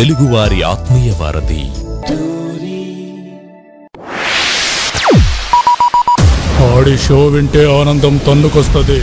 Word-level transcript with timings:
తెలుగువారి 0.00 0.62
ఆత్మీయ 0.62 1.12
వారధి. 1.20 1.62
ఆడి 6.74 6.98
షో 6.98 7.26
వింటే 7.26 7.80
ఆనందం 7.80 8.16
తన్నుకొస్తది. 8.16 9.02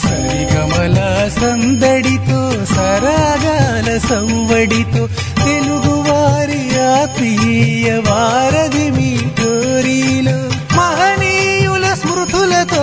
సరిగమల 0.02 1.28
సందడితో 1.40 2.64
సరాగాల 2.74 3.98
సంవడితో 3.98 5.06
తెలుగు 5.44 5.94
వారి 6.10 6.80
ఆత్మీయ 6.80 7.98
వారధి 7.98 8.90
మీ 8.90 9.18
కోరిలో. 9.18 10.38
మహనీయుల 10.76 11.94
స్మృతులతో 11.94 12.82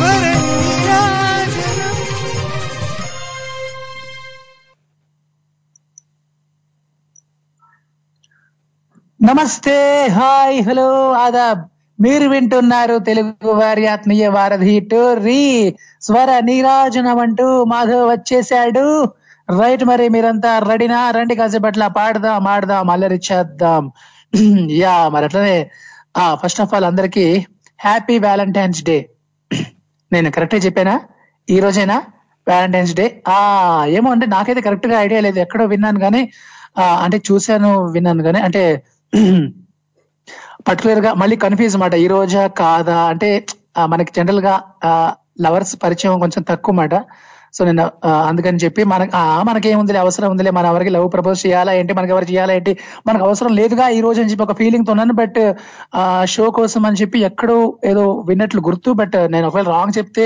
నమస్తే 9.23 10.08
హాయ్ 10.11 10.63
హలో 10.63 11.13
ఆదాబ్. 11.13 11.77
మీరు 11.99 12.25
వింటున్నారు 12.33 12.95
తెలుగు 13.07 13.51
వారి 13.59 13.83
ఆత్మీయ 13.93 14.25
వారధి 14.35 14.75
టోర్రీ. 14.91 15.41
స్వర 16.07 16.31
నీరాజనం 16.49 17.19
అంటూ 17.25 17.47
మాధవ్ 17.71 18.03
వచ్చేసాడు 18.11 18.83
రైట్ 19.49 19.83
మరి 19.89 20.05
మీరంతా 20.15 20.51
రెడీనా? 20.69 20.99
రండి 21.17 21.35
కాసేపట్ల 21.39 21.83
పాడదాం 21.97 22.47
ఆడదాం 22.53 22.89
అల్లరి 22.95 23.19
చేద్దాం. 23.29 23.83
యా 24.81 24.95
మరి 25.13 25.25
అట్లనే 25.27 25.55
ఆ 26.15 26.23
ఫస్ట్ 26.41 26.61
ఆఫ్ 26.63 26.73
ఆల్ 26.75 26.87
అందరికి 26.89 27.25
హ్యాపీ 27.79 28.15
వ్యాలంటైన్స్ 28.25 28.81
డే 28.89 28.97
నేను 30.11 30.29
కరెక్ట్గా 30.35 30.61
చెప్పానా? 30.65 30.95
ఈ 31.47 31.57
రోజేనా? 31.65 31.97
వ్యాలంటైన్స్ 32.47 32.93
డే 32.99 33.05
ఆ 33.29 33.37
ఏమో 33.97 34.09
అంటే 34.15 34.25
నాకైతే 34.35 34.61
కరెక్ట్గా 34.67 34.97
ఐడియా 35.05 35.21
లేదు. 35.27 35.39
ఎక్కడో 35.45 35.65
విన్నాను 35.73 35.99
కానీ 36.05 36.21
అంటే 37.05 37.17
చూశాను 37.29 37.71
విన్నాను 37.95 38.23
కానీ 38.27 38.41
అంటే 38.47 38.63
పర్టికులర్గా 40.65 41.11
మళ్ళీ 41.15 41.35
కన్ఫ్యూజ్ 41.43 41.77
మాట 41.77 41.93
ఈ 41.99 42.09
రోజా 42.13 42.43
కాదా? 42.59 42.97
అంటే 43.11 43.29
మనకి 43.87 44.11
జనరల్గా 44.15 44.53
లవర్స్ 45.41 45.73
పరిచయం 45.81 46.21
కొంచెం 46.21 46.43
తక్కువ 46.47 46.75
మాట 46.77 46.93
సో 47.53 47.65
నేను 47.67 47.83
అందుకని 48.27 48.59
చెప్పి 48.63 48.81
మనకి 48.83 49.11
ఆ, 49.15 49.43
మనకేముందిలే 49.47 49.99
అవసరం 50.01 50.29
ఉందిలే 50.33 50.51
మన 50.51 50.65
ఎవరికి 50.71 50.91
లవ్ 50.95 51.05
ప్రపోజ్ 51.13 51.39
చేయాలా 51.43 51.71
ఏంటి 51.77 51.93
మనకి 51.97 52.11
ఎవరు 52.13 52.27
చేయాలా 52.31 52.53
ఏంటి 52.57 52.71
మనకు 53.07 53.23
అవసరం 53.27 53.51
లేదుగా 53.59 53.85
ఈ 53.89 54.01
రోజు 54.05 54.19
అని 54.21 54.31
చెప్పి 54.31 54.45
ఒక 54.45 54.55
ఫీలింగ్తో 54.59 54.91
ఉన్నాను 54.95 55.13
బట్ 55.19 55.39
షో 56.33 56.45
కోసం 56.57 56.83
అని 56.85 56.99
చెప్పి 57.01 57.19
ఎక్కడో 57.29 57.57
ఏదో 57.91 58.03
విన్నట్లు 58.29 58.61
గుర్తు 58.67 58.91
బట్ 58.99 59.17
నేను 59.33 59.47
ఒకవేళ 59.49 59.67
రాంగ్ 59.73 59.95
చెప్తే 59.97 60.25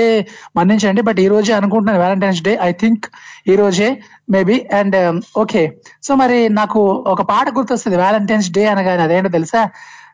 మన్నించండి. 0.58 1.02
బట్ 1.08 1.20
ఈ 1.20 1.30
రోజే 1.32 1.54
అనుకుంటున్నాను 1.58 2.02
వ్యాలంటైన్స్ 2.02 2.42
డే 2.42 2.54
ఐ 2.62 2.72
థింక్ 2.82 3.06
ఈ 3.46 3.56
రోజే 3.56 3.88
మేబీ 4.30 4.58
అండ్ 4.74 4.98
ఓకే 5.38 5.64
సో 6.02 6.14
మరి 6.16 6.40
నాకు 6.54 6.82
ఒక 7.12 7.22
పాట 7.30 7.46
గుర్తొస్తుంది 7.56 7.98
వ్యాలంటైన్స్ 7.98 8.50
డే 8.52 8.64
అనగానే 8.68 9.02
అదేంటో 9.02 9.32
తెలుసా? 9.32 9.62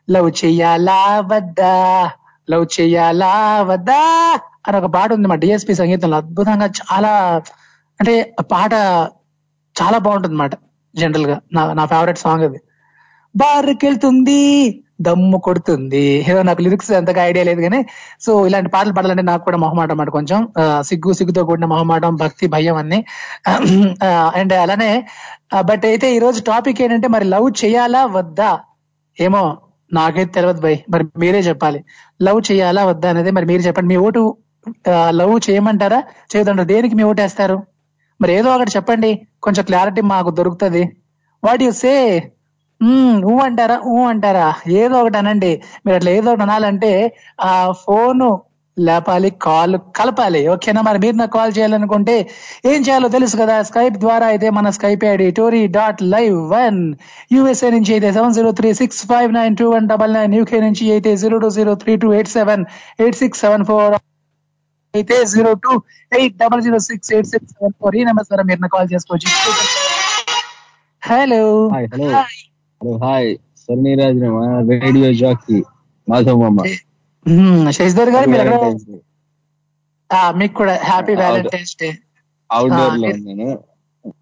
లవ్ 0.09 0.29
చెయ్యాలా 0.41 0.99
వద్దా 1.31 1.73
లవ్ 2.47 2.65
చెయ్యాలా 2.77 3.33
వద్దా 3.71 4.01
అని 4.67 4.75
ఒక 4.79 4.87
పాట 4.95 5.09
ఉంది 5.17 5.27
మా 5.31 5.37
డిఎస్పి 5.43 5.73
సంగీతంలో. 5.81 6.17
అద్భుతంగా 6.21 6.67
చాలా 6.81 7.11
అంటే 7.99 8.13
పాట 8.53 8.73
చాలా 9.75 9.97
బాగుంటుంది 10.05 10.35
అనమాట 10.35 10.55
జనరల్గా 10.95 11.37
నా 11.55 11.61
నా 11.79 11.83
ఫేవరెట్ 11.93 12.21
సాంగ్ 12.25 12.45
అది. 12.49 12.59
బార్కెళ్తుంది 13.35 14.41
దమ్ము 15.07 15.37
కొడుతుంది. 15.47 16.01
ఏదో 16.29 16.39
నాకు 16.47 16.61
లిరిక్స్ 16.65 16.89
అంతగా 16.99 17.21
ఐడియా 17.29 17.43
లేదు 17.49 17.61
కానీ 17.65 17.79
సో 18.25 18.31
ఇలాంటి 18.47 18.69
పాటలు 18.73 18.93
పాడాలంటే 18.97 19.25
నాకు 19.31 19.43
కూడా 19.47 19.57
మొహమాటం 19.63 19.93
అన్నమాట 19.93 20.09
కొంచెం. 20.17 20.39
సిగ్గు 20.89 21.11
సిగ్గుతో 21.19 21.41
కూడిన 21.49 21.67
మొహమాటం 21.73 22.15
భక్తి 22.23 22.47
భయం 22.55 22.77
అన్ని. 22.81 22.99
అండ్ 24.39 24.53
అలానే 24.63 24.91
బట్ 25.69 25.85
అయితే 25.91 26.07
ఈ 26.15 26.19
రోజు 26.25 26.41
టాపిక్ 26.51 26.81
ఏంటంటే 26.85 27.09
మరి 27.15 27.27
లవ్ 27.35 27.47
చేయాలా 27.63 28.01
వద్దా? 28.17 28.51
ఏమో. 29.17 29.43
నాకైతే 29.91 30.31
తెలియదు 30.31 30.61
భయ్. 30.61 30.77
మరి 30.93 31.03
మీరే 31.17 31.39
చెప్పాలి. 31.39 31.79
లవ్ 32.21 32.39
చేయాలా 32.49 32.85
వద్దా 32.85 33.09
అనేది 33.09 33.31
మరి 33.31 33.45
మీరు 33.45 33.61
చెప్పండి. 33.61 33.89
మీ 33.93 33.97
ఓటు 34.07 34.21
లవ్ 35.19 35.35
చేయమంటారా? 35.49 35.99
చేయదంటారు? 36.31 36.67
దేనికి 36.73 36.95
మీ 36.95 37.03
ఓటు 37.03 37.21
వేస్తారు? 37.21 37.57
మరి 38.19 38.31
ఏదో 38.33 38.49
ఒకటి 38.55 38.71
చెప్పండి. 38.75 39.11
కొంచెం 39.43 39.63
క్లారిటీ 39.65 40.01
మాకు 40.13 40.29
దొరుకుతుంది. 40.39 40.83
వాట్ 41.43 41.63
యు 41.63 41.71
సే 41.83 41.93
ఊ 43.25 43.33
అంటారా? 43.45 43.77
ఊ 43.93 43.95
అంటారా? 44.07 44.47
ఏదో 44.81 44.95
ఒకటి 45.01 45.17
అనండి. 45.17 45.51
మీరు 45.85 45.95
అట్లా 45.95 46.11
ఏదో 46.11 46.27
ఒకటి 46.31 46.43
అనాలంటే 46.43 46.91
ఆ 47.41 47.53
ఫోను 47.83 48.29
లేపాలి 48.87 49.29
కాల్ 49.45 49.75
కలపాలి. 49.97 50.41
ఓకేనా? 50.53 50.81
మరి 50.87 50.99
మీరు 51.03 51.15
నాకు 51.21 51.33
కాల్ 51.37 51.53
చేయాలనుకుంటే 51.57 52.15
ఏం 52.71 52.79
చేయాలో 52.87 53.09
తెలుసు 53.15 53.35
కదా? 53.41 53.55
స్కైప్ 53.69 53.97
ద్వారా 54.03 54.25
అయితే 54.33 54.47
మన 54.57 54.69
Skype 54.77 55.03
ID 55.11 55.27
Tori 55.39 55.61
dot 55.77 56.01
live 56.13 56.37
one 56.55 56.79
USA 57.35 57.69
నుంచి 57.75 57.91
అయితే 57.95 58.09
seven 58.17 58.35
zero 58.37 58.51
three 58.59 58.71
six 58.81 59.01
five 59.11 59.31
nine 59.39 59.57
two 59.61 59.67
one 59.75 59.87
double 59.93 60.13
nine 60.19 60.35
UK 60.39 60.59
నుంచి 60.67 60.85
అయితే 60.95 61.13
zero 61.23 61.39
two 61.45 61.49
zero 61.57 61.73
three 61.83 61.95
two 62.03 62.11
eight 62.17 62.31
seven 62.37 62.63
eight 63.03 63.19
six 63.21 63.41
seven 63.45 63.65
four 63.69 63.95
అయితే 64.93 65.17
zero 65.33 65.51
two 65.63 65.73
eight 66.19 66.37
double 66.43 66.61
zero 66.67 66.79
six 66.89 67.11
eight 67.15 67.29
six 67.33 67.51
seven 67.55 67.75
four. 67.79 67.95
ఈ 67.99 68.03
number 68.09 68.27
ద్వారా 68.29 68.45
మీరు 68.51 68.69
call 68.75 68.89
చేసుకోవచ్చు. 68.93 69.29
Hello 71.03 71.43
hi 71.75 71.87
hello 71.93 72.07
hello 72.81 72.93
hi 73.05 73.29
Swarneeraj 73.61 74.23
radio 74.71 75.09
jockey 75.21 75.57
Madhav 76.07 76.39
మామ. 76.43 76.59
శశిధర్ 77.77 78.11
గారు 78.13 78.27
మీరు 78.31 78.43
ఎక్కడ 78.45 78.59
ఆ, 80.09 80.19
మీకు 80.31 80.55
కూడా 80.59 80.73
హ్యాపీ 80.83 81.13
వ్యాలంటైన్స్ 81.17 81.73
డే 81.77 81.89
అవుట్డోర్లో. 82.49 83.09
ఉన్నాను. 83.17 83.49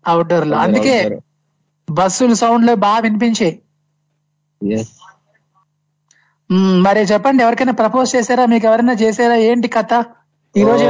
అవుట్డోర్లో. 0.05 0.55
అందుకే 0.63 0.95
బస్సులు 1.87 2.35
సౌండ్లో 2.41 2.73
బాగా 2.81 2.99
వినిపించే 3.05 3.49
ఎస్ 4.61 4.93
మరి 6.83 7.01
చెప్పండి 7.09 7.41
ఎవరికైనా 7.43 7.73
ప్రపోజ్ 7.79 8.09
చేశారా? 8.15 8.43
మీకు 8.51 8.65
ఎవరైనా 8.69 8.93
చేశారా? 9.01 9.35
ఏంటి 9.47 9.67
కథ? 9.69 9.93
ఈ 10.55 10.61
రోజు 10.63 10.85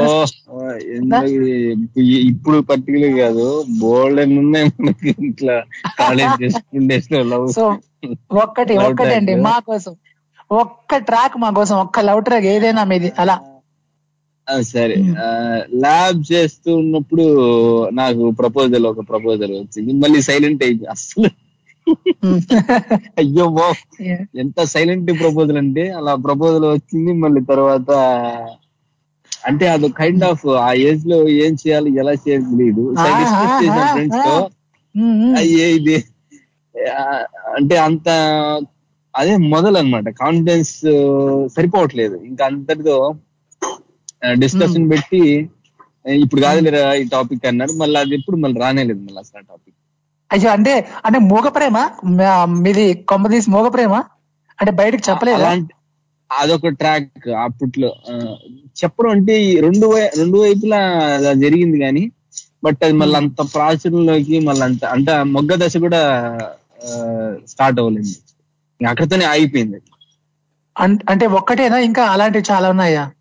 ఇప్పుడు 2.30 2.58
పర్టికులర్ 2.70 3.16
కాదు 3.22 3.46
బోల్డ్ 3.80 4.20
అని 4.24 4.36
ఉన్నాయి 4.42 4.68
మనకి 4.80 5.14
ఇట్లా 5.30 5.56
కాలేజ్ 6.02 6.44
సో 7.56 7.64
ఒక్కటి 8.42 8.76
ఒక్కటండి. 8.86 9.34
మా 9.48 9.56
కోసం. 9.68 9.96
ఒక్క 10.52 10.98
ట్రాక్ 11.08 11.36
మా 11.38 11.50
కోసం 11.56 11.76
ఒక్క 11.78 12.00
లవ్ 12.02 12.22
ట్రాక్ 12.24 12.48
ఏదైనా 12.52 12.84
మీది 12.86 13.10
అలా. 13.18 13.36
సరే. 14.68 14.96
ల్యాబ్ 15.78 16.20
చేస్తూ 16.30 16.70
ఉన్నప్పుడు 16.76 17.26
నాకు 17.94 18.24
ప్రపోజల్ 18.40 18.86
ఒక 18.92 19.02
ప్రపోజల్ 19.10 19.54
వచ్చింది. 19.58 19.92
మళ్ళీ 20.04 20.20
సైలెంట్ 20.22 20.64
అయిపోయి 20.64 20.90
అసలు. 20.96 21.30
అయ్యో 23.20 23.46
బో 23.50 23.66
ఎంత 24.42 24.60
సైలెంట్ 24.72 25.12
ప్రపోజల్ 25.22 25.60
అంటే 25.62 25.84
అలా 26.00 26.14
ప్రపోజల్ 26.26 26.66
వచ్చింది 26.72 27.12
మళ్ళీ 27.22 27.42
తర్వాత 27.52 27.90
అంటే 29.32 29.66
అది 29.74 29.88
కైండ్ 30.00 30.26
ఆఫ్ 30.30 30.44
ఆ 30.62 30.70
ఏజ్లో 30.88 31.18
ఏం 31.38 31.54
చేయాలి 31.62 31.90
ఎలా 32.02 32.14
చేయాలి 32.24 32.46
తెలియదు 32.52 32.84
ఫ్రెండ్స్తో. 33.94 34.36
అయ్యే 35.40 35.68
ఇది 35.78 35.98
అంటే 37.56 37.76
అంత 37.86 38.08
అదే 39.18 39.34
మొదలు 39.54 39.78
అనమాట 39.82 40.08
కాన్ఫిడెన్స్ 40.22 40.74
సరిపోవట్లేదు. 41.56 42.18
ఇంకా 42.30 42.44
అంతటితో 42.50 42.98
డిస్కషన్ 44.44 44.90
పెట్టి 44.92 45.22
ఇప్పుడు 46.06 46.42
కాదులేరా 46.44 46.84
ఈ 47.00 47.06
టాపిక్ 47.16 47.48
అన్నారు. 47.52 47.74
మళ్ళీ 47.82 47.98
అది 48.04 48.16
ఎప్పుడు 48.20 48.38
మళ్ళీ 48.44 48.58
రానేలేదు 48.64 49.02
మళ్ళీ 49.08 49.20
అసలు 49.24 49.46
టాపిక్ 49.52 49.76
అయ్యో 50.32 50.50
అంటే 50.56 50.74
అంటే 51.06 51.20
మూగ 51.32 51.48
ప్రేమ 51.58 51.78
మీది 52.64 52.86
కొమ్మ 53.12 53.28
తీసి 53.34 53.50
మూగ 53.54 53.68
ప్రేమ 53.76 53.94
అంటే 54.60 54.72
బయటకు 54.80 55.04
చెప్పలేదా? 55.10 55.50
అదొక 56.30 56.70
ట్రాక్ 56.80 57.10
అప్పట్లో 57.44 57.90
చెప్పడం 58.80 59.12
అంటే 59.16 59.34
ఈ 59.46 59.52
రెండు 59.66 59.88
రెండు 60.20 60.38
వైపులా 60.44 60.80
జరిగింది 61.44 61.78
కానీ 61.86 62.04
బట్ 62.66 62.82
అది 62.86 62.96
మళ్ళీ 63.02 63.16
అంత 63.22 63.42
ప్రాచుర్యంలోకి 63.54 64.38
మళ్ళీ 64.48 64.64
అంత 64.68 64.84
అంటే 64.96 65.12
ఆ 65.18 65.24
మొగ్గ 65.36 65.56
దశ 65.62 65.76
కూడా 65.86 66.02
స్టార్ట్ 67.52 67.80
అవ్వలేదు. 67.82 68.12
అక్కడితోనే 68.86 69.26
ఆగిపోయింది. 69.26 69.78
అన్- 70.80 71.00
అంటే 71.10 71.26
ఒక్కటేనా? 71.26 71.78
ఇంకా 71.78 72.04
అలాంటివి 72.06 72.44
చాలా 72.52 72.70
ఉన్నాయా? 72.70 73.12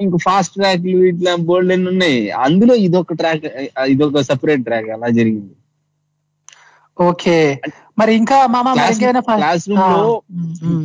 ఇంక 0.00 0.12
ఫాస్ట్ 0.24 0.54
ట్రాక్లు 0.54 1.04
ఇట్లా 1.04 1.34
బోల్డ్ 1.36 1.72
ఎన్ని 1.72 1.88
ఉన్నాయి. 1.88 2.30
అందులో 2.30 2.74
ఇదొక 2.74 3.12
ట్రాక్ 3.12 3.44
ఇదొక 3.86 4.20
సెపరేట్ 4.20 4.64
ట్రాక్ 4.64 4.88
అలా 4.88 5.08
జరిగింది. 5.08 5.52
ఓకే. 7.02 7.60
మరి 7.98 8.14
ఇంకా 8.14 8.46
మామ 8.46 8.74
క్లాస్ 9.36 9.68
రూమ్లో. 9.68 10.22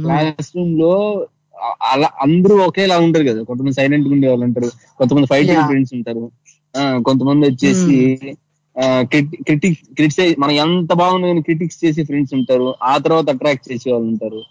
క్లాస్ 0.01 0.51
రూమ్లో 0.55 1.27
అలా 1.83 2.09
అందరూ 2.21 2.57
ఒకేలా 2.57 2.97
ఉంటారు 2.97 3.25
కదా. 3.27 3.43
కొంతమంది 3.43 3.73
సైలెంట్గా 3.73 4.13
ఉండే 4.13 4.27
వాళ్ళు 4.27 4.45
ఉంటారు. 4.45 4.97
కొంతమంది 4.97 5.27
ఫైటింగ్. 5.27 5.65
ఫ్రెండ్స్ 5.65 5.93
ఉంటారు. 5.93 6.31
ఆ, 6.77 7.01
కొంతమంది 7.05 7.47
వచ్చేసి 7.47 8.19
క్రిటిక్స్ 8.81 9.93
క్రిటిసైజ్ 9.93 10.39
మనం 10.39 10.51
ఎంత 10.51 10.93
బాగుంది 10.93 11.41
క్రిటిక్స్ 11.41 11.85
చేసి 11.85 12.03
ఫ్రెండ్స్ 12.03 12.33
ఉంటారు. 12.33 12.75
ఆ 12.83 12.97
తర్వాత 12.97 13.29
అట్రాక్ట్ 13.29 13.71
చేసే 13.71 13.91
వాళ్ళు 13.91 14.07
ఉంటారు. 14.07 14.43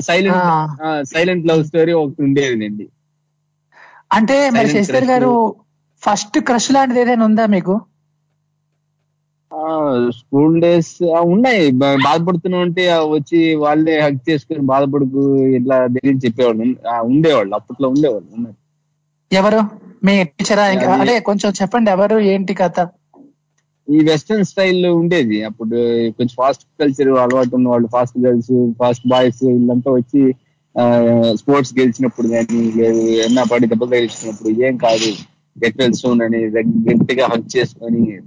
సైలెంట్. 0.00 1.08
సైలెంట్ 1.08 1.46
లవ్ 1.46 1.64
స్టోరీ 1.64 1.92
ఒకటి 1.92 2.22
ఉండేది 2.22 2.88
అంటే 4.12 4.50
మరి 4.50 4.68
శశిధర్. 4.68 5.04
గారు 5.04 5.54
ఫస్ట్ 6.00 6.38
క్రష్ 6.38 6.72
లాంటిది 6.72 7.00
ఏదైనా 7.00 7.24
ఉందా 7.24 7.46
మీకు? 7.46 7.80
స్కూల్ 10.08 10.60
డేస్ 10.60 10.96
ఉన్నాయి. 11.02 11.70
బా- 11.70 12.02
బాధపడుతున్నాం 12.04 12.60
అంటే 12.60 12.88
ఆ 12.88 13.00
వచ్చి 13.00 13.54
వాళ్ళే 13.54 14.00
హక్ 14.00 14.30
చేసుకుని 14.30 14.58
బాధపడుకు 14.58 15.36
ఇట్లా 15.36 15.86
దగ్గర 15.86 16.14
చెప్పేవాళ్ళు 16.14 16.76
ఉండేవాళ్ళు. 17.02 17.54
అప్పట్లో 17.54 17.88
ఉండేవాళ్ళు. 17.88 18.36
ఉన్నారు 18.36 18.56
ఎవరు? 19.34 19.89
మీ 20.04 20.24
టీచరా 20.24 20.62
అది- 20.62 21.22
కొంచెం 21.22 21.52
చెప్పండి 21.62 21.90
ఎవరు 21.90 22.18
ఏంటి 22.18 22.54
కథ? 22.54 22.88
ఈ 23.90 23.98
వెస్టర్న్ 23.98 24.44
స్టైల్ 24.44 24.86
ఉండేది. 24.86 25.44
అప్పుడు 25.44 25.70
కొంచెం 26.10 26.28
ఫాస్ట్ 26.28 26.64
కల్చర్ 26.80 27.08
అలవాటు 27.08 27.56
ఉన్న 27.56 27.68
వాళ్ళు 27.68 27.88
ఫాస్ట్ 27.92 28.26
గర్ల్స్ 28.26 28.72
ఫాస్ట్ 28.78 29.08
బాయ్స్ 29.08 29.46
వీళ్ళంతా 29.46 29.90
వచ్చి 29.90 30.32
స్పోర్ట్స్ 31.36 31.78
గెలిచినప్పుడు 31.78 32.28
కానీ 32.28 32.72
లేదు 32.76 32.98
ఎన్న 32.98 33.42
పడి 33.42 33.66
దెబ్బ 33.66 33.84
తగిలించినప్పుడు 33.84 34.48
ఏం 34.64 34.76
కాదు. 34.76 35.12
గెట్ 35.64 35.94
సోన్ 35.94 36.22
అని 36.22 36.38
గట్టిగా 36.38 37.26
హక్ 37.26 37.56
చేసుకొని 37.56 38.18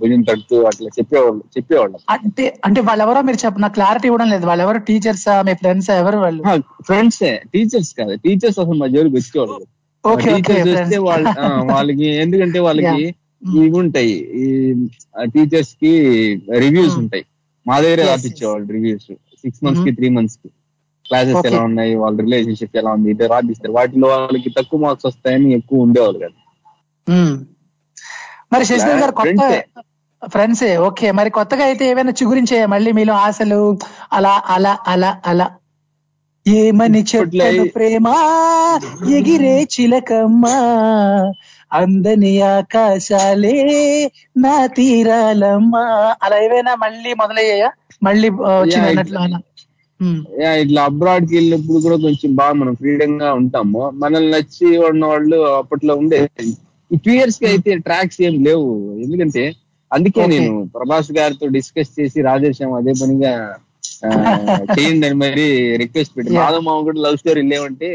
భుజం 0.00 0.22
తడుతూ 0.22 0.62
అట్లా 0.62 0.88
చెప్పేవాళ్ళు 0.98 1.44
చెప్పేవాళ్ళు. 1.58 1.98
అంటే 2.10 2.60
అంటే 2.64 2.80
వాళ్ళెవరో 2.80 3.22
మీరు 3.22 3.44
చెప్ప 3.44 3.58
నాకు 3.58 3.74
క్లారిటీ 3.74 4.08
ఇవ్వడం 4.08 4.30
లేదు. 4.30 4.46
వాళ్ళెవరు 4.46 4.78
టీచర్సా 4.78 5.42
మీ 5.42 5.54
ఫ్రెండ్స్ 5.54 5.90
ఎవరు 5.90 6.18
వాళ్ళు? 6.18 6.42
ఫ్రెండ్స్ 6.82 7.36
టీచర్స్ 7.48 7.94
కాదు. 7.94 8.16
టీచర్స్ 8.16 8.58
అసలు 8.58 8.74
మా 8.74 8.86
జోలికి 8.86 9.16
వచ్చేవాళ్ళు. 9.16 9.75
టీచర్స్ 10.28 10.72
వస్తే 10.72 10.96
వాళ్ళ 11.08 11.24
వాళ్ళకి 11.70 12.06
ఎందుకంటే 12.22 12.58
వాళ్ళకి 12.66 13.00
ఇవి 13.56 13.76
ఉంటాయి. 13.82 14.14
ఈ 14.36 14.46
టీచర్స్కి 15.34 15.92
రివ్యూస్ 16.58 16.94
Hmm. 16.94 17.02
ఉంటాయి. 17.02 17.24
మా 17.66 17.76
దగ్గర 17.80 18.00
రాపిచ్చేవాళ్ళు 18.06 18.66
రివ్యూస్ 18.72 19.08
సిక్స్ 19.42 19.62
మంత్స్కి 19.64 19.90
త్రీ 19.98 20.08
మంత్స్కి. 20.10 20.48
క్లాసెస్. 21.06 21.42
ఎలా 21.44 21.60
ఉన్నాయి? 21.62 21.92
వాళ్ళ 21.94 22.16
రిలేషన్షిప్ 22.20 22.76
ఎలా 22.76 22.90
ఉంది? 22.96 23.08
ఇదే 23.10 23.26
రాపిస్తారు. 23.26 23.74
వాటిలో 23.78 24.08
వాళ్ళకి 24.14 24.50
తక్కువ 24.58 24.80
మార్క్స్ 24.80 25.08
వస్తాయని 25.10 25.48
ఎక్కువ 25.58 25.86
ఉండేవాళ్ళు 25.86 26.18
కదా. 26.18 26.36
మరి 28.52 28.64
శశిధర్ 28.68 29.00
గారు 29.02 29.14
కొత్త. 29.20 29.40
ఫ్రెండ్సే 30.22 30.70
ఓకే 30.86 31.06
మరి 31.12 31.30
కొత్తగా 31.30 31.64
అయితే 31.64 31.84
ఏమైనా 31.88 32.12
చిగురించే 32.18 32.58
మళ్ళీ 32.66 32.90
మీలో 32.92 33.14
ఆశలు? 33.24 33.60
అలా 34.12 34.34
అలా 34.48 34.72
అలా 34.86 35.10
అలా. 35.26 35.46
ఏమని 36.48 37.04
ఈ- 37.64 37.68
ప్రేమ? 37.68 38.06
ఎగిరే 39.10 39.68
చిలకమ్మా. 39.80 40.54
అందని 41.72 42.40
ఆకాశాలే 42.40 43.62
నా 44.36 44.66
తీరాలమ్మా. 44.66 46.14
అలా 46.22 46.42
ఏవైనా 46.42 46.74
మళ్ళీ 46.74 47.14
మొదలయ్యాయా? 47.14 47.70
మళ్ళీ 48.02 48.28
అలా. 49.18 49.38
ఇట్లా 50.52 50.82
అబ్రాడ్కి 50.82 51.34
వెళ్ళినప్పుడు 51.34 51.78
కూడా 51.78 51.96
కొంచెం 51.96 52.34
బాగా 52.34 52.52
మనం 52.52 52.74
ఫ్రీడమ్గా 52.74 53.34
ఉంటాము. 53.34 53.90
మనల్ని 53.94 54.30
నచ్చి 54.30 54.78
ఉన్న 54.78 55.06
వాళ్ళు 55.06 55.36
అప్పట్లో 55.36 55.94
ఉండే 55.94 56.28
ఈ 56.94 56.96
టూ 56.96 57.12
ఇయర్స్కి 57.12 57.46
అయితే 57.46 57.74
ట్రాక్స్ 57.74 58.22
ఏం 58.22 58.44
లేవు. 58.44 59.00
ఎందుకంటే 59.04 59.54
అందుకే. 59.92 60.26
నేను 60.26 60.70
ప్రభాస్ 60.74 61.12
గారితో 61.12 61.46
డిస్కస్ 61.46 62.00
చేసి 62.00 62.22
రాజేశాం 62.22 62.72
అదే 62.72 62.92
పనిగా 63.02 63.54
చేయండి 64.04 65.06
అని 65.06 65.14
మరి 65.14 65.46
రిక్వెస్ట్ 65.76 66.12
పెట్టి. 66.16 66.32
మాధవ్ 66.32 66.64
మామ 66.64 66.82
కూడా 66.82 67.00
లవ్ 67.00 67.16
స్టోరీ 67.16 67.42
లేవంటే 67.42 67.90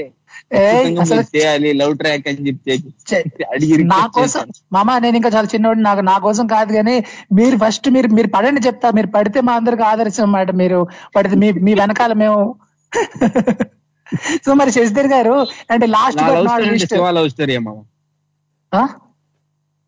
చేయాలి 1.35 1.73
లవ్ 1.73 1.97
ట్రాక్ 1.97 2.27
అని 2.27 2.47
చెప్పి 2.47 2.71
అడిగి 3.53 3.83
నా 3.83 3.99
కోసం. 4.07 4.43
మామ 4.73 4.97
నేను 4.97 5.15
ఇంకా 5.15 5.29
చాలా 5.35 5.47
చిన్నోడు 5.55 5.79
నాకు 5.79 5.99
నా 5.99 6.17
కోసం 6.17 6.47
కాదు 6.47 6.71
కానీ 6.73 6.95
మీరు 7.33 7.57
ఫస్ట్ 7.57 7.89
మీరు 7.89 8.07
మీరు 8.07 8.27
పడండి 8.27 8.61
చెప్తా. 8.67 8.91
మీరు 8.91 9.07
పడితే 9.07 9.41
మా 9.41 9.53
అందరికి 9.53 9.83
ఆదర్శం 9.83 10.23
అన్నమాట 10.23 10.51
మీరు. 10.51 10.79
పడితే 11.15 11.35
మీ 11.35 11.51
మీ 11.51 11.73
వెనకాల 11.73 12.13
మేము. 12.13 12.41
సో 14.45 14.53
మరి 14.53 14.71
శశిధర్ 14.71 15.07
గారు 15.07 15.35
అంటే 15.71 15.85
లాస్ట్ 15.85 16.21
లవ్ 16.21 16.47
స్టోరీ 17.27 17.53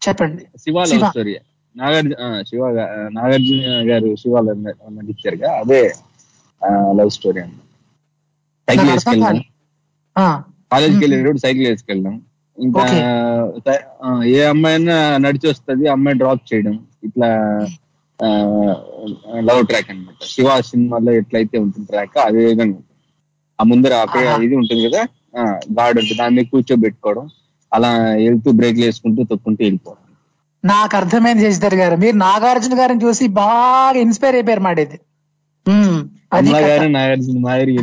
చెప్పండి. 0.01 0.43
శివ 0.63 0.77
లవ్. 0.83 1.03
స్టోరీ 1.09 1.33
నాగార్జున 1.75 2.15
శివ 2.49 2.63
నాగార్జున 3.17 3.61
గారు 3.89 4.09
శివ 4.21 4.41
నటించారుగా. 4.97 5.49
అదే 5.61 5.81
లవ్ 6.99 7.11
స్టోరీ 7.17 7.39
అన్న 7.45 7.57
సైకిల్ 8.67 8.89
వేసుకెళ్ళాం 8.91 9.39
కాలేజ్కి 10.73 11.01
వెళ్ళేటప్పుడు 11.03 11.41
సైకిల్ 11.45 11.67
వేసుకెళ్ళాం 11.69 12.15
ఇంకా 12.57 12.83
ఏ 14.33 14.39
అమ్మాయి 14.51 14.75
అయినా 14.77 14.95
నడిచి 15.23 15.47
వస్తుంది 15.51 15.85
అమ్మాయి 15.93 16.17
డ్రాప్ 16.21 16.43
చేయడం. 16.49 16.75
ఇట్లా 17.07 17.29
లవ్ 19.47 19.61
ట్రాక్ 19.69 19.89
అన్నమాట. 19.91 20.19
శివ 20.33 20.47
సినిమాలో 20.69 21.11
ఎట్లయితే 21.21 21.57
ఉంటుంది 21.65 21.87
ట్రాక్ 21.91 22.17
అదే 22.27 22.43
విధంగా 22.49 22.75
ఉంటుంది. 22.79 22.99
ఆ 23.59 23.63
ముందర. 23.71 23.93
ఇది 24.47 24.55
ఉంటుంది 24.61 24.81
కదా 24.87 25.01
గాడ్ 25.79 25.97
ఉంటుంది 26.01 26.19
దాని 26.21 26.35
మీద 26.37 26.47
కూర్చోబెట్టుకోవడం. 26.53 27.25
అలా 27.71 27.91
వెళ్తూ 28.25 28.49
బ్రేక్లు 28.59 28.85
వేసుకుంటూ 28.87 29.21
తొక్కుంటూ 29.31 29.61
వెళ్ళిపోవడం. 29.67 30.02
నాకు 30.63 30.93
అర్థమైంది 30.97 31.43
శశిధర్ 31.45 31.75
గారు. 31.75 31.95
మీరు 31.95 32.17
నాగార్జున 32.17 32.75
గారిని 32.79 33.03
చూసి 33.05 33.25
బాగా 33.39 33.99
ఇన్స్పైర్ 34.03 34.35
అయిపోయారు 34.35 34.61
మాట 34.61 34.77
ఇది 34.79 34.97
నాగార్జున 36.93 37.39
మాదిరి 37.39 37.73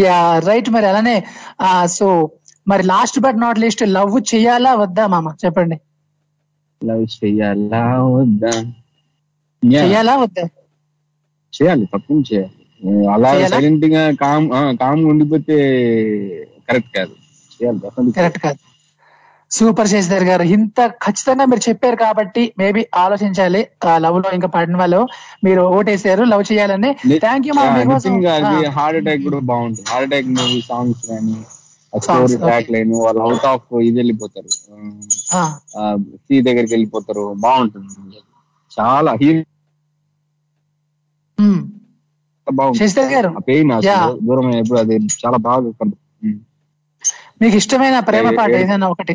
యా 0.00 0.18
రైట్ 0.48 0.68
మరి 0.70 0.86
అలానే 0.86 1.16
సో 1.88 2.06
మరి 2.66 2.82
last 2.84 3.18
but 3.20 3.38
not 3.40 3.58
least 3.58 3.82
love 3.96 4.16
చేయాలా 4.32 4.72
వద్దా 4.74 5.04
మామ? 5.06 5.28
చెప్పండి. 5.44 5.76
లవ్ 6.80 7.04
చెయ్యాలా 7.16 7.82
వద్దా? 8.14 8.52
చేయాలా 9.62 10.14
వద్దా? 10.16 10.44
చేయాలి 11.52 11.84
తప్పని 11.94 12.22
చేయాలి. 12.30 12.56
అలా 13.14 13.30
చేయాలా? 13.34 13.56
సైలెంట్గా 13.56 14.02
కామ్ 14.22 14.46
కామ్ 14.82 15.02
ఉండిపోతే 15.04 15.56
కరెక్ట్ 16.68 16.92
కాదు. 16.98 17.14
చేయాలి. 17.54 17.80
కరెక్ట్ 18.18 18.40
కాదు. 18.46 18.60
సూపర్ 19.56 19.88
శశిధర్ 19.92 20.24
గారు 20.28 20.44
ఇంత 20.56 20.80
ఖచ్చితంగా 21.04 21.44
మీరు 21.50 21.62
చెప్పారు 21.68 21.96
కాబట్టి 22.02 22.42
మేబీ 22.58 22.82
ఆలోచించాలి. 23.04 23.62
లవ్లో 24.04 24.28
ఇంకా 24.36 24.48
పడిన 24.56 24.76
వాళ్ళు 24.80 25.00
మీరు 25.46 25.62
ఓటేసారు 25.76 26.22
లవ్ 26.32 26.44
చేయాలని. 26.50 26.90
థ్యాంక్ 27.24 27.46
యూ 27.48 27.54
హార్ట్ 28.78 28.98
అటాక్ 29.00 29.22
కూడా 29.28 29.40
బాగుంటుంది. 29.52 29.88
హార్ట్ 29.92 30.14
అటాక్ 30.14 30.28
మూవీ 30.36 30.60
సాంగ్స్ 30.68 31.02
కానీ 31.08 31.34
స్టోరీ. 31.92 32.36
ట్రాక్ 32.42 32.68
లైన్ 32.74 32.92
వాళ్ళు 33.04 33.20
అవుట్ 33.26 33.46
ఆఫ్ 33.52 33.68
ఇది 33.88 33.96
వెళ్ళిపోతారు. 34.00 34.50
సీ 36.26 36.34
దగ్గరికి 36.48 36.72
వెళ్ళిపోతారు. 36.74 37.24
బాగుంటుంది. 37.46 38.20
చాలా 38.78 39.12
హీరో 39.22 39.42
శశిధర్ 42.78 43.10
గారు. 43.14 43.30
దూరం 44.28 44.46
అయినప్పుడు 44.52 44.78
అది 44.84 44.94
చాలా 45.22 45.38
బాగా. 45.48 45.88
మీకు 47.42 47.56
ఇష్టమైన 47.60 47.98
ప్రేమ 48.08 48.28
పాట 48.38 48.50
ఏదైనా 48.62 48.88
ఒకటి? 48.94 49.14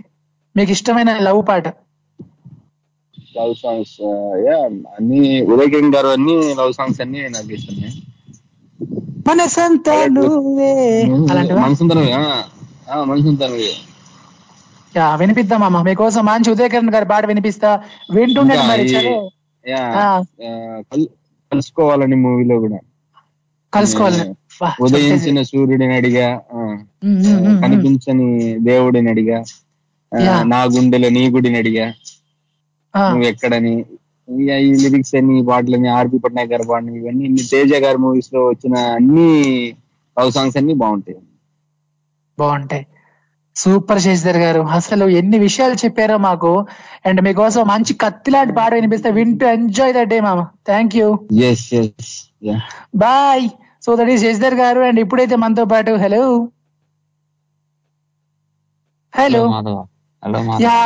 మీకు 0.55 0.71
ఇష్టమైన 0.71 1.11
లవ్ 1.17 1.41
పాట? 1.49 1.65
లవ్ 3.37 3.53
సాంగ్స్ 3.55 3.95
యా 4.47 4.57
అన్ని 4.95 5.21
ఉదయకిరణ్ 5.45 5.95
గారు 5.95 6.07
అన్ని 6.07 6.35
లవ్ 6.59 6.73
సాంగ్స్ 6.73 7.01
అన్ని 7.01 7.21
నాకు 7.29 7.51
ఇష్టమే. 7.53 7.89
మనసంతా 9.27 9.93
నువ్వే. 10.15 10.73
యా 14.95 15.05
వినిపిద్దామమ్మా 15.15 15.81
మీకోసం 15.83 16.23
మంచి 16.25 16.51
ఉదయకిరణ్ 16.51 16.93
గారి 16.93 17.05
పాట 17.05 17.25
వినిపిస్తా. 17.25 17.69
వింటుండండి 18.15 18.55
ఇంకా 18.55 18.67
మరి 18.71 18.85
కలుసుకోవాలని 21.51 22.15
మూవీలో 22.15 22.55
కూడా. 22.59 22.79
కలుసుకోవాలి. 23.73 24.23
వా, 24.61 24.69
ఉదయించిన 24.81 25.41
సూర్యుడిని 25.41 25.95
అడిగా. 25.95 26.27
కనిపించని 27.63 28.27
దేవుడిని 28.69 29.09
అడిగా. 29.09 29.39
నా 30.51 30.59
గుండెలో 30.73 31.09
నీ 31.09 31.23
గుడిని 31.29 31.57
అడిగా 31.57 31.85
నువ్వు 32.93 33.27
ఎక్కడని 33.27 33.73
ఈ 34.27 34.71
లిరిక్స్ 34.83 35.15
అన్ని 35.15 35.41
పాటలని 35.45 35.89
ఆర్పి 35.89 36.17
పట్నాయక్ 36.17 36.51
గారు 36.51 36.63
పాడిన 36.63 36.95
ఇవన్నీ 36.95 37.23
ఇన్ని 37.25 37.43
తేజ 37.51 37.73
గారి 37.83 37.97
మూవీస్లో 37.97 38.47
వచ్చిన 38.47 38.75
అన్ని 38.97 39.29
లవ్ 40.17 40.31
సాంగ్స్ 40.31 40.57
అన్ని 40.57 40.73
బాగుంటాయి. 40.73 41.17
బాగుంటాయి. 42.37 42.85
సూపర్ 43.55 44.01
శశిధర్ 44.01 44.37
గారు 44.37 44.61
అసలు 44.77 45.05
ఎన్ని 45.19 45.39
విషయాలు 45.39 45.73
చెప్పారో 45.73 46.17
మాకు. 46.17 46.51
అండ్ 47.05 47.21
మీకోసం 47.21 47.63
మంచి 47.67 47.93
కత్తి 47.93 48.31
లాంటి 48.31 48.53
పాట 48.53 48.73
వినిపిస్తే 48.73 49.11
వింటూ 49.11 49.45
ఎంజాయ్ 49.47 49.93
దట్ 49.93 50.09
డే 50.09 50.19
మామ. 50.19 50.41
Thank 50.67 50.95
you 50.95 51.07
yes 51.43 51.67
yes 51.73 52.11
bye 52.95 53.45
so 53.81 53.95
that 53.95 54.09
is 54.09 54.23
Shashidhar 54.23 54.55
గారు 54.55 54.81
అండ్ 54.81 54.99
ఇప్పుడైతే 54.99 55.35
మనతో 55.35 55.65
పాటు 55.65 55.91
hello 56.03 56.23
hello 59.13 59.41
Madhava. 59.47 59.77
Hello 59.77 59.83
yeah 60.61 60.77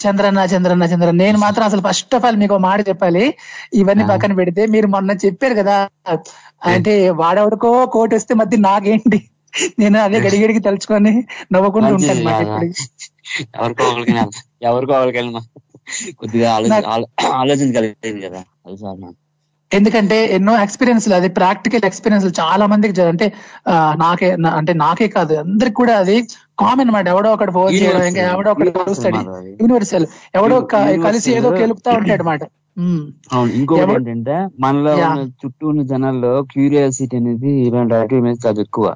Chandranna 0.00 0.38
Chandranna 0.38 0.82
Chandranna. 0.82 1.22
నేను 1.22 1.38
మాత్రం 1.38 1.64
అసలు 1.64 1.80
ఫస్ట్ 1.80 2.14
ఆఫ్ 2.14 2.24
ఆల్ 2.24 2.36
మీకు 2.36 2.58
మాట 2.58 2.88
చెప్పాలి. 2.88 3.24
ఇవన్నీ. 3.74 4.04
పక్కన 4.08 4.32
పెడితే 4.32 4.66
మీరు 4.66 4.86
మొన్న 4.86 5.10
చెప్పారు 5.26 5.54
కదా. 5.54 5.76
అంటే 6.66 7.10
వాడెవడికో 7.10 7.86
కోట్ 7.86 8.14
వస్తే 8.14 8.34
మధ్య 8.34 8.56
నాకేంటి 8.60 9.18
నేను 9.78 9.98
అదే 9.98 10.18
గడిగడికి 10.18 10.60
తలుచుకొని 10.60 11.12
నవ్వుకుంటూ 11.52 11.88
మంచిది 11.92 12.24
ఉంటాను 12.26 12.72
ఎవరికో 14.64 14.94
ఎవరికో 14.94 14.94
కొద్దిగా 16.18 16.50
ఆలోచించగలిగేది 17.32 18.20
కదా. 18.20 18.40
అది 18.66 18.76
సార్. 18.76 18.98
ఎందుకంటే 19.70 20.32
ఎన్నో 20.32 20.62
ఎక్స్పీరియన్స్ 20.62 21.06
అది 21.12 21.28
ప్రాక్టికల్ 21.32 21.84
ఎక్స్పీరియన్స్ 21.84 22.26
చాలా 22.40 22.66
మందికి 22.66 23.02
అంటే 23.04 23.26
నాకే 23.96 24.36
నా- 24.36 24.52
అంటే 24.52 24.72
నాకే 24.74 25.08
కాదు 25.08 25.34
అందరికి 25.34 25.74
కూడా 25.74 25.94
అది 25.96 26.16
కామన్ 26.58 26.80
అన్నమాట. 26.80 27.06
ఎవడో 27.08 27.32
ఒకటి 27.32 27.52
ఫోన్ 27.52 27.72
చేయడం 27.74 28.02
ఇంకా 28.02 28.20
Universal. 28.20 28.34
ఎవడో 28.34 28.50
ఒకటి 28.50 28.64
Universal 28.64 28.86
కలుస్తాడు 28.86 29.16
మాట. 29.16 29.32
యూనివర్సల్ 29.62 30.06
ఎవడో. 30.34 30.58
కలిసి 31.04 31.32
ఏదో 31.32 31.50
కెలుపుతా 31.52 31.90
ఉంటాడు 31.98 32.22
అనమాట 32.22 32.42
అవును 33.32 33.50
ఇంకొకటి 33.52 33.92
ఏంటంటే 33.92 34.34
మనలో 34.60 34.92
చుట్టూ 35.40 35.68
ఉన్న 35.68 35.82
జనాల్లో 35.82 36.42
క్యూరియాసిటీ 36.42 37.16
అనేది 37.16 37.60
ఇలాంటి 37.60 37.94
యాక్టివ్ 37.94 38.22
మీద 38.22 38.36
చాలా 38.46 38.60
ఎక్కువ. 38.60 38.86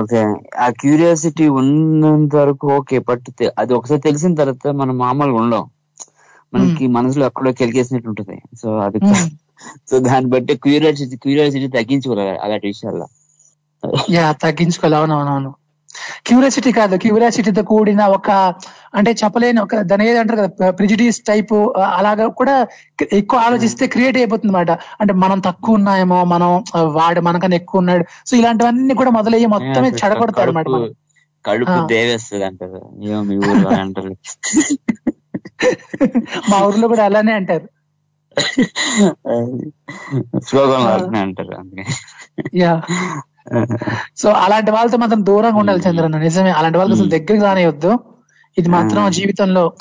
ఓకే. 0.00 0.22
ఆ 0.58 0.68
క్యూరియాసిటీ 0.80 1.48
ఉన్నంత 1.58 2.36
వరకు 2.36 2.72
ఓకే 2.72 2.98
బట్ 3.08 3.26
తె- 3.38 3.52
అది 3.58 3.74
ఒకసారి 3.74 4.00
తెలిసిన 4.00 4.34
తర్వాత 4.34 4.68
మనం 4.74 4.98
మామూలుగా 4.98 5.38
ఉండం 5.38 5.64
మనకి 6.54 6.86
మనసులో 6.86 7.26
ఎక్కడో 7.26 7.52
కెలికేసినట్టు 7.52 8.08
ఉంటుంది. 8.08 8.42
సో 8.62 8.78
అది 8.78 8.98
సో 9.90 9.98
దాన్ని 9.98 10.30
బట్టి 10.30 10.56
క్యూరియాసిటీ 10.56 11.16
క్యూరియాసిటీ 11.16 11.68
తగ్గించుకోవాలి 11.68 12.38
అలాంటి 12.38 12.66
విషయాల్లో. 12.66 13.06
యా 14.10 14.32
తగ్గించుకోవాలి. 14.32 14.96
అవునవునవును. 14.96 15.54
క్యూరియాసిటీ 16.26 16.72
కాదు. 16.72 16.96
క్యూరియాసిటీతో 16.96 17.62
కూడిన 17.62 18.02
ఒక 18.06 18.30
అంటే 18.94 19.12
చెప్పలేని 19.12 19.60
ఒక 19.60 19.76
దాని 19.80 20.08
ఏది 20.08 20.18
అంటారు 20.18 20.38
కదా 20.38 20.70
ప్రిజిడియస్ 20.70 21.20
టైప్ 21.20 21.52
అలాగా 21.78 22.26
కూడా 22.26 22.66
ఎక్కువ 23.12 23.40
ఆలోచిస్తే 23.40 23.86
క్రియేట్ 23.86 24.16
అయిపోతుంది 24.16 24.52
అనమాట 24.52 24.70
అంటే 25.00 25.12
మనం 25.14 25.38
తక్కువ 25.38 25.74
ఉన్నాయేమో 25.74 26.24
మనం 26.24 26.64
వాడు 26.82 27.20
మనకన్నా 27.20 27.56
ఎక్కువ 27.56 27.78
ఉన్నాడు. 27.78 28.04
సో 28.26 28.36
ఇలాంటివన్నీ 28.36 28.94
కూడా 28.94 29.10
మొదలయ్యి 29.10 29.46
మొత్తమే 29.46 29.88
చెడగొడతారు 29.88 30.50
అనమాట 30.50 30.66
కడుపు. 31.44 31.86
దేవేస్తుంది 31.86 32.44
అంటారు. 32.44 34.14
మీ 36.50 36.62
ఊర్లో 36.62 36.88
కూడా 36.88 37.04
అలానే 37.04 37.32
అంటారు. 37.32 37.68
అంటారు 41.16 41.54
అందుకే. 41.58 41.84
యా. 42.54 42.82
సో 44.16 44.30
అలాంటి 44.30 44.70
వాళ్ళతో 44.70 44.96
మాత్రం 44.96 45.26
దూరంగా 45.26 45.56
ఉండాలి 45.56 45.82
చంద్రన్న. 45.90 46.18
నిజమే 46.18 46.50
అలాంటి 46.50 46.78
వాళ్ళతో 46.78 46.96
అసలు 46.96 47.10
దగ్గరికి 47.10 47.44
రానియొద్దు. 47.44 47.98
ఇది 48.58 48.68
మాత్రం 48.68 49.10
జీవితంలో 49.10 49.72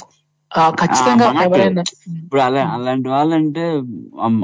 ఖచ్చితంగా. 0.70 1.44
ఎవరైనా 1.44 1.84
ఇప్పుడు 2.16 2.42
అలా 2.42 2.62
అలాంటి 2.62 3.10
వాళ్ళంటే 3.10 3.82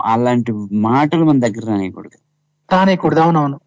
అలాంటి 0.06 0.52
మాటలు 0.72 1.24
మన 1.24 1.40
దగ్గర 1.40 1.66
రానియకూడదు. 1.70 2.18
రానియకూడదు 2.74 3.20
అవునవును. 3.20 3.60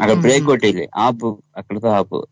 అక్కడ 0.00 0.12
బ్రేక్ 0.12 0.44
కొట్టేది 0.44 0.88
ఆపు 0.96 1.42
అక్కడతో 1.56 1.88
ఆపు. 1.88 2.26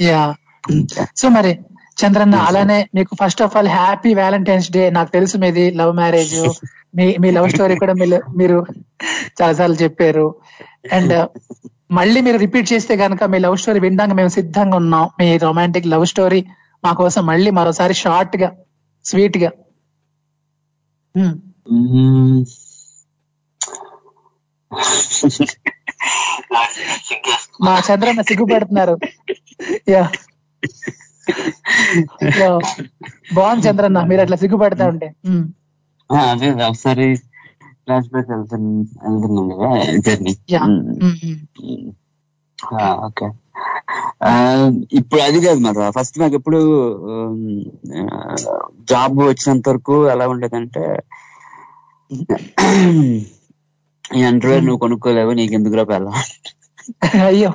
యా. 0.00 0.34
సో 1.16 1.28
మరి 1.28 1.58
చంద్రన్న 2.06 2.34
అలానే 2.36 2.88
మీకు 2.94 3.16
first 3.24 3.42
of 3.42 3.56
all 3.56 3.68
happy 3.68 4.14
valentine's 4.14 4.70
day 4.70 4.90
నాకు 4.90 5.10
తెలుసు 5.12 5.36
మీది 5.36 5.70
లవ్ 5.70 5.94
మ్యారేజ్ 5.94 6.54
మీ 6.96 7.16
మీ 7.20 7.30
లవ్ 7.30 7.50
స్టోరీ 7.50 7.76
కూడా 7.76 7.92
మీరు 7.92 8.22
మీరు 8.36 8.66
చాలాసార్లు 9.42 9.74
చెప్పారు. 9.74 10.34
అండ్ 10.92 11.28
మళ్ళీ 11.90 12.20
మీరు 12.20 12.36
రిపీట్ 12.36 12.72
చేస్తే 12.72 12.96
గనక 12.96 13.24
మీ 13.24 13.38
లవ్ 13.38 13.56
స్టోరీ 13.56 13.80
వినడానికి 13.80 14.16
మేము 14.16 14.28
సిద్ధంగా 14.28 14.76
ఉన్నాం. 14.76 15.10
మీ 15.18 15.38
రొమాంటిక్ 15.38 15.86
లవ్ 15.86 16.06
స్టోరీ 16.06 16.46
మా 16.84 16.92
కోసం 16.92 17.26
మళ్ళీ 17.26 17.50
మరోసారి 17.50 17.94
షార్ట్గా 17.94 18.56
స్వీట్గా. 19.04 19.50
మా 27.62 27.78
చంద్రన్న 27.78 28.20
సిగ్గుపడుతున్నారు. 28.20 28.98
యా. 29.88 30.10
బాగుంది 33.36 33.64
చంద్రన్న 33.66 34.00
మీరు 34.10 34.22
అట్లా 34.22 34.36
సిగ్గుపడతా 34.42 34.84
ఉంటే. 34.92 35.08
అదే 36.10 36.48
ఒకసారి 36.68 37.06
ఫ్లాష్ 37.80 38.08
బ్యాక్ 38.08 38.30
వెళ్తున్నాం 38.30 39.46
కదా 39.52 39.68
జర్నీ. 40.06 40.32
ఓకే. 43.06 43.26
ఇప్పుడు 44.98 45.20
అది 45.22 45.38
కాదు 45.40 45.60
మరి 45.60 45.90
ఫస్ట్ 45.96 46.16
నాకు 46.20 46.34
ఎప్పుడు 46.34 46.60
జాబ్ 48.90 49.18
వచ్చినంత 49.22 49.66
వరకు 49.68 49.96
ఎలా 50.10 50.26
ఉండేదంటే 50.34 50.84
ఈ 54.10 54.22
అండర్వేర్ 54.24 54.64
నువ్వు 54.64 54.80
కొనుక్కోలేవు 54.80 55.32
నీకు 55.32 55.54
ఎందుకు 55.54 55.76
రా 55.76 55.84
అయ్యో. 57.22 57.50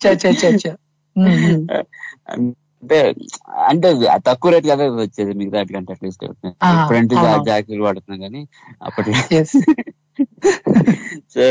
చ 0.00 0.14
చ 0.14 0.34
చ 0.34 0.52
చ. 0.54 0.64
ఉమ్, 0.64 0.66
ఉమ్. 0.66 0.89
అంటే 2.86 2.98
అంటే 3.68 3.88
తక్కువ 4.26 4.50
రేట్ 4.52 4.66
కదా 4.68 4.84
వచ్చేది 4.98 5.32
మిగతా 5.34 5.58
వాటికంటే 5.58 5.92
అట్లీస్ట్ 5.92 6.22
ఇప్పుడంటే. 6.24 7.14
జాకెట్లు 7.46 7.84
వాడుతున్నాం 7.84 8.20
కానీ 8.20 8.42
అప్పట్లో 8.82 9.16
Yes. 9.30 9.52
సో 11.34 11.42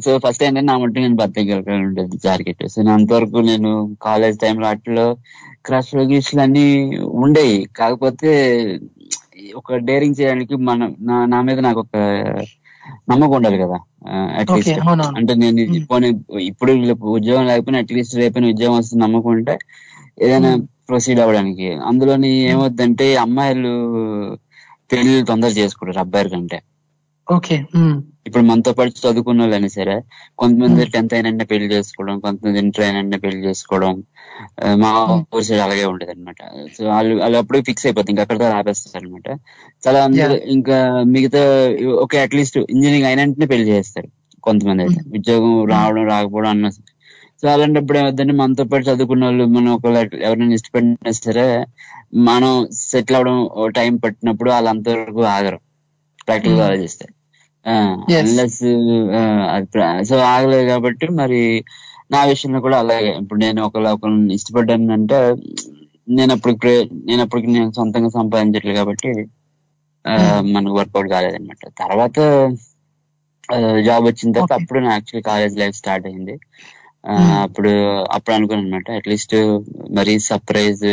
సో 0.00 0.10
ఫస్ట్ 0.18 0.42
ఏంటంటే 0.42 0.60
నా 0.60 0.74
మట్టు 0.78 0.98
నేను 0.98 1.16
బతకగలిగి 1.16 1.76
ఉండేది 1.80 2.16
జాకెట్ 2.16 2.62
సో 2.66 2.80
అంతవరకు 2.94 3.38
నేను 3.40 3.70
కాలేజ్ 4.02 4.38
టైంలో 4.38 4.66
అట్లో 4.66 5.06
క్రష్ 5.64 5.92
గిష్లు 6.10 6.40
అన్ని 6.40 6.66
ఉండేవి 7.18 7.66
కాకపోతే 7.76 8.30
ఒక 9.56 9.76
డేరింగ్ 9.84 10.18
చేయడానికి 10.20 10.56
మన 10.68 10.80
నా 11.00 11.18
నా 11.24 11.40
మీద 11.42 11.60
నాకు 11.60 11.80
ఒక 11.80 11.96
నమ్మకం 13.10 13.34
ఉండాలి 13.38 13.58
కదా. 13.64 13.78
అట్లీస్ట్ 14.40 14.78
అంటే 15.18 15.32
నేను 15.42 15.58
ఇది 15.66 15.78
పోనీ 15.90 16.08
ఇప్పుడు 16.50 16.72
ఉద్యోగం 17.16 17.44
లేకపోయినా 17.46 17.80
అట్లీస్ట్ 17.84 18.14
రేపైనా 18.22 18.48
ఉద్యోగం 18.54 18.76
వస్తుంది 18.78 19.02
నమ్మకం 19.04 19.30
ఉంటే 19.30 19.54
ఏదైనా 20.22 20.50
ప్రొసీడ్ 20.88 21.20
అవ్వడానికి. 21.20 21.68
అందులోని 21.90 22.30
ఏమవుద్దంటే 22.50 23.06
అమ్మాయిలు 23.24 23.72
పెళ్ళి 24.90 25.14
తొందర 25.30 25.50
చేసుకుంటారు 25.60 26.00
అబ్బాయిల 26.04 26.28
కంటే. 26.34 26.58
ఓకే 27.26 27.56
ఇప్పుడు 28.26 28.42
మనతో 28.48 28.70
పాటు 28.76 28.92
చదువుకున్న 28.98 29.42
వాళ్ళైనా 29.42 29.70
సరే 29.74 29.96
కొంతమంది 30.38 30.84
టెన్త్ 30.94 31.14
అయినంటే 31.16 31.44
పెళ్ళి 31.50 31.68
చేసుకోవడం 31.74 32.16
కొంతమంది 32.24 32.58
ఇంటర్ 32.62 32.84
అయినంటే 32.86 33.18
పెళ్ళి 33.24 33.40
చేసుకోవడం 33.46 33.92
మా 34.82 34.90
ఊరి 35.32 35.44
సైడ్ 35.44 35.62
అలాగే 35.66 35.84
ఉండేది 35.90 36.12
అనమాట 36.14 36.40
సో 36.74 36.82
వాళ్ళు 36.88 37.12
వాళ్ళు 37.22 37.38
అప్పుడే 37.42 37.60
ఫిక్స్ 37.68 37.86
అయిపోతుంది 37.86 38.12
ఇంకా 38.14 38.24
అక్కడితో 38.26 38.46
ఆపేస్తారు 38.58 38.98
అనమాట 39.00 39.28
చాలా 39.82 40.00
ఇంకా 40.56 40.78
మిగతా 41.14 41.42
ఓకే 42.04 42.18
అట్లీస్ట్ 42.24 42.58
ఇంజనీరింగ్ 42.66 43.08
అయినంటనే 43.10 43.48
పెళ్ళి 43.52 43.66
చేస్తారు 43.72 44.08
కొంతమంది 44.44 44.82
అయితే. 44.84 45.00
ఉద్యోగం 45.18 45.52
రావడం 45.72 46.04
రాకపోవడం 46.10 46.50
అన్న 46.54 46.68
సో 47.42 47.46
అలాంటప్పుడు 47.48 47.96
ఏమవుతుందంటే 47.98 48.34
మనతో 48.38 48.64
పాటు 48.66 48.84
చదువుకున్న 48.88 49.24
వాళ్ళు 49.26 49.44
మనం 49.50 49.70
ఒకవేళ 49.74 49.98
ఎవరైనా 50.26 50.54
ఇష్టపడినా 50.58 50.94
సరే 51.18 51.46
మనం 52.28 52.52
సెటిల్ 52.82 53.18
అవడం 53.18 53.38
టైం 53.76 53.94
పట్టినప్పుడు 54.04 54.50
వాళ్ళు 54.54 54.70
అంతవరకు 54.72 55.22
ఆగరు. 55.34 55.58
ప్రాక్టికల్గా. 56.22 56.64
ఆలోచిస్తే. 56.68 57.06
అన్లెస్ 58.16 58.60
సో 60.08 60.16
ఆగలేదు 60.28 60.66
కాబట్టి 60.68 61.06
మరి 61.16 61.40
నా 62.10 62.20
విషయంలో 62.24 62.60
కూడా 62.60 62.76
అలాగే 62.78 63.12
ఇప్పుడు 63.22 63.38
నేను 63.40 63.60
ఒకవేళ 63.66 63.88
ఒకరిని 63.96 64.34
ఇష్టపడ్డాను 64.34 64.92
అంటే 64.92 65.18
నేను 66.08 66.32
అప్పుడు 66.32 66.54
ప్రే- 66.54 66.88
నేను 67.06 67.22
అప్పటికి 67.22 67.48
నేను 67.50 67.70
సొంతంగా 67.72 68.10
సంపాదించట్లేదు 68.16 68.78
కాబట్టి 68.78 69.10
ఆ, 70.04 70.12
Hmm. 70.16 70.48
మనకు 70.50 70.74
వర్కౌట్ 70.74 71.08
కాలేదన్నమాట 71.10 71.62
తర్వాత 71.78 72.16
జాబ్ 73.84 74.04
వచ్చిన 74.06 74.28
తర్వాత. 74.32 74.52
అప్పుడు 74.58 74.80
నా 74.80 74.90
యాక్చువల్ 74.92 75.24
కాలేజ్ 75.24 75.54
లైఫ్ 75.58 75.76
స్టార్ట్ 75.76 76.06
అయింది 76.06 76.34
Hmm. 77.08 77.32
అప్పుడు 77.40 77.72
అప్పుడు 78.14 78.34
అనుకున్నాను 78.34 78.66
అనమాట 78.66 78.90
అట్లీస్ట్ 78.98 79.34
మరీ 79.94 80.14
సర్ప్రైజ్ 80.24 80.84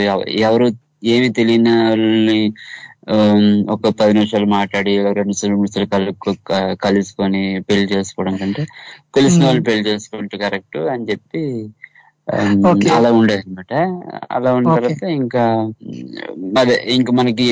ఎవరు 0.41 0.67
ఏమి 1.05 1.29
తెలియని 1.33 1.71
వాళ్ళని 1.79 2.39
ఒక 3.73 3.89
పది 3.99 4.13
నిమిషాలు 4.13 4.47
మాట్లాడి 4.51 4.91
రెండు 5.09 5.23
నిమిషాలు 5.23 5.53
నిమిషాలు 5.55 5.87
కలుపు 5.93 6.31
కలుసుకొని 6.83 7.41
పెళ్ళి 7.67 7.87
చేసుకోవడం 7.93 8.35
కంటే 8.37 8.63
తెలిసిన 9.13 9.39
Hmm. 9.39 9.47
వాళ్ళు 9.47 9.63
పెళ్ళి 9.67 9.83
చేసుకుంటే 9.89 10.37
కరెక్ట్ 10.43 10.77
అని 10.93 11.07
చెప్పి 11.09 11.43
Okay. 12.67 12.89
అలా 12.95 13.09
ఉండేది 13.15 13.41
అనమాట 13.41 13.73
అలా 14.31 14.49
ఉన్న. 14.57 14.73
తర్వాత 14.75 15.03
ఇంకా 15.17 15.41
అదే 16.57 16.75
ఇంకా 16.93 17.11
మనకి 17.13 17.47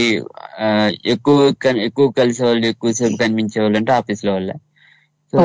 ఎక్కువ 1.11 1.35
ఎక్కువ 1.87 2.05
కలిసే 2.19 2.43
వాళ్ళు 2.45 2.65
ఎక్కువసేపు 2.69 3.17
కనిపించే 3.23 3.59
వాళ్ళు 3.61 3.77
అంటే 3.77 3.91
ఆఫీస్లో 3.97 4.31
వాళ్ళే 4.33 4.55
సో. 5.33 5.37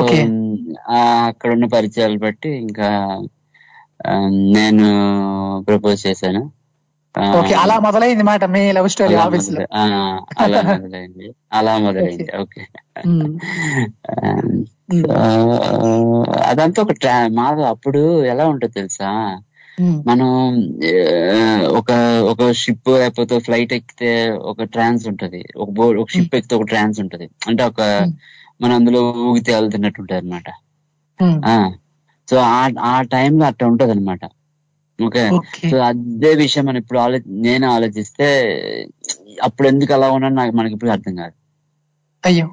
ఆ, 0.89 0.99
అక్కడ 1.31 1.51
ఉన్న 1.57 1.67
పరిచయాలు 1.75 2.19
బట్టి 2.25 2.51
ఇంకా 2.63 2.89
నేను 4.55 4.87
ప్రపోజ్ 5.69 6.01
చేశాను 6.07 6.43
ఓకే 7.37 7.55
అలా 7.55 7.75
మొదలైంది 7.79 8.23
మాట 8.23 8.45
మీ 8.55 8.63
లవ్ 8.73 8.89
స్టోరీ 8.89 9.15
ఆఫీస్లో 9.17 9.61
అలా 10.39 10.61
మొదలైంది. 10.71 11.27
అలా 11.53 11.73
మొదలైంది 11.87 12.27
ఓకే. 12.41 12.63
అదంతా 16.47 16.79
ఒక 16.83 16.95
ట్రా 16.95 17.15
మాది 17.33 17.65
అప్పుడు 17.65 18.03
ఎలా 18.25 18.45
ఉంటుంది 18.47 18.75
తెలుసా? 18.75 19.11
మనం 20.07 20.29
ఒక 21.79 21.91
ఒక 22.31 22.53
షిప్ 22.61 22.91
లేకపోతే 22.95 23.39
ఫ్లైట్ 23.39 23.73
ఎక్కితే 23.73 24.13
ఒక 24.51 24.63
ట్రాన్స్ 24.75 25.05
ఉంటది. 25.09 25.43
ఒక 25.57 25.69
బోర్డ్ 25.71 25.99
ఒక 26.01 26.11
షిప్ 26.11 26.35
ఎక్కితే 26.35 26.55
ఒక 26.55 26.67
ట్రాన్స్ 26.67 27.01
ఉంటది. 27.01 27.27
అంటే 27.49 27.63
ఒక. 27.65 27.81
మనం 28.61 28.75
అందులో 28.75 29.01
ఊగితే 29.25 29.51
వెళ్తున్నట్టు 29.55 30.01
ఉంటది 30.01 30.19
అనమాట 30.19 30.49
సో 32.29 32.37
ఆ 32.53 32.61
ఆ 32.85 32.95
టైంలో 33.11 33.45
అట్లా 33.47 33.67
ఉంటది 33.69 33.91
అనమాట 33.91 34.23
ఓకే. 34.99 35.23
సో 35.71 35.77
అదే 35.89 36.35
విషయం 36.35 36.65
మనం 36.67 36.79
ఇప్పుడు 36.83 36.99
ఆలో 36.99 37.19
నేను 37.47 37.67
ఆలోచిస్తే 37.71 38.27
అప్పుడు 39.43 39.67
ఎందుకు 39.69 39.93
అలా 39.97 40.07
ఉన్నాను 40.17 40.35
నాకు 40.35 40.53
మనకి 40.57 40.75
ఇప్పుడు 40.75 40.91
అర్థం 40.91 41.15
కాదు. 41.17 41.35
అయ్యో. 42.25 42.47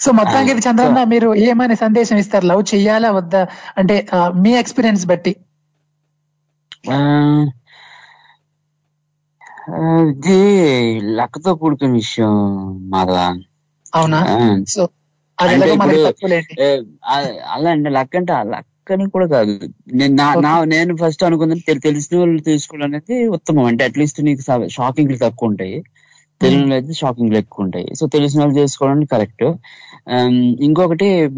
సో 0.00 0.08
మొత్తానికి 0.18 0.62
చంద్రన్న 0.66 1.00
మీరు 1.12 1.28
ఏమని 1.48 1.76
సందేశం 1.76 2.16
ఇస్తారు? 2.22 2.46
లవ్ 2.46 2.62
చెయ్యాలా 2.74 3.10
వద్దా? 3.10 3.42
అంటే 3.78 3.96
మీ 4.44 4.52
ఎక్స్పీరియన్స్ 4.62 5.04
బట్టి. 5.06 5.32
ఇది 10.10 10.38
లక్కతో 11.18 11.50
కూడుకున్న 11.60 11.94
విషయం 11.94 12.32
మాధవ. 12.94 13.18
అవునా? 13.94 14.20
సో 14.74 14.82
అంటే 15.38 15.54
అలా 17.54 17.70
అండి 17.74 17.90
లక్ 17.98 18.16
అంటే 18.20 18.32
లక్ 18.54 18.68
అని 18.90 19.10
కూడా 19.10 19.26
కాదు. 19.26 19.60
నేను 19.92 20.14
నా 20.40 20.64
నేను 20.64 20.96
ఫస్ట్ 20.96 21.24
అనుకున్నది 21.24 21.60
తెలి- 21.60 21.82
తెలిసిన 21.82 22.18
వాళ్ళు 22.18 22.42
తీసుకోవడం 22.42 22.84
అనేది 22.84 23.28
ఉత్తమం. 23.28 23.64
అంటే 23.64 23.84
అట్లీస్ట్ 23.84 24.20
నీకు 24.22 24.68
షాకింగ్ 24.68 25.18
తక్కువ 25.18 25.48
ఉంటాయి. 25.48 25.82
తెలియని 26.42 26.74
అయితే 26.74 26.92
షాకింగ్ 26.92 27.36
ఎక్కువ 27.36 27.64
ఉంటాయి. 27.64 27.94
సో 27.94 28.06
తెలిసిన 28.06 28.40
వాళ్ళు 28.40 28.58
చేసుకోవడం 28.58 29.04
కరెక్ట్ 29.04 29.52
ఇంకొకటి 30.62 31.28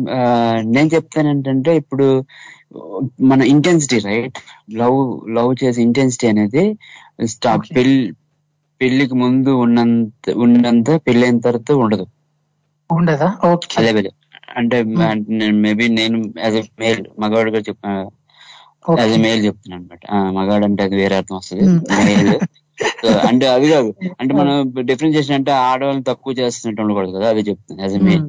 నేను 0.60 0.90
చెప్తాను 0.94 1.28
ఏంటంటే 1.28 1.76
ఇప్పుడు 1.76 2.24
మన 3.20 3.42
ఇంటెన్సిటీ 3.42 3.98
రైట్ 3.98 4.38
లవ్ 4.74 5.30
లవ్ 5.30 5.64
చేసే 5.64 5.82
ఇంటెన్సిటీ 5.82 6.26
అనేది. 6.26 6.78
పెళ్ళి 7.76 8.12
పెళ్ళికి 8.80 9.14
ముందు 9.14 9.50
ఉన్నంత 9.50 10.30
ఉన్నంత 10.30 10.90
పెళ్ళైన 10.90 11.38
తర్వాత 11.38 11.72
ఉండదు. 11.72 12.06
ఉండదా? 12.92 13.34
ఓకే. 13.46 13.86
అదే 13.86 14.10
అంటే 14.54 14.76
మేబీ 15.64 15.86
నేను 15.94 16.16
యాజ్ 16.40 16.56
ఎ 16.56 16.64
మేల్ 16.80 17.02
మగవాడిగా 17.22 17.60
చెప్ప 17.68 17.84
యాజ్ 18.98 19.12
ఎ 19.12 19.20
మేల్ 19.24 19.40
చెప్తున్నాను 19.46 19.82
అనమాట 19.82 20.02
మగాడు 20.38 20.64
అంటే 20.68 20.82
అది 20.82 20.96
వేరే 20.96 21.14
అర్థం 21.20 21.36
వస్తుంది. 21.36 21.66
మేల్ 21.98 22.28
అంటే 23.28 23.46
అది 23.48 23.66
కాదు. 23.68 23.90
అంటే 24.20 24.32
మనం 24.34 24.54
డిఫరెన్షియేషన్ 24.90 25.36
అంటే 25.38 25.52
ఆడవాళ్ళని 25.64 26.04
తక్కువ 26.10 26.32
చేస్తున్నట్టు 26.40 26.82
ఉండకూడదు 26.84 27.12
కదా 27.16 27.28
అది 27.28 27.42
చెప్తాను 27.48 27.80
as 27.84 27.94
a 27.94 28.02
male 28.02 28.24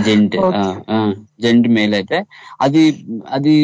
gent. 0.00 0.34
Gent 1.40 1.68
male 1.68 1.94
అయితే. 1.94 2.18
అది 2.60 2.82
అది 3.30 3.54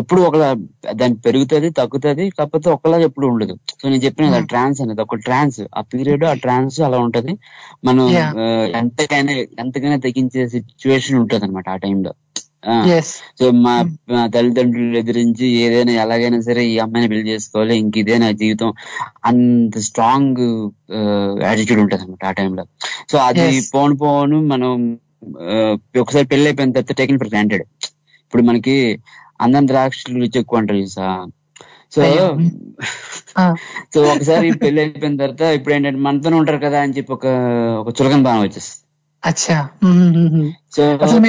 ఎప్పుడు 0.00 0.20
ఒకలా 0.20 0.48
దాన్ని 0.92 1.18
పెరుగుతుంది 1.18 1.70
తగ్గుతుంది 1.70 2.30
కాకపోతే 2.30 2.70
ఒకలా 2.70 2.98
ఎప్పుడు 2.98 3.26
ఉండదు. 3.26 3.54
సో 3.80 3.88
నేను 3.88 4.02
చెప్పిన 4.04 4.26
Hmm. 4.28 4.46
ట్రాన్స్ 4.46 4.80
అనేది 4.80 5.02
ఒక 5.02 5.14
ట్రాన్స్ 5.24 5.60
ఆ 5.74 5.82
పీరియడ్ 5.92 6.24
ఆ 6.24 6.34
ట్రాన్స్ 6.34 6.80
అలా 6.80 6.98
ఉంటది. 6.98 7.34
మనం 7.84 8.04
ఎంతకైనా 8.76 9.32
ఎంతకైనా 9.58 9.96
తెగించే 9.98 10.48
సిచ్యువేషన్ 10.48 11.18
ఉంటది 11.18 11.44
అనమాట 11.44 11.68
ఆ. 11.68 11.76
టైంలో 11.76 12.12
సో 13.38 13.50
మా 13.56 13.72
మా 14.10 14.26
తల్లిదండ్రులు 14.26 14.98
ఎదిరించి 14.98 15.46
ఏదైనా 15.56 15.92
ఎలాగైనా 16.02 16.40
సరే 16.40 16.62
ఈ 16.66 16.78
అమ్మాయిని 16.78 17.08
పెళ్ళి 17.08 17.30
చేసుకోవాలి 17.30 17.78
ఇంక 17.78 17.96
ఇదే 17.98 18.18
నా 18.18 18.30
జీవితం 18.32 18.70
అంత 19.24 19.78
స్ట్రాంగ్ 19.78 20.42
యాటిట్యూడ్ 21.42 21.80
ఉంటది 21.80 22.02
అనమాట 22.02 22.24
ఆ 22.24 22.32
టైంలో. 22.32 22.64
సో 23.10 23.18
అది. 23.18 23.44
పోను 23.74 23.96
పోను 23.96 24.40
మనం 24.44 24.72
ఒకసారి 26.00 26.26
పెళ్ళి 26.26 26.46
అయిపోయిన 26.46 26.72
తర్వాత 26.72 26.92
టేకింగ్ 26.92 27.18
ఫర్ 27.18 27.28
గ్రాంటెడ్ 27.28 27.64
ఇప్పుడు 28.24 28.42
మనకి 28.42 28.74
అందం 29.40 29.68
ద్రాక్షలు 29.68 30.18
రుచి 30.20 30.38
ఎక్కువ 30.40 30.58
అంటారు 30.58 30.78
చూసా 30.78 31.06
సో. 31.94 32.00
సో 33.94 34.00
ఒకసారి 34.12 34.46
పెళ్ళి 34.62 34.80
అయిపోయిన 34.82 35.16
తర్వాత 35.16 35.42
ఇప్పుడు 35.58 35.74
ఏంటంటే 35.74 36.00
మనతోనే 36.00 36.36
ఉంటారు 36.36 36.58
కదా 36.58 36.78
అని 36.82 36.92
చెప్పి 36.92 37.12
ఒక 37.12 37.26
ఒక 37.80 37.88
చులకన 37.98 38.22
భావం 38.22 38.42
వచ్చేస్తుంది. 38.42 38.82
సో 40.76 40.82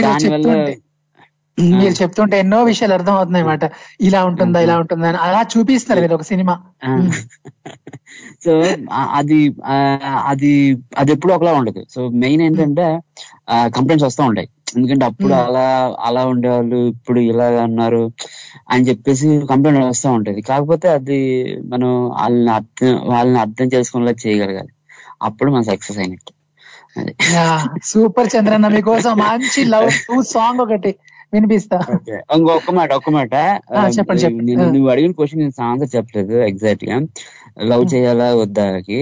దానివల్ల 0.05 0.51
మీరు 1.57 1.93
చెప్తుంటే 2.01 2.39
ఎన్నో 2.39 2.63
విషయాలు 2.63 2.93
అర్థం 2.93 3.13
అవుతున్నాయి 3.13 3.43
అన్నమాట. 3.43 3.65
ఇలా 4.01 4.25
ఉంటుందా 4.25 4.59
ఇలా 4.59 4.77
ఉంటుందా 4.77 5.07
అని. 5.09 5.17
అలా 5.17 5.41
చూపిస్తున్నారు 5.53 6.01
మీరు 6.01 6.13
ఒక 6.13 6.21
సినిమా. 6.21 6.55
సో 8.45 8.51
అది 9.13 9.39
అది 10.25 10.51
అది 10.97 11.11
ఎప్పుడు 11.11 11.33
ఒకలా 11.33 11.53
ఉండదు. 11.53 11.85
సో 11.89 12.09
మెయిన్ 12.09 12.41
ఏంటంటే 12.41 12.85
కంప్లైంట్స్ 13.67 14.05
వస్తూ 14.05 14.23
ఉంటాయి. 14.23 14.49
ఎందుకంటే 14.77 15.05
అప్పుడు. 15.05 15.33
అలా 15.33 15.65
అలా 15.99 16.25
ఉండేవాళ్ళు 16.25 16.75
ఇప్పుడు 16.87 17.19
ఇలా 17.19 17.45
అన్నారు 17.61 18.03
అని 18.69 18.83
చెప్పేసి 18.83 19.27
కంప్లైంట్ 19.49 19.85
వస్తూ 19.85 20.11
ఉంటది. 20.11 20.41
కాకపోతే 20.41 20.89
అది 20.89 21.19
మనం 21.65 21.91
వాళ్ళని 22.09 22.51
అర్థం 22.51 22.99
వాళ్ళని 23.03 23.39
అర్థం 23.39 23.69
చేసుకునేలా 23.75 24.15
చేయగలగాలి. 24.25 24.71
అప్పుడు 25.21 25.51
మనం 25.51 25.63
సక్సెస్ 25.63 25.99
అయినట్టు. 25.99 26.31
సూపర్ 27.83 28.29
చంద్రన్న 28.35 28.67
మీకోసం 28.67 29.17
మంచి 29.19 29.65
లవ్ 29.65 29.89
సాంగ్ 30.35 30.59
ఒకటి. 30.59 30.91
వినిపిస్తా. 31.33 31.77
ఇంకొక 32.35 32.71
మాట 32.77 32.89
ఒక్క 32.99 33.09
మాట. 33.17 33.33
చెప్పండి, 33.97 34.21
చెప్పండి. 34.25 34.51
నువ్వు 34.75 34.89
అడిగిన 34.93 35.11
క్వశ్చన్ 35.17 35.41
నేను 35.43 35.63
ఆన్సర్ 35.69 35.91
చెప్పలేదు 35.95 36.35
ఎగ్జాక్ట్గా. 36.49 36.97
లవ్ 37.71 37.85
చేయాలా 37.93 38.27
వద్దాకి 38.41 38.99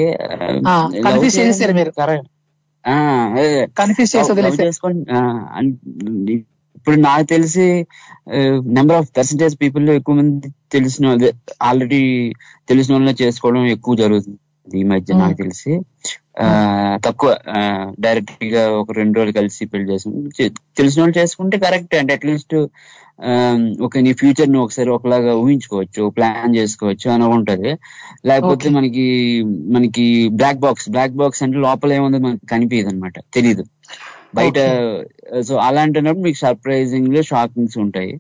confuse 1.08 1.38
చేసేసారు 1.40 1.76
మీరు. 1.80 1.94
కరెక్ట్ 2.02 2.30
కన్ఫ్యూజ్ 3.80 4.12
చేసుకోండి 4.64 5.02
ఇప్పుడు 6.78 6.98
నాకు 7.06 7.26
తెలిసి 7.32 7.66
నెంబర్ 8.78 8.98
ఆఫ్ 9.02 9.08
పర్సంటేజ్ 9.18 9.54
పీపుల్ 9.62 9.86
ఎక్కువ 10.00 10.16
మంది 10.18 10.50
తెలిసిన 10.76 11.06
ఆల్రెడీ 11.70 12.02
తెలిసిన 12.72 12.94
వాళ్ళని 12.96 13.16
చేసుకోవడం 13.24 13.64
ఎక్కువ 13.76 13.96
జరుగుతుంది 14.04 14.40
ఈ 14.68 14.84
మధ్య. 14.92 15.10
నాకు 15.22 15.36
తెలిసి. 15.42 15.72
తక్కువ. 17.06 17.38
డైరెక్ట్గా 18.00 18.72
ఒక 18.72 18.92
రెండు 18.92 19.20
రోజులు 19.20 19.34
కలిసి 19.34 19.66
పెళ్ళి 19.66 19.94
చేసుకుంటే 19.94 20.50
తెలిసిన 20.78 21.02
వాళ్ళు 21.02 21.20
చేసుకుంటే 21.20 21.58
కరెక్ట్ 21.58 21.96
అంటే 21.96 22.14
అట్లీస్ట్ 22.14 22.68
ఒక 23.82 23.98
నీ 23.98 24.14
ఫ్యూచర్ని 24.14 24.58
ఒకసారి 24.58 24.90
ఒకలాగా 24.90 25.36
ఊహించుకోవచ్చు 25.36 26.10
ప్లాన్ 26.10 26.56
చేసుకోవచ్చు 26.56 27.12
అని 27.12 27.24
ఉంటది. 27.24 27.76
లేకపోతే. 28.26 28.70
మనకి 28.70 29.44
మనకి 29.44 30.28
బ్లాక్ 30.28 30.58
బాక్స్ 30.58 30.90
బ్లాక్ 30.90 31.12
బాక్స్ 31.12 31.44
అంటే 31.44 31.58
లోపల 31.58 31.94
ఏముందో 31.94 32.18
మనకి 32.18 32.46
కనిపించదు 32.46 32.88
అనమాట 32.88 33.14
తెలియదు 33.34 33.66
బయట 34.36 34.56
సో 35.42 35.56
అలాంటినప్పుడు 35.56 36.24
మీకు 36.24 36.38
సర్ప్రైజింగ్లో 36.38 37.22
షాకింగ్స్ 37.22 37.78
ఉంటాయి. 37.78 38.20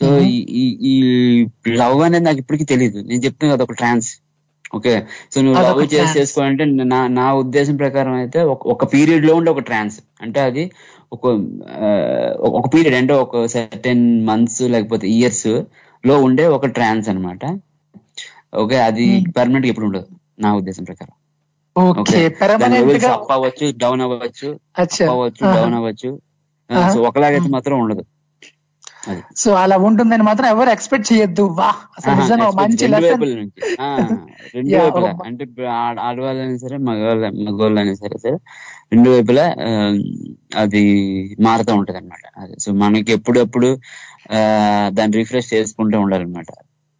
సో. 0.00 0.18
ఈ- 0.22 1.46
లవ్ 1.68 2.02
అనేది 2.02 2.24
నాకు 2.24 2.38
ఇప్పటికీ 2.38 2.64
తెలియదు 2.64 2.98
నేను 2.98 3.20
చెప్తాను 3.20 3.54
కదా 3.54 3.64
ఒక 3.64 3.72
ట్రాన్స్ 3.72 4.16
ఓకే 4.72 5.02
సో 5.32 5.40
నువ్వు 5.40 5.62
లవ్ 5.62 5.94
చేసి. 5.94 6.18
చేసుకోవాలంటే 6.18 6.64
నా 6.64 7.08
నా 7.08 7.34
ఉద్దేశం 7.34 7.76
ప్రకారం 7.76 8.12
అయితే 8.12 8.42
ఒక- 8.42 8.88
పీరియడ్లో 8.94 9.34
ఉండే 9.34 9.50
ఒక 9.50 9.58
ట్రాన్స్ 9.60 10.00
అంటే 10.22 10.40
అది 10.40 10.64
ఒక 11.12 11.24
ఒక 12.50 12.74
పీరియడ్ 12.74 12.94
అంటే 12.94 13.14
ఒక 13.14 13.46
సర్టెన్ 13.46 14.26
మంత్స్ 14.26 14.62
లేకపోతే 14.68 15.08
ఇయర్స్లో 15.08 16.18
ఉండే 16.20 16.46
ఒక 16.48 16.66
ట్రాన్స్ 16.66 17.08
అన్నమాట 17.08 17.44
ఓకే 18.56 18.78
అది 18.80 19.20
Hmm. 19.20 19.30
పర్మనెంట్ 19.30 19.66
ఎప్పుడు 19.66 19.86
ఉండదు 19.86 20.06
నా 20.38 20.54
ఉద్దేశం 20.54 20.84
ప్రకారం 20.84 21.14
అప్ 23.12 23.32
అవ్వచ్చు 23.32 23.74
డౌన్ 23.76 24.00
అవ్వచ్చు 24.00 24.48
అప్ 24.78 25.10
అవ్వచ్చు. 25.10 25.44
డౌన్ 25.54 25.74
అవ్వచ్చు. 25.74 26.10
సో 26.92 27.02
ఒకలాగైతే 27.02 27.40
Hmm. 27.40 27.52
మాత్రం 27.52 27.80
ఉండదు 27.80 28.02
సో 29.36 29.50
అలా 29.54 29.76
ఉంటుందని 29.84 30.22
మాత్రం 30.22 30.46
ఎవరు 30.48 30.70
ఎక్స్పెక్ట్ 30.70 31.08
చేయొద్దు. 31.10 31.44
వా 31.58 31.68
అసలు 31.96 32.14
నిజంగా 32.20 32.48
మంచి 32.58 32.84
అంటే 35.26 35.44
ఆడవాళ్ళైనా 36.02 36.56
సరే 36.56 36.76
మగవాళ్ళ 36.86 37.22
మగవాళ్ళైనా 37.40 37.94
సరే 37.94 38.16
సరే 38.18 38.36
రెండు 38.92 39.08
వైపులా 39.10 39.46
అది 40.56 40.82
మారుతూ 41.40 41.74
ఉంటది 41.74 41.98
అనమాట 41.98 42.24
సో 42.58 42.70
మనకి 42.82 43.12
ఎప్పుడప్పుడు 43.12 43.70
ఆ, 44.30 44.40
దాన్ని 44.90 45.16
రిఫ్రెష్ 45.16 45.52
చేసుకుంటూ 45.52 45.96
ఉండాలన్నమాట. 46.00 46.50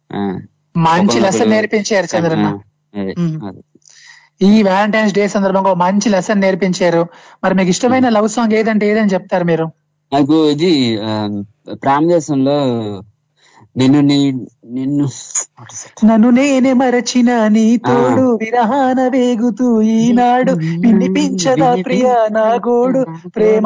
ఆ, 0.09 0.19
మంచి 0.85 1.17
లెసన్ 1.25 1.51
నేర్పించారు 1.51 2.07
చంద్రన్న. 2.13 2.47
ఈ 4.41 4.63
వ్యాలంటైన్స్ 4.63 5.13
డే 5.13 5.27
సందర్భంగా 5.27 5.73
మంచి 5.81 6.09
లెసన్ 6.09 6.41
నేర్పించారు. 6.41 7.01
మరి 7.43 7.55
మీకు 7.55 7.69
ఇష్టమైన 7.69 8.09
లవ్ 8.09 8.29
సాంగ్ 8.29 8.53
ఏదంటే 8.53 8.85
ఏదని 8.87 9.13
చెప్తారు 9.13 9.45
మీరు? 9.45 9.65
నాకు 10.11 10.37
ఇది 10.53 10.71
ఆ, 11.03 11.11
ప్రామదేశంలో 11.83 12.57
నిన్ను 13.75 13.99
నీ 14.01 14.17
నిన్ను 14.75 15.05
నన్ను 16.07 16.29
నేనే 16.37 16.71
మరచిన 16.73 17.29
నీ 17.55 17.65
తోడు 17.85 18.25
విరహాన 18.41 18.99
వేగుతూ 19.13 19.67
ఈనాడు 19.93 20.53
వినిపించదా 20.83 21.69
ప్రియ 21.85 22.05
నా 22.37 22.45
గోడు. 22.65 23.01
ప్రేమ. 23.35 23.65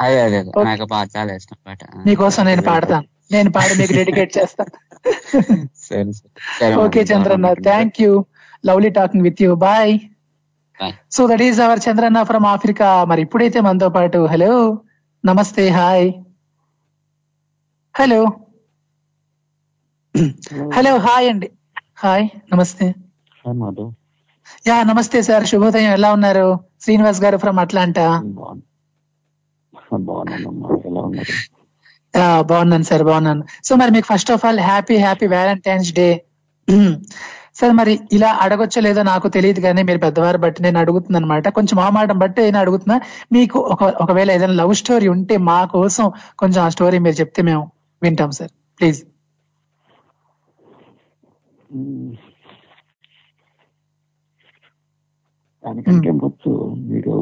అదే 0.00 0.18
అదే. 0.26 0.38
నాకు 0.66 0.84
పాట 0.92 1.06
చాలా 1.16 1.32
ఇష్టం 1.34 1.58
పాట 1.66 1.80
మీకోసం 2.06 2.44
నేను 2.46 2.62
పాడతాను 2.68 3.06
నేను 3.32 3.50
పాడి 3.56 3.74
మీకు 3.80 3.94
డెడికేట్ 3.98 4.32
చేస్తాను 4.36 4.72
okay. 6.84 7.00
Chandranna 7.10 7.50
thank 7.66 7.98
you 8.02 8.12
lovely 8.64 8.90
talking 8.96 9.24
with 9.28 9.42
you 9.44 9.50
bye. 9.62 9.92
So 11.10 11.26
that 11.26 11.42
is 11.42 11.60
our 11.60 11.80
Chandranna 11.86 12.22
from 12.22 12.46
Africa 12.46 13.04
మరి 13.04 13.22
ఇప్పుడైతే 13.22 13.60
మనతో 13.60 13.88
పాటు 13.88 14.18
హలో 14.26 14.52
నమస్తే 15.24 15.68
హాయ్ 15.68 16.12
హలో 17.94 18.20
హలో 20.76 20.92
హాయ్ 20.98 21.26
అండి. 21.28 21.48
హాయ్ 21.98 22.28
నమస్తే. 22.52 22.86
యా 24.66 24.82
నమస్తే 24.82 25.22
సార్. 25.22 25.44
శుభోదయం. 25.46 25.92
ఎలా 25.92 26.12
ఉన్నారు? 26.12 26.46
శ్రీనివాస్ 26.80 27.20
గారు 27.22 27.36
ఫ్రమ్ 27.36 27.58
అట్లాంటా 27.58 28.06
బాగున్నాను 32.50 32.82
సార్ 32.82 33.02
బాగున్నాను. 33.02 33.42
సో 33.64 33.76
మరి 33.76 33.90
మీకు 33.90 34.08
first 34.14 34.32
of 34.32 34.44
all 34.46 34.60
happy 34.60 34.96
happy 34.96 35.26
valentine's 35.26 35.92
day 35.92 36.08
sir 37.56 37.72
మరి 37.76 37.94
ఇలా 38.16 38.30
అడగొచ్చో 38.42 38.80
లేదో 38.80 39.02
నాకు 39.08 39.26
తెలియదు 39.28 39.60
కానీ 39.64 39.82
మీరు 39.82 40.00
పెద్దవారు 40.04 40.38
బట్టి 40.38 40.60
నేను 40.62 40.78
అడుగుతున్నా 40.82 41.18
అనమాట 41.20 41.48
కొంచెం 41.58 41.78
ఆ 41.78 41.88
మాట 41.90 42.12
బట్టి 42.22 42.40
నేను 42.46 42.58
అడుగుతున్నా. 42.58 42.96
మీకు 43.36 43.58
ఒక 43.74 43.82
ఒకవేళ 44.04 44.28
ఏదైనా 44.36 44.56
లవ్ 44.60 44.74
స్టోరీ 44.82 45.08
ఉంటే 45.14 45.36
మా 45.48 45.58
కోసం 45.74 46.06
కొంచెం 46.38 46.60
ఆ 46.64 46.70
స్టోరీ 46.76 47.00
మీరు 47.06 47.18
చెప్తే 47.22 47.42
మేము 47.42 47.64
వింటాం 48.02 48.32
సార్. 48.38 48.50
ప్లీజ్. 48.80 49.00
దానికంటే 55.64 56.10
ముందు 56.20 56.52
మీరు 56.88 57.16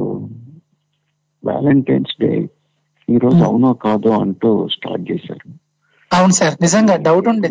వ్యాలంటైన్స్ 1.42 2.14
డే 2.20 2.32
ఈ 3.08 3.18
రోజు 3.18 3.40
అవునో 3.44 3.70
కాదో 3.82 4.10
అంటూ 4.18 4.48
స్టార్ట్ 4.74 5.04
చేశారు. 5.10 5.46
అవును 6.10 6.34
సార్. 6.38 6.54
నిజంగా 6.64 6.96
డౌట్ 7.06 7.28
ఉండే. 7.28 7.48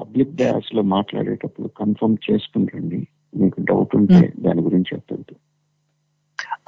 పబ్లిక్ 0.00 0.34
డయాస్లో 0.34 0.82
మాట్లాడేటప్పుడు 0.82 1.68
కన్ఫర్మ్ 1.68 2.16
చేసుకుని 2.30 2.66
రండి. 2.74 3.00
మీకు 3.36 3.54
డౌట్ 3.60 3.96
ఉంటే 3.96 4.32
దాని 4.38 4.60
గురించి 4.60 4.90
చెప్పద్దు. 4.94 5.34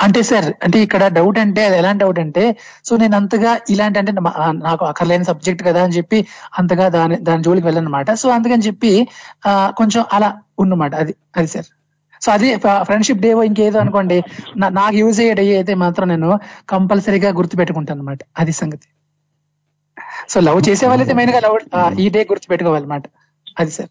అంటే 0.01 0.23
సార్ 0.23 0.53
అంటే 0.65 0.83
ఇక్కడ 0.83 1.07
డౌట్ 1.07 1.39
అంటే 1.39 1.65
అది 1.65 1.77
ఎలాంటి 1.79 2.05
డౌట్ 2.05 2.19
అంటే 2.19 2.57
సో 2.85 2.97
నేను 2.97 3.17
అంతగా 3.17 3.59
ఇలాంటి 3.71 3.99
అంటే 3.99 4.13
నాకు 4.53 4.85
అక్కర్లేని 4.85 5.25
సబ్జెక్ట్ 5.25 5.63
కదా 5.63 5.85
అని 5.85 5.93
చెప్పి 5.93 6.27
అంతగా 6.59 6.89
దాని 6.89 7.17
దాని 7.17 7.43
జోలికి 7.43 7.67
వెళ్ళనమాట. 7.67 8.11
సో 8.13 8.29
అందుకని 8.29 8.63
చెప్పి 8.63 9.09
ఆ, 9.47 9.71
కొంచెం 9.77 10.05
అలా 10.13 10.31
ఉన్నమాట. 10.59 10.95
అది 10.95 11.15
అది 11.37 11.47
సార్. 11.47 11.67
సో 12.23 12.33
అది 12.33 12.57
ఫ్రెండ్షిప్ 12.83 13.21
డే 13.21 13.29
ఇంకేదో 13.45 13.79
అనుకోండి. 13.79 14.19
నాకు 14.57 14.97
యూజ్ 14.97 15.21
అయ్యే 15.21 15.35
డే 15.35 15.57
అయితే 15.57 15.75
మాత్రం 15.75 16.09
నేను 16.09 16.39
కంపల్సరీగా 16.69 17.31
గుర్తు 17.31 17.57
పెట్టుకుంటాను 17.57 18.01
అనమాట 18.01 18.19
అది 18.39 18.53
సంగతి. 18.53 18.89
సో 20.29 20.41
లవ్ 20.41 20.63
చేసే 20.69 20.87
వాళ్ళైతే 20.87 21.15
మెయిన్గా 21.15 21.41
లవ్ 21.41 21.57
ఈ 22.01 22.09
డే 22.09 22.27
గుర్తు 22.31 22.49
పెట్టుకోవాలన్నమాట 22.49 23.03
అది 23.59 23.71
సార్. 23.71 23.89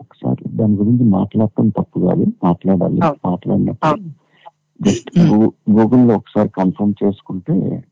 ఒకసారి 0.00 0.56
దాని 0.56 0.74
గురించి 0.74 1.04
మాట్లాడటం 1.04 1.68
తప్పు 1.68 2.00
కాదు. 2.00 2.26
మాట్లాడాలి. 2.44 3.00
మాట్లాడినప్పుడు. 3.04 4.00
జస్ట్ 4.82 5.20
గూగుల్లో 5.70 6.14
ఒకసారి 6.14 6.48
కన్ఫర్మ్ 6.48 6.94
చేసుకుంటే 7.04 7.84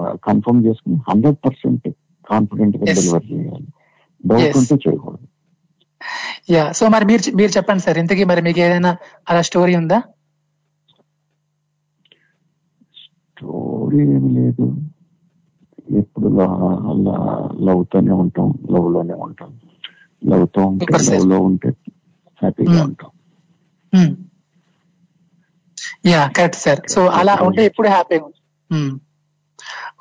కన్ఫర్మ్ 0.00 0.66
చేసుకుని 0.66 0.96
హండ్రెడ్ 0.96 1.36
పర్సెంట్ 1.46 1.88
కాన్ఫిడెంట్గా. 2.30 2.84
డెలివర్ 2.84 3.32
చేయాలి. 3.32 3.66
డౌట్. 4.26 4.56
ఉంటే 4.56 4.74
చేయకూడదు. 4.74 5.28
యా. 6.50 6.72
సో 6.72 6.88
మరి 6.88 7.04
మీరు 7.04 7.36
మీరు 7.36 7.50
చెప్పండి 7.50 7.82
సార్. 7.82 7.98
ఇంతకీ 7.98 8.24
మరి 8.24 8.42
మీకు 8.42 8.60
ఏదైనా 8.60 8.96
అలా 9.30 9.40
స్టోరీ 9.40 9.76
ఉందా? 9.76 10.02
స్టోరీ 12.96 13.98
ఏమి 13.98 14.32
లేదు. 14.32 14.76
ఎప్పుడు 15.86 16.28
లవ్ 17.66 17.82
తోనే 17.92 18.12
ఉంటాం 18.22 18.48
లవ్లోనే 18.70 19.14
ఉంటాం. 19.26 19.50
లవ్తో 20.22 20.60
ఉంటే. 20.66 20.86
లవ్లో 21.10 21.38
ఉంటే 21.40 21.70
హ్యాపీగా 22.42 22.72
Hmm. 22.72 22.86
ఉంటాం. 22.86 23.10
యా 26.06 26.20
కరెక్ట్ 26.36 26.56
సార్ 26.56 26.80
సో 26.88 27.00
అలా 27.18 27.34
ఉంటే 27.46 27.62
ఎప్పుడు 27.64 27.88
హ్యాపీగా 27.88 28.28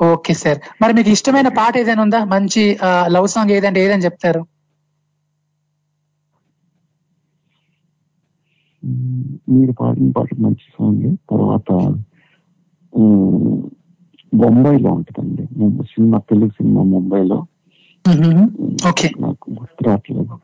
ఓకే 0.06 0.34
సార్ 0.34 0.60
మరి 0.82 0.94
మీకు 0.94 1.10
ఇష్టమైన 1.10 1.50
పాట 1.58 1.74
ఏదైనా 1.78 2.02
ఉందా? 2.02 2.20
మంచి 2.26 2.64
లవ్ 3.08 3.28
సాంగ్ 3.28 3.52
ఏదంటే 3.52 3.80
ఏదని 3.86 4.06
చెప్తారు? 4.08 4.42
మ్మ్. 8.84 9.26
మీరు 9.50 9.72
పాడిన 9.72 10.12
పాట 10.12 10.30
మంచి 10.40 10.66
సాంగ్. 10.76 11.04
తర్వాత 11.32 11.70
బొంబాయిలో 14.34 14.92
ఉంటుందండి. 14.92 15.46
సినిమా 15.84 16.18
తెలుగు 16.18 16.50
సినిమా 16.50 16.84
ముంబైలో 16.84 17.46
ఓకే. 18.90 19.10
నాకు 19.20 19.52
గుర్తు 19.52 19.84
రావట్లేదు 19.88 20.38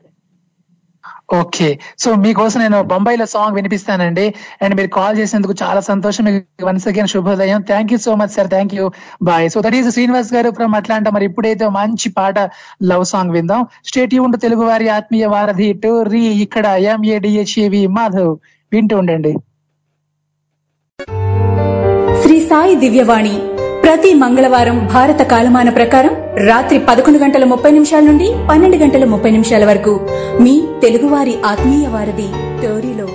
ఓకే. 1.33 1.79
సో 1.99 2.15
మీకోసం 2.15 2.59
నేను 2.59 2.81
బొంబాయిలో 2.83 3.25
సాంగ్ 3.25 3.55
వినిపిస్తానండి. 3.55 4.33
అండ్ 4.61 4.75
మీరు 4.75 4.87
కాల్ 4.87 5.17
చేసినందుకు 5.17 5.53
చాలా 5.63 5.79
సంతోషం. 5.79 6.23
మీకు 6.23 6.65
వన్స్ 6.65 6.87
అగైన్ 6.87 7.07
శుభోదయం. 7.07 7.61
Thank 7.61 7.91
you 7.93 7.97
so 7.97 8.15
much 8.15 8.27
sir 8.27 8.49
thank 8.49 8.75
you 8.75 8.91
bye 9.23 9.49
so 9.49 9.61
that 9.61 9.75
is 9.75 9.89
Srinivas 9.89 10.33
గారు 10.33 10.51
ఫ్రమ్ 10.51 10.75
అట్లాంటా 10.75 11.11
మరి 11.11 11.25
ఇప్పుడైతే 11.25 11.69
మంచి 11.69 12.09
పాట 12.09 12.39
లవ్ 12.83 13.05
సాంగ్ 13.05 13.31
విందాం. 13.31 13.67
స్టేట్ 13.85 14.15
ఉండు 14.15 14.37
తెలుగు 14.37 14.65
వారి 14.65 14.89
ఆత్మీయ 14.89 15.25
వారధి 15.25 15.73
టు 15.73 16.01
రీ 16.01 16.23
ఇక్కడ 16.45 16.65
ఎంఏడిహెచ్ఏవి 16.65 17.87
మాధవ్. 17.87 18.37
వింటూ 18.71 18.97
ఉండండి. 18.97 19.33
శ్రీ 22.23 22.39
సాయి 22.39 22.75
దివ్యవాణి 22.75 23.35
ప్రతి 23.87 24.13
మంగళవారం 24.13 24.87
భారత 24.87 25.21
కాలమాన 25.21 25.69
ప్రకారం 25.69 26.13
రాత్రి 26.47 26.79
పదకొండు 26.79 27.19
గంటల 27.19 27.43
ముప్పై 27.43 27.71
నిమిషాల 27.71 28.03
నుండి 28.03 28.27
పన్నెండు 28.49 28.77
గంటల 28.77 29.05
ముప్పై 29.05 29.31
నిమిషాల 29.31 29.65
వరకు 29.65 29.93
మీ 30.41 30.61
తెలుగువారి 30.83 31.35
ఆత్మీయ 31.45 31.87
వారధి 31.87 32.27
టోరీలో 32.63 33.07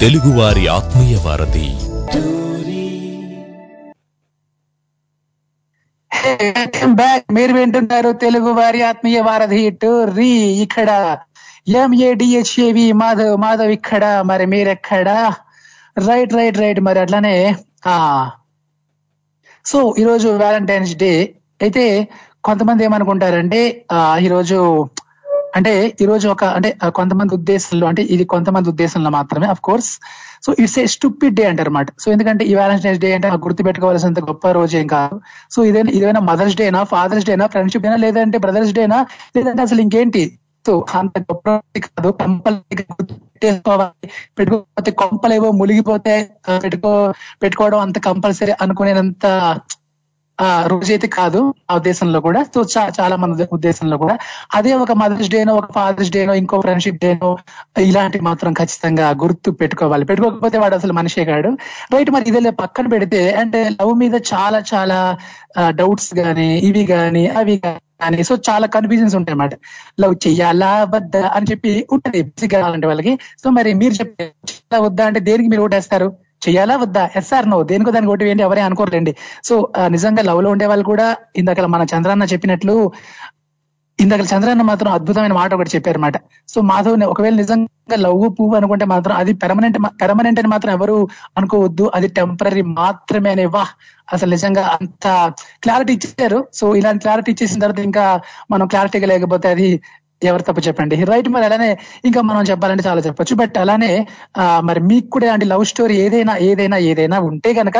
తెలుగువారి 0.00 0.66
ఆత్మీయ 0.68 1.16
వారధి. 1.26 1.68
బ్యాక్ 6.86 7.32
మీరు 7.32 7.52
వింటున్నారు 7.52 8.12
తెలుగు 8.12 8.50
వారి 8.50 8.82
ఆత్మీయ 8.82 9.20
వారధి 9.20 9.68
రీ 10.04 10.30
ఇక్కడ. 10.62 11.16
ఎంఏడిహెచ్ఏవి 11.68 12.92
మాధవ్ 12.92 13.38
మాధవ్ 13.38 13.70
ఇక్కడ. 13.70 14.22
మరి 14.24 14.46
మీరెక్కడ? 14.46 15.08
రైట్ 16.06 16.34
రైట్ 16.34 16.58
రైట్ 16.58 16.80
మరి 16.80 16.98
అట్లానే 17.00 17.56
ఆ. 17.86 18.30
సో 19.64 19.94
ఈరోజు 19.98 20.28
వ్యాలంటైన్స్ 20.28 20.96
డే 20.96 21.34
అయితే 21.62 22.08
కొంతమంది 22.44 22.84
ఏమనుకుంటారంటే 22.84 23.84
ఆ 23.92 24.18
ఈరోజు 24.22 24.88
అంటే 25.54 25.72
ఈ 26.02 26.06
రోజు 26.10 26.26
ఒక 26.34 26.44
అంటే 26.56 26.70
కొంతమంది 26.98 27.32
ఉద్దేశంలో 27.38 27.86
అంటే 27.90 28.02
ఇది 28.14 28.24
కొంతమంది 28.34 28.68
ఉద్దేశంలో 28.72 29.10
మాత్రమే 29.16 29.46
of 29.54 29.62
course 29.68 29.90
so 30.44 30.52
it's 30.62 30.78
a 30.82 30.84
stupid 30.94 31.36
day 31.38 31.44
అంటారు 31.50 31.70
అనమాట 31.70 31.88
సో 32.02 32.06
ఎందుకంటే 32.14 32.44
ఈ 32.50 32.54
వ్యాలంటైన్స్ 32.58 33.00
డే 33.04 33.10
అంటే 33.16 33.28
గుర్తు 33.44 33.62
పెట్టుకోవాల్సినంత 33.68 34.20
గొప్ప 34.30 34.50
రోజు 34.58 34.74
ఏం 34.80 34.86
కాదు. 34.94 35.16
సో 35.54 35.58
ఇదైనా 35.70 35.92
ఇదేనా 35.98 36.22
మదర్స్ 36.30 36.56
డేనా 36.60 36.80
ఫాదర్స్ 36.94 37.26
డేనా 37.30 37.46
ఫ్రెండ్షిప్ 37.54 37.84
డేనా 37.86 37.98
లేదంటే 38.06 38.38
బ్రదర్స్ 38.46 38.72
డేనా 38.78 38.98
లేదంటే 39.36 39.62
అసలు 39.66 39.82
ఇంకేంటి? 39.86 40.24
సో 40.64 40.72
అంత 41.00 41.14
గొప్ప 41.30 41.46
కాదు. 41.86 42.10
కంపల్సరీ 42.22 42.84
పెట్టేసుకోవాలి. 42.98 44.08
పెట్టుకోకపోతే 44.38 44.90
కొంపలేవో 45.02 45.48
మునిగిపోతే 45.60 46.14
పెట్టుకో 46.64 46.92
పెట్టుకోవడం 47.42 47.80
అంత 47.86 47.98
కంపల్సరీ 48.08 48.54
అనుకునేంత 48.64 49.26
ఆ 50.38 50.66
రోజైతే 50.66 51.08
కాదు 51.08 51.40
ఆ 51.70 51.74
ఉద్దేశంలో 51.76 52.20
కూడా 52.20 52.40
సో 52.54 52.60
చాలా 53.00 53.16
మంది 53.16 53.44
ఉద్దేశంలో 53.52 53.96
కూడా. 53.96 54.14
అదే 54.54 54.72
ఒక 54.74 54.92
మదర్స్ 54.92 55.30
డేనో 55.30 55.54
ఒక 55.54 55.68
ఫాదర్స్ 55.72 56.10
డేనో 56.10 56.34
ఇంకో 56.34 56.60
ఫ్రెండ్షిప్ 56.60 56.96
డేనో 56.96 57.30
ఇలాంటి 57.80 58.20
మాత్రం 58.20 58.52
ఖచ్చితంగా 58.52 59.10
గుర్తు 59.22 59.50
పెట్టుకోవాలి. 59.50 60.04
పెట్టుకోకపోతే 60.04 60.58
వాడు 60.58 60.74
అసలు 60.74 60.92
మనిషే 60.92 61.24
కాడు. 61.24 61.50
రైట్ 61.94 62.10
మరి 62.10 62.24
ఇదే 62.28 62.50
పక్కన 62.62 62.86
పెడితే 62.86 63.30
అంటే 63.42 63.68
లవ్ 63.70 63.94
మీద 63.94 64.14
చాలా 64.32 64.62
చాలా 64.74 64.98
డౌట్స్ 65.70 66.12
గానీ 66.18 66.48
ఇవి 66.60 66.84
గానీ 66.90 67.26
అవి 67.40 67.56
కానీ 68.00 68.22
సో 68.22 68.34
చాలా 68.48 68.66
కన్ఫ్యూజన్స్ 68.66 69.14
ఉంటాయి 69.16 69.34
అన్నమాట. 69.34 69.54
లవ్ 70.00 70.14
చెయ్యాలా 70.26 70.84
వద్దా 70.94 71.22
అని 71.36 71.46
చెప్పి 71.50 71.86
ఉంటుంది 71.92 72.22
బేసిక్ 72.22 72.52
కావాలంటే 72.52 72.86
వాళ్ళకి. 72.86 73.12
సో 73.42 73.50
మరి 73.50 73.74
మీరు 73.74 73.94
చెప్పే 73.94 74.26
వద్దా 74.78 75.06
అంటే 75.06 75.20
దేనికి 75.20 75.48
మీరు 75.48 75.62
ఓటేస్తారు? 75.62 76.08
చేయాలా? 76.48 76.76
వద్దా? 76.76 77.10
ఎస్ఆర్ 77.16 77.50
నో 77.50 77.62
దేనికో 77.62 77.90
దానికి 77.90 78.12
ఓటు 78.12 78.24
వేయండి 78.24 78.42
ఎవరే 78.42 78.60
అనుకోరండి 78.60 79.16
సో 79.44 79.72
నిజంగా 79.86 80.22
లవ్లో 80.22 80.50
ఉండే 80.50 80.66
వాళ్ళు 80.66 80.84
కూడా 80.84 81.16
ఇందాక 81.36 81.60
మన 81.60 81.86
చంద్రాన్న 81.96 82.24
చెప్పినట్లు 82.24 82.90
ఇందాక 84.00 84.20
చంద్రన్న 84.20 84.62
మాత్రం 84.62 84.92
అద్భుతమైన 84.92 85.32
మాట 85.32 85.54
ఒకటి 85.54 85.70
చెప్పారన్నమాట. 85.74 86.16
సో 86.48 86.60
మాధవ్ 86.60 87.04
ఒకవేళ 87.04 87.34
నిజంగా 87.34 87.96
లవ్ 87.96 88.30
పువ్వు 88.40 88.56
అనుకుంటే 88.56 88.84
మాత్రం 88.84 89.16
అది 89.16 89.32
పెర్మనెంట్ 89.34 89.78
పెర్మనెంట్ 90.02 90.40
అని 90.40 90.48
మాత్రం 90.48 90.72
ఎవరు 90.72 91.08
అనుకోవద్దు. 91.38 91.90
అది 91.94 92.08
టెంపరీ 92.08 92.62
మాత్రమే 92.62 93.30
అనే 93.30 93.46
వా. 93.46 93.66
అసలు 94.12 94.30
నిజంగా 94.30 94.62
అంత 94.80 95.32
క్లారిటీ 95.62 95.92
ఇచ్చారు. 95.92 96.48
సో 96.54 96.74
ఇలాంటి 96.76 97.02
క్లారిటీ 97.02 97.32
ఇచ్చేసిన 97.32 97.60
తర్వాత 97.60 97.80
ఇంకా 97.80 98.20
మనం 98.50 98.66
క్లారిటీగా 98.66 99.06
లేకపోతే 99.06 99.48
అది 99.48 99.80
ఎవరు 100.24 100.42
తప్పు 100.42 100.60
చెప్పండి? 100.60 101.04
రైట్ 101.04 101.28
మరి 101.28 101.44
అలానే 101.44 101.68
ఇంకా 102.04 102.20
మనం 102.22 102.42
చెప్పాలంటే 102.42 102.84
చాలా 102.86 103.00
చెప్పొచ్చు. 103.00 103.34
బట్ 103.34 103.58
అలానే 103.58 103.92
ఆ, 104.38 104.60
మరి 104.64 104.80
మీకు 104.82 105.08
కూడా 105.08 105.26
ఇలాంటి 105.26 105.46
లవ్ 105.46 105.64
స్టోరీ 105.64 105.96
ఏదైనా 105.96 106.36
ఏదైనా 106.42 106.76
ఏదైనా 106.84 107.18
ఉంటే 107.20 107.52
గనక 107.54 107.78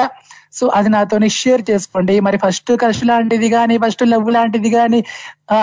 సో 0.52 0.66
అది 0.74 0.88
నాతోని 0.88 1.28
షేర్ 1.34 1.62
చేసుకోండి. 1.70 2.20
మరి 2.20 2.38
ఫస్ట్ 2.38 2.72
క్రష్ 2.76 3.04
లాంటిది 3.04 3.48
కానీ 3.50 3.76
ఫస్ట్ 3.78 4.04
లవ్ 4.06 4.30
లాంటిది 4.30 4.70
కానీ 4.70 5.00
ఆ 5.50 5.60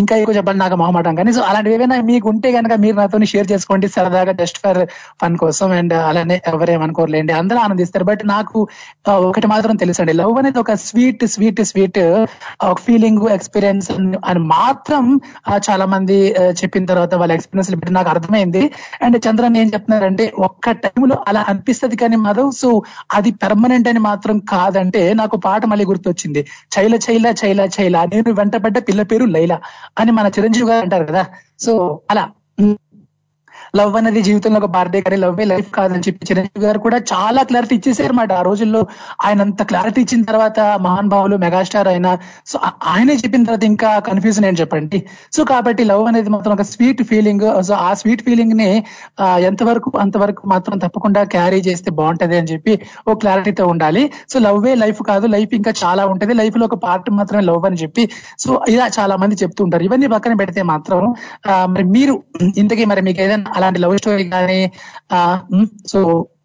ఇంకా 0.00 0.14
ఎక్కువ 0.20 0.34
చెప్పండి 0.36 0.60
నాకు 0.62 0.76
మొహమాటం 0.80 1.14
కానీ. 1.18 1.30
సో 1.36 1.42
అలాంటివి 1.48 1.74
ఏమైనా 1.76 1.96
మీకు 2.10 2.26
ఉంటే 2.32 2.48
కనుక 2.56 2.74
మీరు 2.84 2.96
నాతో 3.00 3.18
షేర్ 3.32 3.48
చేసుకోండి. 3.52 3.86
సరదాగా 3.96 4.32
జస్ట్ 4.40 4.58
ఫర్ 4.64 4.80
ఫన్ 5.22 5.36
కోసం 5.42 5.70
అండ్ 5.78 5.94
అలానే 6.08 6.36
ఎవరేమనుకోర్లేండి 6.52 7.32
అందరూ 7.40 7.58
ఆనందిస్తారు. 7.64 8.06
బట్ 8.10 8.22
నాకు 8.34 8.58
ఒకటి 9.30 9.48
మాత్రం 9.52 9.76
తెలుసండి. 9.82 10.14
లవ్ 10.20 10.34
అనేది 10.40 10.58
ఒక 10.64 10.74
sweet 10.86 11.24
sweet 11.34 11.62
sweet 11.70 12.00
feeling 12.84 13.24
experience 13.36 13.88
అని 14.30 14.42
మాత్రం 14.54 15.04
చాలా 15.68 15.86
మంది 15.94 16.18
చెప్పిన 16.62 16.84
తర్వాత 16.92 17.14
వాళ్ళ 17.20 17.32
ఎక్స్పీరియన్స్ 17.38 17.70
బట్టి 17.74 17.94
నాకు 17.98 18.10
అర్థమైంది. 18.14 18.62
అండ్ 19.04 19.16
చంద్రన్ 19.26 19.56
ఏం 19.62 19.68
చెప్తున్నారంటే 19.74 20.24
ఒక్క 20.48 20.72
టైంలో 20.84 21.16
అలా 21.28 21.42
అనిపిస్తది 21.50 21.96
కానీ 22.02 22.16
మాధవ్ 22.24 22.50
సో 22.62 22.70
అది 23.14 23.30
పెర్మనెంట్ 23.44 23.88
అని 23.92 24.00
మాత్రం 24.08 24.36
కాదంటే 24.52 25.02
నాకు 25.20 25.36
పాట 25.46 25.62
మళ్ళీ 25.72 25.84
గుర్తొచ్చింది. 25.92 26.40
చైల 26.74 26.94
చైల 27.06 27.26
చైల 27.42 27.60
చైల. 27.76 27.96
నేను 28.14 28.32
వెంటబడ్డ 28.40 28.78
పిల్ల 28.88 29.02
పేరు 29.12 29.24
లైలా. 29.36 29.58
అని 29.98 30.12
మన 30.12 30.26
చిరంజీవి 30.26 30.68
గారు 30.70 30.82
అంటారు 30.82 31.04
కదా. 31.04 31.26
సో 31.58 32.00
అలా 32.10 32.30
లవ్ 33.74 33.94
అనేది 33.96 34.20
జీవితంలో 34.26 34.58
ఒక 34.60 34.68
బార్డే 34.74 34.98
కానీ 35.00 35.16
లవ్ 35.22 35.40
లైఫ్ 35.50 35.68
కాదని 35.76 36.02
చెప్పి 36.06 36.26
చిరంజీవి 36.28 36.60
గారు 36.64 36.78
కూడా 36.84 36.98
చాలా 37.10 37.40
క్లారిటీ 37.48 37.74
ఇచ్చేసారన్నమాట 37.78 38.32
ఆ 38.32 38.44
రోజుల్లో 38.48 38.80
ఆయన 39.24 39.46
అంత 39.46 39.62
క్లారిటీ 39.70 40.00
ఇచ్చిన 40.04 40.22
తర్వాత 40.28 40.58
మహాన్ 40.84 41.08
భావులు 41.08 41.36
మెగాస్టార్ 41.44 41.88
అయినా 41.88 42.10
సో 42.50 42.56
ఆయనే 42.92 43.14
చెప్పిన 43.22 43.44
తర్వాత 43.44 43.64
ఇంకా 43.70 43.90
కన్ఫ్యూజన్ 44.08 44.46
ఏం 44.46 44.56
చెప్పండి? 44.60 44.98
సో 45.32 45.40
కాబట్టి 45.50 45.84
లవ్ 45.84 46.04
అనేది 46.06 46.30
మాత్రం 46.34 46.52
ఒక 46.56 46.66
స్వీట్ 46.70 47.02
ఫీలింగ్ 47.10 47.46
సో 47.68 47.74
ఆ 47.80 47.92
స్వీట్ 48.00 48.22
ఫీలింగ్ని 48.26 48.68
ఆ, 49.18 49.28
ఎంతవరకు 49.48 49.72
అంతవరకు 50.04 50.42
మాత్రం 50.46 50.76
తప్పకుండా 50.84 51.20
క్యారీ 51.34 51.60
చేస్తే 51.66 51.90
బాగుంటది 51.98 52.36
అని 52.40 52.50
చెప్పి 52.52 52.72
ఓ 53.04 53.18
క్లారిటీతో 53.22 53.66
ఉండాలి. 53.72 54.02
సో 54.30 54.46
లవ్వే 54.46 54.74
లైఫ్ 54.82 55.02
కాదు 55.08 55.26
లైఫ్ 55.34 55.54
ఇంకా 55.54 55.74
చాలా 55.82 56.04
ఉంటది. 56.12 56.32
లైఫ్లో 56.40 56.64
ఒక 56.66 56.78
పార్ట్ 56.84 57.10
మాత్రమే 57.18 57.44
లవ్ 57.44 57.66
అని 57.66 57.80
చెప్పి 57.82 58.04
సో 58.38 58.50
ఇలా 58.70 58.86
చాలా 58.96 59.16
మంది 59.18 59.36
చెప్తుంటారు 59.42 59.84
ఇవన్నీ 59.84 60.08
పక్కన 60.14 60.34
పెడితే 60.40 60.62
మాత్రం 60.70 61.00
మరి 61.74 61.86
మీరు 61.94 62.16
ఇంతకీ 62.60 62.84
మరి 62.90 63.02
మీకు 63.04 63.20
ఏదైనా 63.22 63.50
అలాంటి 63.64 63.82
లవ్ 63.84 63.96
స్టోరీ 64.02 64.24
కానీ 64.36 64.60
సో 65.92 66.00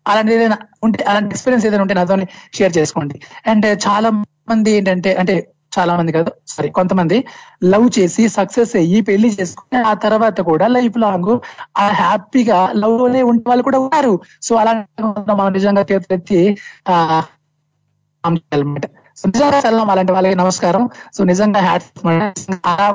అలాంటి 0.10 0.34
ఏదైనా 0.36 0.58
ఉంటే 0.84 1.00
అలాంటి 1.10 1.32
ఎక్స్పీరియన్స్ 1.36 1.66
ఏదైనా 1.68 1.84
ఉంటే 1.86 1.96
నాతో 2.00 2.16
షేర్ 2.58 2.74
చేసుకోండి. 2.78 3.16
అండ్ 3.48 3.68
చాలా 3.88 4.10
మంది 4.52 4.72
ఏంటంటే 4.80 5.12
అంటే 5.22 5.34
చాలా 5.76 5.94
మంది 5.98 6.12
కాదు 6.16 6.32
సారీ 6.52 6.70
కొంతమంది 6.78 7.18
లవ్ 7.72 7.84
చేసి 7.98 8.24
సక్సెస్ 8.28 8.72
అయ్యి 8.76 9.00
పెళ్ళి 9.02 9.30
చేసుకుని 9.36 9.80
ఆ 9.90 9.92
తర్వాత 10.04 10.38
కూడా 10.48 10.66
లైఫ్ 10.76 10.98
లాంగ్ 11.04 11.34
ఆ 11.84 11.86
హ్యాపీగా 12.00 12.60
లవ్లోనే 12.82 13.22
ఉండే 13.32 13.46
వాళ్ళు 13.50 13.66
కూడా 13.68 13.80
ఉన్నారు. 13.84 14.14
సో 14.48 14.56
అలాంటి 14.56 15.04
మనం 15.32 15.52
నిజంగా 15.58 15.84
చేతులెత్తి 15.92 16.40
అనమాట 18.24 18.86
సో 19.20 19.26
నిజంగా 19.34 19.60
చల్లం 19.66 19.90
అలాంటి 19.94 20.12
వాళ్ళకి 20.16 20.38
నమస్కారం. 20.44 20.84
సో 21.16 21.22
నిజంగా 21.32 21.62
హ్యాట్స్ 21.68 22.46
అలా 22.72 22.90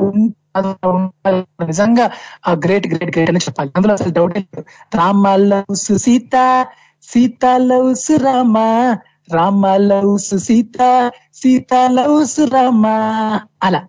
నిజంగా 1.64 2.10
ఆ 2.48 2.52
గ్రేట్ 2.64 2.86
గ్రేట్ 2.86 3.12
గ్రేట్ 3.16 3.30
అని 3.30 3.38
చెప్పాలి. 3.38 3.70
అందులో 3.76 3.94
అసలు 3.94 4.12
డౌట్ 4.12 4.34
లేదు. 4.36 4.62
Rama 4.94 5.34
loves 5.50 5.98
Sita 5.98 6.66
Sita 7.02 7.44
loves 7.70 8.10
Rama 8.24 8.58
Rama 9.34 9.66
loves 9.76 10.34
Sita 10.38 11.10
Sita 11.34 11.74
loves 11.90 12.40
Rama 12.54 12.86
అలా. 13.62 13.82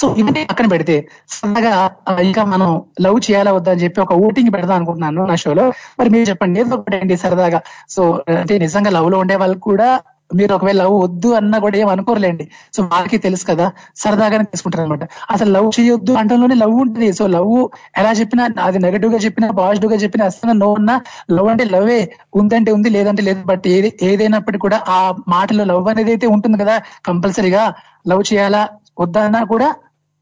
సో 0.00 0.06
ఇవన్నీ 0.18 0.40
పక్కన 0.44 0.66
పెడితే 0.66 1.08
సరదాగా 1.28 1.74
ఇంకా 2.20 2.44
మనం 2.44 2.70
లవ్ 3.00 3.18
చేయాలా 3.26 3.50
వద్దా 3.52 3.72
అని 3.72 3.82
చెప్పి 3.82 4.00
ఒక 4.00 4.12
ఓటింగ్ 4.12 4.50
పెడదాం 4.54 4.76
అనుకుంటున్నాను 4.76 5.22
నా 5.26 5.34
షోలో 5.34 5.64
మరి 6.00 6.10
మీరు 6.10 6.26
చెప్పండి 6.30 6.60
ఏదో 6.60 6.76
ఒకటి 6.76 7.16
సరదాగా. 7.16 7.60
సో 7.88 8.02
అంటే 8.38 8.58
నిజంగా 8.58 8.90
లవ్లో 8.90 9.18
ఉండే 9.18 9.36
వాళ్ళు 9.36 9.58
కూడా 9.58 9.88
మీరు 10.30 10.52
ఒకవేళ 10.54 10.76
లవ్ 10.82 10.94
వద్దు 11.02 11.28
అన్నా 11.38 11.58
కూడా 11.64 11.76
ఏం 11.78 11.88
అనుకోరులేండి. 11.88 12.44
సో 12.74 12.80
వాళ్ళకి 12.92 13.18
తెలుసు 13.18 13.44
కదా 13.50 13.66
సరదాగానే 13.96 14.44
తీసుకుంటారు 14.44 14.82
అనమాట 14.84 15.04
అసలు 15.30 15.50
లవ్ 15.50 15.68
చేయొద్దు 15.78 16.12
అంటలోనే 16.12 16.54
లవ్ 16.54 16.74
ఉంటుంది. 16.84 17.12
సో 17.12 17.26
లవ్ 17.26 17.52
ఎలా 17.96 18.12
చెప్పినా 18.12 18.44
అది 18.66 18.78
నెగటివ్గా 18.78 19.18
చెప్పినా 19.18 19.48
పాజిటివ్గా 19.50 19.98
చెప్పినా 20.04 20.24
అసలు 20.24 20.54
నో 20.62 20.68
ఉన్నా 20.72 20.96
లవ్ 21.30 21.48
అంటే 21.48 21.64
లవే 21.64 22.00
ఉందంటే 22.34 22.72
ఉంది 22.72 22.90
లేదంటే 22.90 23.22
లేదు. 23.22 23.42
బట్ 23.46 23.66
ఏది 23.76 23.90
ఏదైనప్పటికీ 24.02 24.62
కూడా 24.66 24.80
ఆ 24.96 24.98
మాటలో 25.28 25.64
లవ్ 25.64 25.88
అనేది 25.88 26.10
అయితే 26.10 26.26
ఉంటుంది 26.26 26.58
కదా 26.64 26.76
కంపల్సరీగా. 27.10 27.64
లవ్ 28.08 28.24
చేయాలా 28.32 28.62
వద్దన్నా 29.00 29.44
కూడా 29.44 29.70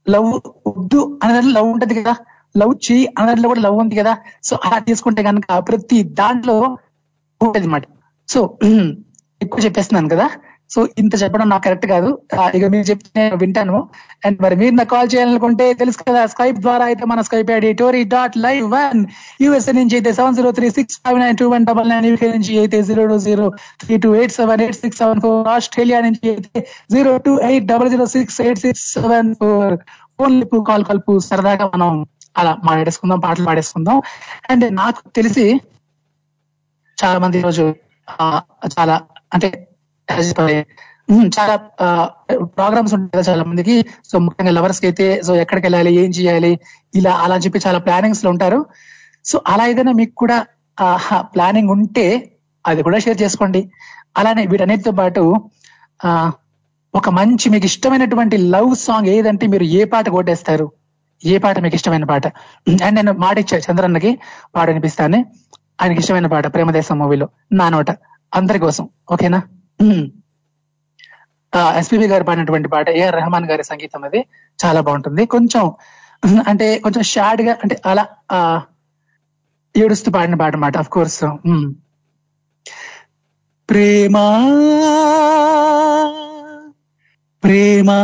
లవ్ 0.07 0.31
వద్దు 0.67 1.19
అనేది 1.23 1.51
లవ్ 1.59 1.69
ఉంటది 1.75 1.95
కదా. 2.01 2.15
లవ్ 2.55 2.75
చేయి 2.87 3.05
అన్నదాంట్లో 3.19 3.49
కూడా 3.49 3.61
లవ్ 3.61 3.77
ఉంది 3.83 3.95
కదా. 4.01 4.13
సో 4.43 4.55
అలా 4.65 4.79
తీసుకుంటే 4.79 5.23
కనుక 5.23 5.47
ప్రతి 5.69 5.99
దాంట్లో 6.21 6.57
ఉంటది 7.41 7.67
అనమాట 7.67 7.85
సో 8.29 8.41
ఎక్కువ 9.45 9.61
చెప్పేస్తున్నాను 9.65 10.11
కదా. 10.13 10.27
సో 10.71 10.81
ఇంత 10.99 11.15
చెప్పడం 11.23 11.47
నాకు 11.49 11.65
కరెక్ట్ 11.65 11.87
కాదు. 11.87 12.11
ఇక 12.57 12.65
మీరు 12.73 12.87
చెప్తే 12.89 13.11
నేను 13.19 13.37
వింటాను. 13.37 13.79
అండ్ 14.25 14.39
మరి 14.43 14.55
మీరు 14.61 14.75
నాకు 14.75 14.91
కాల్ 14.91 15.09
చేయాలనుకుంటే 15.13 15.67
తెలుసు 15.81 15.99
కదా 16.03 16.23
స్కైప్ 16.27 16.59
ద్వారా 16.61 16.85
అయితే 16.91 17.05
మన 17.05 17.21
Skype 17.21 17.51
ID 17.57 17.71
Tori 17.81 18.03
dot 18.15 18.37
live 18.39 18.67
one 18.75 19.01
USA 19.43 19.75
నుంచి 19.79 19.97
అయితే 19.99 20.13
seven 20.19 20.37
zero 20.39 20.53
three 20.59 20.69
six 20.79 20.97
five 21.03 21.19
nine 21.21 21.37
two 21.37 21.49
one 21.53 21.67
double 21.71 21.89
nine 21.89 22.07
UK 22.11 22.31
నుంచి 22.35 22.55
అయితే 22.59 22.81
zero 22.89 23.05
two 23.07 23.19
zero 23.27 23.47
three 23.83 23.97
two 24.05 24.11
eight 24.15 24.35
seven 24.39 24.63
eight 24.63 24.79
six 24.81 24.99
seven 24.99 25.21
four 25.21 25.49
Australia 25.49 26.01
నుంచి 26.01 26.27
అయితే 26.31 26.61
zero 26.91 27.13
two 27.19 27.35
eight 27.43 27.67
double 27.67 27.91
zero 27.91 28.07
six 28.17 28.41
eight 28.41 28.59
six 28.59 28.87
seven 28.95 29.31
four 29.35 29.77
phone 30.19 30.35
lip 30.41 30.61
call 30.63 30.85
కలుపు 30.85 31.13
సరదాగా 31.29 31.67
మనం 31.75 31.93
అలా 32.37 32.53
మాట్లాడేసుకుందాం 32.65 33.21
పాటలు 33.21 33.47
పాడేసుకుందాం. 33.47 33.99
And 34.51 34.67
నాకు 34.77 35.03
తెలిసి 35.11 35.47
చాలా 36.99 37.19
మంది 37.19 37.39
ఈరోజు 37.39 37.65
ఆ, 38.09 38.25
చాలా 38.75 38.97
అంటే 39.35 39.49
చాలా 41.37 41.55
ప్రోగ్రామ్స్ 42.57 42.93
ఉంటాయి 42.97 43.13
కదా 43.15 43.25
చాలా 43.31 43.43
మందికి 43.49 43.75
సో 44.11 44.15
ముఖ్యంగా 44.27 44.53
లవర్స్కి 44.59 44.87
అయితే 44.91 45.07
సో 45.27 45.33
ఎక్కడికి 45.43 45.65
వెళ్ళాలి 45.67 45.91
ఏం 46.03 46.11
చేయాలి 46.19 46.53
ఇలా 46.99 47.13
అలా 47.25 47.37
చెప్పి 47.45 47.59
చాలా 47.67 47.79
ప్లానింగ్స్లో 47.87 48.29
ఉంటారు. 48.35 48.61
సో 49.31 49.37
అలా 49.53 49.65
ఏదైనా 49.73 49.93
మీకు 50.01 50.15
కూడా 50.23 50.37
ప్లానింగ్ 51.35 51.73
ఉంటే 51.77 52.07
అది 52.65 52.81
కూడా 52.87 52.99
షేర్ 53.05 53.19
చేసుకోండి. 53.25 53.61
అలానే 54.21 54.43
వీటన్నిటితో 54.53 54.93
పాటు 55.01 55.23
ఆ 56.09 56.11
ఒక 56.95 57.09
మంచి 57.19 57.47
మీకు 57.55 57.67
ఇష్టమైనటువంటి 57.71 58.37
లవ్ 58.55 58.73
సాంగ్ 58.87 59.09
ఏదంటే 59.17 59.45
మీరు 59.53 59.67
ఏ 59.79 59.83
పాట 59.93 60.07
కొట్టేస్తారు? 60.17 60.67
ఏ 61.23 61.37
పాట 61.45 61.57
మీకు 61.65 61.77
ఇష్టమైన 61.79 62.07
పాట? 62.13 62.27
అండ్ 62.87 62.97
నేను 62.99 63.13
మాట 63.25 63.37
ఇచ్చా 63.45 63.59
చంద్రన్నకి 63.67 64.11
పాట 64.57 64.67
వినిపిస్తాను 64.73 65.19
ఆయనకి 65.81 66.01
ఇష్టమైన 66.05 66.29
పాట 66.35 66.47
ప్రేమదేశం 66.57 66.99
మూవీలో 67.03 67.27
నా 67.61 67.69
నోట. 67.77 67.91
అందరి 68.35 68.59
కోసం 68.59 68.85
ఓకేనా 69.13 69.41
ఎస్పీబీ 71.79 72.07
గారు 72.09 72.25
పాడినటువంటి 72.25 72.69
పాట 72.69 72.89
ఏఆర్ 72.99 73.17
రెహమాన్ 73.17 73.47
గారి 73.51 73.65
సంగీతం 73.65 74.03
అది. 74.05 74.21
చాలా 74.59 74.81
బాగుంటుంది. 74.81 75.23
కొంచెం 75.27 75.65
అంటే 76.47 76.67
కొంచెం 76.79 77.03
షాడ్గా 77.05 77.53
అంటే 77.63 77.77
అలా 77.87 78.05
ఆ, 78.33 78.39
ఏడుస్తూ 79.75 80.11
పాడిన 80.11 80.35
పాట 80.35 80.53
అన్నమాట 80.53 80.77
అఫ్ 80.77 80.91
కోర్స్ 80.91 81.19
ప్రేమా 83.69 84.27
ప్రేమా 87.43 87.99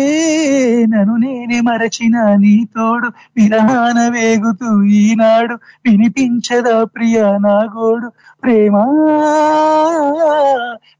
నన్ను 0.88 1.14
నేనే 1.16 1.58
మరచిన 1.60 2.16
నీ 2.40 2.54
తోడు. 2.76 3.08
విరహాన 3.36 3.98
వేగుతూ 4.14 4.82
ఈనాడు 5.00 5.54
వినిపించదా 5.86 6.84
ప్రియ 6.84 7.18
నా 7.44 7.56
గోడు. 7.74 8.08
ప్రేమా 8.42 8.84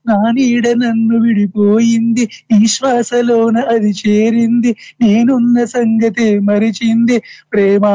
నా 0.07 0.17
నీడ 0.31 0.69
నన్ను 0.69 1.17
విడిపోయింది. 1.19 2.25
ఈ 2.57 2.67
శ్వాసలోన 2.67 3.57
అది 3.75 3.93
చేరింది. 4.03 4.71
నేనున్న 5.01 5.65
సంగతి 5.65 6.39
మరిచింది. 6.41 7.19
ప్రేమా 7.53 7.95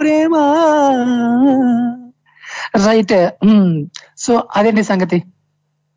ప్రేమా. 0.00 0.44
రైట్ 2.86 3.16
సో 4.18 4.32
అదేంటి 4.56 4.82
సంగతి? 4.82 5.18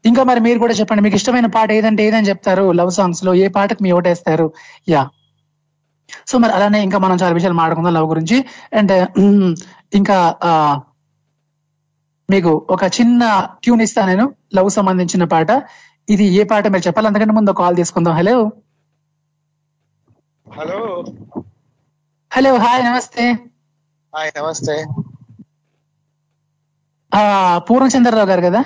ఇంకా 0.05 0.23
మరి 0.29 0.39
మీరు 0.45 0.59
కూడా 0.59 0.73
చెప్పండి 0.73 1.01
మీకు 1.03 1.15
ఇష్టమైన 1.15 1.47
పాట 1.55 1.71
ఏదంటే 1.71 2.03
ఏదని 2.07 2.29
చెప్తారు? 2.29 2.71
లవ్ 2.79 2.91
సాంగ్స్లో 2.91 3.33
ఏ 3.43 3.47
పాటకు 3.57 3.83
మీ 3.83 3.91
ఓటేస్తారు? 3.97 4.47
యా. 4.89 5.03
సో 6.27 6.37
మరి 6.37 6.51
అలానే 6.51 6.79
ఇంకా 6.83 6.97
మనం 6.97 7.17
చాలా 7.23 7.33
విషయాలు 7.33 7.55
మాట్లాడుకుందాం 7.59 7.93
లవ్ 7.93 8.07
గురించి. 8.09 8.37
అండ్ 8.77 8.93
ఇంకా 9.99 10.17
మీకు 12.29 12.51
ఒక 12.69 12.83
చిన్న 12.97 13.23
ట్యూన్ 13.63 13.81
ఇస్తా 13.81 14.05
నేను 14.05 14.25
లవ్ 14.55 14.69
సంబంధించిన 14.69 15.23
పాట. 15.23 15.51
ఇది 16.09 16.25
ఏ 16.39 16.43
పాట 16.51 16.67
మీరు 16.67 16.87
చెప్పాలి? 16.87 17.07
అంతకంటే 17.07 17.33
ముందు 17.33 17.51
కాల్ 17.51 17.75
తీసుకుందాం. 17.75 18.13
హలో 18.15 18.37
హలో 20.47 20.79
హలో 22.33 22.51
హాయ్ 22.57 22.83
నమస్తే. 22.85 23.25
హాయ్ 24.15 24.31
నమస్తే. 24.37 24.75
పూర్ణచంద్రరావు 27.69 28.27
గారు 28.27 28.41
కదా? 28.41 28.63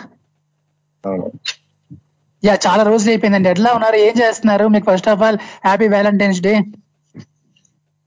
యా 2.43 2.58
చాలా 2.67 2.84
రోజులు 2.84 3.10
అయిపోయిందండి. 3.10 3.50
ఎట్లా 3.50 3.74
ఉన్నారు? 3.74 3.96
ఏం 3.96 4.15
చేస్తున్నారు? 4.20 4.67
మీకు 4.67 4.91
first 4.91 5.10
of 5.10 5.22
all 5.22 5.38
happy 5.65 5.88
valentine's 5.88 6.41
day 6.41 6.54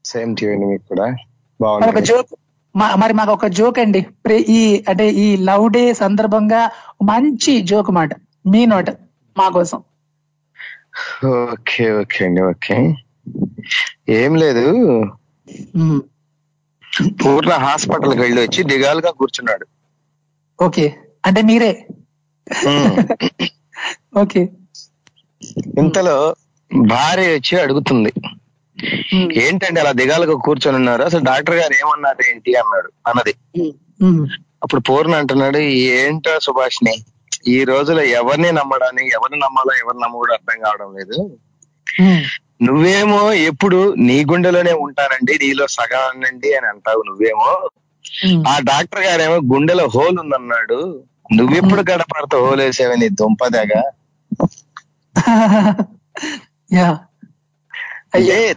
same 0.05 0.37
to 0.37 0.47
మీకు 0.47 0.85
కూడా. 0.89 1.07
బాగుంది. 1.61 2.01
జోక్ 2.01 2.31
మరి 2.75 3.13
మాకు 3.13 3.33
ఒక 3.33 3.47
జోక్ 3.47 3.79
అండి. 3.79 4.07
ఈ 4.49 4.85
అంటే 4.89 5.11
ఈ 5.11 5.37
లవ్ 5.37 5.73
డే 5.73 5.95
సందర్భంగా 5.95 6.71
మంచి 7.03 7.61
జోక్ 7.61 7.91
మాట. 7.91 8.11
మీ 8.47 8.67
నోట 8.67 8.91
మా 9.37 9.49
కోసం. 9.49 9.81
ఓకే 11.27 11.93
ఓకే 11.93 12.25
అండి 12.25 12.41
ఓకే. 12.43 12.77
ఏం 14.09 14.37
లేదు. 14.37 14.65
పూర్ణ 17.25 17.53
హాస్పిటల్కి 17.53 18.21
వెళ్ళి 18.21 18.41
వచ్చి 18.43 18.63
దిగాలుగా 18.65 19.11
కూర్చున్నాడు. 19.11 19.67
ఓకే. 20.59 20.95
అంటే 21.27 21.43
మీరే. 21.43 21.87
ఓకే 24.17 24.49
ఇంతలో 25.77 26.35
భార్య 26.71 27.35
వచ్చి 27.35 27.61
అడుగుతుంది. 27.61 28.11
మ్మ్. 29.15 29.31
ఏంటండి 29.33 29.81
అలా 29.81 29.93
దిగాలుగా 29.93 30.35
కూర్చొని 30.35 30.77
ఉన్నారు? 30.77 31.03
అసలు 31.03 31.21
డాక్టర్ 31.21 31.55
గారు 31.55 31.75
ఏమన్నారు 31.75 32.23
ఏంటి 32.31 32.55
అన్నాడు. 32.55 32.89
అన్నది. 33.07 33.35
మ్మ్. 34.03 34.27
అప్పుడు 34.63 34.81
పూర్ణ 34.81 35.15
అంటున్నాడు 35.15 35.59
ఏంటో 35.59 36.39
సుభాష్ని 36.41 36.95
ఈ 37.49 37.65
రోజులో 37.65 38.03
ఎవరిని 38.03 38.53
నమ్మడాన్ని 38.53 39.09
ఎవరిని 39.09 39.41
నమ్మాలో 39.41 39.73
ఎవరిని 39.75 40.03
నమ్మకూడదు 40.03 40.33
అర్థం 40.33 40.61
కావడం 40.61 40.95
లేదు. 40.95 41.19
నువ్వేమో 42.63 43.33
ఎప్పుడు 43.33 43.95
నీ 43.99 44.25
గుండెలోనే 44.25 44.73
ఉంటానండి 44.73 45.33
నీలో 45.33 45.67
సగానండి 45.67 46.55
అని 46.55 46.67
అంటావు 46.67 47.03
నువ్వేమో. 47.03 47.51
ఆ 48.49 48.59
డాక్టర్ 48.59 49.05
గారేమో 49.05 49.37
గుండెలో 49.55 49.87
హోల్ 49.87 50.19
ఉందన్నాడు. 50.19 50.79
నువ్వెప్పుడు 51.31 51.83
గడపడతా 51.91 52.37
హోల్ 52.45 52.63
వేసావు 52.65 52.97
నీ 53.03 53.09
దుంపదగా 53.21 53.81
యా. 56.71 56.89
అయ్యా 58.17 58.37
ఏ 58.43 58.53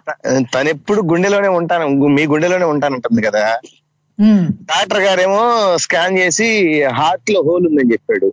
తను 0.53 0.69
ఎప్పుడు 0.73 1.01
గుండెలోనే 1.11 1.49
ఉంటాను 1.57 1.85
మీ 2.15 2.23
గుండెలోనే 2.31 2.65
ఉంటానంటుంది 2.73 3.21
కదా. 3.27 3.43
డాక్టర్ 4.69 5.01
గారేమో 5.05 5.41
స్కాన్ 5.83 6.17
చేసి 6.19 6.47
హార్ట్లో 6.99 7.39
హోల్ 7.47 7.65
ఉందని 7.69 7.93
చెప్పాడు. 7.93 8.29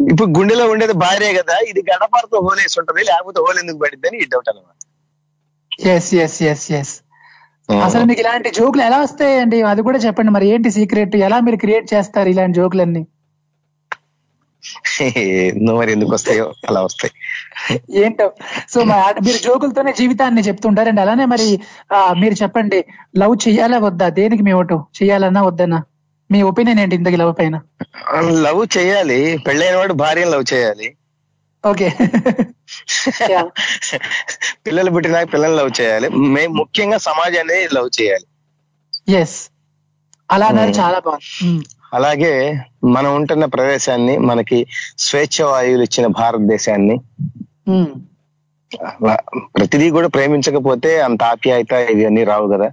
ఇప్పుడు 0.00 0.28
గుండెలో 0.38 0.64
ఉండేది 0.72 0.94
భార్య 1.04 1.30
కదా 1.38 1.56
ఇది 1.70 1.80
గడపడతో 1.90 2.38
హోల్ 2.46 2.60
వేసి 2.62 2.78
ఉంటది 2.80 3.02
లేకపోతే 3.10 3.38
హోల్ 3.44 3.58
ఎందుకు 3.62 3.80
పడిద్ది 3.84 4.08
అని 4.10 4.18
ఈ 4.22 4.28
డౌట్ 4.32 4.50
అనమాట. 4.52 4.78
ఎస్ 5.88 6.10
ఎస్ 6.24 6.38
ఎస్ 6.50 6.66
ఎస్ 6.80 6.94
అసలు 7.70 8.04
మీకు 8.04 8.20
ఇలాంటి 8.20 8.50
జోకులు 8.50 8.82
ఎలా 8.82 8.98
వస్తాయండి? 8.98 9.62
అది 9.62 9.82
కూడా 9.82 9.98
చెప్పండి 9.98 10.30
మరి. 10.30 10.46
ఏంటి 10.48 10.70
సీక్రెట్ 10.70 11.16
ఎలా 11.16 11.40
మీరు 11.40 11.56
క్రియేట్ 11.56 11.94
చేస్తారు 11.94 12.28
ఇలాంటి 12.28 12.56
జోకులన్నీ? 12.56 13.06
మరి 15.72 15.92
ఎందుకు 15.92 16.12
వస్తాయో 16.14 16.52
అలా 16.68 16.82
వస్తాయి. 16.82 17.12
ఏంటో? 18.02 18.32
సో 18.68 18.84
మీరు 18.84 19.42
జోకులతోనే 19.44 19.92
జీవితాన్ని 19.98 20.42
చెప్తుంటారండి. 20.42 21.00
అలానే 21.00 21.24
మరి 21.24 21.60
మీరు 22.20 22.34
చెప్పండి. 22.42 22.84
లవ్ 23.18 23.36
చెయ్యాలా 23.48 23.78
వద్దా? 23.78 24.08
దేనికి 24.08 24.42
మీ 24.42 24.52
ఓటు? 24.52 24.84
చెయ్యాలన్నా 25.02 25.42
వద్దన్నా? 25.42 25.82
మీ 26.30 26.42
ఒపీనియన్ 26.42 26.80
ఏంటి 26.80 26.96
ఇంతకి 26.96 27.16
లవ్ 27.16 27.34
పైన? 27.38 27.60
లవ్ 28.22 28.66
చేయాలి. 28.78 29.38
పెళ్ళైన 29.46 29.76
వాడు 29.76 29.92
భార్యను 29.92 30.30
లవ్ 30.30 30.44
చేయాలి. 30.54 30.88
ఓకే. 31.66 31.88
పిల్లలు 34.64 34.90
పుట్టినాక 34.90 35.26
పిల్లల్ని 35.32 35.56
లవ్ 35.58 35.72
చేయాలి. 35.80 36.06
మేము 36.34 36.52
ముఖ్యంగా 36.60 36.98
సమాజాన్ని 37.06 37.58
లవ్ 37.76 37.90
చేయాలి. 37.98 38.26
ఎస్ 39.14 39.36
అలా 40.30 40.46
అన్నారు 40.50 40.72
చాలా 40.78 40.98
బాగుంది 41.00 41.26
ఉమ్, 41.46 41.62
అలాగే 41.92 42.32
మనం 42.94 43.10
ఉంటున్న 43.14 43.44
ప్రదేశాన్ని 43.54 44.14
మనకి 44.28 44.58
స్వేచ్ఛ 44.98 45.36
వాయువులు 45.50 45.84
ఇచ్చిన 45.88 46.06
భారతదేశాన్ని 46.18 46.96
అలా 48.72 49.16
ప్రతిదీ 49.54 49.88
కూడా 49.90 50.08
ప్రేమించకపోతే 50.08 50.90
అంత 51.02 51.22
ఆప్యాయత 51.32 51.72
ఇవన్నీ 51.92 52.22
రావు 52.24 52.46
కదా? 52.54 52.68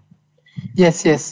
ఎస్ 0.85 1.03
ఎస్ 1.07 1.27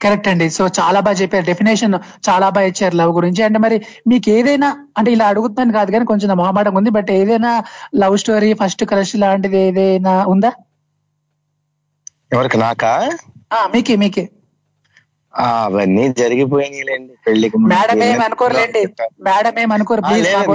కరెక్ట్ 0.00 0.28
అండి. 0.28 0.46
సో 0.50 0.62
చాలా 0.78 0.98
బాగా 1.00 1.16
చెప్పారు. 1.16 1.44
డెఫినేషన్ 1.44 1.94
చాలా 2.28 2.46
బాగా 2.50 2.68
ఇచ్చారు 2.70 2.94
లవ్ 2.96 3.12
గురించి. 3.18 3.42
అంటే 3.42 3.58
మరి 3.58 3.76
మీకు 4.06 4.30
ఏదైనా 4.30 4.68
అంటే 4.98 5.10
ఇలా 5.12 5.26
అడుగుతున్నాను 5.32 5.74
కాదు 5.78 5.90
కానీ 5.90 6.06
కొంచెం 6.06 6.36
మొహమాటం 6.42 6.74
ఉంది 6.80 6.90
బట్ 6.98 7.10
ఏదైనా 7.18 7.52
లవ్ 8.02 8.16
స్టోరీ 8.24 8.50
ఫస్ట్ 8.62 8.84
క్రష్ 8.84 9.14
లాంటిది 9.16 9.60
ఏదైనా 9.66 10.14
ఉందా? 10.34 10.52
ఎవరికి? 12.32 12.58
నాకా? 12.58 12.92
ఆ 13.52 13.60
మీకే 13.74 13.96
మీకే. 14.02 14.24
అవన్నీ 15.34 16.04
జరిగిపోయినాయిలేండి. 16.20 17.14
పెళ్ళికి. 17.26 17.58
మేడం 17.72 17.98
ఏం 18.08 18.18
అనుకోరులేండి. 18.26 18.82
మేడం 19.26 19.54
ఏం 19.62 19.70
అనుకోరు. 19.76 20.02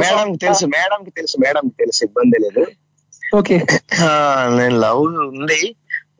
మేడం 0.04 0.30
తెలుసు 0.43 0.65
మేడం 0.75 0.99
కి 1.06 1.12
తెలుసు 1.12 1.38
మేడం 1.43 1.65
తెలుసు. 1.82 2.01
ఇబ్బంది 2.08 2.39
లేదు. 2.45 2.63
ఓకే 3.38 3.58
నేను 4.58 4.75
లవ్ 4.80 5.04
ఉంది. 5.27 5.62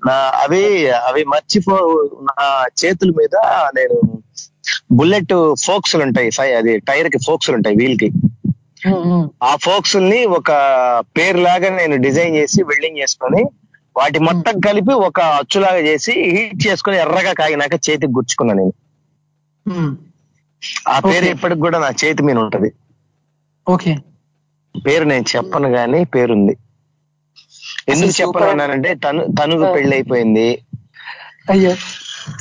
నా 0.08 0.14
అవి 0.14 0.90
అవి 0.90 1.24
మర్చిపో 1.24 2.10
నా 2.24 2.66
చేతుల 2.86 3.10
మీద 3.10 3.38
నేను 3.76 4.24
బుల్లెట్ 4.92 5.56
ఫోక్స్ 5.66 5.96
ఉంటాయి 5.96 6.30
అది 6.52 6.80
టైర్కి 6.80 7.18
ఫోక్స్ 7.18 7.50
ఉంటాయి 7.50 7.76
వీల్కి 7.76 8.12
ఆ 9.44 9.56
ఫోక్స్ని 9.56 10.26
ఒక 10.26 10.52
పేరు 11.18 11.38
లాగా 11.38 11.70
నేను 11.70 11.96
డిజైన్ 11.96 12.36
చేసి 12.36 12.64
వెల్డింగ్ 12.64 12.98
చేసుకొని 12.98 13.44
వాటి 13.98 14.20
మొత్తం 14.20 14.60
కలిపి 14.60 14.94
ఒక 14.94 15.20
అచ్చులాగా 15.20 15.78
చేసి 15.78 16.12
హీట్ 16.12 16.68
చేసుకొని 16.68 16.98
ఎర్రగా 16.98 17.34
కాగినాక 17.34 17.74
చేతికి 17.74 18.08
గుచ్చుకున్నా 18.08 18.54
నేను. 18.54 18.74
ఆ 20.90 21.00
పేరు. 21.00 21.26
ఇప్పటికి 21.26 21.60
కూడా 21.60 21.80
నా 21.80 21.90
చేతి 22.06 22.24
మీద 22.24 22.36
ఉంటది. 22.36 22.72
ఓకే. 23.70 23.98
పేరు 24.86 25.04
నేను 25.04 25.26
చెప్పను 25.36 25.70
గానీ 25.70 26.04
పేరుంది. 26.04 26.58
ఎందుకు. 27.88 28.40
అన్నానంటే 28.48 28.92
తను 29.04 29.22
తనుకు 29.38 29.66
పెళ్ళి 29.76 29.94
అయిపోయింది 29.98 30.48
అయ్యో 31.50 31.72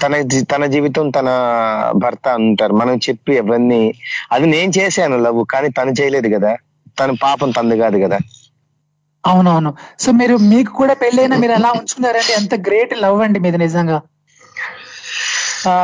తన 0.01 0.15
తన 0.51 0.63
జీవితం 0.73 1.07
తన 1.11 1.29
భర్త 2.03 2.27
అంటారు 2.39 2.75
మనం 2.81 2.97
చెప్పి 3.07 3.33
ఎవరిని 3.37 3.81
అది 4.33 4.47
నేను 4.51 4.73
చేశాను 4.77 5.19
లవ్ 5.23 5.41
కానీ 5.53 5.69
తను 5.79 5.93
చేయలేదు 6.01 6.31
కదా 6.35 6.53
తన 6.99 7.11
పాపం 7.23 7.51
తంది 7.57 7.77
కాదు 7.83 7.99
కదా 8.05 8.19
అవునవును 9.25 9.71
సో 9.99 10.11
మీరు 10.19 10.35
మీకు 10.51 10.71
కూడా 10.77 10.95
పెళ్ళైనా 11.01 11.37
మీరు 11.43 11.55
ఎలా 11.57 11.71
ఉంచుకున్నారండి 11.79 12.33
ఎంత 12.39 12.55
గ్రేట్ 12.67 12.95
లవ్ 13.03 13.21
అండి 13.25 13.41
మీది 13.45 13.59
నిజంగా 13.65 13.99
ఆ, 15.69 15.75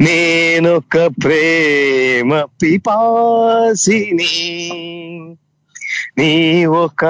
నేనొక 0.00 1.10
ప్రేమ 1.24 2.46
పిపాసిని. 2.62 4.70
నీ 6.18 6.66
ఒక 6.66 7.04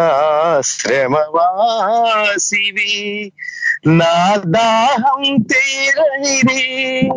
శ్రమవాసివి 0.65 3.33
నా 3.87 4.37
దాహం 4.37 5.43
తీరనిది. 5.43 7.11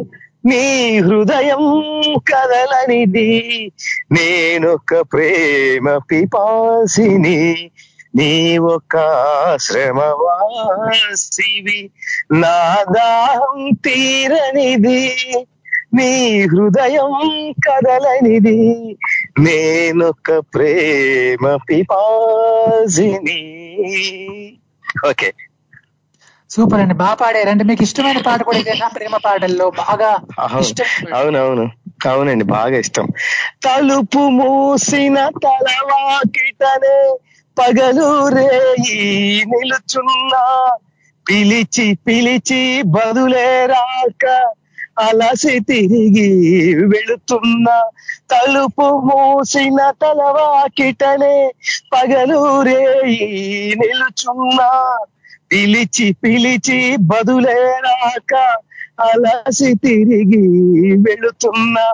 నీ 0.46 1.00
హృదయం 1.00 2.20
కదలనిది. 2.20 3.72
నేనొక 4.12 5.06
ప్రేమ 5.14 5.98
పిపాసిని. 5.98 7.72
నీ 8.14 8.32
ఒక 8.68 8.96
శ్రమవాసివి 9.62 10.22
నా 12.34 12.56
దాహం 12.92 13.58
తీరనిది. 13.86 15.02
నీ 15.94 16.10
హృదయం 16.46 17.14
కదలనిది. 17.66 18.58
నేనొక 19.40 20.28
ప్రేమ 20.54 21.44
పిపాసిని 21.68 23.40
ఓకే. 25.10 25.30
సూపర్ 26.50 26.82
అండి. 26.82 26.96
బాగా 26.96 27.16
పాడారు. 27.16 27.50
అంటే 27.50 27.64
మీకు 27.64 27.84
ఇష్టమైన 27.84 28.20
పాట 28.20 28.40
కూడా 28.44 28.60
ఇదేనా 28.60 28.88
ప్రేమ 28.90 29.16
పాటల్లో. 29.26 29.68
బాగా 29.82 30.12
అవునవును. 31.18 31.66
అవునండి. 32.08 32.46
బాగా 32.50 32.78
ఇష్టం. 32.78 33.06
తలుపు 33.64 34.22
మూసిన 34.38 35.18
తలవాకిటనే 35.44 36.96
పగలు 37.58 38.28
రేయి 38.28 39.00
నిలుచున్నా. 39.46 40.44
పిలిచి 41.26 41.96
పిలిచి 42.06 42.62
బదులే 42.86 43.66
రాక 43.66 44.24
అలసి 45.00 45.60
తిరిగి 45.60 46.30
వెళుతున్నా. 46.86 47.78
తలుపు 48.30 48.88
మూసిన 49.06 49.92
తలవాకిటనే 50.02 51.36
పగలు 51.94 52.62
రేయి 52.62 53.30
నిలుచున్నా. 53.76 54.70
పిలిచి 55.52 56.14
పిలిచి 56.24 56.80
బదులే 57.02 57.60
రాక 57.80 58.34
అలసి 59.00 59.70
తిరిగి 59.84 60.44
వెళుతున్నా 61.06 61.86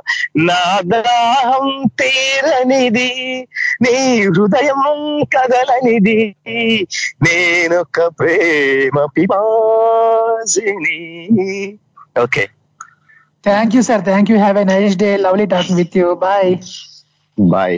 నా 0.47 0.59
దాహం 0.85 1.67
తీరనిది 2.01 3.09
నీ 3.83 3.95
హృదయం 4.27 4.81
కదలనిది. 5.35 6.19
నేనొక 7.23 7.97
ప్రేమ 8.19 9.05
పిపాసిని. 9.15 10.99
Okay. 12.23 12.43
Thank 13.43 13.75
you 13.75 13.81
sir 13.81 14.03
thank 14.05 14.31
you 14.31 14.37
have 14.37 14.57
a 14.57 14.65
nice 14.65 14.95
day 14.97 15.09
lovely 15.17 15.45
talking 15.45 15.79
with 15.79 15.97
you 15.97 16.07
bye 16.23 16.51
bye 17.37 17.77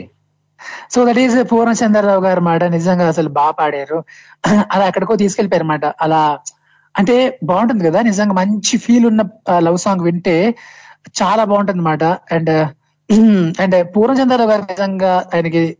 so 0.93 1.05
that 1.05 1.19
is 1.19 1.35
Purnachandrarao 1.51 2.21
గారు 2.21 2.41
మాట. 2.41 2.63
నిజంగా 2.75 3.07
అసలు 3.07 3.29
బాగా 3.29 3.51
పాడారు. 3.51 3.97
అలా 4.73 4.83
ఎక్కడికో 4.87 5.15
తీసుకెళ్ళిపోయారు 5.15 5.65
అనమాట 5.65 5.85
అలా 5.99 6.21
అంటే 6.97 7.39
బాగుంటుంది 7.43 7.83
కదా 7.89 8.01
నిజంగా 8.01 8.33
మంచి 8.33 8.77
ఫీల్ 8.77 9.05
ఉన్న 9.05 9.21
లవ్ 9.57 9.77
సాంగ్ 9.77 10.03
వింటే 10.03 10.55
చాలా 11.21 11.43
బాగుంటుంది 11.43 11.79
అనమాట 11.79 12.03
అండ్ 12.03 12.53
అండ్ 13.59 13.95
పూర్ణచంద్రరావు 13.95 14.49
గారు 14.49 14.61
నిజంగా 14.61 15.25
ఆయనకి 15.33 15.77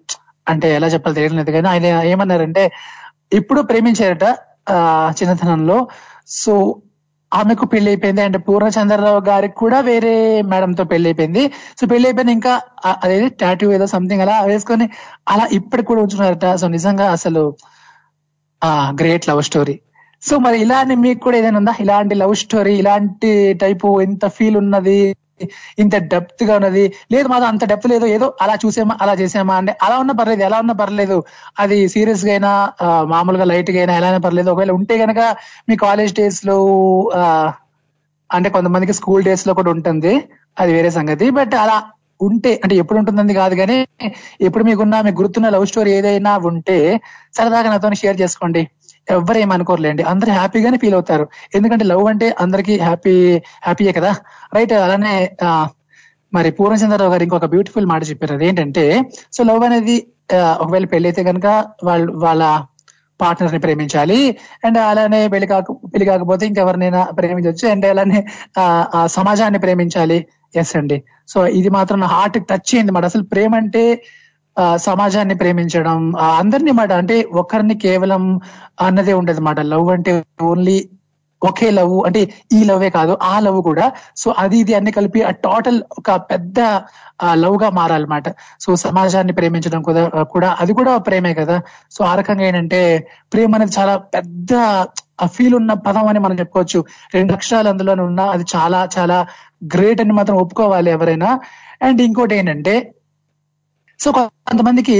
అంటే 0.48 0.76
ఎలా 0.76 0.88
చెప్పాలి 0.88 1.16
తెలియలేదు 1.16 1.52
కానీ 1.52 1.68
ఆయన 1.68 1.86
ఏమన్నారంటే 1.86 2.72
ఇప్పుడు 3.34 3.62
ప్రేమించారట 3.62 4.24
చిన్నతనంలో. 5.22 5.88
సో 6.28 6.82
ఆమెకు 7.34 7.66
పెళ్ళి 7.66 7.90
అయిపోయింది 7.90 8.22
అండ్ 8.22 8.38
పూర్ణచంద్రరావు 8.48 9.22
గారికి 9.30 9.56
కూడా 9.56 9.80
వేరే 9.80 10.42
మేడం 10.42 10.72
తో 10.74 10.84
పెళ్ళి 10.84 11.08
అయిపోయింది 11.08 11.52
సో 11.82 11.88
పెళ్ళి 11.88 12.08
అయిపోయింది 12.08 12.34
ఇంకా 12.34 12.62
అదేది 13.04 13.30
టాటూ 13.30 13.72
ఏదో 13.72 13.86
సంథింగ్ 13.86 14.22
అలా 14.22 14.42
వేసుకొని 14.42 14.90
అలా 15.28 15.48
ఇప్పటికి 15.52 15.88
కూడా 15.88 16.02
ఉంచున్నారట 16.02 16.56
సో 16.56 16.68
నిజంగా 16.68 17.12
అసలు 17.12 17.56
ఆ 18.64 18.92
గ్రేట్ 19.02 19.30
లవ్ 19.30 19.44
స్టోరీ 19.44 19.76
సో 20.24 20.36
మరి 20.46 20.58
ఇలానే 20.64 20.96
మీకు 21.06 21.20
కూడా 21.26 21.38
ఏదైనా 21.38 21.60
ఉందా? 21.62 21.74
ఇలాంటి 21.84 22.16
లవ్ 22.22 22.36
స్టోరీ 22.44 22.74
ఇలాంటి 22.82 23.32
టైపు 23.64 23.88
ఎంత 24.08 24.26
ఫీల్ 24.38 24.58
ఉన్నది 24.64 25.00
ఇంత 25.82 25.96
డెప్త్గా 26.12 26.54
ఉన్నది. 26.60 26.84
లేదు 27.14 27.28
మాతో 27.32 27.46
అంత 27.52 27.64
డెప్త్ 27.72 27.88
లేదు. 27.92 28.06
ఏదో 28.16 28.28
అలా 28.44 28.56
చూసామా 28.64 28.94
అలా 29.04 29.14
చేసామా 29.22 29.56
అంటే 29.62 29.74
అలా 29.86 29.96
ఉన్నా 30.04 30.14
పర్లేదు 30.20 30.44
ఎలా 30.48 30.58
ఉన్నా 30.64 30.76
పర్లేదు. 30.82 31.18
అది 31.60 31.78
సీరియస్గా 31.96 32.32
అయినా 32.36 32.52
మామూలుగా 33.14 33.46
లైట్గా 33.52 33.80
అయినా 33.80 33.96
ఎలా 34.00 34.08
అయినా 34.10 34.22
పర్లేదు. 34.28 34.50
ఒకవేళ 34.54 34.72
ఉంటే 34.80 34.96
గనక 35.04 35.20
మీ 35.70 35.76
కాలేజ్ 35.86 36.14
డేస్లో 36.14 36.58
అంటే 38.30 38.50
కొంతమందికి 38.50 38.94
స్కూల్ 39.00 39.24
డేస్లో 39.24 39.54
కూడా 39.60 39.72
ఉంటుంది. 39.72 40.14
అది 40.60 40.72
వేరే 40.74 40.90
సంగతి. 40.98 41.26
బట్ 41.30 41.56
అలా 41.64 41.78
ఉంటే 42.20 42.52
అంటే 42.64 42.76
ఎప్పుడు 42.82 42.98
ఉంటుందని 43.00 43.34
కాదు 43.34 43.56
కానీ 43.56 43.76
ఎప్పుడు 44.42 44.64
మీకున్న 44.64 45.02
మీకు 45.08 45.18
గుర్తున్న 45.22 45.50
లవ్ 45.56 45.66
స్టోరీ 45.72 45.92
ఏదైనా 45.92 46.32
ఉంటే 46.50 46.78
సరదాగా 47.38 47.70
నాతో 47.74 47.90
షేర్ 48.02 48.18
చేసుకోండి. 48.22 48.62
ఎవ్వరు 49.12 49.38
ఏమనుకోరులేండి 49.38 50.04
అందరూ 50.04 50.32
హ్యాపీగానే 50.32 50.78
ఫీల్ 50.78 50.94
అవుతారు. 50.94 51.28
ఎందుకంటే 51.56 51.86
లవ్ 51.86 52.06
అంటే 52.06 52.36
అందరికి 52.40 52.80
హ్యాపీ 52.80 53.38
హ్యాపీయే 53.38 53.92
కదా. 53.92 54.16
రైట్ 54.54 54.74
అలానే 54.74 55.38
మరి 56.34 56.52
పూర్ణచంద్రరావు 56.52 57.12
గారు 57.12 57.24
ఇంకొక 57.24 57.46
బ్యూటిఫుల్ 57.46 57.86
మాట 57.86 58.10
చెప్పారు. 58.10 58.34
అదేంటంటే 58.34 59.02
సో 59.34 59.44
లవ్ 59.44 59.64
అనేది 59.64 60.08
ఒకవేళ 60.36 60.86
పెళ్ళి 60.86 61.10
అయితే 61.10 61.24
కనుక 61.24 61.66
వాళ్ళు 61.84 62.14
వాళ్ళ 62.14 62.62
పార్ట్నర్ని 63.22 63.60
ప్రేమించాలి. 63.60 64.38
అండ్ 64.66 64.78
అలానే 64.78 65.28
పెళ్ళి 65.28 65.48
కాక 65.48 65.72
పెళ్ళి 65.72 66.06
కాకపోతే 66.06 66.46
ఇంకెవరినైనా 66.46 67.04
ప్రేమించవచ్చు. 67.04 67.70
అండ్ 67.70 67.86
అలానే 67.86 68.26
ఆ, 68.60 68.88
సమాజాన్ని 69.06 69.60
ప్రేమించాలి. 69.60 70.28
ఎస్ 70.56 70.76
అండి. 70.76 71.04
సో 71.28 71.48
ఇది 71.48 71.70
మాత్రం 71.70 72.02
హార్ట్ 72.04 72.48
టచ్ 72.48 72.76
అయింది 72.76 72.92
మాట. 72.92 73.06
అసలు 73.06 73.24
ప్రేమ 73.24 73.56
అంటే 73.56 74.04
సమాజాన్ని 74.88 75.36
ప్రేమించడం 75.36 75.98
అందరిని 76.40 76.56
అందరినీ 76.58 76.72
మాట 76.80 76.92
అంటే 77.02 77.16
ఒకరిని 77.42 77.76
కేవలం 77.84 78.24
అన్నదే 78.86 79.14
ఉండదు 79.14 79.42
మాట. 79.48 79.60
లవ్ 79.72 79.90
అంటే 79.96 80.12
ఓన్లీ 80.50 80.78
ఒకే 81.42 81.68
లవ్ 81.70 81.94
అంటే 82.08 82.22
ఈ 82.58 82.60
లవ్వే 82.64 82.90
కాదు 82.90 83.14
ఆ 83.32 83.34
లవ్ 83.46 83.60
కూడా. 83.68 83.86
సో 84.22 84.28
అది 84.44 84.58
ఇది 84.64 84.74
అన్ని 84.78 84.92
కలిపి 84.92 85.20
ఆ 85.30 85.32
టోటల్ 85.46 85.78
ఒక 86.00 86.12
పెద్ద 86.32 86.60
లవ్గా 87.44 87.70
మారాలన్నమాట 87.80 88.28
సో 88.64 88.76
సమాజాన్ని 88.86 89.34
ప్రేమించడం 89.40 89.82
కూడా 89.88 90.04
కూడా 90.34 90.50
అది 90.62 90.74
కూడా 90.80 90.94
ప్రేమే 91.08 91.34
కదా. 91.42 91.58
సో 91.92 92.04
ఆ 92.04 92.14
రకంగా 92.16 92.46
ఏంటంటే 92.50 92.82
ప్రేమ 93.34 93.56
అనేది 93.56 93.76
చాలా 93.80 93.96
పెద్ద 94.16 94.54
ఆ 95.24 95.28
ఫీల్ 95.36 95.56
ఉన్న 95.56 95.74
పదం 95.88 96.08
అని 96.08 96.20
మనం 96.20 96.36
చెప్పుకోవచ్చు. 96.40 96.80
రెండు 97.14 97.32
అక్షరాలు 97.38 97.70
అందులోనే 97.70 98.04
ఉన్నా 98.10 98.26
అది 98.36 98.46
చాలా 98.56 98.80
చాలా 98.98 99.18
గ్రేట్ 99.76 100.02
అని 100.02 100.14
మాత్రం 100.14 100.38
ఒప్పుకోవాలి 100.38 100.90
ఎవరైనా. 100.98 101.30
అండ్ 101.82 102.02
ఇంకోటి 102.02 102.36
ఏంటంటే 102.36 102.76
సో 104.00 104.10
కొంతమందికి 104.18 104.98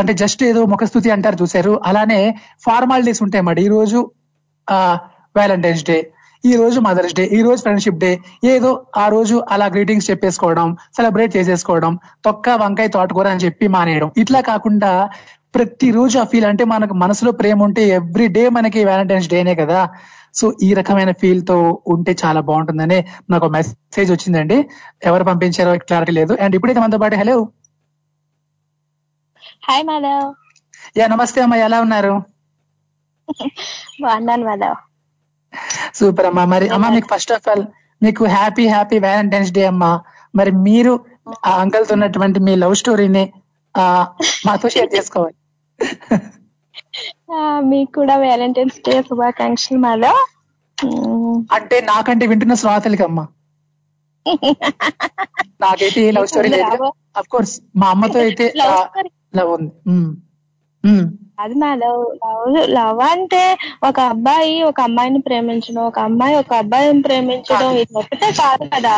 అంటే 0.00 0.12
జస్ట్ 0.22 0.42
ఏదో 0.48 0.60
ముఖస్థుతి 0.72 1.08
అంటారు 1.14 1.36
చూసారు 1.42 1.72
అలానే 1.88 2.18
ఫార్మాలిటీస్ 2.66 3.20
ఉంటాయి 3.24 3.44
మరి. 3.48 3.60
ఈ 3.66 3.70
రోజు 3.76 3.98
ఆ 4.68 4.80
వ్యాలంటైన్స్ 5.38 5.84
డే 5.90 5.98
ఈ 6.44 6.52
రోజు 6.60 6.78
మదర్స్ 6.86 7.14
డే 7.18 7.24
ఈ 7.38 7.40
రోజు 7.46 7.60
ఫ్రెండ్షిప్ 7.64 7.98
డే 8.04 8.10
ఏదో 8.52 8.70
ఆ 9.02 9.04
రోజు 9.14 9.36
అలా 9.54 9.66
గ్రీటింగ్స్ 9.74 10.08
చెప్పేసుకోవడం 10.10 10.68
సెలబ్రేట్ 10.96 11.32
చేసేసుకోవడం 11.36 11.92
తొక్క 12.26 12.56
వంకాయ 12.62 12.88
తోటకూర 12.96 13.26
అని 13.34 13.44
చెప్పి 13.44 13.66
మానేయడం. 13.74 14.08
ఇట్లా 14.22 14.40
కాకుండా 14.48 14.90
ప్రతి 15.56 15.88
రోజు 15.98 16.16
ఆ 16.22 16.24
ఫీల్ 16.32 16.46
అంటే 16.50 16.64
మనకు 16.72 16.94
మనసులో 17.04 17.32
ప్రేమ 17.40 17.58
ఉంటే 17.68 17.82
ఎవ్రీ 17.98 18.26
డే 18.36 18.42
మనకి 18.56 18.80
వ్యాలంటైన్స్ 18.88 19.28
డేనే 19.34 19.54
కదా. 19.62 19.80
సో 20.38 20.44
ఈ 20.66 20.70
రకమైన 20.80 21.10
ఫీల్తో 21.22 21.56
ఉంటే 21.94 22.12
చాలా 22.24 22.40
బాగుంటుందని 22.48 22.98
నాకు 23.30 23.48
మెసేజ్ 23.56 24.12
వచ్చిందండి. 24.12 24.58
ఎవరు 25.10 25.24
పంపించారో 25.30 25.72
క్లారిటీ 25.88 26.12
లేదు. 26.20 26.32
అండ్ 26.44 26.56
ఇప్పుడైతే 26.58 26.80
మనతో 26.84 27.00
పాటు 27.04 27.18
హలో 27.22 27.36
హాయ్ 29.62 29.84
మాధవ్ 29.88 30.28
యా 30.96 31.04
నమస్తే 31.12 31.40
అమ్మా 31.44 31.56
ఎలా 31.64 31.78
ఉన్నారు? 31.84 32.14
బాగున్నాను 34.02 34.44
మాధవ్ 34.48 34.78
సూపర్ 35.98 36.26
అమ్మా. 36.30 36.44
మరి 36.52 36.66
అమ్మా 36.74 36.88
మీకు 36.94 37.08
ఫస్ట్ 37.12 37.32
ఆఫ్ 37.36 37.46
ఆల్ 37.48 37.64
మీకు 38.02 38.22
హ్యాపీ 38.34 38.64
హ్యాపీ 38.72 38.96
వ్యాలంటైన్స్ 39.04 39.52
డే 39.56 39.62
అమ్మా. 39.66 39.90
మరి 40.34 40.52
మీరు 40.66 40.92
ఆ 41.44 41.52
అంకల్తో 41.62 41.94
ఉన్నటువంటి 41.96 42.38
మీ 42.46 42.54
లవ్ 42.62 42.76
స్టోరీని 42.80 43.24
ఆ 43.74 43.84
మాతో 44.46 44.68
షేర్ 44.74 44.90
చేసుకోవాలి. 44.96 45.36
మీకు 47.70 47.90
కూడా 47.96 48.14
వ్యాలంటైన్స్ 48.22 48.78
డే 48.86 48.94
శుభాకాంక్షలు 49.06 49.80
మాధవ్ 49.84 50.20
అంటే 51.56 51.76
నాకంటే 51.90 52.24
వింటున్న 52.30 52.54
శ్రోతలకి 52.62 53.04
అమ్మా. 53.08 53.24
నాకైతే 55.62 56.02
లవ్ 56.16 56.28
స్టోరీ 56.30 56.50
లేదు. 56.56 56.88
అఫ్ 57.20 57.28
కోర్స్ 57.32 57.54
మా 57.80 57.88
అమ్మతో 57.94 58.18
అయితే. 58.26 58.46
లవ్ 59.32 59.50
ఉంది. 59.54 59.72
అది 61.42 61.54
మాధవ్ 61.60 62.00
లవ్ 62.22 62.46
లవ్ 62.76 63.00
అంటే 63.08 63.42
ఒక 63.88 63.98
అబ్బాయి 64.12 64.54
ఒక 64.70 64.80
అమ్మాయిని 64.80 65.20
ప్రేమించడం 65.26 65.82
ఒక 65.84 65.98
అమ్మాయి 66.08 66.34
ఒక 66.36 66.54
అబ్బాయిని 66.62 67.02
ప్రేమించడం 67.02 67.70
ఇది 67.76 67.94
ఒకటే 68.00 68.28
కాదు 68.40 68.64
కదా. 68.74 68.96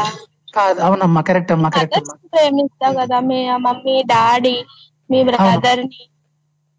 కాదు. 0.57 0.81
అవునమ్మా 0.87 1.21
కరెక్ట్ 1.29 1.53
అమ్మా 1.55 1.69
కరెక్ట్ 1.77 2.01
ప్రేమిస్తావు 2.33 2.97
కదా 3.01 3.19
మీ 3.29 3.39
మమ్మీ 3.67 3.97
డాడీ 4.13 4.57
మీ 5.11 5.19
బ్రదర్ని 5.29 6.01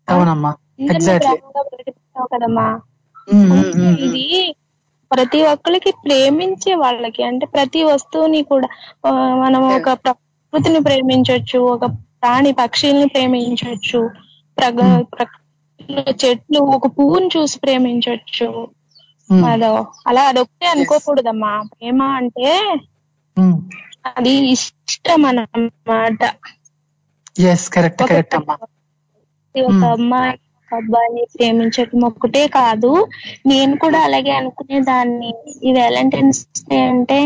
అవునమ్మా 0.07 0.51
కదమ్మా. 2.33 2.67
ఇది 4.05 4.25
ప్రతి 5.11 5.39
ఒక్కరికి 5.51 5.91
ప్రేమించే 6.03 6.73
వాళ్ళకి 6.81 7.21
అంటే 7.23 7.45
ప్రతి 7.53 7.81
వస్తువుని 7.89 8.41
కూడా 8.51 8.67
మనం 9.43 9.61
ఒక 9.71 9.89
ప్రకృతిని 10.03 10.79
ప్రేమించవచ్చు 10.87 11.59
ఒక 11.75 11.85
ప్రాణి 12.25 12.51
పక్షుల్ని 12.53 13.07
ప్రేమించవచ్చు 13.07 13.99
ప్రగ 14.57 14.79
చెట్లు 16.21 16.59
ఒక 16.75 16.87
పువ్వుని 16.87 17.29
చూసి 17.35 17.59
ప్రేమించవచ్చు 17.59 18.47
అదో 19.49 19.71
అలా 20.07 20.23
అదొకటే 20.23 20.67
అనుకోకూడదమ్మా. 20.67 21.51
ప్రేమ 21.73 22.01
అంటే 22.19 22.49
అది 24.17 24.33
ఇష్టం 24.51 25.25
అన్నమాట. 25.25 26.21
ఎస్ 27.45 27.69
కరెక్ట్ 27.69 28.03
కరెక్ట్ 28.03 28.35
అమ్మా. 28.35 28.55
ప్రతి 28.55 29.61
ఒక్క 29.61 29.83
అమ్మాయి 29.91 30.33
ఒక 30.57 30.73
అబ్బాయిని 30.73 31.23
ప్రేమించడం 31.35 32.01
ఒక్కటే 32.05 32.47
కాదు. 32.47 32.91
నేను 33.45 33.77
కూడా 33.77 33.99
అలాగే 33.99 34.31
అనుకునేదాన్ని. 34.31 35.31
ఈ 35.63 35.71
వ్యాలంటైన్స్ 35.73 36.41
డే 36.69 36.79
అంటే 36.85 37.19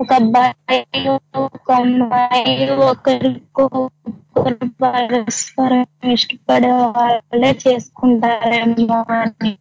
ఒక 0.00 0.12
అబ్బాయి 0.12 1.08
ఒక 1.36 1.72
అమ్మాయి 1.72 2.54
ఒకరికొకరు 2.84 4.56
పరస్పరం 4.82 5.84
ఇష్టపడే 6.12 6.72
వాళ్ళే 6.88 7.58
చేసుకుంటారేమో 7.64 8.98
అని. 9.18 9.52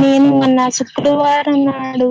నేను 0.00 0.28
మొన్న 0.34 0.68
శుక్రవారం 0.68 1.64
నాడు 1.66 2.08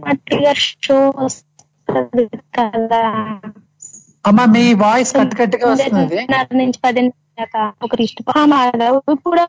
మట్టిగా 0.00 0.52
షో 0.62 0.98
వస్తుంది 1.18 2.24
కదా. 2.56 3.02
అమ్మా 4.26 4.44
మీ 4.54 4.62
వాయిస్ 4.74 5.12
కట్ 5.16 5.34
వస్తుంది. 5.64 6.18
నుంచి 6.54 6.78
ఒకరి 7.84 8.02
ఇష్టపడ 8.02 8.82
ఇప్పుడు 9.14 9.44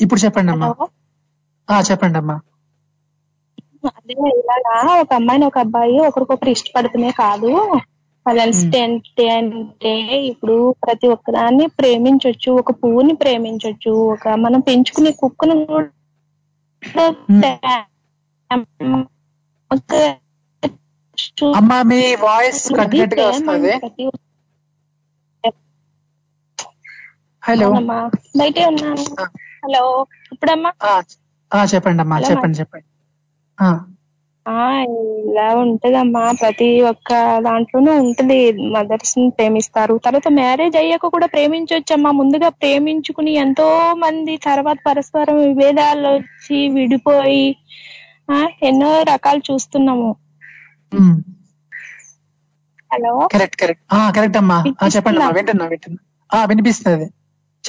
ఇప్పుడు 0.00 0.20
చెప్పండి 0.20 0.52
అమ్మా 0.52 0.68
చెప్పండి 1.68 2.18
అమ్మా 2.18 2.40
అదే 3.86 4.12
ఇలాగా 4.12 5.00
ఒక 5.00 5.14
అమ్మాయిని 5.14 5.46
ఒక 5.46 5.58
అబ్బాయి 5.58 5.98
ఒకరికొకరు 5.98 6.50
ఇష్టపడుతునే 6.50 7.10
కాదు. 7.10 7.80
బ్యాలెన్స్ 8.26 8.76
అంటే 8.76 9.28
అంటే 9.28 9.92
ఇప్పుడు 10.22 10.74
ప్రతి 10.86 11.06
ఒక్కదాన్ని 11.08 11.66
ప్రేమించవచ్చు 11.66 12.52
ఒక 12.52 12.70
పువ్వుని 12.70 13.14
ప్రేమించవచ్చు 13.14 13.90
ఒక 13.90 14.28
మనం 14.28 14.60
పెంచుకునే 14.60 15.10
కుక్కను 15.10 15.54
అమ్మా 21.56 21.82
మీ 21.82 22.16
వాయిస్ 22.16 22.72
కట్ 22.72 23.20
వస్తుంది. 23.20 23.72
హలో. 27.44 27.70
బయటే 28.36 28.64
ఉన్నాను. 28.64 29.04
హలో. 29.64 30.06
ఇప్పుడమ్మా? 30.32 30.72
చెప్పండి 31.56 32.00
అమ్మా 32.02 32.18
చెప్పండి 32.18 32.58
చెప్పండి. 32.58 32.86
ఇలా 35.30 35.54
ఉంటదమ్మా 35.54 36.32
ప్రతి 36.40 36.82
ఒక్క 36.82 37.38
దాంట్లోనూ 37.38 38.00
ఉంటది. 38.00 38.52
మదర్స్ని 38.52 39.30
ప్రేమిస్తారు. 39.30 40.00
తర్వాత 40.04 40.28
మ్యారేజ్ 40.28 40.76
అయ్యాక 40.76 41.06
కూడా 41.06 41.26
ప్రేమించవచ్చమ్మా 41.26 42.10
ముందుగా 42.10 42.48
ప్రేమించుకుని 42.48 43.30
ఎంతో 43.30 43.94
మంది 43.94 44.36
తర్వాత 44.36 44.76
పరస్పరం 44.86 45.38
విభేదాలు 45.38 46.08
వచ్చి 46.08 46.68
విడిపోయి 46.68 47.56
ఆ 48.30 48.48
ఎన్నో 48.62 49.02
రకాలు 49.02 49.42
చూస్తున్నాము. 49.52 50.16
హలో? 52.92 53.28
Correct 53.32 53.56
correct. 53.56 54.16
కరెక్ట్ 54.16 54.36
అమ్మా. 54.36 54.64
చెప్పండి 54.96 55.18
అమ్మా 55.18 55.30
వింటున్నా 55.30 55.66
వింటున్నా. 55.66 56.44
వినిపిస్తుంది. 56.44 57.04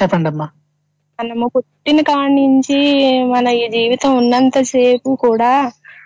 చెప్పండి 0.01 0.29
అమ్మా 0.29 0.49
మనము 1.19 1.47
పుట్టిన 1.47 2.01
కాడి 2.01 2.33
నుంచి 2.35 2.77
మన 3.25 3.47
ఈ 3.53 3.67
జీవితం 3.69 4.17
ఉన్నంత 4.17 4.61
సేపు 4.63 5.17
కూడా 5.21 5.51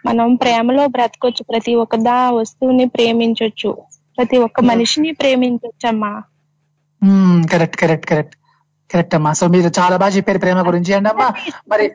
మనం 0.05 0.35
ప్రేమలో 0.35 0.87
బ్రతకొచ్చు. 0.87 1.43
ప్రతి 1.43 1.75
ఒక్క 1.75 1.95
దా 2.05 2.17
వస్తువుని 2.31 2.85
ప్రేమించవచ్చు 2.87 3.71
ప్రతి 4.17 4.37
ఒక్క 4.37 4.61
మనిషిని 4.61 5.11
ప్రేమించవచ్చు 5.11 5.87
అమ్మా 5.87 6.11
కరెక్ట్ 7.51 7.77
కరెక్ట్ 7.77 8.07
కరెక్ట్ 8.07 8.35
కరెక్ట్ 8.89 9.15
అమ్మా. 9.15 9.31
సో 9.33 9.47
మీరు 9.47 9.69
చాలా 9.79 9.95
బాగా 9.97 10.13
చెప్పారు 10.17 10.39
ప్రేమ 10.39 10.59
గురించి. 10.67 10.93
అండి 10.93 11.09
అమ్మా 11.09 11.27
మరి 11.67 11.85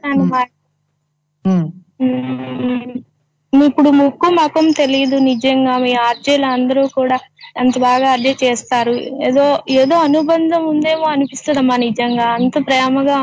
ఇప్పుడు 3.52 3.90
ముక్కు 3.98 4.28
మకం 4.38 4.66
తెలియదు 4.78 5.16
నిజంగా. 5.28 5.74
మీ 5.78 5.92
ఆర్జేలు 6.04 6.46
అందరూ 6.54 6.82
కూడా 6.94 7.16
అంత 7.56 7.74
బాగా 7.84 8.06
ఆర్జే 8.10 8.32
చేస్తారు. 8.42 8.94
ఏదో 9.28 9.44
ఏదో 9.78 9.96
అనుబంధం 10.06 10.62
ఉందేమో 10.72 11.06
అనిపిస్తుందమ్మా 11.12 11.76
నిజంగా. 11.84 12.26
అంత 12.38 12.58
ప్రేమగా 12.68 13.18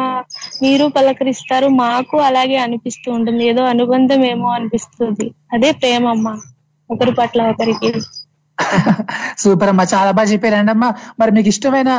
మీరు 0.63 0.87
పలకరిస్తారు. 0.97 1.47
మాకు 1.81 2.17
అలాగే 2.27 2.57
అనిపిస్తూ 2.65 3.07
ఉంటుంది. 3.17 3.43
ఏదో 3.45 3.63
అనుబంధం 3.73 3.99
ఏమో 4.31 4.49
అనిపిస్తుంది. 4.57 5.25
అదే 5.55 5.69
ప్రేమ 5.79 6.05
అమ్మా 6.09 6.33
ఒకరి 6.89 7.13
పట్ల 7.17 7.41
ఒకరికి. 7.51 7.91
సూపర్ 9.41 9.71
అమ్మా. 9.71 9.85
చాలా 9.93 10.11
బాగా 10.11 10.29
చెప్పారండి 10.31 10.71
అమ్మా. 10.73 10.89
మరి 11.19 11.31
మీకు 11.37 11.49
ఇష్టమైన 11.53 11.91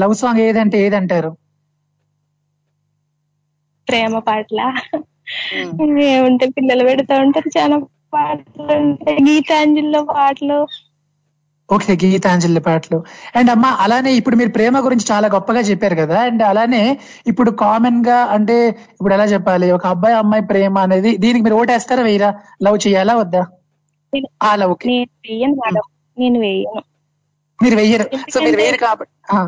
లవ్ 0.00 0.14
సాంగ్ 0.20 0.40
ఏదంటే 0.46 0.76
ఏదంటారు? 0.84 1.30
ప్రేమ 3.88 4.14
పాటల. 4.26 4.60
ఏముంటే 6.10 6.46
పిల్లలు 6.56 6.84
పెడతా 6.88 7.14
ఉంటారు 7.24 7.50
చాలా 7.56 7.76
పాటలు 8.14 8.64
ఉంటాయి. 8.80 9.18
గీతాంజలిలో 9.26 10.00
పాటలు. 10.10 10.58
ఓకే 11.68 11.92
గీతాంజలి 12.02 12.60
పాటలు. 12.64 12.98
అండ్ 13.38 13.50
అమ్మా 13.52 13.68
అలానే 13.82 14.12
ఇప్పుడు 14.16 14.36
మీరు 14.36 14.50
ప్రేమ 14.50 14.76
గురించి 14.86 15.04
చాలా 15.10 15.26
గొప్పగా 15.34 15.60
చెప్పారు 15.68 15.96
కదా 16.00 16.16
అండ్ 16.24 16.42
అలానే 16.42 16.80
ఇప్పుడు 17.26 17.50
కామన్గా 17.60 18.18
అంటే 18.34 18.56
ఇప్పుడు 18.94 19.14
ఎలా 19.16 19.26
చెప్పాలి? 19.34 19.68
ఒక 19.76 19.86
అబ్బాయి 19.86 20.16
అమ్మాయి 20.16 20.44
ప్రేమ 20.50 20.74
అనేది 20.86 21.12
దీనికి 21.16 21.44
మీరు 21.46 21.58
ఓటేస్తారా 21.60 22.04
వేయరా? 22.08 22.30
లవ్ 22.62 22.78
చేయాలా 22.86 23.14
వద్దా? 23.20 23.42
ఆ 24.42 24.52
లవ్కి 24.56 24.94
నేను 26.16 26.38
వెయ్యను 26.40 26.82
మీరు 27.58 27.76
వెయ్యరు 27.76 28.04
సో 28.32 28.38
మీరు 28.40 28.58
వేయరు 28.60 28.78
కాబట్టి 28.82 29.12
ఆ, 29.32 29.38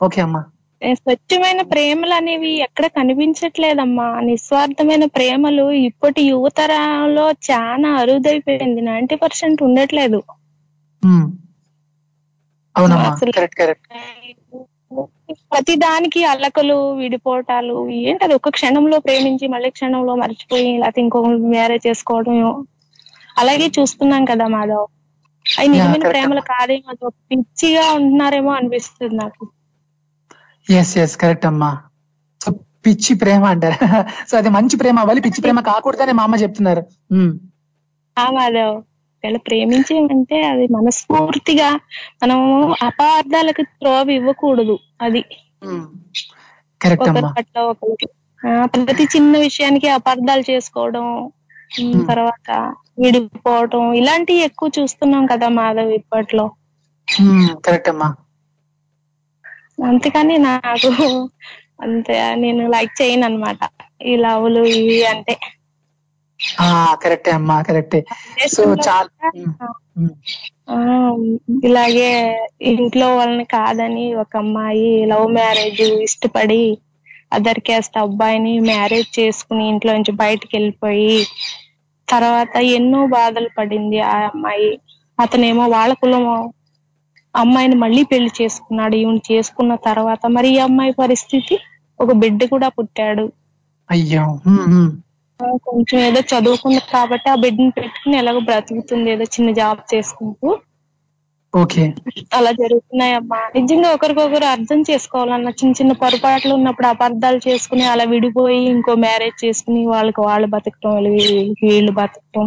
ఓకే 0.00 0.20
అమ్మా. 0.24 0.42
స్వచ్ఛమైన 0.84 1.62
ప్రేమలు 1.62 2.14
అనేవి 2.14 2.50
ఎక్కడ 2.50 2.86
కనిపించట్లేదమ్మా. 2.86 4.20
నిస్వార్థమైన 4.20 5.04
ప్రేమలు 5.04 5.70
ఇప్పటి 5.70 6.22
యువతరంలో 6.22 7.30
చాలా 7.30 7.88
అరుదైపోయింది. 7.88 8.80
నైన్టీ 8.80 9.16
పర్సెంట్ 9.16 9.62
ఉండట్లేదు. 9.62 10.22
ఉమ్. 11.04 11.32
అవునమ్మా. 12.76 13.04
అసలు- 13.04 13.34
కరెక్ట్ 13.34 13.56
కరెక్ట్. 13.56 13.86
ప్రతి 15.32 15.76
దానికి 15.76 16.24
అల్లకలు 16.24 16.92
విడిపోవటాలు 16.92 17.90
ఏంటది? 17.90 18.34
ఒక 18.34 18.48
క్షణంలో 18.48 18.98
ప్రేమించి 18.98 19.48
మళ్ళీ 19.48 19.70
క్షణంలో 19.70 20.14
మర్చిపోయి 20.14 20.78
లేకపోతే 20.78 21.00
ఇంకో 21.00 21.22
మ్యారేజ్ 21.24 21.86
చేసుకోవడం 21.86 22.66
అలాగే 23.38 23.70
చూస్తున్నాం 23.80 24.24
కదా 24.24 24.46
మాధవ్. 24.46 24.86
అవి 25.58 25.68
నిజమైన 25.68 26.08
ప్రేమలు 26.08 26.40
కాదేమో 26.40 26.90
అది 26.90 27.12
పిచ్చిగా 27.30 27.92
ఉంటున్నారేమో 27.92 28.50
అనిపిస్తుంది 28.50 29.14
నాకు. 29.14 29.48
ఎస్ 30.66 30.92
ఎస్ 31.02 31.14
కరెక్ట్ 31.20 31.46
అమ్మా. 31.46 31.70
సో 32.40 32.48
పిచ్చి 32.84 33.12
ప్రేమ 33.22 33.44
అంటారు. 33.52 33.78
సో 34.28 34.34
అది 34.38 34.50
మంచి 34.56 34.74
ప్రేమ 34.80 34.96
అవ్వాలి 35.02 35.24
పిచ్చి 35.26 35.40
ప్రేమ 35.44 35.60
కాకూడదని 35.66 36.14
మా 36.18 36.24
అమ్మ 36.26 36.36
చెప్తున్నారు. 36.42 36.82
మాధవ్ 38.16 38.72
ఒకవేళ 38.74 39.38
ప్రేమించామంటే 39.46 40.38
అది 40.50 40.64
మనస్ఫూర్తిగా 40.74 41.68
మనం 42.22 42.38
అపార్థాలకు 42.86 43.62
త్రోవ 43.72 44.06
ఇవ్వకూడదు 44.16 44.76
అది. 45.00 45.22
అమ్మా. 47.08 47.30
పట్ల 47.30 47.58
ఒకరికి 47.70 48.06
ప్రతి 48.80 49.04
చిన్న 49.14 49.32
విషయానికి 49.38 49.88
అపార్థాలు 49.96 50.44
చేసుకోవడం 50.48 51.04
ఉమ్, 51.80 51.98
తర్వాత 52.08 52.48
విడిపోవడం 52.98 53.82
ఇలాంటివి 53.94 54.40
ఎక్కువ 54.42 54.70
చూస్తున్నాం 54.78 55.24
కదా 55.26 55.48
మాధవ్ 55.58 55.92
ఇప్పట్లో. 55.98 56.46
కరెక్ట్ 57.66 57.90
అమ్మా. 57.92 58.08
అంతేకాని 59.80 60.36
నాకు 60.44 60.90
అంతే 61.84 62.14
నేను 62.42 62.62
లైక్ 62.74 62.94
చేయను 62.98 63.26
అనమాట 63.28 63.60
ఈ 64.02 64.14
లవ్లు 64.22 64.62
ఇవి 64.74 64.98
అంటే. 65.12 65.34
ఆ 66.60 66.66
కరెక్టే 67.02 67.32
అమ్మా 67.38 67.56
కరెక్టే. 67.62 68.00
సో 68.54 68.62
చాలా 68.86 69.28
ఇలాగే 71.66 72.10
ఇంట్లో 72.72 73.06
వాళ్ళని 73.16 73.46
కాదని 73.54 74.04
ఒక 74.22 74.36
అమ్మాయి 74.36 74.90
లవ్ 75.10 75.26
మ్యారేజ్ 75.36 75.82
ఇష్టపడి 76.06 76.62
అదర్ 77.36 77.60
క్యాస్ట్ 77.62 77.96
అబ్బాయిని 78.02 78.52
మ్యారేజ్ 78.68 79.10
చేసుకుని 79.18 79.64
ఇంట్లో 79.72 79.90
నుంచి 79.96 80.12
బయటకు 80.22 80.52
వెళ్ళిపోయి 80.56 81.16
తర్వాత 82.08 82.54
ఎన్నో 82.76 83.00
బాధలు 83.14 83.50
పడింది 83.58 83.98
ఆ 84.08 84.18
అమ్మాయి. 84.28 84.70
అతనేమో 85.18 85.64
వాళ్ళ 85.74 85.92
కులం 86.00 86.24
అమ్మాయిని 87.34 87.74
మళ్ళీ 87.74 88.02
పెళ్ళి 88.04 88.30
చేసుకున్నాడు 88.40 88.94
ఈమెను 88.96 89.22
చేసుకున్న 89.30 89.74
తర్వాత 89.84 90.22
మరి 90.28 90.48
ఈ 90.48 90.58
అమ్మాయి 90.58 90.92
పరిస్థితి? 90.94 91.56
ఒక 92.00 92.12
బిడ్డ 92.22 92.44
కూడా 92.50 92.68
పుట్టాడు. 92.68 93.24
అయ్యో 93.88 94.24
కొంచెం 95.66 95.98
ఏదో 96.00 96.20
చదువుకుంది 96.32 96.80
కాబట్టి 96.92 97.28
ఆ 97.30 97.34
బిడ్డని 97.34 97.70
పెట్టుకుని 97.70 98.16
ఎలాగో 98.16 98.40
బ్రతుకుతుంది 98.40 99.10
ఏదో 99.10 99.24
చిన్న 99.34 99.50
జాబ్ 99.52 99.80
చేసుకుంటూ. 99.94 100.48
ఓకే. 101.54 101.84
అలా 102.38 102.50
జరుగుతున్నాయమ్మా. 102.52 103.38
నిజంగా 103.56 103.88
ఒకరికొకరు 103.94 104.46
అర్థం 104.46 104.80
చేసుకోవాలన్న 104.90 105.50
చిన్న 105.60 105.72
చిన్న 105.72 105.92
పొరపాట్లు 105.92 106.52
ఉన్నప్పుడు 106.54 106.86
అపార్థాలు 106.86 107.40
చేసుకుని 107.48 107.84
అలా 107.84 108.04
విడిపోయి 108.04 108.60
ఇంకో 108.74 108.94
మ్యారేజ్ 109.06 109.38
చేసుకుని 109.44 109.86
వాళ్ళకి 109.86 110.20
వాళ్ళు 110.20 110.48
బతకటం 110.48 110.96
వీళ్ళు 111.62 111.92
బతకటం. 111.92 112.46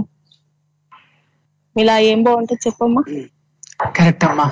ఇలా 1.76 1.96
ఏం 2.12 2.20
బాగుంటుంది 2.24 2.64
చెప్పమ్మా? 2.68 3.04
కరెక్ట్ 3.98 4.26
అమ్మా. 4.26 4.48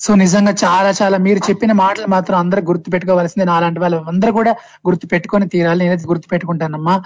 సో 0.00 0.10
నిజంగా 0.22 0.52
చాలా 0.62 0.90
చాలా 1.00 1.16
మీరు 1.26 1.40
చెప్పిన 1.48 1.72
మాటలు 1.82 2.06
మాత్రం 2.14 2.36
అందరూ 2.42 2.62
గుర్తు 2.70 2.88
పెట్టుకోవాల్సిందే 2.94 3.46
నాలాంటి 3.52 3.80
వాళ్ళు 3.82 3.98
అందరూ 4.12 4.32
కూడా 4.38 4.52
గుర్తు 4.86 5.06
పెట్టుకొని 5.12 5.46
తీరాలి. 5.54 5.82
నేనైతే 5.84 6.06
గుర్తు 6.12 6.26
పెట్టుకుంటానమ్మా 6.32 6.96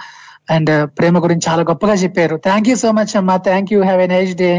అండ్ 0.55 0.71
ప్రేమ 0.97 1.17
గురించి 1.25 1.45
చాలా 1.49 1.63
గొప్పగా 1.69 1.95
చెప్పారు. 2.03 2.35
థ్యాంక్ 2.47 2.69
యూ 2.71 2.75
సో 2.83 2.91
మచ్ 2.99 3.13
అమ్మా. 3.19 3.35
Thank 3.47 3.71
you 3.73 3.79
have 3.87 4.01
a 4.05 4.09
nice 4.15 4.35
day 4.43 4.51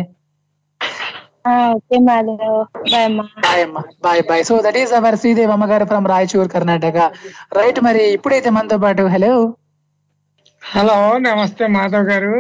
bye 2.08 3.04
అమ్మా. 3.08 3.24
బాయ్ 3.44 3.62
అమ్మా. 3.66 3.82
Bye 4.04 4.22
bye 4.30 4.42
so 4.48 4.56
that 4.66 4.78
is 4.82 4.92
our 4.98 5.16
Sridev 5.22 5.52
అమ్మగారు 5.54 5.84
ఫ్రమ్ 5.92 6.06
రాయచూర్ 6.12 6.50
కర్ణాటక 6.54 6.98
రైట్ 7.58 7.80
మరి 7.88 8.02
ఇప్పుడైతే 8.16 8.50
మనతో 8.56 8.78
పాటు 8.84 9.04
హలో 9.14 9.32
హలో 10.62 10.96
నమస్తే 11.26 11.66
మాధవ్ 11.76 12.06
గారు. 12.10 12.34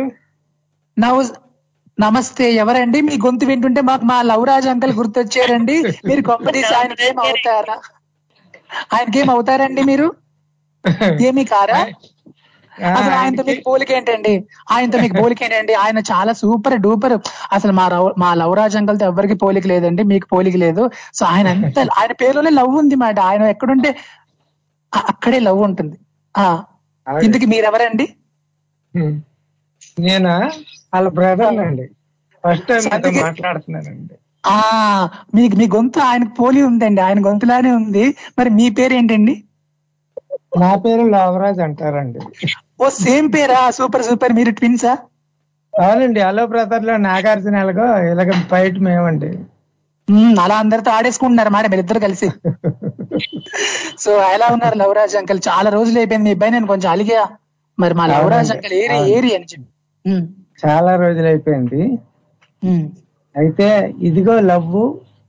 నవ్ 0.96 1.20
నమస్తే 2.00 2.52
ఎవరండి? 2.54 3.00
మీ 3.00 3.18
గొంతు 3.24 3.44
వింటుంటే 3.46 3.80
మాకు 3.80 4.04
మా 4.04 4.22
లవరాజ్ 4.22 4.68
అంకల్ 4.68 4.92
గుర్తొచ్చారండి. 4.92 5.76
మీరు 6.04 6.22
కంపెనీస్ 6.22 6.72
ఆయనకి 6.78 7.04
ఏం 7.08 7.18
అవుతారా? 7.20 7.76
ఆయనకి 8.94 9.18
ఏం 9.18 9.30
అవుతారండి 9.30 9.82
మీరు? 9.82 10.06
ఏమి 11.28 11.44
కారా? 11.44 11.80
అసలు 12.92 13.14
ఆయనతో 13.14 13.42
మీకు 13.42 13.62
పోలిక 13.66 13.92
ఏంటండి? 13.92 14.32
ఆయనతో 14.70 14.98
మీకు 14.98 15.16
పోలిక 15.22 15.42
ఏంటండి? 15.42 15.74
ఆయన 15.74 15.98
చాలా 16.10 16.32
సూపర్ 16.32 16.78
డూపర్. 16.78 17.14
అసలు 17.52 17.72
మా 17.72 17.88
రవ్- 17.88 18.14
మా 18.18 18.34
లవరాజ్ 18.34 18.76
అంకల్తో 18.76 19.06
ఎవరికి 19.06 19.34
పోలిక 19.34 19.66
లేదండి. 19.66 20.02
మీకు 20.02 20.26
పోలిక 20.26 20.56
లేదు. 20.56 20.84
సో 21.14 21.26
ఆయన 21.26 21.48
ఎంత 21.48 21.78
ఆయన 21.98 22.12
పేరులోనే 22.12 22.50
లవ్ 22.50 22.78
ఉంది 22.78 22.94
మాట. 22.94 23.20
ఆయన 23.20 23.42
ఎక్కడుంటే 23.42 23.90
అక్కడే 24.92 25.38
లవ్ 25.38 25.62
ఉంటుంది. 25.62 25.96
ఆ. 26.34 26.46
ఇందుకు 27.22 27.46
మీరెవరండి. 27.46 28.06
నేనా? 30.00 30.34
వాళ్ళ 30.92 31.08
బ్రదర్ 31.18 31.60
అండి 31.66 31.86
ఫస్ట్ 32.44 32.66
టైం 32.68 32.82
మీతో 32.92 33.10
మాట్లాడుతున్నానండి. 33.26 34.14
ఆ 34.44 34.56
మీకు 35.34 35.54
మీ 35.56 35.66
గొంతు 35.76 35.98
ఆయనకు 36.00 36.34
పోలి 36.40 36.60
ఉందండి. 36.62 37.00
ఆయన 37.00 37.18
గొంతులానే 37.26 37.70
ఉంది. 37.70 38.04
మరి 38.38 38.50
మీ 38.58 38.66
పేరు 38.78 38.94
ఏంటండి 38.94 39.34
నా 40.62 40.70
పేరు 40.84 41.02
లావరాజ్ 41.14 41.60
అంటారండి. 41.60 42.20
ఓ 42.82 42.88
సేమ్ 43.04 43.26
పేరా? 43.34 43.70
Super 43.70 44.02
super. 44.02 44.32
మీరు 44.32 44.50
ట్విన్సా? 44.50 44.94
అవునండి. 45.74 46.20
హలో 46.20 46.44
బ్రదర్లో 46.46 46.96
నాగార్జున 47.08 47.56
ఎలాగో? 47.56 47.86
ఇలాగ 48.12 48.30
బయట 48.52 48.74
మేమండి. 48.86 49.30
మ్మ్, 50.08 50.34
అలా 50.44 50.56
అందరితో 50.58 50.90
ఆడేసుకుంటున్నారు. 50.90 51.50
మాట 51.56 51.66
మీరిద్దరు 51.66 52.00
కలిసి. 52.06 52.28
సో 54.04 54.10
ఎలా 54.34 54.46
ఉన్నారు 54.54 54.76
లవరాజ్ 54.82 55.16
అంకల్? 55.16 55.40
చాలా 55.48 55.70
రోజులు 55.70 55.98
అయిపోయింది 55.98 56.28
మీ 56.28 56.34
అబ్బాయి 56.36 56.52
నేను 56.52 56.66
కొంచెం 56.66 56.90
అలిగా. 56.90 57.20
మరి 57.78 57.94
మా 57.94 58.06
లవరాజ్ 58.06 58.52
అంకల్ 58.52 58.74
ఏరి 58.82 58.98
ఏరి 59.16 59.30
అని 59.36 59.48
చెప్పి. 59.52 59.68
చాలా 60.60 60.92
రోజులు 60.96 61.26
అయిపోయింది 61.26 61.82
మ్మ్. 62.62 62.86
అయితే 63.34 63.68
ఇదిగో 64.00 64.34
లవ్వు 64.48 64.84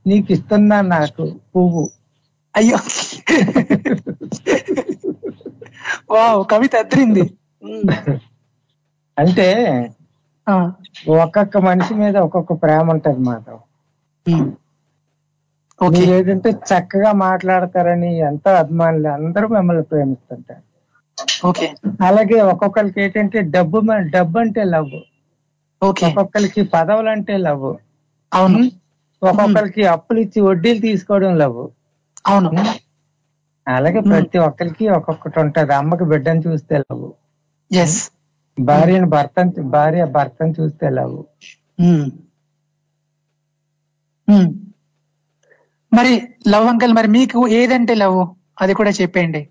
నీకు 0.06 0.28
ఇస్తున్నా 0.32 0.78
నాకు 0.88 1.24
పువ్వు? 1.52 1.84
అయ్యో. 2.54 2.78
వావ్ 6.12 6.40
కవిత 6.50 6.74
అద్దరింది 6.76 7.24
అంటే 9.16 9.46
ఒక్కొక్క 11.24 11.56
మనిషి 11.66 11.94
మీద 11.94 12.16
ఒక్కొక్క 12.18 12.52
ప్రేమ 12.62 12.86
ఉంటది 12.90 13.20
మీరు 15.78 16.10
ఏంటంటే 16.16 16.50
చక్కగా 16.70 17.12
మాట్లాడతారని 17.22 18.10
ఎంతో 18.26 18.50
అభిమానులు 18.56 19.08
అందరూ 19.16 19.46
మిమ్మల్ని 19.48 19.84
ప్రేమిస్తుంటారు. 19.84 20.62
అలాగే 22.06 22.38
ఒక్కొక్కరికి 22.52 23.00
ఏంటంటే 23.04 23.38
డబ్బు 23.54 23.78
డబ్బు 24.12 24.38
అంటే 24.38 24.62
లవ్ 24.66 24.92
ఒక్కొక్కరికి 25.82 26.62
పదవులు 26.74 27.10
అంటే 27.10 27.36
లవ్. 27.38 27.68
అవును. 28.32 28.58
ఒక్కొక్కరికి 29.22 29.82
అప్పులు 29.86 30.20
ఇచ్చి 30.20 30.40
వడ్డీలు 30.40 30.80
తీసుకోవడం 30.80 31.32
లవ్. 31.38 31.60
అవును. 32.26 32.50
అలాగే 33.66 34.00
ప్రతి 34.10 34.38
ఒక్కరికి 34.38 34.88
ఒక్కొక్కటి 34.88 35.38
ఉంటది. 35.40 35.72
అమ్మకి 35.72 36.04
బిడ్డను 36.04 36.40
చూస్తే 36.46 36.78
లవ్. 36.78 37.06
ఎస్ 37.70 37.98
భార్యను 38.58 39.08
భర్తను 39.08 39.62
భార్య 39.70 40.04
భర్తను 40.16 40.54
చూస్తే 40.60 40.88
లవ్. 40.90 41.18
మరి 45.92 46.12
లవ్ 46.48 46.66
అంకల్ 46.66 46.92
మరి 46.92 47.08
మీకు 47.08 47.40
ఏదంటే 47.52 47.94
లవ్? 47.94 48.20
అది 48.60 48.74
కూడా 48.74 48.90
చెప్పేయండి. 48.90 49.42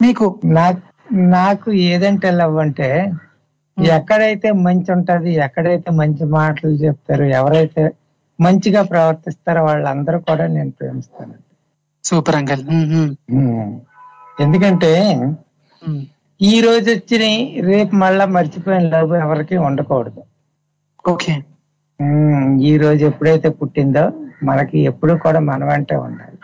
మీకు? 0.00 0.26
నాకు 0.50 0.82
నాకు 1.28 1.68
ఏదంటే 1.88 2.30
లవ్ 2.30 2.56
అంటే 2.58 2.88
ఎక్కడైతే 3.78 4.48
మంచి 4.66 4.92
ఉంటది 4.92 5.32
ఎక్కడైతే 5.34 5.90
మంచి 5.90 6.24
మాటలు 6.24 6.76
చెప్తారు 6.84 7.24
ఎవరైతే 7.24 7.82
మంచిగా 8.38 8.82
ప్రవర్తిస్తారో 8.82 9.64
వాళ్ళందరూ 9.64 10.18
కూడా 10.18 10.46
నేను 10.46 10.70
ప్రేమిస్తాను 10.70 11.36
సూపర్ 12.04 12.36
అంకల్. 12.36 12.64
ఎందుకంటే 14.40 14.92
ఈ 16.40 16.60
రోజు 16.60 16.88
వచ్చిన 16.90 17.24
రేపు 17.60 17.96
మళ్ళా 17.96 18.24
మర్చిపోయిన 18.26 18.84
లవ్ 18.88 19.14
ఎవరికి 19.16 19.56
ఉండకూడదు. 19.56 20.22
ఓకే. 21.04 21.32
ఈ 22.62 22.76
రోజు 22.76 23.02
ఎప్పుడైతే 23.06 23.48
పుట్టిందో 23.48 24.04
మనకి 24.42 24.78
ఎప్పుడు 24.80 25.14
కూడా 25.14 25.40
మన 25.40 25.64
వెంటే 25.64 25.96
ఉండాలి. 25.96 26.38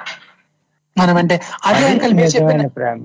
మనం 0.97 1.17
అంటే 1.17 1.37
అదే 1.67 1.85
అంకల్ 1.91 2.15
మీరు 2.15 2.33
చెప్పిన 2.37 2.67
ప్రేమ. 2.67 3.05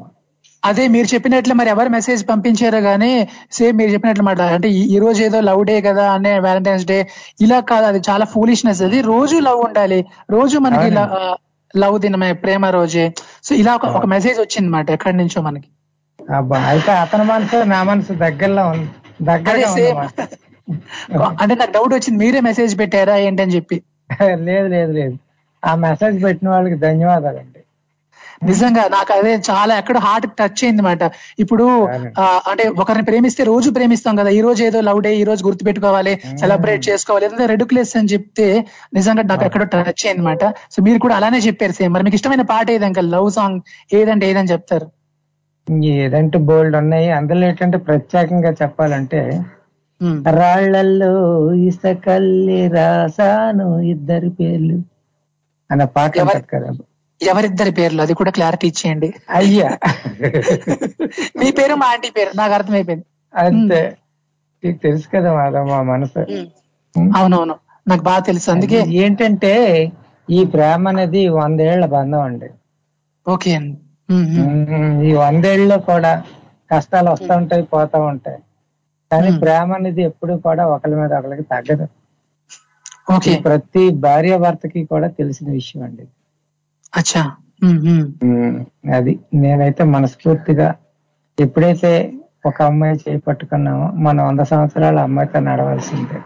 అదే 0.65 0.87
మీరు 0.87 1.13
చెప్పినట్లు 1.13 1.53
మరి 1.53 1.69
ఎవరు 1.69 1.89
మెసేజ్ 1.89 2.29
పంపించారో 2.29 2.79
గానీ 2.79 3.27
సేమ్ 3.51 3.77
మీరు 3.77 3.89
చెప్పినట్లు 3.91 4.23
మాట. 4.23 4.41
అంటే 4.41 4.69
ఈ- 4.69 4.99
రోజు 4.99 5.23
ఏదో 5.23 5.41
లవ్ 5.41 5.65
డే 5.65 5.81
కదా 5.81 6.11
అనే 6.11 6.39
వ్యాలంటైన్స్ 6.39 6.85
డే 6.85 7.07
ఇలా 7.41 7.59
కాదు 7.59 7.85
అది 7.85 8.01
చాలా 8.09 8.25
ఫూలిష్నెస్ 8.25 8.81
అది 8.81 9.01
రోజు 9.01 9.37
లవ్ 9.37 9.61
ఉండాలి. 9.65 10.05
రోజు 10.29 10.57
మనకి 10.57 10.91
లవ్ 11.77 11.99
దినమే 11.99 12.33
ప్రేమ 12.33 12.65
రోజే. 12.65 13.13
సో 13.43 13.55
ఇలా 13.55 13.75
ఒక- 13.75 14.07
మెసేజ్ 14.07 14.39
వచ్చింది 14.39 14.69
మాట 14.69 14.91
ఎక్కడి 14.91 15.17
నుంచో 15.17 15.41
మనకి. 15.41 15.67
అబ్బా 16.35 16.59
అయితే 16.59 16.91
అతని 16.91 17.23
మనసు 17.23 17.63
నా 17.63 17.83
మనసు 17.83 18.13
దగ్గరలో 18.13 18.67
ఉంది 18.67 18.89
దగ్గరగా 19.21 20.09
అంటే 21.41 21.55
నాకు 21.55 21.71
డౌట్ 21.71 21.93
వచ్చింది 21.93 22.25
మీరే 22.25 22.39
మెసేజ్ 22.39 22.79
పెట్టారా 22.79 23.15
ఏంటని 23.17 23.55
చెప్పి. 23.55 23.81
లేదు 24.35 24.67
లేదు 24.67 24.91
లేదు. 24.91 25.17
ఆ 25.65 25.75
మెసేజ్ 25.75 26.23
పెట్టిన 26.23 26.49
వాళ్ళకి 26.49 26.75
ధన్యవాదాలండి. 26.75 27.58
నిజంగా 28.41 28.83
నాకు 28.93 29.11
అదే 29.13 29.33
చాలా 29.47 29.73
ఎక్కడ 29.81 29.97
హార్ట్ 30.05 30.27
టచ్ 30.37 30.61
అయింది 30.65 30.83
మాట 30.87 31.03
ఇప్పుడు 31.43 31.65
అంటే 32.51 32.65
ఒకరిని 32.81 33.05
ప్రేమిస్తే 33.09 33.43
రోజు 33.49 33.69
ప్రేమిస్తాం 33.77 34.15
కదా 34.19 34.31
ఈ 34.37 34.41
రోజు 34.45 34.61
ఏదో 34.67 34.81
లవ్ 34.89 35.01
డే 35.05 35.11
ఈ 35.19 35.23
రోజు 35.23 35.41
గుర్తు 35.47 35.65
పెట్టుకోవాలి 35.67 36.13
సెలబ్రేట్ 36.41 36.83
చేసుకోవాలి 36.89 37.27
ఏదో 37.29 37.47
రెడ్యుక్లెస్ 37.53 37.93
అని 37.99 38.11
చెప్తే 38.13 38.47
నిజంగా 38.97 39.25
నాకు 39.31 39.45
ఎక్కడో 39.49 39.67
టచ్ 39.75 40.05
అయింది 40.07 40.25
మాట 40.29 40.43
సో 40.75 40.83
మీరు 40.87 41.01
కూడా 41.05 41.17
అలానే 41.19 41.41
చెప్పారు 41.47 41.75
సేమ్ 41.79 41.93
మరి 41.95 42.05
మీకు 42.07 42.19
ఇష్టమైన 42.19 42.45
పాట 42.53 42.69
ఏది 42.75 42.87
అంకల్ 42.89 43.11
లవ్ 43.15 43.29
సాంగ్ 43.37 43.59
ఏదంటే 43.99 44.25
ఏదని 44.31 44.51
చెప్తారు? 44.53 44.87
ఏదంటే 45.97 46.37
బోల్డ్ 46.49 46.75
ఉన్నాయి. 46.79 47.09
అందులో 47.17 47.43
ఏంటంటే 47.49 47.77
ప్రత్యేకంగా 47.87 48.51
చెప్పాలంటే 48.61 49.21
రాళ్ళల్లో 50.37 51.11
ఇసకల్లి 51.69 52.59
రాసాను 52.75 53.67
ఇద్దరి 53.93 54.29
పేర్లు 54.37 54.77
అన్న 55.69 55.83
పాట 55.95 56.13
కదా. 56.53 56.71
ఎవరిద్దరి 57.21 57.71
పేర్లు? 57.71 58.01
అది 58.01 58.13
కూడా 58.13 58.31
క్లారిటీ 58.31 58.67
ఇచ్చేయండి. 58.67 59.13
అయ్యా. 59.29 59.77
మీ 61.37 61.51
పేరు 61.51 61.75
మా 61.75 61.85
ఆంటీ 61.85 62.09
పేరు. 62.09 62.37
నాకు 62.37 62.53
అర్థమైపోయింది. 62.53 63.05
అంతే. 63.35 63.97
నీకు 64.63 64.77
తెలుసు 64.77 65.07
కదా 65.15 65.33
మాధవ 65.33 65.63
మా 65.63 65.81
మనసు. 65.81 66.19
అవునవును. 67.17 67.55
నాకు 67.87 68.03
బాగా 68.03 68.19
తెలుసు. 68.19 68.51
అందుకే 68.51 68.85
ఏంటంటే 68.87 69.53
ఈ 70.29 70.45
ప్రేమ 70.45 70.87
అనేది 70.87 71.27
వందేళ్ళ 71.27 71.85
బంధం 71.85 72.21
అండి. 72.21 72.49
ఓకే 73.29 73.55
అండి. 73.55 73.77
ఈ 75.09 75.13
వందేళ్ళలో 75.13 75.77
కూడా 75.77 76.23
కష్టాలు 76.71 77.09
వస్తూ 77.09 77.35
ఉంటాయి 77.35 77.63
పోతా 77.63 77.99
ఉంటాయి. 77.99 78.37
కానీ 79.11 79.39
ప్రేమ 79.39 79.73
అనేది 79.73 80.01
ఎప్పుడు 80.01 80.33
కూడా 80.33 80.67
ఒకరి 80.67 80.95
మీద 80.95 81.13
ఒకరికి 81.13 81.43
తగ్గదు. 81.43 81.87
ప్రతి 83.43 83.89
భార్య 83.89 84.37
భర్తకి 84.37 84.85
కూడా 84.85 85.07
తెలిసిన 85.07 85.51
విషయం 85.51 85.83
అండి 85.83 86.07
అచ్చా. 86.93 87.23
అది 88.97 89.13
నేనైతే 89.35 89.83
మనస్ఫూర్తిగా 89.95 90.67
ఎప్పుడైతే 91.37 91.91
ఒక 92.45 92.61
అమ్మాయి 92.61 92.95
చేయి 92.95 93.19
పట్టుకున్నామో 93.19 93.87
మనం 93.99 94.21
వంద 94.27 94.41
సంవత్సరాల 94.51 94.99
అమ్మాయితో 94.99 95.39
నడవలసిందే. 95.39 96.19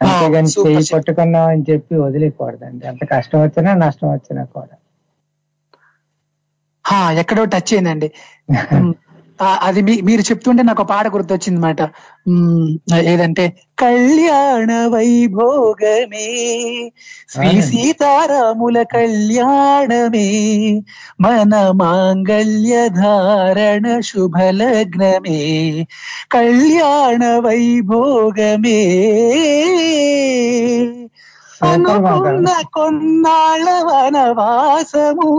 అంతేగాని 0.00 0.50
చేయి 0.56 0.84
పట్టుకున్నాం 0.92 1.46
అని 1.46 1.64
చెప్పి 1.70 1.94
వదిలేకూడదండి. 2.04 2.86
ఎంత 2.86 3.02
కష్టం 3.10 3.40
వచ్చినా 3.42 3.74
నష్టం 3.84 4.08
వచ్చినా 4.12 4.44
కూడా. 4.52 4.74
హా, 6.84 7.12
ఎక్కడో 7.12 7.44
టచ్ 7.46 7.72
అయిందండి. 7.74 8.08
అది 9.42 9.82
మీ 9.82 10.00
మీరు 10.00 10.20
చెప్తుంటే 10.20 10.62
నాకు 10.62 10.82
ఒక 10.82 10.88
పాట 10.88 11.08
గుర్తొచ్చింది 11.08 11.60
మాట 11.60 11.80
ఏదంటే 13.04 13.44
కళ్యాణ 13.78 14.86
వైభోగమే 14.88 16.28
శ్రీ. 17.28 17.62
సీతారాముల 17.62 18.82
కళ్యాణమే 18.82 20.28
మన 21.20 21.70
మాంగళ్య 21.74 22.88
ధారణ 22.88 24.00
శుభలగ్నమే 24.00 25.40
కళ్యాణ 26.32 27.38
వైభోగమే. 27.38 28.80
అనుకున్న 31.62 32.48
కొన్నాళ్ళ 32.74 33.70
వనవాసము 33.82 35.30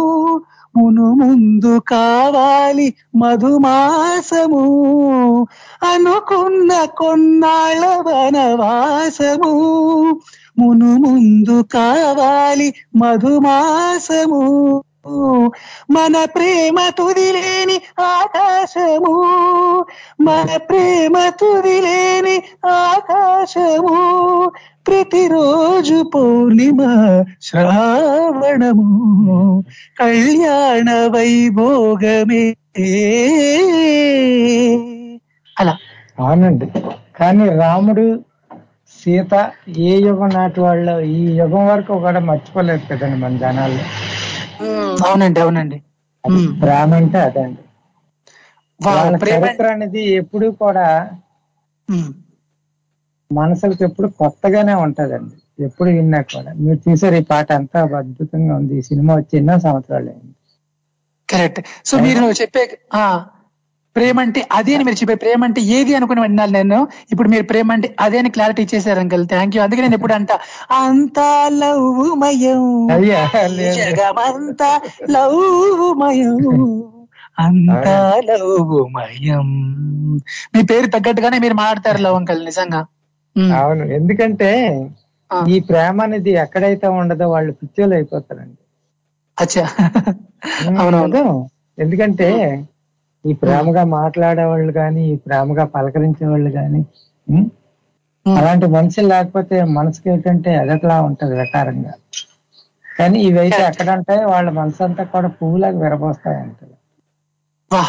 మును 0.79 1.13
ముందు 1.13 1.79
కావాలి 1.79 2.95
మధుమాసము. 3.15 4.61
అనుకున్న 5.83 6.85
కొన్నాళ్ళ 6.85 7.85
వనవాసము. 7.85 9.51
మును 10.57 10.97
ముందు 10.97 11.61
కావాలి 11.61 12.73
మధుమాసము. 12.95 14.83
మన 15.91 16.25
ప్రేమ 16.25 16.91
తుదిలేని 16.97 17.81
ఆకాశము. 17.99 19.25
మన 20.21 20.57
ప్రేమ 20.57 21.29
తుదిలేని 21.29 22.43
ఆకాశము. 22.65 24.51
ప్రతిరోజు 24.87 26.03
పూర్ణిమ 26.03 26.77
శ్రావణము. 27.41 29.63
కళ్యాణ 29.99 31.11
వైభోగమే. 31.15 32.55
అలా. 35.59 35.77
అవునండి. 36.19 36.67
కానీ 37.19 37.49
రాముడు 37.49 38.19
సీత 39.03 39.51
ఏ 39.77 40.01
యుగం 40.01 40.29
నాటి 40.29 40.59
వాళ్ళు 40.59 40.99
ఈ 40.99 41.37
యుగం 41.37 41.67
వరకు 41.67 41.99
కూడా 41.99 42.19
మర్చిపోలేదు 42.19 42.81
కదండి 42.91 43.19
మన 43.19 43.37
జనాలు. 43.37 44.08
అవునండి 45.05 45.39
అవునండి. 45.41 45.77
ప్రేమ 46.61 46.91
అంటే 46.95 47.19
అదండి 47.21 47.63
వాళ్ళ 48.79 49.13
చరిత్ర 49.29 49.65
అనేది 49.75 50.01
ఎప్పుడు 50.19 50.47
కూడా 50.61 50.87
ఉమ్. 51.89 52.09
మనసులకు 53.31 53.83
ఎప్పుడు 53.83 54.07
కొత్తగానే 54.19 54.73
ఉంటదండి. 54.75 55.35
ఎప్పుడు 55.65 55.89
విన్నా 55.89 56.19
కూడా. 56.29 56.51
మీరు 56.59 56.79
చూసారు 56.85 57.15
ఈ 57.15 57.23
పాట 57.23 57.51
అంతా 57.51 57.79
అద్భుతంగా 57.99 58.53
ఉంది. 58.55 58.73
ఈ 58.77 58.85
సినిమా 58.89 59.13
వచ్చి 59.15 59.33
ఎన్నో 59.37 59.55
సంవత్సరాలు 59.59 60.09
అయింది. 60.09 60.33
కరెక్ట్. 61.29 61.59
సో 61.85 61.95
మీరు 61.99 62.23
చెప్పే 62.41 62.63
ఆ 62.93 63.03
ప్రేమ 63.99 64.19
అంటే 64.19 64.41
అదే 64.51 64.75
అని 64.75 64.83
మీరు 64.83 64.97
చెప్పే 64.97 65.15
ప్రేమ 65.15 65.43
అంటే 65.43 65.61
ఏది 65.69 65.95
అనుకుని 65.95 66.21
విన్నాను 66.21 66.51
నేను. 66.51 66.79
ఇప్పుడు 67.11 67.29
మీరు 67.29 67.43
ప్రేమ 67.43 67.71
అంటే 67.71 67.95
అదే 67.99 68.17
అని 68.19 68.29
క్లారిటీ 68.29 68.61
ఇచ్చేసారు 68.61 68.99
అంకల్. 68.99 69.27
థ్యాంక్ 69.27 69.55
యూ 69.55 69.61
అందుకే 69.63 69.81
నేను 69.81 69.93
ఎప్పుడు 69.93 70.13
అంట 70.13 70.31
అంతా 70.79 71.29
లవ్మయం. 71.53 72.63
జగమంతా 73.75 74.71
లవ్మయం 75.09 76.37
అంతా 77.39 77.95
లవ్మయం 78.29 79.49
మీ 80.55 80.63
పేరు 80.63 80.87
తగ్గట్టుగానే 80.87 81.39
మీరు 81.39 81.53
మాట్లాడతారు 81.53 81.97
లవ్ 81.97 82.15
అంకల్ 82.15 82.45
నిజంగా. 82.45 82.81
అవును. 83.57 83.85
ఎందుకంటే. 83.93 84.51
ఈ 85.47 85.59
ప్రేమ 85.59 86.01
అనేది 86.01 86.31
ఎక్కడైతే 86.35 86.87
ఉండదో 86.93 87.29
వాళ్ళు 87.29 87.51
పిచ్చోళ్ళు 87.53 87.95
అయిపోతారండి. 87.95 88.61
అచ్చా. 89.37 89.65
అవునవును? 90.79 91.23
ఎందుకంటే 91.77 92.29
ఈ 93.25 93.33
ప్రేమగా 93.41 93.83
మాట్లాడే 93.93 94.45
వాళ్ళు 94.51 94.71
కానీ 94.73 95.01
ఈ 95.11 95.15
ప్రేమగా 95.25 95.65
పలకరించే 95.73 96.25
వాళ్ళు 96.31 96.51
కానీ 96.57 96.81
అలాంటి 98.25 98.67
మనుషులు 98.75 99.07
లేకపోతే 99.13 99.57
మనసుకి 99.77 100.07
ఏంటంటే 100.13 100.49
ఎదట్లా 100.61 100.95
ఉంటది 101.07 101.33
వికారంగా. 101.41 101.93
కానీ 102.95 103.17
ఇవైతే 103.29 103.61
ఎక్కడ 103.69 103.89
ఉంటాయి 103.97 104.21
వాళ్ళ 104.31 104.49
మనసు 104.57 104.81
అంతా 104.87 105.03
కూడా 105.13 105.29
పువ్వులాగా 105.37 105.79
విరబోస్తాయి 105.83 106.39
అంటారు 106.43 106.75
వా 107.71 107.83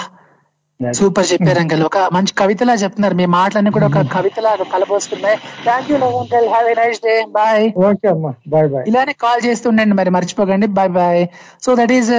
సూపర్ 0.99 1.27
చెప్పారు 1.31 1.61
అంకల్. 1.63 1.83
ఒక 1.89 1.99
మంచి 2.17 2.33
కవితలా 2.41 2.75
చెప్తున్నారు. 2.83 3.15
మీ 3.21 3.27
మాటలన్నీ 3.35 3.71
కూడా 3.77 3.87
ఒక 3.91 4.03
కవితలా 4.15 4.53
కలబోస్తున్నాయి. 4.75 5.37
Thank 5.67 5.89
you 5.91 5.97
uncle 6.11 6.47
have 6.53 6.69
a 6.73 6.75
nice 6.81 7.01
day 7.07 7.15
bye 7.39 7.67
okay 7.89 8.09
అమ్మా. 8.15 8.31
బాయ్ 8.55 8.69
బాయ్ 8.75 8.85
ఇలానే 8.91 9.15
కాల్ 9.25 9.43
చేస్తుండండి 9.49 9.97
మరి 10.01 10.11
మర్చిపోకండి. 10.17 10.69
Bye 10.79 10.93
bye 10.99 11.23
so 11.67 11.73
that 11.81 11.93
is 11.99 12.13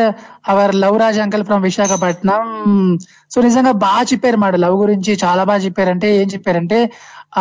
our 0.54 0.74
Lav 0.84 0.98
Raj 1.04 1.20
uncle 1.26 1.46
from 1.50 1.64
Visakhapatnam 1.70 2.44
so 3.34 3.42
నిజంగా 3.48 3.74
బాగా 3.88 4.04
చెప్పారు 4.12 4.38
మాట 4.46 4.56
లవ్ 4.66 4.78
గురించి. 4.84 5.12
చాలా 5.24 5.44
బాగా 5.50 5.62
చెప్పారంటే 5.68 6.10
ఏం 6.22 6.30
చెప్పారంటే 6.36 6.80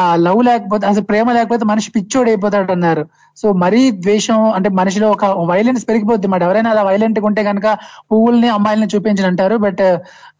ఆ 0.01 0.03
లవ్ 0.25 0.41
లేకపోతే 0.49 0.85
అసలు 0.91 1.05
ప్రేమ 1.11 1.33
లేకపోతే 1.37 1.65
మనిషి 1.71 1.89
పిచ్చోడు 1.95 2.29
అయిపోతాడు 2.33 2.73
అన్నారు. 2.75 3.03
సో 3.41 3.47
మరీ 3.63 3.81
ద్వేషం 4.05 4.39
అంటే 4.57 4.69
మనిషిలో 4.81 5.07
ఒక 5.15 5.25
వైలెన్స్ 5.51 5.85
పెరిగిపోద్ది 5.89 6.29
మాట. 6.33 6.43
ఎవరైనా 6.49 6.71
అలా 6.75 6.83
వైలెంట్ 6.91 7.19
ఉంటే 7.31 7.45
కనుక 7.49 7.67
పువ్వుల్ని 8.11 8.49
అమ్మాయిల్ని 8.57 8.89
చూపించని 8.95 9.29
అంటారు 9.33 9.57
బట్ 9.67 9.83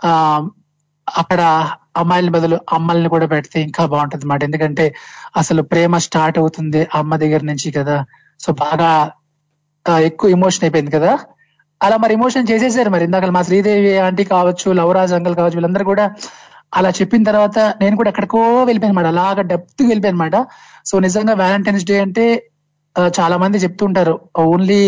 ఆ 0.09 0.11
అక్కడ 1.17 1.41
అమ్మాయిల 1.97 2.29
బదులు 2.29 2.61
అమ్మల్ని 2.73 3.09
కూడా 3.09 3.27
పెడితే 3.27 3.63
ఇంకా 3.63 3.87
బాగుంటుంది 3.87 4.27
మాట 4.27 4.45
ఎందుకంటే 4.45 4.95
అసలు 5.37 5.63
ప్రేమ 5.63 5.97
స్టార్ట్ 5.99 6.39
అవుతుంది 6.39 6.89
అమ్మ 6.95 7.17
దగ్గర 7.17 7.43
నుంచి 7.43 7.71
కదా. 7.71 8.05
సో 8.41 8.53
బాగా 8.53 9.13
ఎక్కువ 9.87 10.31
ఎమోషన్ 10.31 10.65
అయిపోయింది 10.65 10.91
కదా. 10.91 11.19
అలా 11.83 11.97
మరి 11.97 12.15
ఎమోషన్ 12.15 12.49
చేసేసారు 12.51 12.91
మరి. 12.91 13.05
ఇందాక 13.05 13.25
మా 13.25 13.43
శ్రీదేవి 13.43 13.99
ఆంటీ 13.99 14.25
కావచ్చు 14.25 14.73
లవరాజ్ 14.73 15.15
అంకల్ 15.15 15.35
కావచ్చు 15.35 15.55
వీళ్ళందరూ 15.55 15.85
కూడా 15.85 16.15
అలా 16.75 16.91
చెప్పిన 16.91 17.23
తర్వాత 17.23 17.59
నేను 17.59 17.97
కూడా 17.97 18.09
ఎక్కడికో 18.09 18.65
వెళ్ళిపోయాను 18.65 18.99
అనమాట 18.99 19.07
అలాగా 19.07 19.43
డెప్త్ 19.43 19.83
వెళ్ళిపోయాను 19.83 20.23
అనమాట 20.23 20.37
సో 20.85 20.99
నిజంగా 20.99 21.35
వ్యాలంటైన్స్ 21.35 21.85
డే 21.85 22.01
అంటే 22.01 22.25
చాలా 23.19 23.37
మంది 23.37 23.59
చెప్తుంటారు 23.59 24.15
ఓన్లీ 24.45 24.81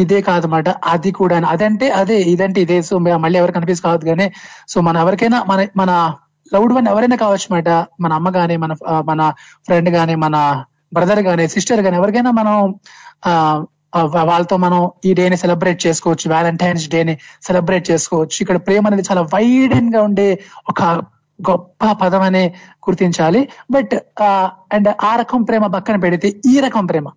ఇదే 0.00 0.20
కాదనమాట 0.20 0.68
అది 0.94 1.10
కూడా 1.12 1.36
అదంటే 1.54 1.90
అదే 2.00 2.18
ఇదంటే 2.34 2.60
ఇదే. 2.60 2.78
సో 2.82 2.94
మళ్ళీ 3.24 3.38
ఎవరికి 3.38 3.56
కనిపిస్ 3.58 3.82
కావద్దు 3.86 4.06
కానీ 4.06 4.26
సో 4.68 4.80
మన 4.80 4.96
ఎవరికైనా 4.96 5.40
మన 5.50 5.66
మన 5.76 5.90
లవ్డ్ 6.52 6.74
వన్ 6.74 6.88
ఎవరైనా 6.88 7.16
కావచ్చు 7.16 7.46
అనమాట 7.48 7.68
మన 8.00 8.12
అమ్మ 8.12 8.30
గాని 8.36 8.56
మన 8.56 8.72
మన 9.10 9.20
ఫ్రెండ్ 9.66 9.90
గాని 9.90 10.14
మన 10.24 10.36
బ్రదర్ 10.94 11.20
గాని 11.20 11.44
సిస్టర్ 11.48 11.80
గాని 11.80 11.96
ఎవరికైనా 11.96 12.30
మనం 12.30 12.56
ఆ 13.26 13.32
వాళ్ళతో 14.30 14.56
మనం 14.56 14.90
ఈ 15.04 15.10
డేని 15.14 15.36
సెలబ్రేట్ 15.36 15.86
చేసుకోవచ్చు. 15.86 16.26
వ్యాలంటైన్స్ 16.28 16.84
డేని 16.88 17.14
సెలబ్రేట్ 17.46 17.90
చేసుకోవచ్చు. 17.90 18.36
ఇక్కడ 18.40 18.56
ప్రేమ 18.56 18.86
అనేది 18.86 19.04
చాలా 19.10 19.22
వైడెన్గా 19.34 20.02
ఉండే 20.02 20.28
ఒక 20.68 20.82
గొప్ప 21.38 21.92
పదం 22.02 22.22
అనే 22.22 22.42
గుర్తించాలి. 22.88 23.40
బట్ 23.70 23.94
అండ్ 24.74 24.88
ఆ 25.04 25.16
రకం 25.16 25.42
ప్రేమ 25.42 25.66
పక్కన 25.66 25.96
పెడితే 25.96 26.28
ఈ 26.52 26.60
రకం 26.60 26.86
ప్రేమ. 26.86 27.08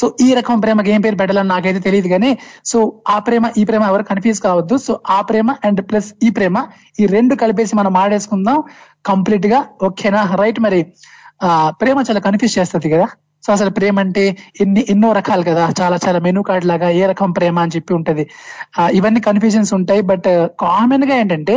సో 0.00 0.06
ఈ 0.26 0.28
రకం 0.34 0.58
ప్రేమకి 0.60 0.90
ఏం 0.90 1.00
పేరు 1.00 1.16
పెట్టాలని 1.16 1.48
నాకైతే 1.48 1.80
తెలియదు 1.86 2.08
కానీ 2.08 2.30
సో 2.64 2.78
ఆ 3.08 3.16
ప్రేమ 3.18 3.50
ఈ 3.58 3.64
ప్రేమ 3.64 3.82
ఎవరు 3.92 4.04
కన్ఫ్యూజ్ 4.10 4.40
కావద్దు. 4.40 4.76
సో 4.86 4.92
ఆ 5.16 5.18
ప్రేమ 5.20 5.50
అండ్ 5.64 5.80
ప్లస్ 5.90 6.10
ఈ 6.22 6.30
ప్రేమ 6.30 6.56
ఈ 7.00 7.06
రెండు 7.06 7.34
కలిపేసి 7.42 7.76
మనం 7.76 7.96
ఆడేసుకుందాం 7.96 8.60
కంప్లీట్గా. 9.06 9.60
ఓకేనా 9.86 10.22
రైట్ 10.34 10.60
మరి. 10.60 10.80
ఆ 11.42 11.50
ప్రేమ 11.80 11.98
చాలా 12.08 12.20
కన్ఫ్యూజ్ 12.20 12.54
చేస్తుంది 12.58 12.90
కదా. 12.90 13.08
సో 13.46 13.50
అసలు 13.52 13.70
ప్రేమ 13.70 13.96
అంటే 14.00 14.24
ఎన్ని 14.60 14.82
ఎన్నో 14.88 15.10
రకాలు 15.18 15.42
కదా. 15.42 15.64
చాలా 15.80 15.96
చాలా 16.04 16.18
మెనూ 16.20 16.40
కార్డ్ 16.48 16.66
లాగా 16.66 16.88
ఏ 17.00 17.02
రకం 17.06 17.30
ప్రేమ 17.30 17.58
అని 17.58 17.74
చెప్పి 17.76 17.92
ఉంటది. 17.94 18.24
ఇవన్నీ 18.92 19.20
కన్ఫ్యూజన్స్ 19.20 19.72
ఉంటాయి. 19.74 20.02
బట్ 20.10 20.28
కామన్గా 20.60 21.14
ఏంటంటే 21.16 21.56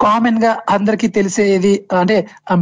కామన్గా 0.00 0.52
అందరికీ 0.70 1.08
తెలిసేది 1.08 1.74
అంటే 2.00 2.16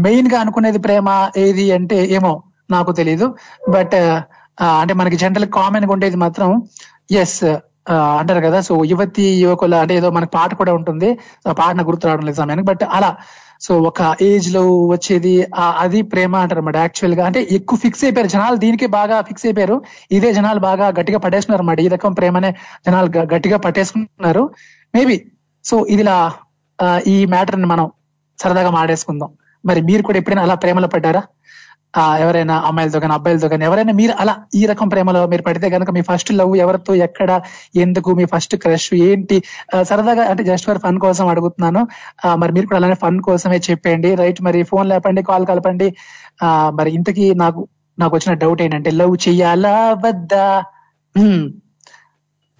మెయిన్గా 0.06 0.40
అనుకునేది 0.40 0.78
ప్రేమ 0.78 1.08
ఏది 1.36 1.64
అంటే 1.72 1.98
ఏమో 2.16 2.32
నాకు 2.70 2.92
తెలీదు. 2.92 3.34
బట్ 3.70 3.94
uh, 3.94 4.18
uh, 4.58 4.76
అంటే 4.80 4.94
మనకి 4.94 5.16
జనరల్ 5.16 5.46
కామన్గా 5.46 5.92
ఉండేది 5.92 6.16
మాత్రం 6.16 6.62
ఎస్ 7.10 7.44
uh, 7.44 7.58
అంటారు 8.18 8.40
కదా. 8.40 8.60
సో 8.60 8.84
యువతి 8.84 9.22
యువకుల 9.22 9.74
అంటే 9.74 9.96
ఏదో 9.96 10.10
మనకి 10.10 10.30
పాట 10.30 10.54
కూడా 10.54 10.74
ఉంటుంది. 10.74 11.18
ఆ 11.48 11.52
పాట 11.52 11.80
గుర్తు 11.80 12.06
రావడం 12.06 12.26
లేదు 12.26 12.36
సమయానికి. 12.36 12.66
బట్ 12.66 12.84
అలా 12.84 13.16
సో 13.60 13.80
ఒక 13.80 14.16
ఏజ్లో 14.22 14.86
వచ్చేది 14.86 15.46
అది 15.56 16.02
ప్రేమ 16.02 16.36
అంటారు 16.36 16.58
అన్నమాట 16.58 16.76
యాక్చువల్గా. 16.76 17.26
అంటే 17.26 17.48
ఎక్కువ 17.50 17.78
ఫిక్స్ 17.78 18.04
అయిపోయారు. 18.04 18.28
జనాలు 18.28 18.56
దీనికి 18.56 18.86
బాగా 18.86 19.20
ఫిక్స్ 19.20 19.46
అయిపోయారు. 19.46 19.82
ఇదే 20.12 20.32
జనాలు 20.32 20.60
బాగా 20.60 20.88
గట్టిగా 20.88 21.18
పట్టేస్తున్నారు 21.18 21.62
అన్నమాట. 21.62 21.80
ఈ 21.80 21.88
రకం 21.88 22.12
ప్రేమనే 22.12 22.50
జనాలు 22.86 23.18
గట్టిగా 23.34 23.58
పట్టేసుకుంటున్నారు. 23.58 24.50
మేబీ 24.94 25.24
సో 25.64 25.86
ఇదిలా 25.86 26.32
ఈ 27.06 27.26
మ్యాటర్ని 27.26 27.66
మనం 27.66 27.90
సరదాగా 28.38 28.70
మాడేసుకుందాం. 28.70 29.30
మరి 29.66 29.80
మీరు 29.80 30.02
కూడా 30.02 30.18
ఎప్పుడైనా 30.18 30.42
అలా 30.42 30.54
ప్రేమలో 30.54 30.88
పడ్డారా? 30.88 31.22
ఎవరైనా 31.98 32.58
అమ్మాయిలతో 32.58 33.00
కానీ 33.00 33.14
అబ్బాయిలతో 33.14 33.48
కానీ 33.48 33.64
ఎవరైనా 33.64 33.92
మీరు 33.92 34.12
అలా 34.20 34.36
ఈ 34.54 34.66
రకం 34.66 34.88
ప్రేమలో 34.88 35.26
మీరు 35.26 35.42
పడితే 35.42 35.70
కనుక 35.70 35.90
మీ 35.90 36.00
ఫస్ట్ 36.00 36.32
లవ్ 36.32 36.56
ఎవరితో 36.56 36.94
ఎక్కడ 36.94 37.40
ఎందుకు 37.76 38.14
మీ 38.14 38.24
ఫస్ట్ 38.24 38.56
క్రష్ 38.56 38.94
ఏంటి? 38.94 39.42
సరదాగా 39.82 40.22
అంటే 40.22 40.44
జస్ట్ 40.44 40.66
ఫర్ 40.66 40.78
ఫన్ 40.78 40.98
కోసం 40.98 41.28
అడుగుతున్నాను. 41.28 41.86
మరి 42.34 42.52
మీరు 42.52 42.66
కూడా 42.66 42.76
అలానే 42.76 42.94
ఫన్ 42.94 43.20
కోసమే 43.20 43.60
చెప్పండి 43.70 44.14
రైట్ 44.14 44.42
మరి 44.42 44.62
ఫోన్ 44.62 44.88
లేపండి 44.88 45.22
కాల్ 45.22 45.46
కలపండి. 45.46 45.96
మరి 46.44 46.94
ఇంతకీ 46.94 47.34
నాకు 47.34 47.68
నాకు 47.98 48.16
వచ్చిన 48.16 48.34
డౌట్ 48.34 48.62
ఏంటంటే 48.62 48.90
లవ్ 48.90 49.16
చెయ్యాలా 49.28 49.92
వద్దా? 49.92 50.64
Hmm. 51.16 51.63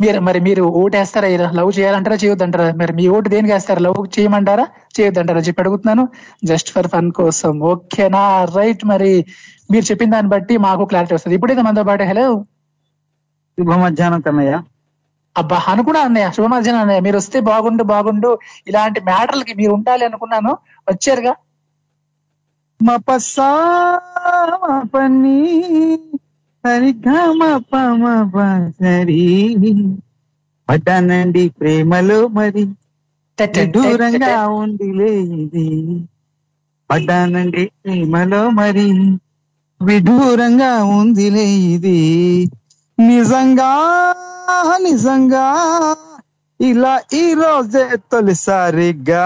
మీరు 0.03 0.20
మరి 0.20 0.40
మీరు 0.40 0.62
ఓటు 0.62 0.97
వేస్తారా 0.97 1.28
లవ్ 1.51 1.72
చేయాలంటారా? 1.78 2.16
చేయొద్దంటారా? 2.16 2.72
మరి 2.76 2.92
మీ 2.92 3.09
ఓటు 3.09 3.28
దేనికి 3.28 3.53
వేస్తారా? 3.53 3.80
లవ్ 3.80 4.18
చేయమంటారా? 4.18 4.66
చేయొద్దంటారా? 5.01 5.40
చెప్పి 5.40 5.61
అడుగుతున్నాను. 5.62 6.09
జస్ట్ 6.45 6.72
ఫర్ 6.72 6.86
ఫన్ 6.86 7.12
కోసం. 7.12 7.61
ఓకేనా 7.61 8.45
రైట్ 8.45 8.84
మరి. 8.84 9.24
మీరు 9.70 9.84
చెప్పిన 9.84 10.11
దాన్ని 10.11 10.30
బట్టి 10.30 10.57
మాకు 10.57 10.84
క్లారిటీ 10.84 11.14
వస్తుంది. 11.14 11.34
ఇప్పుడైతే 11.34 11.62
మనతో 11.62 11.82
పాటు 11.82 12.03
హలో 12.03 12.26
శుభ 13.59 13.70
మధ్యాహ్నం 13.70 14.20
కన్నయ్య. 14.20 14.62
అబ్బా 15.36 15.64
అనుకున్నా 15.68 16.01
అన్నయ్య. 16.01 16.30
శుభ 16.36 16.45
మధ్యాహ్నం 16.47 16.80
అన్నయ్య. 16.80 17.01
మీరు 17.01 17.16
వస్తే 17.16 17.40
బాగుండు 17.40 17.82
బాగుండు. 17.82 18.38
ఇలాంటి 18.66 19.01
మ్యాటర్లకి 19.01 19.55
మీరు 19.55 19.72
ఉండాలి 19.72 20.05
అనుకున్నాను. 20.05 20.59
వచ్చారుగా? 20.88 21.34
మపసా 22.80 23.51
మపని 24.64 25.38
పడ్డానండి 30.68 31.44
ప్రేమలో 31.58 32.18
మరి 32.36 32.64
దూరంగా 33.76 34.30
ఉండిలే 34.60 35.10
ఇది 35.36 35.66
పడ్డానండి 36.90 37.64
ప్రేమలో 37.82 38.42
మరి 38.58 38.86
విడూరంగా 39.80 40.72
ఉందిలే 40.98 41.46
ఇది 41.68 41.98
నిజంగా 42.98 43.70
నిజంగా 44.82 45.46
ఇలా 46.60 46.92
ఈ 47.14 47.24
రోజే 47.34 47.82
తొలిసారిగా? 48.10 49.24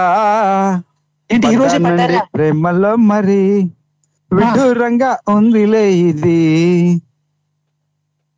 ప్రేమలో 2.33 2.91
మరి 3.09 3.41
విడూరంగా 4.31 5.11
ఉందిలే 5.35 5.83
ఇది 6.03 6.39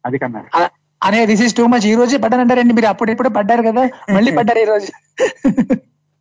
అది 0.05 0.17
కన్నా. 0.17 0.69
అనే 1.01 1.25
దిస్ 1.25 1.41
ఇస్ 1.41 1.55
టూ 1.55 1.67
మచ్ 1.67 1.85
ఈ 1.85 1.95
రోజే 1.95 2.17
పడ్డానంటారండి 2.17 2.73
మీరు 2.73 2.87
అప్పుడు 2.87 3.11
ఇప్పుడు 3.11 3.29
పడ్డారు 3.29 3.61
కదా? 3.61 3.83
మళ్ళీ 4.09 4.31
పడ్డారు 4.39 4.59
ఈ 4.59 4.65
రోజు. 4.65 4.89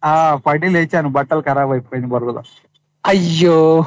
ఆ 0.03 0.35
పడి 0.47 0.69
లేచాను. 0.69 1.09
బట్టలు 1.09 1.41
ఖరాబ్ 1.41 1.73
అయిపోయింది 1.73 2.07
బరువులో 2.07 2.43
అయ్యో. 3.05 3.85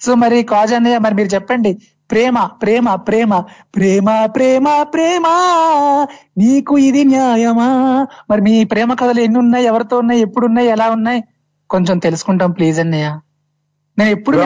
సో 0.00 0.14
మరి 0.14 0.42
కాజ్ 0.42 0.74
అన్నయ్య 0.74 0.98
మరి 0.98 1.14
మీరు 1.14 1.28
చెప్పండి. 1.28 1.72
ప్రేమ 2.10 2.44
ప్రేమ 2.62 2.94
ప్రేమ 2.94 3.40
ప్రేమ 3.74 4.26
ప్రేమ 4.26 4.82
ప్రేమ. 4.82 5.26
నీకు 6.38 6.78
ఇది 6.78 7.04
న్యాయమా? 7.04 7.68
మరి 8.30 8.40
మీ 8.40 8.64
ప్రేమ 8.64 8.94
కథలు 8.94 9.20
ఎన్ని 9.20 9.38
ఉన్నాయి 9.38 9.64
ఎవరితో 9.64 9.98
ఉన్నాయి? 9.98 10.20
ఎప్పుడు 10.20 10.46
ఉన్నాయి 10.46 10.68
ఎలా 10.68 10.90
ఉన్నాయి? 10.90 11.20
కొంచెం 11.70 11.98
తెలుసుకుంటాం 11.98 12.50
ప్లీజ్ 12.50 12.80
అన్నయ్య. 12.80 13.08
నేను 13.98 14.10
ఎప్పుడు 14.10 14.38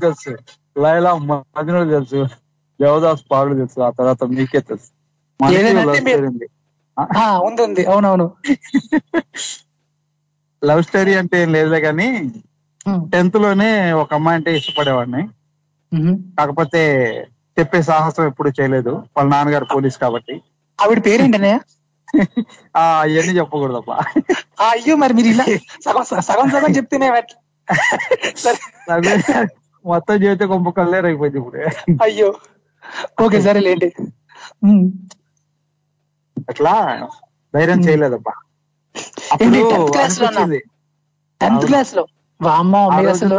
తెలుసు? 0.00 0.30
లైలా 0.78 1.14
మదినోడు 1.14 1.90
తెలుసు. 1.90 2.20
దేవదాస్ 2.80 3.22
పాడు 3.30 3.52
తెలుసు 3.54 3.78
ఆ 3.82 3.90
తర్వాత 3.98 4.22
మీకే 4.32 4.60
తెలుసు 4.62 4.90
ఉంది. 6.30 6.46
ఉంది 7.66 7.82
అవునవును. 7.86 8.26
లవ్ 10.62 10.82
స్టోరీ 10.86 11.12
అంటే 11.20 11.36
ఏం 11.42 11.50
లేదులే 11.54 11.80
కానీ 11.80 12.08
టెన్త్లోనే 13.12 13.68
ఒక 14.02 14.10
అమ్మాయి 14.14 14.38
అంటే 14.38 14.50
ఇష్టపడేవాడిని. 14.58 15.22
కాకపోతే 16.38 16.82
చెప్పే 17.56 17.80
సాహసం 17.82 18.24
ఎప్పుడు 18.26 18.50
చేయలేదు. 18.58 18.92
వాళ్ళ 19.16 19.28
నాన్నగారు 19.30 19.66
పోలీస్ 19.72 19.98
కాబట్టి. 19.98 20.34
ఆవిడ 20.78 21.00
పేరేంటి 21.06 21.38
అన్నయ్య 21.38 21.58
ఆ 22.76 22.82
అవన్నీ 23.00 23.32
చెప్పకూడదబ్బా. 23.38 23.96
ఆ, 24.60 24.64
అయ్యో 24.68 24.94
మరి 24.96 25.12
మీరు 25.14 25.28
ఇలా 25.34 25.44
సగం 25.84 26.04
సగం 26.28 26.46
సగం 26.54 26.70
చెప్తేనే 26.78 27.08
మొత్తం 29.84 30.16
జీవితం 30.22 30.48
కొంప 30.48 30.68
కల్లేరు 30.78 31.06
అయిపోయింది 31.06 31.38
ఇప్పుడు. 31.40 31.58
అయ్యో. 32.04 32.28
ఓకే. 33.24 33.38
సరేలేండి 33.46 33.88
ఉమ్. 34.64 34.84
అట్లా 36.50 36.74
ధైర్యం 37.54 37.80
చేయలేదబ్బా. 37.80 38.34
టెన్త్ 41.40 41.66
క్లాస్లో 41.66 42.04
వామ్మో 42.40 42.80
మీరు 42.90 43.10
అసలు 43.10 43.38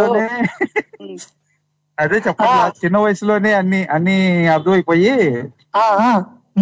అదే 1.98 2.18
చెప్పట్లా 2.28 2.66
చిన్న 2.80 2.98
వయసులోనే 2.98 3.52
అన్ని 3.54 3.80
అన్ని 3.96 4.16
అర్థమైపోయి 4.48 5.12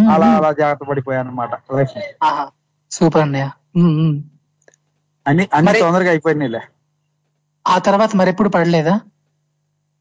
అలా. 0.07 0.29
అలా 0.37 0.49
జాగ్రత్త 0.59 0.83
పడిపోయాను 0.89 1.29
అనమాట. 1.29 1.53
సూపర్ 2.91 3.21
అన్నయ్య. 3.21 3.47
అన్ని 5.25 5.43
అన్ని 5.57 5.73
తొందరగా 5.81 6.09
అయిపోయినాయిలే. 6.09 6.61
ఆ 7.65 7.75
తర్వాత 7.79 8.11
మరి 8.15 8.29
ఎప్పుడు 8.29 8.49
పడలేదా? 8.49 8.95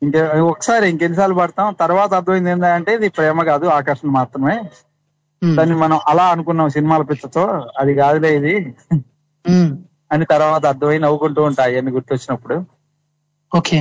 ఇంకే 0.02 0.40
ఒకసారి 0.40 0.90
ఇంకెన్నిసార్లు 0.90 1.34
పడతాం. 1.34 1.74
తర్వాత 1.74 2.14
అర్థమైంది 2.14 2.50
ఏంటంటే 2.50 2.94
ఇది 2.94 3.08
ప్రేమ 3.08 3.42
కాదు 3.42 3.66
ఆకర్షణ 3.68 4.10
మాత్రమే. 4.10 4.56
దాన్ని 5.42 5.74
మనం 5.74 6.00
అలా 6.08 6.26
అనుకున్నాం 6.26 6.68
సినిమాల 6.68 7.02
పిచ్చతో 7.02 7.42
అది 7.78 7.94
కాదులే 7.94 8.36
ఇది. 8.36 8.54
అని 10.10 10.24
తర్వాత 10.24 10.66
అర్థమై 10.66 10.98
నవ్వుకుంటూ 10.98 11.42
ఉంటాయి 11.42 11.78
అన్ని 11.78 11.92
గుర్తొచ్చినప్పుడు. 11.92 12.56
ఓకే. 13.52 13.78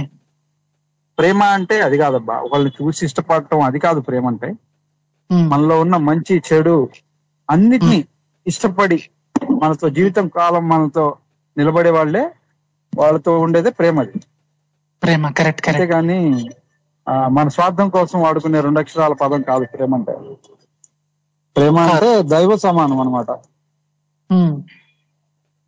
ప్రేమ 1.18 1.44
అంటే 1.44 1.82
అది 1.82 1.98
కాదబ్బా 1.98 2.36
ఒకళ్ళని 2.38 2.72
చూసి 2.78 3.06
ఇష్టపడటం 3.06 3.62
అది 3.62 3.80
కాదు 3.80 4.00
ప్రేమ 4.00 4.28
అంటే. 4.28 4.50
మనలో 5.50 5.80
ఉన్న 5.82 5.96
మంచి 5.98 6.44
చెడు 6.48 6.90
అన్నిటినీ 7.50 8.00
ఇష్టపడి 8.48 9.00
మనతో 9.62 9.90
జీవితం 9.90 10.28
కాలం 10.28 10.70
మనతో 10.70 11.06
నిలబడే 11.58 11.90
వాళ్ళే 11.90 12.24
వాళ్ళతో 12.94 13.40
ఉండేదే 13.40 13.70
ప్రేమ 13.70 14.00
అది. 14.00 14.20
ప్రేమ 15.04 15.30
కరెక్ట్ 15.30 15.62
కరెక్ట్. 15.62 16.54
ఆ, 17.10 17.28
మన 17.28 17.48
స్వార్థం 17.48 17.90
కోసం 17.90 18.22
వాడుకునే 18.22 18.62
రెండు 18.62 18.80
అక్షరాల 18.80 19.14
పదం 19.14 19.42
కాదు 19.42 19.66
ప్రేమ 19.76 19.96
అంటే. 19.96 20.12
ప్రేమ 21.58 21.80
అంటే 21.80 22.24
దైవ 22.24 22.56
సమానం 22.56 23.00
అన్నమాట. 23.00 23.32
ఉమ్, 24.32 24.62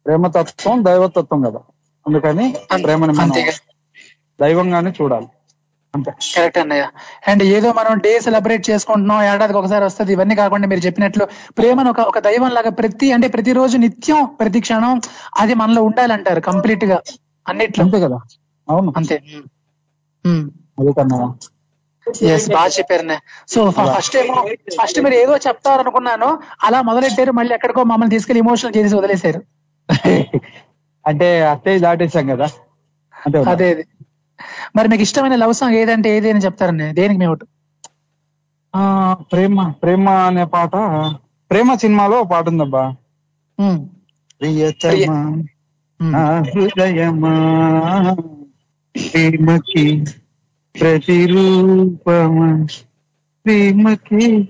ప్రేమతత్వం 0.06 0.86
దైవతత్వం 0.86 1.42
కదా. 1.42 1.60
అందుకని 2.08 2.56
ప్రేమని 2.84 3.14
మనం 3.14 3.52
దైవంగానే 4.42 4.94
చూడాలి. 5.02 5.28
కరెక్ట్ 6.36 6.58
అన్నయ్య. 6.58 6.90
అండ్ 7.28 7.44
ఏదో 7.44 7.74
మనం 7.74 7.98
డే 7.98 8.20
సెలబ్రేట్ 8.20 8.70
చేసుకుంటున్నాం 8.70 9.24
ఏడాదికి 9.24 9.60
ఒకసారి 9.60 9.86
వస్తుంది. 9.86 10.14
ఇవన్నీ 10.14 10.36
కాకుండా 10.36 10.68
మీరు 10.68 10.80
చెప్పినట్లు 10.80 11.28
ప్రేమను 11.58 11.90
ఒక 11.90 12.00
ఒక 12.00 12.20
దైవం 12.20 12.50
లాగా 12.50 12.70
ప్రతి 12.70 13.12
అంటే 13.12 13.28
ప్రతిరోజు 13.28 13.78
నిత్యం 13.78 14.26
ప్రతి 14.26 14.60
క్షణం 14.60 15.02
అది 15.38 15.54
మనలో 15.54 15.84
ఉండాలంటారు 15.84 16.40
కంప్లీట్గా 16.40 17.02
అన్నిట్లో. 17.48 17.86
అంతే 17.86 18.00
కదా. 18.00 18.20
అవును. 18.70 18.90
అంతే. 18.98 19.18
ఎస్ 22.28 22.48
బాగా 22.50 22.70
చెప్పారు. 22.76 23.16
సో 23.48 23.60
ఫస్ట్ 23.90 24.16
ఏమో 24.18 24.36
ఫస్ట్ 24.78 25.00
మీరు 25.06 25.16
ఏదో 25.16 25.34
చెప్తారనుకున్నాను 25.46 26.30
అలా 26.68 26.80
మొదలెట్టారు 26.82 27.32
మళ్ళీ 27.40 27.54
ఎక్కడికో 27.56 27.84
మమ్మల్ని 27.84 28.14
తీసుకెళ్ళి 28.16 28.42
ఇమోషనల్ 28.46 28.76
చేసి 28.78 28.96
వదిలేశారు. 28.96 29.42
అంటే 31.06 31.28
అత్తయ్య 31.52 31.80
దాటేసాం 31.84 32.26
కదా? 32.32 32.48
అదే 33.52 33.68
అదే. 33.70 33.84
మరి 34.76 34.88
మీకు 34.92 35.04
ఇష్టమైన 35.06 35.36
లవ్ 35.36 35.54
సాంగ్ 35.60 35.78
ఏదంటే 35.78 36.10
ఏది 36.16 36.30
అని 36.32 36.44
చెప్తారన్నయ్య 36.46 36.94
దేనికి 37.00 37.20
మేము 37.20 37.36
ఆ, 38.74 38.82
ప్రేమ 39.32 39.60
ప్రేమ 39.82 40.10
అనే 40.26 40.44
పాట 40.52 40.74
ప్రేమ 41.52 41.76
సినిమాలో 41.76 42.18
పాట 42.32 42.46
ఉందబ్బా. 42.50 42.84
ప్రియతమా 44.42 45.18
హృదయమా. 46.50 47.34
ప్రేమకి 48.96 50.06
ప్రతిరూపమా? 50.80 52.68
ప్రేమకి 53.46 54.44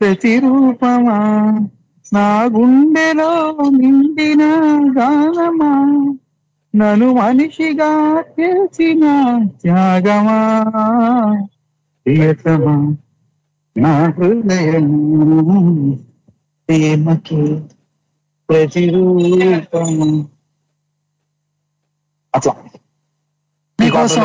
ప్రతిరూపమా? 0.00 1.18
నా 2.12 2.42
గుండెలో 2.42 3.56
నిండిన 3.70 4.42
గానమా? 4.98 5.72
నను 6.76 7.12
మనిషిగా 7.12 8.24
చేసిన 8.40 9.04
త్యాగమా? 9.62 10.38
ప్రియతమా 12.06 12.96
నా 13.78 14.06
హృదయమా 14.06 15.60
ప్రేమకి 16.68 17.60
ప్రతిరూపము? 18.48 20.28
అట్లా. 22.34 22.54
మీకోసం 23.98 24.22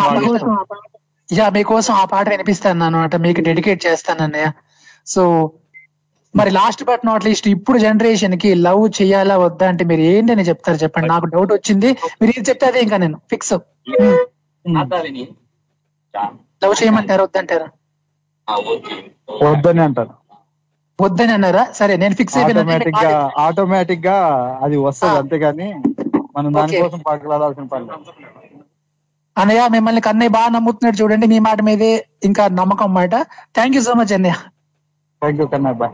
ఆ 0.53 0.63
పాట- 0.63 0.89
యా 1.29 1.49
మీకోసం 1.49 1.93
ఆ 1.93 2.05
పాట 2.05 2.29
వినిపిస్తాను 2.29 2.85
అనమాట 2.85 3.15
మీకు 3.25 3.41
డెడికేట్ 3.41 3.85
చేస్తాను 3.85 4.23
అన్నయ్య. 4.23 4.47
సో 5.07 5.21
మరి 6.33 6.51
లాస్ట్ 6.51 6.83
బట్ 6.83 7.03
నాట్ 7.05 7.25
లీస్ట్ 7.25 7.47
ఇప్పుడు 7.47 7.77
జనరేషన్కి 7.77 8.53
లవ్ 8.59 8.89
చేయాలా 8.99 9.37
వద్దా 9.37 9.67
అంటే 9.67 9.83
మీరు 9.83 10.01
ఏంటని 10.11 10.41
చెప్తారు 10.41 10.77
చెప్పండి. 10.77 11.07
నాకు 11.07 11.25
డౌట్ 11.25 11.53
వచ్చింది. 11.53 11.89
మీరు 12.21 12.31
ఇది 12.37 12.49
చెప్తే 12.49 12.65
అదే 12.65 12.81
ఇంకా 12.81 12.97
నేను 12.97 13.17
ఫిక్స్ 13.29 13.53
లవ్ 16.61 16.75
చేయమంటారు 16.81 17.23
వద్దంటారా? 17.23 17.67
వద్దని 19.43 19.81
అంటారు. 19.81 20.13
వద్దని 20.99 21.31
అన్నారా? 21.31 21.63
సరే 21.71 21.97
నేను 21.97 22.15
ఫిక్స్ 22.15 22.37
ఆటోమేటిక్గా 22.37 22.99
అయిపోయినా 22.99 23.43
ఆటోమేటిక్గా 23.43 24.17
అది 24.61 24.77
వస్తుంది 24.77 25.17
అంతేగాని 25.17 25.67
మనం 26.35 26.49
దానికోసం 26.53 26.99
పాటలాడాల్సిన 26.99 27.65
పని. 27.65 27.87
అన్నయ్య 29.37 29.61
మిమ్మల్ని 29.67 30.01
కన్నయ్య 30.01 30.31
బాగా 30.35 30.49
నమ్ముతున్నాడు 30.49 30.97
చూడండి 31.01 31.27
మీ 31.27 31.37
మాట 31.39 31.61
మీదే 31.61 31.91
ఇంకా 32.23 32.43
నమ్మకం 32.59 32.89
మాట 32.93 33.13
థ్యాంక్ 33.55 33.75
యూ 33.77 33.83
సో 33.87 33.93
మచ్ 33.93 34.13
అన్నయ్య 34.13 34.35
థ్యాంక్ 35.21 35.39
యూ 35.41 35.47
కన్నా 35.47 35.71
bye 35.73 35.93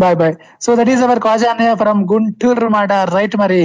bye 0.00 0.16
bye 0.16 0.34
so 0.60 0.70
that 0.76 0.90
is 0.90 1.02
our 1.02 1.20
Kaja 1.20 1.48
అన్నయ్య 1.52 1.72
ఫ్రమ్ 1.74 2.00
గుంటూరు 2.12 2.68
మాట. 2.68 2.92
రైట్ 3.16 3.36
మరి. 3.36 3.62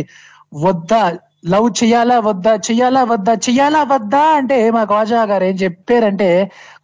వద్దా 0.63 1.01
లవ్ 1.45 1.67
చెయ్యాలా 1.79 2.17
వద్దా 2.19 2.53
చెయ్యాలా 2.67 3.01
వద్దా 3.11 3.33
చెయ్యాలా 3.45 3.81
వద్దా 3.91 4.23
అంటే 4.39 4.57
మా 4.71 4.83
కాజా 4.85 5.21
గారు 5.23 5.43
ఏం 5.43 5.55
చెప్పారంటే 5.55 6.27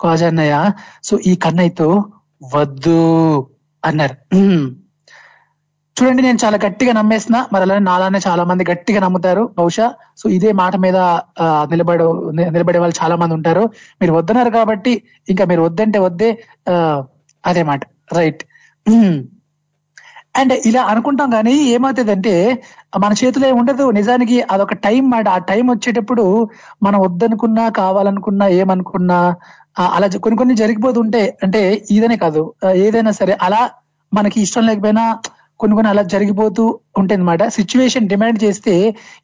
కాజా 0.01 0.28
అన్నయ్య 0.28 0.55
సో 1.03 1.13
ఈ 1.26 1.34
కన్నయ్యతో 1.43 1.89
వద్దు 2.41 2.97
అన్నారు. 3.84 4.15
చూడండి 5.97 6.21
నేను 6.21 6.39
చాలా 6.43 6.57
గట్టిగా 6.63 6.91
నమ్మేసిన 6.97 7.37
మరి 7.53 7.63
అలానే 7.65 7.83
నాలానే 7.87 8.19
చాలా 8.25 8.43
మంది 8.43 8.63
గట్టిగా 8.69 8.99
నమ్ముతారు. 9.05 9.43
బహుశా 9.57 9.85
సో 10.19 10.25
ఇదే 10.29 10.51
మాట 10.59 10.75
మీద 10.83 10.97
నిలబడే 11.71 12.05
నిలబడ 12.31 12.49
నిలబడే 12.51 12.79
వాళ్ళు 12.83 12.97
చాలా 13.01 13.15
మంది 13.21 13.33
ఉంటారు. 13.37 13.63
మీరు 14.01 14.13
వద్దన్నారు 14.17 14.51
కాబట్టి 14.57 14.93
ఇంకా 15.27 15.45
మీరు 15.51 15.61
వద్దంటే 15.67 15.99
వద్దే 16.07 16.29
ఆ, 16.67 16.75
అదే 17.43 17.63
మాట. 17.63 17.81
రైట్. 18.17 18.43
అండ్ 20.35 20.53
ఇలా 20.69 20.81
అనుకుంటాం 20.91 21.29
కానీ 21.31 21.53
ఏమవుతుందంటే 21.73 22.33
మన 23.03 23.11
చేతిలో 23.21 23.45
ఏమి 23.47 23.59
ఉండదు 23.61 23.85
నిజానికి 23.91 24.37
అదొక 24.53 24.73
టైం 24.85 25.03
మాట. 25.13 25.25
ఆ 25.29 25.39
టైం 25.51 25.65
వచ్చేటప్పుడు 25.71 26.25
మనం 26.83 26.99
వద్దనుకున్నా 27.05 27.65
కావాలనుకున్నా 27.79 28.47
ఏమనుకున్నా 28.59 29.19
అలా 29.95 30.07
కొన్ని 30.23 30.37
కొన్ని 30.37 30.55
జరిగిపోతుంటే 30.61 31.23
అంటే 31.45 31.61
ఇదనే 31.95 32.17
కాదు. 32.17 32.43
ఏదైనా 32.85 33.11
సరే 33.19 33.33
అలా 33.47 33.61
మనకి 34.11 34.37
ఇష్టం 34.45 34.63
లేకపోయినా 34.65 35.03
కొన్ని 35.59 35.73
కొన్ని 35.75 35.89
అలా 35.89 36.03
జరిగిపోతూ 36.13 36.63
ఉంటుంది 36.99 37.17
అనమాట 37.17 37.43
సిచ్యువేషన్ 37.57 38.09
డిమాండ్ 38.09 38.39
చేస్తే 38.43 38.73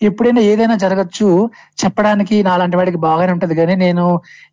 ఎప్పుడైనా 0.02 0.42
ఏదైనా 0.52 0.76
జరగచ్చు. 0.76 1.28
చెప్పడానికి 1.84 2.38
నా 2.44 2.52
అలాంటి 2.54 2.78
వాడికి 2.78 3.00
బాగానే 3.08 3.32
ఉంటది. 3.36 3.56
కానీ 3.56 3.76
నేను 3.76 4.06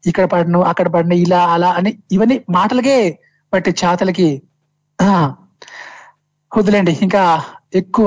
ఇక్కడ 0.04 0.24
పడను 0.34 0.60
అక్కడ 0.70 0.88
పడను 0.96 1.16
ఇలా 1.24 1.40
అలా 1.54 1.70
అని 1.80 1.92
ఇవన్నీ 2.12 2.38
మాటలకే 2.50 2.98
పట్టి 3.52 3.70
చేతలకి 3.82 4.28
వద్దులేండి 6.58 6.92
ఇంకా 7.06 7.22
ఎక్కువ 7.78 8.06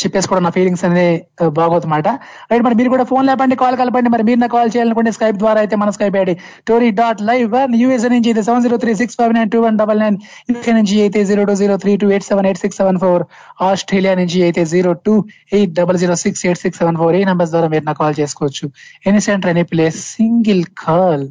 చెప్పేసుకోవడం 0.00 0.42
నా 0.46 0.50
ఫీలింగ్స్ 0.56 0.82
అనేది 0.88 1.14
బాగోదన్నమాట. 1.56 2.08
రైట్ 2.50 2.64
మరి 2.66 2.76
మీరు 2.80 2.90
కూడా 2.92 3.04
ఫోన్ 3.10 3.24
లేపండి 3.28 3.54
కాల్ 3.62 3.76
కలపండి. 3.80 4.08
మరి 4.14 4.24
మీరు 4.28 4.40
నా 4.42 4.48
కాల్ 4.52 4.70
చేయాలనుకుంటే 4.74 5.10
స్కైప్ 5.16 5.38
ద్వారా 5.42 5.58
అయితే 5.62 5.76
మన 5.80 5.90
Skype 5.96 6.16
ID 6.20 6.34
Tori 6.68 6.88
dot 7.00 7.20
live 7.30 7.46
one 7.54 7.72
US 7.80 8.04
నుంచి 8.12 8.28
అయితే 8.32 8.42
seven 8.48 8.62
zero 8.66 8.76
three 8.84 8.92
six 9.00 9.16
five 9.20 9.32
nine 9.38 9.50
two 9.54 9.60
one 9.64 9.78
double 9.80 9.98
nine 10.02 10.18
UK 10.50 10.74
నుంచి 10.78 10.96
అయితే 11.06 11.22
zero 11.30 11.44
two 11.48 11.54
zero 11.62 11.76
three 11.84 11.94
two 12.02 12.10
eight 12.14 12.26
seven 12.30 12.48
eight 12.50 12.60
six 12.64 12.78
seven 12.82 13.00
four 13.04 13.24
Australia 13.70 14.12
నుంచి 14.20 14.38
అయితే 14.48 14.64
zero 14.74 14.92
two 15.08 15.14
eight 15.58 15.74
double 15.80 15.98
zero 16.02 16.16
six 16.24 16.44
eight 16.48 16.60
six 16.64 16.80
seven 16.82 17.00
four 17.00 17.16
ఈ 17.20 17.24
numbers 17.30 17.52
ద్వారా 17.54 17.70
మీరు 17.74 17.86
నా 17.90 17.96
call 18.02 18.16
చేసుకోవచ్చు. 18.20 18.68
Any 19.08 19.22
center 19.28 19.52
any 19.54 19.64
place 19.72 19.98
single 20.16 20.62
call 20.84 21.26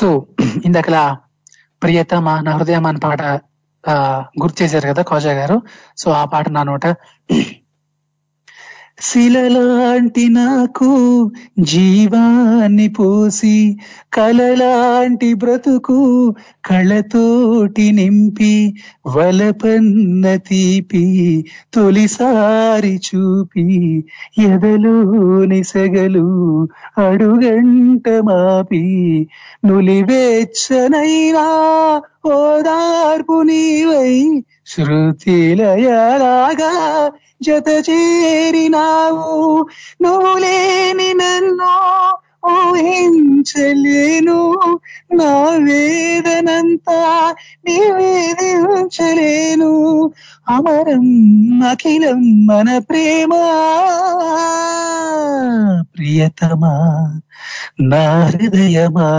so 0.00 0.08
ఇందాకలా 0.70 1.04
ప్రియతమ 1.82 2.28
నా 2.46 2.52
హృదయం 2.58 2.86
పాట 3.06 3.22
గుర్తు 4.42 4.62
చేశారు 4.62 4.86
కదా 4.88 5.02
కోజా 5.02 5.32
గారు. 5.32 5.56
సో 5.96 6.10
ఆ 6.10 6.24
పాట 6.24 6.48
నా 6.48 6.62
నోట 6.62 6.86
శిలలాంటి 8.98 10.28
నాకు 10.28 10.90
జీవాన్ని 11.68 12.88
పోసి 12.88 13.76
కలలాంటి 14.12 15.34
బ్రతుకు 15.34 16.34
కళతోటి 16.64 17.90
నింపి 17.90 18.74
వలపన్న 19.14 20.36
తీపి 20.48 21.04
తొలిసారి 21.74 22.98
చూపి 23.06 23.66
ఎదలోని 24.46 25.62
సెగలు 25.62 26.28
అడుగంట 26.98 28.08
మాపి 28.28 28.84
నులివేచ్చనైనా 29.68 31.46
ఓదార్పు 32.34 33.42
నీవై 33.42 34.42
శృతిలయలాగా 34.72 36.74
జత 37.40 37.68
చేరినావు 37.88 39.26
నువ్వు 40.02 40.32
లేని 40.38 41.10
నన్నో 41.14 41.74
ఊహించలేను. 42.46 44.54
నా 45.12 45.50
వేదనంతా 45.50 47.34
నివేదించలేను 47.64 50.12
అమరం 50.48 51.62
అఖిలం 51.70 52.46
మన 52.46 52.78
ప్రేమ. 52.78 53.30
ప్రియతమా 55.80 57.14
నా 57.80 58.24
హృదయమా. 58.24 59.10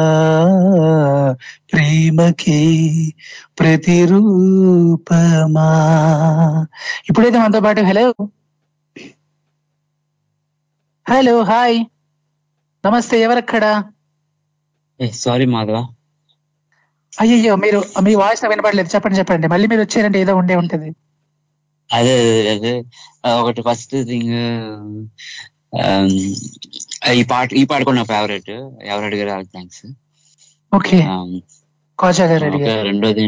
ప్రేమకి 1.73 3.13
ప్రతిరూపమా. 3.59 5.67
ఇప్పుడైతే 7.09 7.37
మనతో 7.37 7.59
పాటు 7.59 7.81
హలో. 7.81 8.13
Hello 11.09 11.43
hi. 11.43 11.85
నమస్తే 12.83 13.15
ఎవరక్కడ? 13.21 13.63
సారీ 15.21 15.45
మాధవ. 15.45 15.77
అయ్యయ్యో 17.13 17.53
మీరు 17.55 17.79
మీ 18.03 18.13
వాయిస్ 18.15 18.43
వినపడలేదు 18.45 18.89
చెప్పండి 18.95 19.19
చెప్పండి. 19.19 19.47
మళ్ళీ 19.47 19.67
మీరు 19.67 19.81
వచ్చారంటే 19.81 20.19
ఏదో 20.23 20.33
ఉండే 20.35 20.55
ఉంటది. 20.55 20.89
అదే 21.89 22.15
అదే, 22.53 22.73
ఒకటి 23.41 23.61
ఫస్ట్ 23.61 23.95
థింగ్ 24.09 24.33
ఈ 27.13 27.23
పాట 27.31 27.47
ఈ 27.53 27.63
పాట 27.65 27.81
కూడా 27.83 27.97
నా 27.97 28.05
ఫేవరెట్. 28.11 28.51
ఎవరు 28.85 29.05
అడిగారు 29.05 29.45
థ్యాంక్స్ 29.55 29.83
ఓకే. 30.71 30.99
రెండోది 32.87 33.25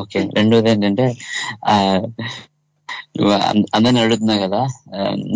ఓకే. 0.00 0.20
రెండోది 0.34 0.70
ఏంటంటే 0.70 1.06
అందరిని 3.74 4.00
అడుగుతున్నా 4.00 4.36
కదా. 4.36 4.60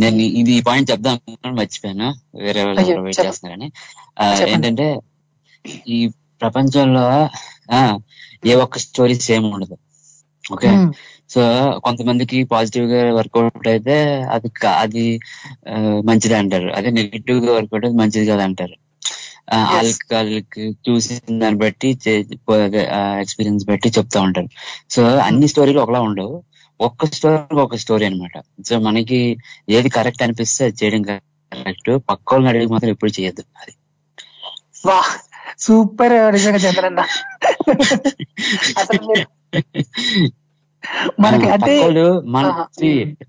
నేను 0.02 0.22
ఇది 0.40 0.52
ఈ 0.52 0.60
పాయింట్ 0.60 0.90
చెప్దాం 0.90 1.16
మర్చిపోయాను? 1.58 2.08
వేరే 2.34 2.64
వాళ్ళు 2.64 3.02
వెయిట్ 3.02 3.20
చేస్తున్నారని. 3.26 3.68
ఏంటంటే 4.48 4.86
ఈ 5.88 5.98
ప్రపంచంలో 6.40 7.04
ఆ 7.72 7.80
ఏ 8.46 8.54
ఒక్క 8.54 8.78
స్టోరీ 8.78 9.14
సేమ్ 9.28 9.46
ఉండదు. 9.52 9.76
ఓకే. 10.52 10.70
సో 11.30 11.42
కొంతమందికి 11.84 12.44
పాజిటివ్గా 12.44 12.98
వర్కౌట్ 13.14 13.68
అయితే 13.68 13.94
అది 14.34 14.48
అది 14.84 15.04
మంచిది 16.04 16.34
అంటారు. 16.34 16.68
అదే 16.70 16.90
నెగిటివ్గా 16.90 17.52
వర్కౌట్ 17.52 17.84
అయితే 17.84 17.96
మంచిది 17.96 18.26
కదా 18.26 18.44
అంటారు. 18.44 18.76
వాళ్ళకి 19.72 20.14
వాళ్ళకి 20.14 20.62
చూసిన 20.86 21.38
దాన్ని 21.38 21.58
బట్టి 21.58 21.88
ఎక్స్పీరియన్స్ 23.22 23.64
బట్టి 23.64 23.88
చెప్తా 23.88 24.20
ఉంటారు. 24.20 24.48
సో 24.90 25.02
అన్ని 25.18 25.48
స్టోరీలు 25.48 25.80
ఒకలా 25.80 26.00
ఉండవు. 26.00 26.36
ఒక్క 26.80 27.06
స్టోరీ 27.06 27.56
ఒక 27.56 27.76
స్టోరీ 27.76 28.06
అన్నమాట. 28.06 28.36
సో 28.66 28.78
మనకి 28.78 29.18
ఏది 29.68 29.88
కరెక్ట్ 29.88 30.22
అనిపిస్తే 30.22 30.64
అది 30.64 30.76
చేయడం 30.84 31.02
కరెక్ట్. 31.02 31.90
పక్క 32.10 32.34
వాళ్ళని 32.34 32.48
అడిగి 32.48 32.66
మాత్రం 32.66 32.90
ఎప్పుడు 32.90 33.20
చేయొద్దు 33.20 33.42
అది. 33.62 33.74
వా 34.86 35.00
సూపర్ 35.58 36.32
నిజంగా 36.32 36.56
చంద్రన్న. 36.56 37.00
మనకి 41.20 41.46
అంటే 41.50 41.74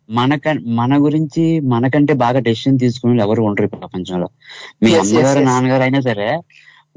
మన 0.10 0.39
మన 0.76 1.04
గురించి 1.06 1.60
మనకంటే 1.60 2.14
బాగా 2.14 2.39
డెసిషన్ 2.39 2.80
తీసుకునే 2.80 3.24
ఎవరు 3.24 3.41
ఉండరు 3.41 3.68
ప్రపంచంలో. 3.68 4.28
మీ 4.84 4.95
అమ్మగారు. 4.95 5.39
నాన్నగారు 5.39 5.82
అయినా 5.82 6.00
సరే 6.00 6.28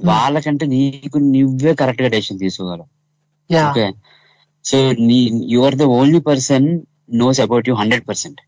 వాళ్ళకంటే 0.05 0.67
నీకు 0.67 1.19
నువ్వే 1.19 1.75
కరెక్ట్గా 1.75 2.09
డెసిషన్ 2.09 2.39
తీసుకోగలవు 2.39 2.89
ఓకే. 3.71 3.87
సో 4.65 4.79
నీ 5.01 5.19
you 5.49 5.61
are 5.63 5.75
the 5.75 5.83
only 5.93 6.21
person 6.21 6.67
knows 7.15 7.41
about 7.41 7.69
you 7.69 7.75
hundred 7.75 8.09
percent 8.09 8.41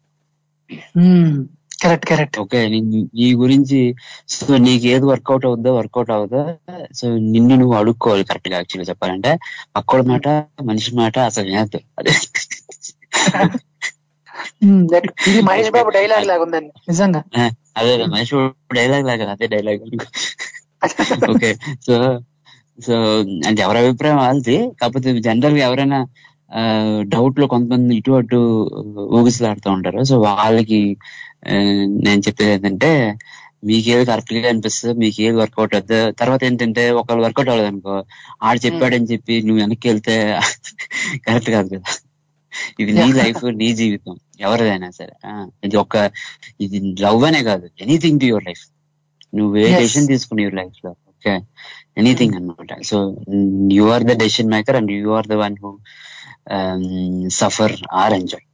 correct 1.83 2.07
correct 2.07 2.37
okay 2.39 2.59
నీ- 2.69 3.07
గురించి 3.35 3.79
సో 4.29 4.57
నీకు 4.57 4.87
ఏది 4.87 5.05
వర్కౌట్ 5.05 5.47
అవుద్దో 5.47 5.77
వర్కౌట్ 5.77 6.11
అవుద్దో 6.11 6.43
సో 6.93 7.07
నిన్ను 7.27 7.55
నువ్వు 7.57 7.75
అడుక్కోవాలి 7.77 8.25
కరెక్ట్గా 8.25 8.57
యాక్చువల్గా 8.57 8.89
చెప్పాలంటే. 8.89 9.33
అక్కడ 9.77 10.01
మాట 10.03 10.27
మనిషి 10.63 10.97
మాట 10.97 11.19
అసలు 11.21 11.47
వినద్దు. 11.47 11.81
అదే. 11.99 12.13
ఇది 15.29 15.41
మహేష్ 15.43 15.71
బాబు 15.71 15.91
డైలాగ్ 15.91 16.27
లాగా 16.27 16.43
ఉందండి. 16.43 16.73
నిజంగా. 16.89 17.21
అదే 17.77 17.93
మనిషి 18.07 18.37
డైలాగ్ 18.75 19.07
లాగా 19.07 19.31
అదే 19.33 19.47
డైలాగ్ 19.47 19.83
ఓకే 21.31 21.51
సో 21.87 21.95
సో 22.79 22.95
అంటే 23.47 23.63
ఎవరి 23.63 23.79
అభిప్రాయం 23.79 24.17
వాళ్ళది. 24.17 24.71
కాకపోతే 24.81 25.21
జనరల్గా 25.21 25.65
ఎవరైనా 25.65 25.99
డౌట్లో 27.09 27.47
కొంతమంది 27.47 27.97
ఇటు 27.97 28.11
అటు 28.13 28.39
ఊగిసలాడుతూ 29.13 29.71
ఉంటారు. 29.71 30.05
సో 30.05 30.21
వాళ్ళకి 30.21 30.81
నేను 32.05 32.21
చెప్పేది 32.21 32.53
ఏంటంటే 32.53 32.91
మీకు 33.65 33.91
ఏది 33.91 34.05
కరెక్ట్గా 34.07 34.49
అనిపిస్తుంది 34.49 34.99
మీకు 34.99 35.23
ఏది 35.23 35.37
వర్కౌట్ 35.37 35.75
అవుతుంది 35.75 36.13
తర్వాత 36.13 36.45
ఏంటంటే 36.45 36.91
ఒకళ్ళు 36.91 37.23
వర్కౌట్ 37.23 37.49
అవ్వలేదు 37.49 37.69
అనుకో 37.69 37.95
ఆడు 38.43 38.67
చెప్పాడని 38.67 39.05
చెప్పి 39.05 39.43
నువ్వు 39.43 39.61
వెనక్కి 39.63 39.89
వెళ్తే 39.89 40.15
కరెక్ట్ 41.27 41.51
కాదు 41.51 41.69
కదా. 41.69 41.91
ఇది 42.81 42.93
నీ. 42.93 43.13
లైఫ్ 43.13 43.45
నీ 43.55 43.73
జీవితం. 43.75 44.15
ఎవరిదైనా 44.41 44.91
సరే. 44.91 45.15
ఇది 45.65 45.77
ఒక 45.77 45.95
ఇది 46.61 46.79
లవ్ 47.01 47.25
అనే 47.25 47.43
కాదు. 47.43 47.67
ఎనీథింగ్ 47.81 48.21
టు 48.21 48.25
యువర్ 48.25 48.45
లైఫ్ 48.45 48.65
నువ్వు 49.33 49.57
ఏ. 49.57 49.67
డెసిషన్ 49.75 50.09
తీసుకుని 50.09 50.43
యువర్ 50.43 50.55
లైఫ్లో. 50.55 50.93
ఎనీథింగ్ 51.97 52.37
అన్నమాట 52.37 52.73
so 52.83 52.99
you 53.73 53.85
are 53.93 54.05
the 54.05 54.15
decision 54.19 54.51
maker 54.51 54.77
and 54.77 54.93
you 54.97 55.11
are 55.13 55.29
the 55.29 55.37
one 55.43 55.57
who 55.63 55.71
suffer 57.37 57.75
or 57.95 58.15
enjoy 58.15 58.47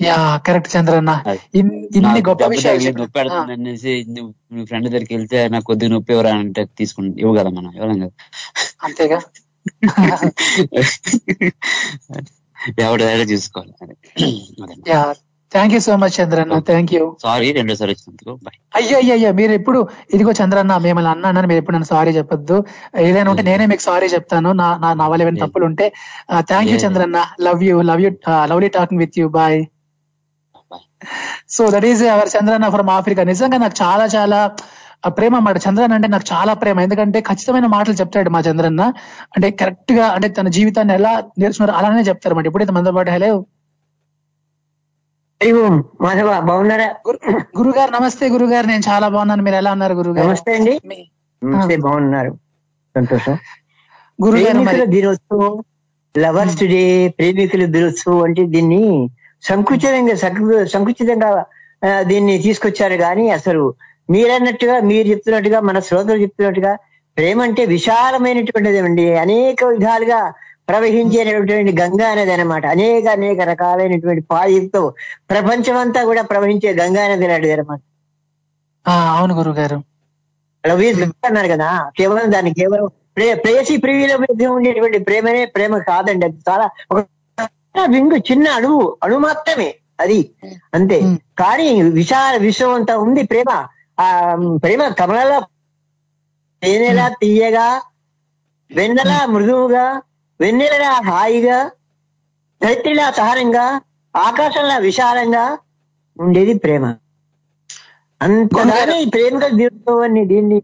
yeah 0.00 0.14
correct 0.46 0.70
Chandranna. 0.72 1.12
In- 1.54 1.70
ఇన్ని 1.96 2.20
గొప్ప 2.26 2.46
విషయాలు 2.46 2.90
నొప్పి 2.96 3.20
అనేసి 3.54 3.92
నువ్వు 4.08 4.30
నీ 4.54 4.64
ఫ్రెండ్ 4.66 4.86
దగ్గరికి 4.86 5.14
వెళ్తే 5.16 5.38
నాకు 5.48 5.64
కొద్దిగా 5.64 5.92
నొప్పి 5.92 6.12
ఎవరా 6.12 6.32
అంటే 6.40 6.62
తీసుకుని 6.78 7.10
ఇవ్వు 7.18 7.34
కదా 7.38 7.50
మనం 7.50 7.70
ఇవ్వలేం 7.76 8.00
కదా. 8.02 8.14
అంతేగా? 8.82 9.18
ఎవరి 12.82 13.04
చూసుకోవాలి 13.32 13.72
yeah 14.88 15.00
thank 15.52 15.74
you 15.74 15.80
so 15.86 15.92
much 16.02 16.14
Chandranna 16.16 16.54
thank 16.68 16.92
you 16.94 17.02
sorry 17.24 17.48
రెండోసారి 17.52 17.90
వచ్చినందుకు. 17.92 18.32
అయ్యో 18.78 18.96
అయ్యో 19.00 19.14
అయ్యో 19.16 19.30
మీరు 19.32 19.52
ఎప్పుడు 19.52 19.78
ఇదిగో 20.14 20.32
చంద్రన్న 20.40 20.76
మిమ్మల్ని 20.86 21.10
అన్నానని 21.10 21.48
మీరు 21.50 21.60
ఎప్పుడు 21.62 21.76
నన్ను 21.76 21.88
సారీ 21.92 22.10
చెప్పొద్దు. 22.10 22.56
ఏదైనా 23.04 23.30
ఉంటే 23.32 23.44
నేనే 23.48 23.66
మీకు 23.72 23.84
సారీ 23.88 24.06
చెప్తాను. 24.06 24.50
నా 24.60 24.66
నా 25.00 25.06
వల్ల 25.12 25.22
ఏమైనా 25.24 25.42
తప్పులు 25.44 25.66
ఉంటే 25.70 25.86
thank 26.50 26.70
you 26.70 26.76
Yeah. 26.76 26.84
Chandranna. 26.86 27.18
Love 27.46 27.62
you 27.68 27.76
love 27.90 28.02
you 28.04 28.10
lovely 28.52 28.70
talking 28.78 29.02
with 29.04 29.18
you 29.20 29.28
bye 29.38 29.58
so 31.56 31.62
that 31.74 31.86
is 31.86 32.02
our 32.14 32.30
Chandranna 32.36 32.68
from 32.68 32.90
Africa 32.90 33.22
నిజంగా 33.32 33.58
నాకు 33.64 33.76
చాలా 33.82 34.06
చాలా 34.16 34.38
ఆ 35.06 35.10
ప్రేమ 35.16 35.32
అన్నమాట. 35.38 35.58
చంద్రన్న 35.66 35.96
అంటే 35.98 36.08
నాకు 36.08 36.26
చాలా 36.32 36.52
ప్రేమ. 36.60 36.80
ఎందుకంటే 36.80 37.18
ఖచ్చితమైన 37.28 37.66
మాటలు 37.74 37.94
చెప్తాడు 37.94 38.30
మా 38.36 38.40
చంద్రన్న. 38.48 38.82
అంటే 39.36 39.48
కరెక్ట్గా 39.60 40.06
అంటే 40.16 40.28
తన 40.38 40.48
జీవితాన్ని 40.56 40.94
ఎలా 40.94 41.12
నేర్చుకున్నారో 41.38 41.76
అలానే 41.80 42.02
చెప్తారు 42.10 42.32
అన్నమాట. 42.32 42.48
ఎప్పుడైతే 42.50 42.72
మనతో 42.72 42.92
పాటు 42.92 43.10
హలో 43.10 43.30
మాధవ 46.00 46.40
బాగున్నారా? 46.40 46.94
గురుగారు 47.58 47.90
నమస్తే 47.90 48.28
గురుగారు 48.28 48.66
నేను 48.66 48.82
చాలా 48.88 49.08
బాగున్నాను. 49.08 49.42
మీరు 49.42 49.56
ఎలా 49.56 49.72
ఉన్నారు 49.72 49.94
గురుగారు? 49.94 50.28
నమస్తే 50.28 50.54
అండి. 50.54 50.80
నమస్తే 51.44 51.76
బాగున్నారు. 51.76 52.30
సంతోషం. 52.96 53.38
గురుగారు 54.24 54.84
దినోత్సవం 54.84 55.64
లవర్స్ 56.18 56.60
డే 56.64 57.08
ప్రేమికుల 57.08 57.64
దినోత్సవం 57.64 58.22
అంటే 58.22 58.46
దీన్ని 58.46 59.10
సంకుచితంగా 59.42 60.14
సంకు- 60.14 60.64
సంకుచితంగా 60.64 61.44
దీన్ని 62.00 62.38
తీసుకొచ్చారు. 62.38 62.94
కానీ 62.94 63.30
అసలు 63.30 63.74
మీరన్నట్టుగా 64.10 64.80
మీరు 64.80 65.08
చెప్తున్నట్టుగా 65.08 65.60
మన 65.60 65.78
శ్రోతలు 65.78 66.16
చెప్తున్నట్టుగా 66.16 66.76
ప్రేమ 67.16 67.42
అంటే 67.42 67.64
విశాలమైనటువంటిది 67.64 68.78
అండి. 68.78 69.18
అనేక 69.18 69.64
విధాలుగా 69.64 70.32
ప్రవహించేటటువంటి 70.68 71.80
గంగా 71.80 72.08
అనేది 72.08 72.32
అనమాట 72.32 72.66
అనేక 72.66 73.06
అనేక 73.06 73.40
రకాలైనటువంటి 73.40 74.22
పాయుతో 74.22 74.94
ప్రపంచం 75.30 75.76
అంతా 75.76 76.04
కూడా 76.04 76.22
ప్రవహించే 76.22 76.72
గంగా 76.72 77.08
నది 77.08 77.26
లాంటిది 77.26 77.52
అనమాట 77.52 77.80
అవును 79.16 79.34
గురుగారు. 79.34 79.82
లవీజ్ 80.66 81.02
అన్నారు 81.02 81.48
కదా 81.48 81.90
కేవలం 81.98 82.32
దాన్ని 82.32 82.54
కేవలం 82.54 82.86
ప్రే- 83.16 83.38
ప్రేయసి 83.38 83.76
ప్రియుల 83.76 84.16
మధ్య 84.16 84.46
ఉండేటువంటి 84.46 84.98
ప్రేమనే 84.98 85.44
ప్రేమ 85.44 85.78
కాదండి. 85.78 86.26
అది 86.26 86.38
చాలా 86.50 86.70
ఒక 86.90 87.06
వింగు 87.90 88.16
చిన్న 88.16 88.48
అణువు 88.48 88.96
అణువు 89.02 89.18
మాత్రమే 89.18 89.74
అది. 90.00 90.30
అంతే. 90.74 91.00
కానీ 91.38 91.82
విశాల 91.82 92.36
విశ్వం 92.36 92.74
అంతా 92.74 92.96
ఉంది 92.96 93.22
ప్రేమ. 93.22 93.66
ఆ 94.00 94.36
ప్రేమ 94.62 94.88
కమలలో 94.88 95.40
తేనెలా 96.62 97.08
తీయగా 97.08 97.80
వెన్నెలా 98.70 99.26
మృదువుగా 99.26 99.84
వెన్నెలలా 100.40 100.92
హాయిగా 101.08 101.58
ధరిత్రిలా 102.60 103.06
సహనంగా 103.18 103.66
ఆకాశంలా 104.14 104.76
విశాలంగా 104.88 105.44
ఉండేది 106.16 106.54
ప్రేమ. 106.64 106.84
అంతగానే 108.20 108.96
ఈ 109.04 109.06
ప్రేమగా 109.14 109.48
దిగుతామని 109.60 110.22
దీన్ని 110.32 110.58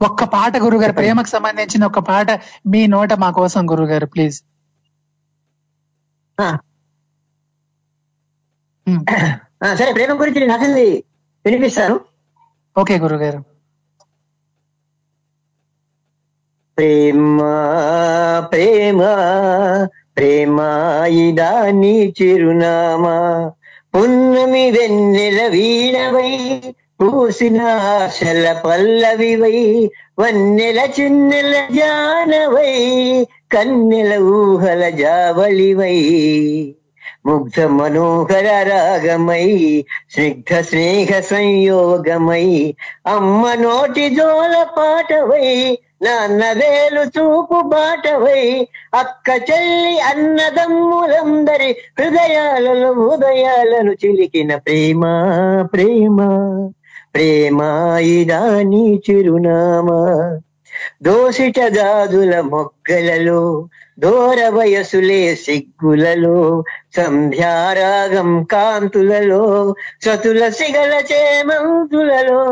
ఒక్క 0.00 0.24
పాట 0.34 0.54
గురుగారు 0.64 0.94
ప్రేమకు 0.98 1.30
సంబంధించిన 1.34 1.82
ఒక 1.90 2.00
పాట 2.08 2.28
మీ 2.72 2.80
నోట 2.94 3.12
మా 3.22 3.28
కోసం 3.38 3.62
గురుగారు 3.70 4.06
ప్లీజ్. 4.14 4.38
సరే 9.78 9.90
ప్రేమ 9.96 10.12
గురించి 10.20 10.40
నేను 10.40 10.52
రాసింది 10.54 10.86
వినిపిస్తాను. 11.44 11.96
ఓకే 12.76 12.96
గురుగారు. 13.04 13.40
ప్రేమ 16.78 17.38
ప్రేమ 18.52 19.00
ప్రేమ 20.16 20.58
ఇదాని 21.22 22.12
చిరునామా. 22.18 23.14
పున్నమి 23.94 24.70
వెన్నెల 24.70 25.38
వీణవై 25.48 26.30
పూసిన 27.00 27.60
ఆశల 27.94 28.44
పల్లవివై 28.64 29.58
వన్నెల 30.20 30.78
చిన్నెల 31.00 31.54
జానవై 31.78 32.72
కన్నెల 33.52 34.12
ఊహల 34.36 34.82
జావళివై. 34.90 35.98
ముగ్ధ 37.26 37.60
మనోహర 37.78 38.48
రాగమై 38.70 39.48
స్నిగ్ధ 40.14 40.60
స్నేహ 40.60 41.20
సంయోగమై 41.20 42.48
అమ్మ 43.06 43.42
నోటి 43.54 44.06
జోల 44.10 44.54
పాటవై 44.76 45.50
నాన్నవేలు 46.02 47.02
చూపు 47.02 47.60
బాటవై 47.66 48.68
అక్క 48.94 49.28
చెల్లి 49.50 50.00
అన్నదమ్ములందరి 50.00 51.70
హృదయాలలో 52.00 52.90
హృదయాలను 52.92 53.92
చిలికిన 53.92 54.56
ప్రేమ 54.56 55.02
ప్రేమ 55.74 56.18
ప్రేమ 57.14 57.60
ఇదా 58.00 58.40
నీ 58.62 59.02
చిరునామా. 59.10 60.00
దోషిట 61.02 61.60
గాజుల 61.60 62.40
మొగ్గలలో 62.40 63.68
దూర 63.98 64.40
వయసులే 64.48 65.22
సిగ్గులలో 65.36 66.36
సంధ్యారాగం 66.96 68.30
కాంతులలో 68.44 69.42
చతుల 70.04 70.42
సిగల 70.50 70.92
చేమంతులలో 71.10 72.42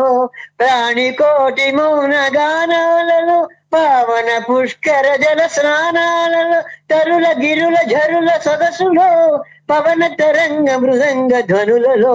ప్రాణికోటి 0.59 1.69
మౌన 1.73 2.15
గానాలలో 2.37 3.39
పావన 3.73 4.31
పుష్కర 4.47 5.07
జల 5.23 5.41
స్నానాలలో 5.49 6.59
తరుల 6.91 7.27
గిరుల 7.41 7.79
జరుల 7.91 8.31
సొగసులో 8.45 9.09
పవన 9.71 10.03
తరంగ 10.21 10.69
మృదంగ 10.77 11.33
ధ్వనులలో 11.49 12.15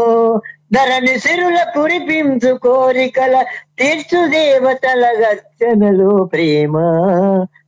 ధరణి 0.74 1.16
సిరుల 1.20 1.58
కురిపించు 1.74 2.52
కోరికల 2.64 3.34
తీర్చు 3.80 4.22
దేవతల 4.34 5.06
గర్చనలో 5.22 6.12
ప్రేమ 6.34 6.76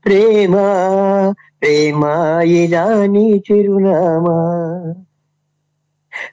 ప్రేమ. 0.05 0.53
ప్రేమ 1.63 2.03
ఇలా 2.53 2.85
నీ 3.07 3.27
చిరునామా? 3.45 4.39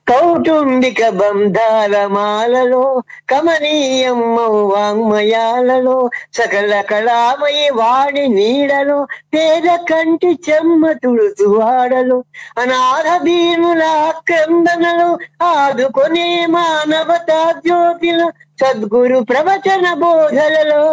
కౌటుంబిక 0.09 1.01
బంధాల 1.11 1.95
మాలలో 2.07 2.83
కమనీయమ్మ 3.29 4.39
వాంగ్మయాలలో 4.71 5.97
సకల 6.33 6.81
కళామయి 6.91 7.69
వాడి 7.71 8.25
నీడలో 8.29 8.99
పేద 9.35 9.77
కంటి 9.85 10.33
చెమ్మ 10.49 10.93
తుడుచు 10.93 11.49
వాడలు 11.55 12.19
అనాథ 12.59 13.09
భీముల 13.23 13.85
క్రందనలు 14.27 15.11
ఆదుకొనే 15.45 16.29
మానవతా 16.49 17.41
జ్యోతిలో 17.61 18.29
సద్గురు 18.63 19.21
ప్రవచన 19.23 19.87
బోధలలో 19.95 20.85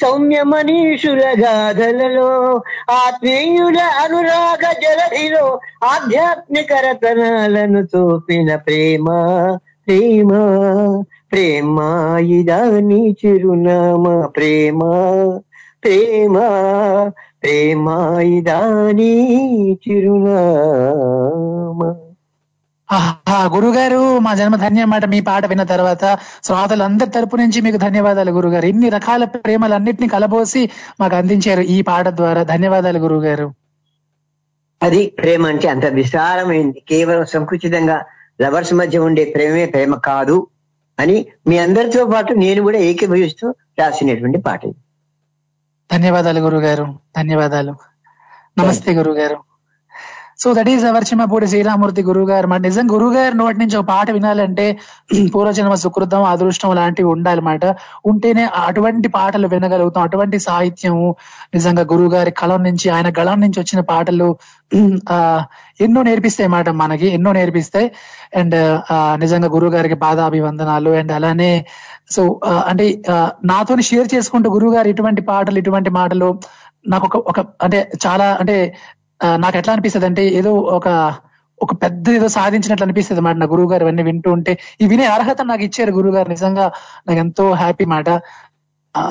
సౌమ్య 0.00 0.38
మనీషుల 0.42 1.22
గాథలలో 1.40 2.30
ఆత్మీయుల 2.92 3.78
అనురాగ 4.04 4.64
జలధిలో 4.82 5.44
ఆధ్యాత్మిక 5.84 6.70
రతనాలను 6.84 7.82
చూపిన 7.92 8.50
ప్రేమ 8.66 9.06
ప్రేమ 9.88 10.30
ప్రేమ 11.32 11.76
ఇదాని 12.30 13.02
చిరునామా 13.20 14.14
ప్రేమ 14.36 14.80
ప్రేమ 15.82 16.36
ప్రేమ 17.42 17.86
ఇదాని 18.36 19.12
చిరునామా. 19.84 21.88
ఆహా, 22.88 23.23
గురుగారు 23.42 24.18
మా 24.18 24.34
జన్మ 24.34 24.56
ధన్యమాట 24.56 25.04
మీ 25.04 25.20
పాట 25.20 25.46
విన్న 25.46 25.62
తర్వాత 25.62 26.18
శ్రోతలందరి 26.44 27.10
తరపు 27.10 27.36
నుంచి 27.36 27.60
మీకు 27.60 27.76
ధన్యవాదాలు 27.76 28.30
గురుగారు. 28.30 28.66
ఇన్ని 28.66 28.88
రకాల 28.88 29.24
ప్రేమలన్నింటినీ 29.24 30.08
కలబోసి 30.08 30.70
మాకు 31.00 31.16
అందించారు 31.16 31.60
ఈ 31.60 31.82
పాట 31.82 32.08
ద్వారా. 32.08 32.42
ధన్యవాదాలు 32.42 32.98
గురుగారు. 32.98 33.54
అది 34.82 35.06
ప్రేమ 35.06 35.46
అంటే 35.46 35.68
అంత 35.68 35.84
విశాలమైంది. 35.84 36.82
కేవలం 36.88 37.24
సంకుచితంగా 37.24 38.04
లవర్స్ 38.42 38.74
మధ్య 38.74 38.98
ఉండే 38.98 39.24
ప్రేమే 39.24 39.66
ప్రేమ 39.66 39.94
కాదు 39.94 40.46
అని 40.98 41.26
మీ 41.46 41.58
అందరితో 41.58 42.04
పాటు 42.04 42.32
నేను 42.32 42.62
కూడా 42.62 42.78
ఏకీభవిస్తూ 42.78 43.54
రాసినటువంటి 43.78 44.38
పాట 44.38 44.64
ఇది. 44.64 44.74
ధన్యవాదాలు 45.92 46.40
గురుగారు. 46.40 46.98
ధన్యవాదాలు. 47.16 47.74
నమస్తే 48.58 48.92
గురుగారు. 48.92 49.53
So 50.38 50.48
that 50.52 50.68
is 50.68 50.84
our 50.84 51.04
Chimmapudi 51.04 51.46
Sriramamurthy 51.46 52.02
గురువు 52.02 52.28
గారు 52.30 52.46
మాట 52.46 52.60
నిజం 52.60 52.86
గురువు 52.92 53.12
గారి 53.16 53.34
నోటి 53.34 53.58
నుంచి 53.58 53.76
ఒక 53.76 53.86
పాట 53.88 54.10
వినాలంటే 54.10 54.64
పూర్వజన్మ 55.34 55.74
సుకృతం 55.82 56.24
అదృష్టం 56.24 56.72
లాంటివి 56.74 57.08
ఉండాలన్నమాట 57.12 57.64
ఉంటేనే 58.06 58.44
అటువంటి 58.64 59.08
పాటలు 59.08 59.48
వినగలుగుతాం 59.54 60.02
అటువంటి 60.02 60.38
సాహిత్యము 60.38 61.06
నిజంగా 61.54 61.84
గురువు 61.92 62.12
గారి 62.14 62.32
కళం 62.32 62.62
నుంచి 62.62 62.88
ఆయన 62.90 63.10
గళం 63.20 63.38
నుంచి 63.40 63.60
వచ్చిన 63.60 63.82
పాటలు 63.92 64.28
ఆ 65.08 65.18
ఎన్నో 65.80 66.00
నేర్పిస్తాయి 66.02 66.48
మాట 66.48 66.68
మనకి 66.80 67.08
ఎన్నో 67.16 67.30
నేర్పిస్తాయి. 67.32 67.88
అండ్ 68.36 68.56
నిజంగా 69.16 69.48
గురువు 69.48 69.72
గారికి 69.76 69.96
పాదాభివందనాలు. 70.04 70.90
అండ్ 71.00 71.12
అలానే 71.12 71.52
సో 72.10 72.22
అంటే 72.68 72.86
నాతో 73.44 73.74
షేర్ 73.82 74.08
చేసుకుంటూ 74.14 74.48
గురువు 74.50 74.74
గారు 74.76 74.88
ఇటువంటి 74.88 75.22
పాటలు 75.22 75.58
ఇటువంటి 75.58 75.90
మాటలు 75.90 76.28
నాకు 76.86 77.06
ఒక 77.06 77.16
ఒక 77.30 77.40
అంటే 77.62 77.78
చాలా 78.04 78.26
అంటే 78.40 78.56
నాకు 79.36 79.56
ఎట్లా 79.56 79.72
అనిపిస్తుంది 79.72 80.06
అంటే 80.06 80.28
ఏదో 80.28 80.52
ఒక 80.54 81.14
ఒక 81.62 81.74
పెద్ద 81.74 82.10
ఏదో 82.10 82.28
సాధించినట్లు 82.28 82.84
అనిపిస్తుంది 82.84 83.20
మాట 83.20 83.36
నా 83.36 83.46
గురువు 83.46 83.72
గారు 83.72 83.82
ఇవన్నీ 83.82 84.02
వింటూ 84.02 84.32
ఉంటే. 84.32 84.58
ఈ 84.80 84.86
వినే 84.86 85.06
అర్హత 85.06 85.42
నాకు 85.42 85.62
ఇచ్చారు 85.62 85.90
గురువు 85.92 86.14
గారు 86.14 86.28
నిజంగా 86.28 86.72
నాకు 87.06 87.18
ఎంతో 87.18 87.52
హ్యాపీ 87.52 87.84
మాట. 87.84 88.10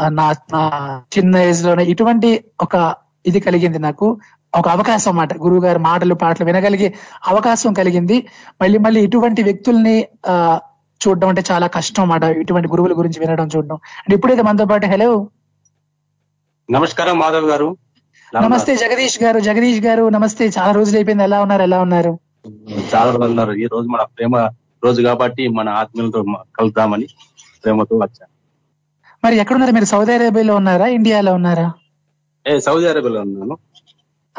నా 0.07 0.31
నా 0.31 1.02
చిన్న 1.18 1.38
ఏజ్లోనే 1.38 1.84
ఇటువంటి 1.84 2.45
ఒక 2.61 2.95
ఇది 3.26 3.40
కలిగింది 3.40 3.80
నాకు. 3.80 4.19
ఒక 4.56 4.69
అవకాశం 4.69 5.11
అన్నమాట. 5.11 5.38
గురువు 5.38 5.61
గారి 5.61 5.80
మాటలు 5.80 6.14
పాటలు 6.14 6.45
వినగలిగే 6.45 6.94
అవకాశం 7.27 7.73
కలిగింది. 7.73 8.27
మళ్ళీ 8.61 8.77
మళ్ళీ 8.77 9.02
ఇటువంటి 9.02 9.44
వ్యక్తుల్ని 9.44 10.07
ఆ 10.27 10.60
చూడడం 11.07 11.27
అంటే 11.27 11.44
చాలా 11.52 11.68
కష్టం 11.68 12.03
అన్నమాట. 12.03 12.38
ఇటువంటి 12.38 12.68
గురువుల 12.68 12.98
గురించి 12.98 13.19
వినడం 13.19 13.48
చూడడం. 13.48 13.76
అంటే 13.76 14.15
ఇప్పుడైతే 14.15 14.41
మనతో 14.41 14.65
పాటు 14.65 14.88
హలో. 14.88 15.27
నమస్కారం 16.72 17.19
మాధవ్ 17.19 17.45
గారు. 17.45 17.77
నమస్తే 18.41 18.76
జగదీష్ 18.76 19.23
గారు 19.23 19.39
జగదీష్ 19.39 19.85
గారు 19.85 20.10
నమస్తే. 20.10 20.45
చాలా 20.47 20.72
రోజులు 20.72 20.97
అయిపోయింది. 20.97 21.23
ఎలా 21.23 21.41
ఉన్నారు? 21.41 21.61
ఎలా 21.61 21.81
ఉన్నారు? 21.81 22.19
చాలా 22.95 23.05
రోజులు 23.05 23.26
ఉన్నారు. 23.26 23.51
ఈ 23.51 23.65
రోజు 23.65 23.88
మన 23.88 24.01
ప్రేమ 24.03 24.35
రోజు 24.84 25.01
కాబట్టి 25.01 25.47
మన 25.47 25.69
ఆత్మీయులతో 25.69 26.22
కలుద్దామని 26.60 27.07
ప్రేమతో 27.64 27.95
వచ్చాను 27.95 28.31
మరి 29.23 29.35
ఎక్కడున్నారు? 29.38 29.72
మీరు 29.72 29.85
సౌదీ 29.85 30.14
అరేబియాలో 30.14 30.55
ఉన్నారా? 30.55 30.88
ఇండియాలో 30.88 31.34
ఉన్నారా? 31.34 31.72
ఏ 32.47 32.60
సౌదీ 32.60 32.88
అరేబియాలో 32.88 33.22
ఉన్నాను. 33.22 33.57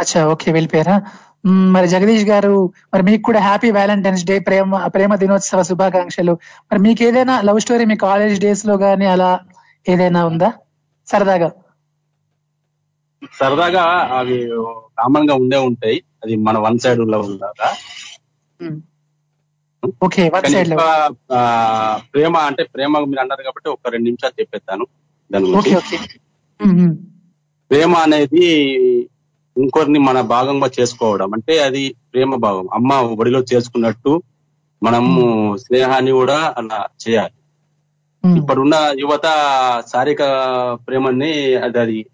అచ్చా 0.01 0.27
ఓకే 0.29 0.53
వెళ్ళిపోయారా? 0.53 0.97
మరి 1.47 1.89
జగదీష్ 1.89 2.25
గారు 2.25 2.73
మరి 2.95 3.03
మీకు 3.03 3.23
కూడా 3.23 3.41
హ్యాపీ 3.41 3.71
వ్యాలంటైన్స్ 3.71 4.25
డే 4.25 4.39
ప్రేమ 4.39 4.87
ప్రేమ 4.87 5.15
దినోత్సవ 5.15 5.63
శుభాకాంక్షలు. 5.63 6.33
మరి 6.73 6.79
మీకు 6.79 7.03
ఏదైనా 7.03 7.41
లవ్ 7.41 7.61
స్టోరీ 7.61 7.85
మీ 7.85 7.97
కాలేజ్ 7.97 8.41
డేస్లో 8.41 8.75
గానీ 8.75 9.07
అలా 9.07 9.41
ఏదైనా 9.89 10.27
ఉందా? 10.27 10.53
సరదాగా. 11.07 11.51
సరదాగా 13.33 13.83
అవి 14.19 14.49
కామన్గా 14.99 15.35
ఉండే 15.35 15.57
ఉంటాయి. 15.57 16.03
అది 16.25 16.37
మన 16.37 16.59
వన్ 16.59 16.79
సైడ్లో 16.79 17.21
ఉందాక 17.21 17.77
ఓకే 20.03 20.23
వన్ 20.23 20.43
కానీ 20.43 20.55
సైడ్లో 20.55 20.75
ఎక్కువ, 20.75 21.15
ఆ, 21.33 22.01
ప్రేమ 22.15 22.37
అంటే 22.37 22.65
ప్రేమ 22.65 22.99
మీరు 22.99 23.21
అన్నారు 23.21 23.43
కాబట్టి 23.43 23.69
ఒక 23.69 23.79
రెండు 23.89 24.05
నిమిషాలు 24.05 24.41
చెప్పేస్తాను 24.41 24.87
దాని 25.33 25.57
ఓకే 25.57 25.75
గురించి. 25.75 25.99
ప్రేమ 27.71 27.97
అనేది 27.97 28.45
ఇంకొకరిని 29.57 29.99
మన 29.99 30.21
భాగంగా 30.21 30.71
చేసుకోవడం. 30.81 31.35
అంటే 31.35 31.59
అది 31.59 31.95
ప్రేమ 32.15 32.35
భాగం. 32.35 32.69
అమ్మ 32.73 32.93
ఒడిలో 32.93 33.45
చేసుకున్నట్టు 33.55 34.23
మనము 34.83 35.57
స్నేహాన్ని 35.57 36.11
కూడా 36.11 36.55
అలా 36.59 36.87
చేయాలి. 37.09 37.33
ఇప్పుడున్న 38.39 38.95
యువత 38.99 39.23
శారీరక 39.93 40.23
ప్రేమని 40.89 41.55
అది 41.55 41.79
అది 41.79 42.07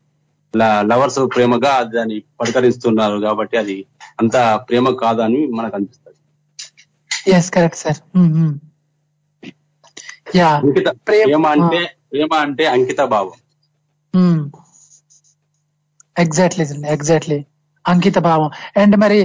లవర్స్ 0.90 1.18
ప్రేమగా 1.35 1.72
దాన్ని 1.94 2.16
పడకరిస్తున్నారు 2.40 3.18
కాబట్టి 3.27 3.56
అది 3.62 3.77
అంత 4.20 4.36
ప్రేమ 4.68 4.90
కాదని 5.02 5.40
మనకు 5.59 5.77
అనిపిస్తుంది. 5.77 6.18
ఎస్ 7.36 7.51
కరెక్ట్ 7.56 7.81
సార్ 7.85 8.01
ప్రేమ 11.09 11.44
అంటే 11.55 11.81
ప్రేమ 12.12 12.32
అంటే 12.47 12.64
అంకిత 12.74 13.01
భావం. 13.14 13.36
ఎగ్జాక్ట్లీ 16.16 16.64
ఎగ్జాక్ట్లీ 16.97 17.39
అంకిత 17.85 18.18
భావం. 18.27 18.48
అండ్ 18.81 18.97
మరి 19.05 19.20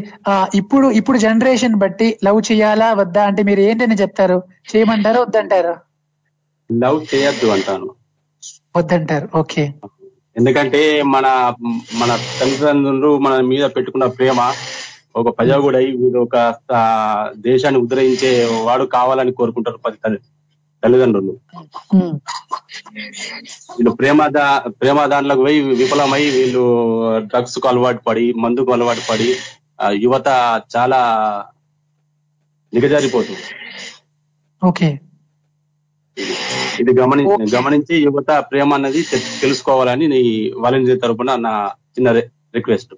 ఇప్పుడు 0.60 0.88
ఇప్పుడు 1.00 1.18
జనరేషన్ 1.26 1.76
బట్టి 1.84 2.08
లవ్ 2.26 2.40
చేయాలా 2.50 2.88
వద్దా 3.02 3.24
అంటే 3.30 3.42
మీరు 3.50 3.62
ఏంటని 3.70 3.98
చెప్తారు? 4.02 4.38
చేయమంటారా 4.72 5.20
వద్దంటారా? 5.26 5.74
లవ్ 6.70 7.00
చేయొద్దు 7.12 7.48
అంటాను. 7.56 7.90
వద్దంటారు. 8.78 9.28
ఓకే 9.42 9.64
ఎందుకంటే 10.36 10.82
మన 11.14 11.26
మన 12.00 12.10
తల్లిదండ్రులు 12.40 13.12
మన 13.18 13.34
మీద 13.52 13.66
పెట్టుకున్న 13.76 14.06
ప్రేమ 14.18 14.40
ఒక 15.16 15.30
ప్రజాగుడై 15.38 15.86
వీడు 16.00 16.20
ఒక 16.24 16.38
దేశాన్ని 17.46 17.80
ఉద్ధరించే 17.84 18.32
వాడు 18.66 18.86
కావాలని 18.96 19.34
కోరుకుంటారు 19.38 19.80
పది 19.86 19.98
తల్లి 20.04 20.20
తల్లిదండ్రులు. 20.84 21.34
వీళ్ళు 23.76 23.92
ప్రేమ 24.00 24.28
దా 24.28 24.44
ప్రేమ 24.82 25.06
దాంట్లోకి 25.14 25.44
పోయి 25.46 25.60
విఫలమై 25.80 26.24
వీళ్ళు 26.36 26.64
డ్రగ్స్కు 27.32 27.68
అలవాటు 27.68 28.02
పడి 28.08 28.26
మందుకు 28.44 28.74
అలవాటు 28.74 29.04
పడి 29.10 29.30
యువత 30.04 30.28
చాలా 30.76 31.00
నిగజారిపోతుంది 32.74 33.44
ఓకే. 34.62 34.90
ఇది 36.82 36.92
గమని 37.00 37.24
గమనించి 37.56 37.96
యువత 38.06 38.32
ప్రేమ 38.52 38.70
అన్నది 38.78 39.02
తెలుసుకోవాలని 39.44 40.06
నీ 40.14 40.22
వాలంటీర్ 40.64 41.02
తరపున 41.04 41.32
నా 41.46 41.54
చిన్న 41.96 42.10
request. 42.58 42.94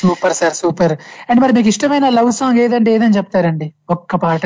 Super 0.00 0.34
sir 0.40 0.54
super. 0.62 0.94
And 1.28 1.40
మరి 1.42 1.52
మీకు 1.56 1.70
ఇష్టమైన 1.72 2.08
లవ్ 2.18 2.32
సాంగ్ 2.40 2.60
ఏదంటే 2.64 2.90
ఏదని 2.96 3.16
చెప్తారండి? 3.18 3.68
ఒక్క 3.96 4.16
పాట. 4.24 4.42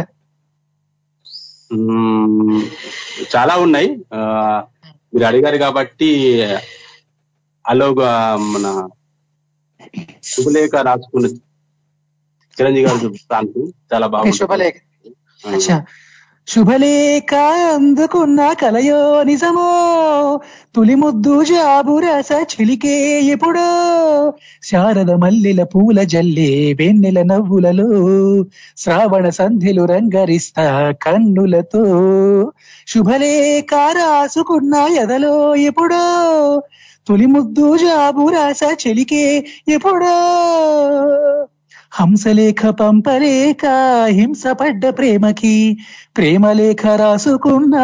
చాలా 3.35 3.55
ఉన్నాయి. 3.65 3.89
మీరు 5.13 5.27
అడిగారు 5.31 5.59
కాబట్టి 5.65 6.11
అలోగా 7.65 8.11
మన 8.55 8.67
శుభలేఖ 10.33 10.75
రాసుకున్న 10.89 11.27
చిరంజీవి 12.57 12.87
గారు 12.87 13.11
సాంగ్ 13.31 13.61
చాలా 13.93 14.07
బాగుంది 14.15 14.39
శుభలేఖ. 14.41 14.77
శుభలేఖ 16.49 17.35
అందుకున్న 17.75 18.53
కలయో 18.53 19.23
నిజమో 19.23 20.41
తొలి 20.75 20.95
ముద్దు 20.95 21.45
జాబు 21.45 21.99
రస 21.99 22.33
చిలికే 22.33 23.23
ఎప్పుడో. 23.23 23.69
శారద 24.63 25.11
మల్లెల 25.11 25.63
పూల 25.63 26.03
జల్లే 26.03 26.73
వెన్నెల 26.73 27.23
నవ్వులలో 27.23 27.89
శ్రావణ 28.77 29.29
సంధ్యలు 29.29 29.85
రంగరిస్తా 29.85 30.93
కన్నులతో. 31.03 31.85
శుభలేఖ 32.87 33.75
రాసుకున్న 33.75 34.75
ఎదలో 34.75 35.57
ఎప్పుడో 35.57 36.05
తొలి 37.09 37.27
ముద్దు 37.27 37.77
జాబు 37.77 38.29
రస 38.29 38.87
చెలికే 38.87 39.45
ఎప్పుడో. 39.69 40.17
హంసలేఖ 41.95 42.61
పంపలేక 42.79 43.65
హింసపడ్డ 44.17 44.85
ప్రేమకి 44.99 45.57
ప్రేమలేఖ 46.17 46.83
రాసుకున్న 47.01 47.77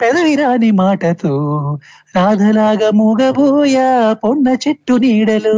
పెదవిరాని 0.00 0.70
మాటతో 0.80 1.34
రాధలాగా 2.14 2.88
మూగబోయా 2.98 3.86
పొన్న 4.22 4.48
చెట్టు 4.64 4.96
నీడలు 5.04 5.56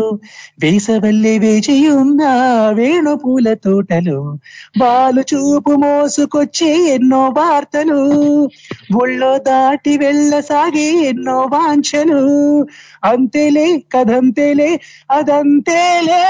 వేసవల్లి 0.62 1.34
వేచియున్న 1.38 2.22
వేణు 2.78 3.14
పూల 3.16 3.54
తోటలు 3.64 4.18
బాలు 4.78 5.22
చూపు 5.30 5.74
మోసుకొచ్చే 5.82 6.70
ఎన్నో 6.94 7.22
వార్తలు 7.38 8.00
ఒళ్ళో 9.00 9.32
దాటి 9.48 9.94
వెళ్ళసాగే 10.02 10.88
ఎన్నో 11.10 11.38
వాంఛలు. 11.54 12.22
అంతేలే 13.04 13.66
కదంతేలే 13.94 14.70
అదంతేలే. 15.10 16.22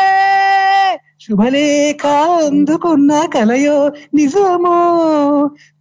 శుభలేఖ 1.26 2.06
అందుకున్న 2.46 3.26
కలయో 3.34 3.92
నిజమో. 4.14 4.76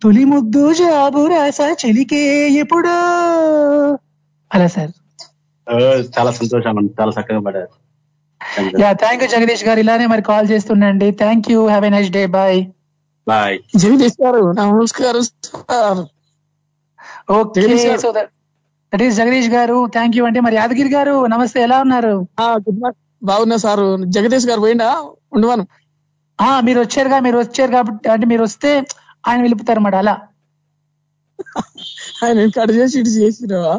తొలి 0.04 0.26
ముద్దు 0.26 0.74
జాబు 0.74 1.28
రాస 1.28 1.58
చెలికే 1.86 2.50
ఎప్పుడో. 2.50 2.96
అలా 4.54 4.68
సార్. 4.68 4.92
చాలా 6.20 6.32
సంతోషం 6.32 6.78
అండి. 6.78 6.94
చాలా 7.02 7.12
చక్కగా 7.20 7.40
పడారు. 7.40 7.68
Yeah 8.82 8.92
thank 8.94 9.24
you 9.24 9.30
Jagadish 9.30 9.66
garu. 9.66 9.80
ఇలానే 9.80 10.06
మరి 10.06 10.22
call 10.22 10.48
చేస్తుండండి. 10.52 11.12
Thank 11.12 11.52
you. 11.52 11.68
Have 11.68 11.86
a 11.86 11.90
nice 11.90 12.12
day. 12.12 12.26
Bye. 12.26 12.66
Bye. 13.28 13.60
Jagadish 13.76 14.24
గారు 14.24 14.52
నమస్కారం 14.52 16.06
okay. 17.32 17.98
So 17.98 18.12
that 18.12 19.04
is 19.04 19.16
Jagadish 19.16 19.50
గారు. 19.50 19.88
థ్యాంక్ 19.88 20.18
యూ 20.18 20.26
అంటే 20.26 20.40
మరి 20.40 20.56
యాదగిరి 20.56 20.90
గారు 20.90 21.26
నమస్తే. 21.26 21.62
ఎలా 21.62 21.80
ఉన్నారు? 21.82 22.14
Good 22.42 22.80
morning. 22.82 23.05
బాగున్నా 23.26 23.58
సార్. 23.64 23.84
జగదీష్ 24.16 24.50
గారు 24.50 24.64
పోయిండా? 24.66 24.90
ఉండవాను 25.36 25.66
ఆ 26.40 26.50
మీరు 26.68 26.80
వచ్చారుగా 26.82 27.18
మీరు 27.26 27.38
వచ్చారు 27.38 27.72
కాబట్టి 27.72 28.08
అంటే 28.10 28.26
మీరు 28.32 28.44
వస్తే 28.44 28.72
ఆయన 29.28 29.40
వెళ్ళిపోతారు 29.42 29.80
అన్నమాట 29.80 29.98
అలా. 30.04 30.16
ఆయన 32.24 32.46
కట్ 32.56 32.74
చేసి 32.78 32.96
ఇటు 33.02 33.12
చేసినావా? 33.18 33.76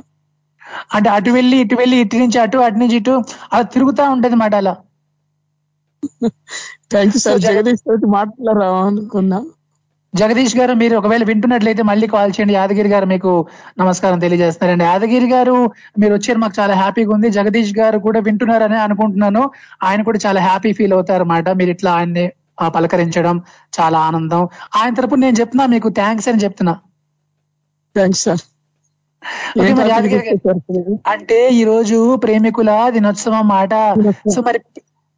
అంటే 0.97 1.09
అటు 1.11 1.31
వెళ్ళి 1.31 1.57
ఇటు 1.65 1.75
వెళ్ళి 1.75 1.97
ఇటు 2.03 2.17
నుంచి 2.23 2.39
అటు 2.45 2.65
అటు 2.67 2.79
నుంచి 2.79 2.97
ఇటు 3.01 3.15
అలా 3.53 3.65
తిరుగుతా 3.75 4.05
ఉంటది 4.15 4.37
మాట 4.43 4.55
అలా. 4.63 4.75
థ్యాంక్ 6.93 7.15
యూ 7.17 7.21
సార్ 7.21 7.41
జగదీష్ 7.45 7.85
తోటి 7.87 8.09
మాట్లాడరా 8.15 8.69
అనుకున్నా. 8.83 9.39
జగదీష్ 10.21 10.57
గారు 10.57 10.73
మీరు 10.73 10.95
ఒకవేళ 10.97 11.25
వింటున్నట్లయితే 11.25 11.83
మళ్ళీ 11.83 12.07
కాల్ 12.07 12.33
చేయండి. 12.37 12.55
యాదగిరి 12.55 12.89
గారు 12.89 13.07
మీకు 13.07 13.31
నమస్కారం 13.79 14.19
తెలియజేస్తున్నారండి. 14.19 14.85
యాదగిరి 14.85 15.29
గారు 15.31 15.57
మీరు 15.99 16.13
వచ్చారు 16.15 16.39
మాకు 16.39 16.55
చాలా 16.61 16.75
హ్యాపీగా 16.75 17.11
ఉంది. 17.11 17.31
జగదీష్ 17.31 17.75
గారు 17.79 17.99
కూడా 17.99 18.21
వింటున్నారని 18.21 18.79
అనుకుంటున్నాను. 18.79 19.43
ఆయన 19.83 20.03
కూడా 20.03 20.19
చాలా 20.27 20.41
హ్యాపీ 20.41 20.73
ఫీల్ 20.73 20.93
అవుతారు 20.93 21.23
అన్నమాట 21.23 21.49
మీరు 21.61 21.71
ఇట్లా 21.71 21.93
ఆయన్ని 21.93 22.27
పలకరించడం 22.75 23.37
చాలా 23.81 23.99
ఆనందం. 23.99 24.43
ఆయన 24.77 24.95
తరపున 24.95 25.21
నేను 25.21 25.37
చెప్తున్నా 25.41 25.67
మీకు 25.67 25.89
థ్యాంక్స్ 25.89 26.29
అని 26.29 26.43
చెప్తున్నా. 26.45 26.75
Thanks 27.97 28.23
sir. 28.23 28.45
అంటే 31.09 31.49
ఈ 31.51 31.65
రోజు 31.65 32.17
ప్రేమికుల 32.17 32.71
దినోత్సవం 32.91 33.45
మాట 33.49 33.75
సో 34.35 34.41
మరి 34.43 34.59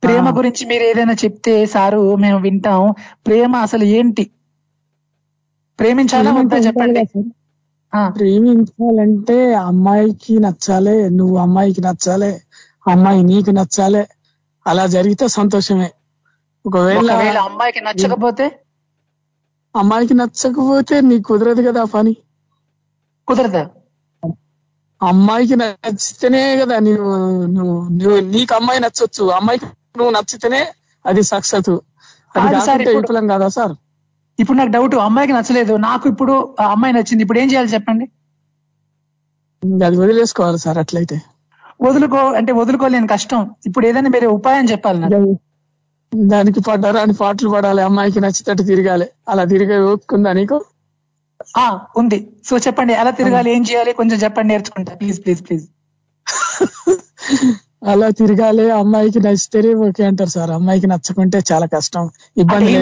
ప్రేమ 0.02 0.26
గురించి 0.38 0.66
మీరు 0.66 0.82
ఏదైనా 0.82 1.12
చెప్తే 1.12 1.66
సారు 1.66 2.02
మేము 2.16 2.38
వింటాం. 2.40 2.82
ప్రేమ 3.26 3.56
అసలు 3.56 3.84
ఏంటి? 3.84 4.24
ప్రేమించాలా 5.78 6.30
చెప్పండి. 6.66 7.02
ప్రేమించాలంటే 8.16 9.36
అమ్మాయికి 9.62 10.34
నచ్చాలే 10.38 10.96
నువ్వు 11.10 11.36
అమ్మాయికి 11.38 11.80
నచ్చాలే 11.80 12.32
అమ్మాయి 12.86 13.22
నీకు 13.22 13.50
నచ్చాలే 13.50 14.02
అలా 14.66 14.84
జరిగితే 14.86 15.26
సంతోషమే. 15.28 15.88
ఒకవేళ 16.64 17.08
అమ్మాయికి 17.46 17.80
నచ్చకపోతే? 17.80 18.46
అమ్మాయికి 19.74 20.14
నచ్చకపోతే 20.14 20.96
నీకు 21.00 21.22
కుదరదు 21.22 21.62
కదా 21.68 21.84
పని. 21.94 22.14
కుదరదా? 23.28 23.62
అమ్మాయికి 25.00 25.56
నచ్చితేనే 25.56 26.56
కదా 26.56 26.76
నువ్వు 26.78 27.12
నువ్వు 27.56 27.76
నువ్వు 27.98 28.18
నీకు 28.34 28.54
అమ్మాయి 28.54 28.80
నచ్చొచ్చు. 28.80 29.24
అమ్మాయికి 29.30 29.66
నువ్వు 29.98 30.12
నచ్చితేనే 30.12 30.62
అది 31.04 31.22
సక్సెస్. 31.32 31.72
అది 32.34 32.48
కాకుంటే 32.56 32.90
విఫలం 32.98 33.26
కదా 33.28 33.48
సార్? 33.48 33.74
ఇప్పుడు 34.38 34.56
నాకు 34.58 34.70
డౌట్ 34.70 34.94
అమ్మాయికి 34.98 35.32
నచ్చలేదు. 35.32 35.76
నాకు 35.76 36.08
ఇప్పుడు 36.08 36.54
ఆ 36.60 36.66
అమ్మాయి 36.66 36.94
నచ్చింది. 36.94 37.22
ఇప్పుడు 37.22 37.38
ఏం 37.38 37.50
చేయాలి 37.50 37.68
చెప్పండి? 37.68 38.06
అది 39.82 39.96
వదిలేసుకోవాలి 39.96 40.58
సార్ 40.58 40.78
అట్లయితే. 40.78 41.16
వదులుకో 41.82 42.16
అంటే 42.34 42.52
వదులుకోలేని 42.52 43.06
కష్టం. 43.06 43.50
ఇప్పుడు 43.66 43.86
ఏదైనా 43.86 44.08
మీరు 44.08 44.26
ఉపాయం 44.28 44.68
చెప్పాలి 44.68 44.98
నాకు. 44.98 45.20
దానికి 46.12 46.60
పడ్డారా 46.60 47.00
అని 47.00 47.12
పాటలు 47.12 47.48
పడాలి. 47.48 47.82
అమ్మాయికి 47.82 48.20
నచ్చేటట్టు 48.20 48.62
తిరగాలి. 48.62 49.06
అలా 49.28 49.44
తిరిగే 49.44 49.78
ఓపుకుందా 49.78 50.32
నీకు? 50.32 50.58
ఆ 51.58 51.64
ఉంది. 51.96 52.18
సో 52.44 52.58
చెప్పండి 52.58 52.92
ఎలా 52.92 53.10
తిరగాలి 53.10 53.50
ఏం 53.50 53.62
చేయాలి? 53.62 53.92
కొంచెం 53.92 54.18
చెప్పండి 54.18 54.54
నేర్చుకుంటా. 54.54 54.94
Please 54.94 55.24
please 55.24 55.42
please. 55.46 55.66
అలా 57.86 58.10
తిరగాలి 58.10 58.70
అమ్మాయికి 58.70 59.20
నచ్చితేనే 59.20 59.74
ఓకే 59.74 60.04
అంటారు 60.04 60.28
సార్. 60.28 60.50
అమ్మాయికి 60.50 60.86
నచ్చకుంటే 60.86 61.38
చాలా 61.52 61.66
కష్టం. 61.66 62.04
ఇబ్బంది 62.36 62.72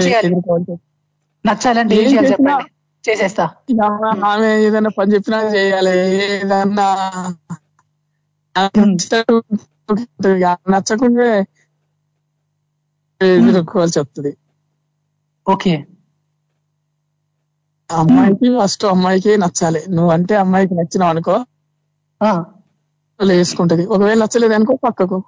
నచ్చాలంటే 1.47 1.97
ఏం 1.97 2.11
చేయాలి 2.11 2.29
చెప్పండి? 2.29 2.65
చేసేస్తా. 3.11 3.45
ఆమె 4.27 4.63
ఏదైనా 4.63 4.91
పని 4.99 5.15
చెప్పినా 5.15 5.43
చేయాలి. 5.43 5.99
ఏదన్నా 6.25 6.87
ఎదుర్కోవాల్సి 13.23 13.99
వస్తుంది. 14.01 14.37
ఓకే. 15.49 15.87
అమ్మాయికి 17.91 18.59
ఫస్ట్ 18.59 18.85
అమ్మాయికి 18.85 19.37
నచ్చాలి. 19.37 19.85
నువ్వు 19.89 20.13
అంటే 20.13 20.37
అమ్మాయికి 20.37 20.75
నచ్చినావు 20.75 21.11
అనుకో 21.11 21.47
వేసుకుంటది. 23.27 23.87
ఒకవేళ 23.87 24.23
నచ్చలేదు 24.23 24.55
అనుకో 24.55 24.79
పక్కకు 24.85 25.25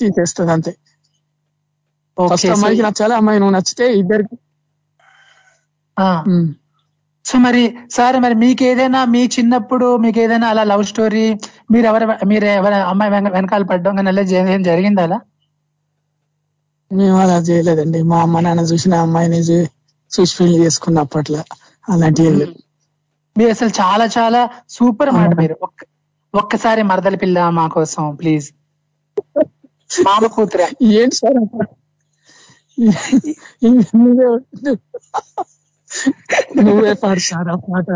తీసేస్తుంది 0.00 0.52
అంతే. 0.52 0.76
ఫస్ట్ 2.30 2.46
అమ్మాయికి 2.46 2.82
నచ్చాలి 2.82 3.14
అమ్మాయి 3.14 3.38
నువ్వు 3.38 3.54
నచ్చితే 3.54 3.94
ఇద్దరికి 3.94 4.38
సో 7.24 7.38
మరి 7.38 7.78
సార్ 7.90 8.20
మరి 8.20 8.34
మీకు 8.34 8.64
ఏదైనా 8.64 9.04
మీ 9.04 9.26
చిన్నప్పుడు 9.38 9.96
మీకు 9.96 10.20
ఏదైనా 10.20 10.48
అలా 10.48 10.64
లవ్ 10.64 10.84
స్టోరీ 10.84 11.34
మీరు 11.70 11.86
ఎవరు 11.86 12.26
మీరు 12.26 12.44
ఎవరి 12.44 12.74
అమ్మాయి 12.74 13.12
వెనక- 13.12 13.32
వెనకాల 13.32 13.62
పడ్డం 13.62 13.96
కానీ 13.96 14.08
అలా 14.08 14.22
ఏం 14.52 14.62
జరిగిందా 14.62 15.02
అలా? 15.02 15.20
మేము 16.92 17.18
అలా 17.18 17.38
చేయలేదండి. 17.38 18.02
మా 18.02 18.22
అమ్మ 18.22 18.40
నాన్న 18.40 18.60
చూసిన 18.60 18.94
అమ్మాయిని 18.94 19.38
చూసి 19.38 20.36
పెళ్ళి 20.38 20.58
చేసుకున్న 20.58 20.98
అప్పట్లో 20.98 21.42
లేదు. 21.98 22.52
మీరు 23.38 23.50
అసలు 23.50 23.68
చాలా 23.68 24.04
చాలా 24.04 24.48
సూపర్ 24.68 25.10
మాట 25.10 25.34
మీరు. 25.38 25.56
ఒక్క- 25.62 25.86
ఒక్కసారి 26.34 26.82
మరదల 26.82 27.16
పిల్ల 27.16 27.48
మా 27.48 27.66
కోసం 27.68 28.14
ప్లీజ్. 28.14 28.50
మామ 30.06 30.26
కూతురా. 30.26 30.68
ఏంటి 30.82 31.16
సార్? 31.16 31.66
నువ్వే 36.58 36.92
పాడు 37.02 37.22
సార్ 37.26 37.48
ఆ 37.48 37.56
పాట? 37.66 37.88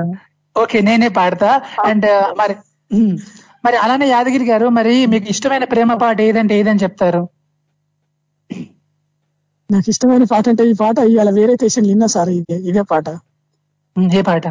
ఓకే 0.57 0.79
నేనే 0.83 1.09
పాడతా. 1.16 1.51
అండ్ 1.85 2.07
మరి 2.41 2.55
మరి 3.65 3.77
అలానే 3.77 4.07
యాదగిరి 4.09 4.47
గారు 4.47 4.66
మరి 4.79 4.95
మీకు 5.12 5.27
ఇష్టమైన 5.35 5.65
ప్రేమ 5.73 5.93
పాట 6.03 6.19
ఏదంటే 6.21 6.55
ఏదని 6.61 6.83
చెప్తారు? 6.85 7.23
నాకు 9.71 9.89
ఇష్టమైన 9.93 10.25
పాట 10.31 10.45
అంటే 10.49 10.65
ఈ 10.71 10.75
పాట 10.81 10.97
ఇవాళ 11.11 11.31
వేరే 11.39 11.55
స్టేషన్ 11.57 11.87
విన్నా 11.91 12.09
సార్ 12.15 12.31
ఇదే 12.33 12.57
ఇదే 12.71 12.83
పాట. 12.91 13.07
ఏ 14.16 14.23
పాట? 14.23 14.47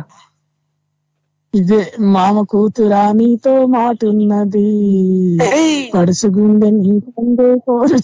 ఇదే 1.53 1.79
మామ 2.13 2.37
కూతురా 2.51 3.01
నీతో 3.13 3.53
మాటున్నది. 3.73 4.67
పడుసుగుండె 5.93 6.69
నీ 6.77 6.93
కోరు 7.65 7.97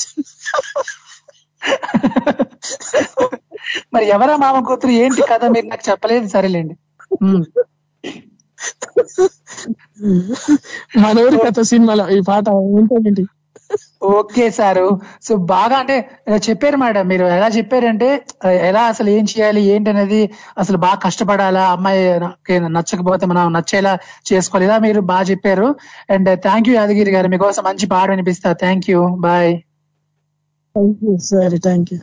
మరి 3.93 4.05
ఎవరా 4.07 4.35
మామ 4.37 4.59
కూతురు? 4.59 4.91
ఏంటి 5.01 5.21
కథ? 5.31 5.43
మీరు 5.45 5.67
నాకు 5.67 5.89
చెప్పలేదు 5.89 6.27
సరేలేండి. 6.27 6.75
ఉమ్. 7.21 7.43
మనూరి 10.97 11.37
కథ 11.37 11.59
సినిమాలో 11.61 12.09
ఈ 12.09 12.21
పాట 12.27 12.47
ఏంటండి? 12.77 13.23
Okay 14.09 14.49
sir. 14.49 14.85
సో 15.21 15.35
బాగా 15.51 15.75
అంటే 15.77 15.95
చెప్పారు 16.47 16.77
మేడం 16.77 17.07
మీరు. 17.07 17.25
ఎలా 17.37 17.47
చెప్పారంటే 17.47 18.07
ఎలా 18.69 18.81
అసలు 18.83 19.09
ఏం 19.09 19.25
చేయాలి 19.31 19.61
ఏంటి 19.73 19.89
అనేది 19.89 20.21
అసలు 20.57 20.77
బాగా 20.77 20.99
కష్టపడాలా 21.05 21.63
అమ్మాయి 21.71 22.03
నచ్చకపోతే 22.67 23.25
మనం 23.25 23.53
నచ్చేలా 23.53 23.93
చేసుకోవాలి. 24.31 24.65
ఇలా 24.65 24.77
మీరు 24.79 25.01
బాగా 25.11 25.21
చెప్పారు. 25.23 25.67
అండ్ 26.09 26.41
థ్యాంక్ 26.41 26.69
యూ 26.69 26.75
యాదగిరి 26.75 27.11
గారు. 27.11 27.27
మీకోసం 27.27 27.63
మంచి 27.63 27.87
పాట 27.87 28.09
వినిపిస్తా. 28.09 28.53
Thank 28.63 28.89
you. 28.89 29.01
Bye. 29.19 29.51
Thank 30.75 31.03
you 31.03 31.17
సరే 31.29 31.57
thank 31.59 31.93
you. 31.93 31.99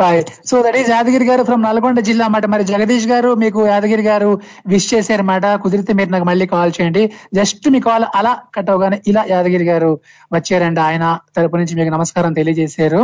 Bye 0.00 0.18
so 0.48 0.56
that 0.64 0.76
is 0.78 0.88
Yadagiri 0.94 1.26
గారు 1.28 1.42
ఫ్రమ్ 1.48 1.62
నల్గొండ 1.66 2.00
జిల్లా 2.08 2.24
అన్నమాట. 2.26 2.46
మరి 2.54 2.64
జగదీష్ 2.70 3.06
గారు 3.12 3.30
మీకు 3.42 3.60
యాదగిరి 3.66 4.02
గారు 4.08 4.30
విష్ 4.72 4.88
చేశారన్నమాట. 4.94 5.46
కుదిరితే 5.62 5.92
మీరు 5.98 6.10
నాకు 6.14 6.26
మళ్ళీ 6.30 6.46
కాల్ 6.54 6.72
చేయండి. 6.76 7.02
జస్ట్ 7.38 7.66
మీ 7.74 7.80
కాల్ 7.86 8.04
అలా 8.18 8.32
కట్ 8.56 8.70
అవగానే 8.70 8.98
ఇలా 9.10 9.22
యాదగిరి 9.30 9.66
గారు 9.70 9.90
వచ్చారండి. 10.36 10.80
ఆయన 10.88 11.04
తరపు 11.36 11.56
నుంచి 11.60 11.76
మీకు 11.78 11.92
నమస్కారం 11.96 12.34
తెలియజేశారు. 12.40 13.00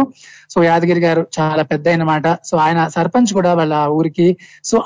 సో 0.55 0.59
యాదగిరి 0.71 1.03
గారు 1.07 1.25
చాలా 1.39 1.65
పెద్ద 1.73 1.89
అనమాట 1.97 2.27
సో 2.51 2.57
ఆయన 2.67 2.81
సర్పంచ్ 2.97 3.33
కూడా 3.39 3.53
వాళ్ళ 3.61 3.75
ఊరికి. 3.99 4.29
సో 4.71 4.79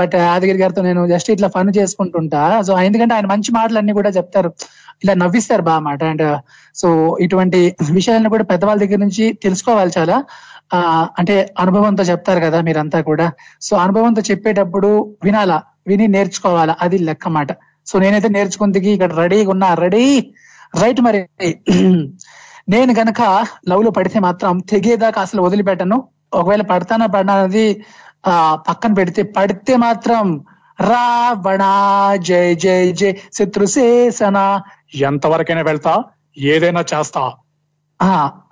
బట్ 0.00 0.16
యాదగిరి 0.30 0.58
గారితో 0.64 0.82
నేను 0.88 1.04
జస్ట్ 1.14 1.30
ఇట్లా 1.36 1.50
ఫన్ 1.58 1.72
చేసుకుంటుంటా. 1.78 2.62
సో 2.68 2.72
ఎందుకంటే 2.88 3.14
ఆయన 3.18 3.26
మంచి 3.34 3.52
మాటలన్నీ 3.58 3.92
కూడా 4.00 4.12
చెప్తారు. 4.18 4.52
ఇలా 5.04 5.14
నవ్విస్తారు 5.22 5.62
బాగా 5.62 5.80
మాట 5.86 6.02
అండ్ 6.10 6.26
సో 6.80 6.88
ఇటువంటి 7.24 7.58
విషయాలను 7.96 8.30
కూడా 8.34 8.44
పెద్దవాళ్ళ 8.44 8.78
దగ్గర 8.84 8.98
నుంచి 8.98 9.24
తెలుసుకోవాలి 9.42 9.92
చాలా. 9.98 10.16
ఆ 10.74 11.08
అంటే 11.18 11.54
అనుభవంతో 11.58 12.02
చెప్తారు 12.02 12.40
కదా 12.40 12.60
మీరంతా 12.60 13.00
కూడా. 13.00 13.32
సో 13.60 13.76
అనుభవంతో 13.76 14.22
చెప్పేటప్పుడు 14.30 15.16
వినాలా 15.24 15.62
విని 15.86 16.08
నేర్చుకోవాలా 16.08 16.76
అది 16.80 16.98
లెక్క 16.98 17.28
మాట. 17.28 17.48
సో 17.86 17.98
నేనైతే 17.98 18.28
నేర్చుకుందికి 18.28 18.90
ఇక్కడ 18.90 19.14
రెడీగా 19.14 19.50
ఉన్నా 19.50 19.74
రెడీ 19.74 20.32
రైట్ 20.82 21.00
మరి. 21.00 21.28
నేను 22.68 22.92
గనక 22.92 23.46
లవ్లో 23.68 23.90
పడితే 23.90 24.18
మాత్రం 24.18 24.58
తెగేదాకా 24.58 25.20
అసలు 25.22 25.42
వదిలిపెట్టను. 25.42 26.08
ఒకవేళ 26.34 26.62
పడతానా 26.62 27.06
పడినది 27.06 27.84
ఆ 28.26 28.54
పక్కన 28.68 28.92
పెడితే 28.92 29.22
పడితే 29.22 29.76
మాత్రం 29.76 30.44
రావణ 30.80 31.64
జై 32.16 32.54
జై 32.54 32.92
జై 32.92 33.16
శత్రుశేషన 33.32 34.38
ఎంతవరకైనా 34.94 35.62
వెళ్తా 35.62 36.04
ఏదైనా 36.38 36.80
చేస్తా. 36.80 37.22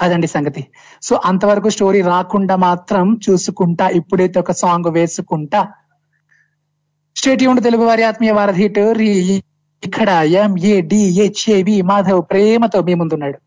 అదండి 0.01 0.27
సంగతి. 0.27 0.67
సో 1.03 1.21
అంతవరకు 1.25 1.69
స్టోరీ 1.69 2.01
రాకుండా 2.01 2.57
మాత్రం 2.57 3.21
చూసుకుంటా 3.31 3.89
ఇప్పుడైతే 3.89 4.41
ఒక 4.41 4.53
సాంగ్ 4.53 4.91
వేసుకుంటా. 4.91 5.69
స్టేట్ 7.17 7.43
యూన్ 7.43 7.63
తెలుగు 7.63 7.85
వారి 7.85 8.03
ఆత్మీయ 8.03 8.31
వారధి 8.31 8.63
హిట్ 8.63 8.79
రీ- 8.79 9.43
ఇక్కడ 9.85 10.09
ఎంఏ 10.11 10.81
డిహెచ్ఏవి 10.81 11.83
మాధవ్ 11.83 12.23
ప్రేమతో 12.31 12.83
మీ 12.83 12.95
ముందున్నాడు. 12.95 13.39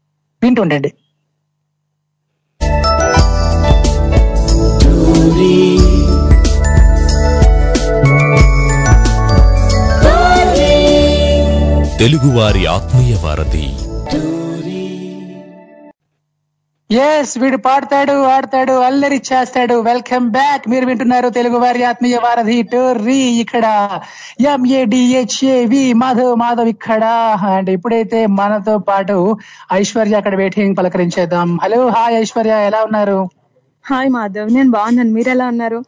వింటుండండి. 0.44 0.94
తెలుగువారి 12.00 12.66
ఆత్మీయ 12.66 13.16
వారధి. 13.24 13.68
ఎస్ 16.90 17.38
వీడు 17.38 17.58
పాడతాడు 17.58 18.24
ఆడతాడు 18.24 18.72
అల్లరి 18.72 19.22
చేస్తాడు. 19.30 19.76
వెల్కమ్ 19.82 20.30
బ్యాక్ 20.32 20.70
మీరు 20.70 20.86
వింటున్నారు 20.86 21.30
తెలుగు 21.30 21.58
వారి 21.58 21.84
ఆత్మీయ 21.84 22.18
వారధి 22.18 22.62
టోర్రీ. 22.62 23.18
ఇక్కడ 23.44 23.66
ఎంఏడిహెచ్ఏవి 24.42 25.94
మాధవ్ 25.94 26.36
మాధవ్ 26.36 26.68
ఇక్కడ. 26.68 27.04
అండ్ 27.50 27.70
ఇప్పుడైతే 27.70 28.26
మనతో 28.28 28.78
పాటు 28.78 29.38
ఐశ్వర్య 29.74 30.16
అక్కడ 30.16 30.36
వెయిటింగ్ 30.36 30.76
పలకరించేద్దాం. 30.78 31.60
హలో 31.64 31.90
హాయ్ 31.90 32.16
ఐశ్వర్య 32.16 32.52
ఎలా 32.66 32.84
ఉన్నారు? 32.84 33.30
హాయ్ 33.86 34.10
మాధవ్ 34.10 34.54
నేను 34.54 34.72
బాగున్నాను. 34.72 35.12
మీరు 35.12 35.30
ఎలా 35.30 35.48
ఉన్నారు? 35.48 35.84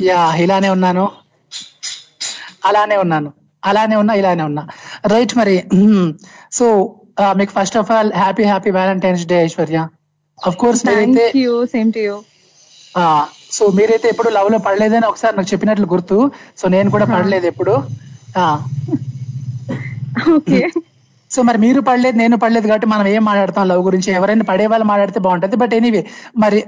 యా 0.00 0.34
ఇలానే 0.36 0.68
ఉన్నాను. 0.68 1.08
అలానే 2.64 2.96
ఉన్నాను. 2.96 3.32
అలానే 3.64 3.96
ఉన్నా 3.96 4.14
ఇలానే 4.14 4.42
ఉన్నా. 4.42 4.62
రైట్ 5.06 5.36
మరి 5.36 5.56
సో 6.58 6.66
మీకు 7.36 7.52
first 7.60 7.76
of 7.76 7.90
all 7.90 8.12
happy 8.12 8.44
happy 8.44 8.70
valentine's 8.70 9.26
day 9.26 9.44
Aishwarya. 9.44 9.80
Of 10.38 10.56
course 10.56 10.82
మీరైతే 10.86 11.12
thank 11.12 11.36
you 11.36 11.52
same 11.66 11.90
to 11.92 11.98
you 11.98 12.14
so 13.56 13.66
మీరైతే 13.66 14.08
ఎప్పుడు 14.08 14.28
లవ్లో 14.28 14.58
పడలేదని 14.58 15.06
ఒకసారి 15.06 15.36
నాకు 15.36 15.52
చెప్పినట్లు 15.52 15.86
గుర్తు. 15.86 16.16
సో 16.58 16.68
నేను 16.68 16.88
కూడా 16.90 17.06
పడలేదు 17.14 17.46
ఎప్పుడు. 17.46 17.74
ఓకే. 20.34 20.58
సో 21.30 21.42
మరి 21.42 21.58
మీరు 21.58 21.80
పడలేదు 21.80 22.16
నేను 22.16 22.36
పడలేదు 22.36 22.66
కాబట్టి 22.66 22.86
మనం 22.86 23.06
ఏం 23.06 23.22
మాట్లాడతాం 23.24 23.68
లవ్ 23.68 23.82
గురించి? 23.84 24.12
ఎవరైనా 24.12 24.44
పడే 24.48 24.66
వాళ్ళు 24.66 24.86
మాట్లాడితే 24.86 25.20
బాగుంటది. 25.20 25.56
బట్ 25.56 25.74
ఎనీవే 25.74 26.02
మరి 26.36 26.60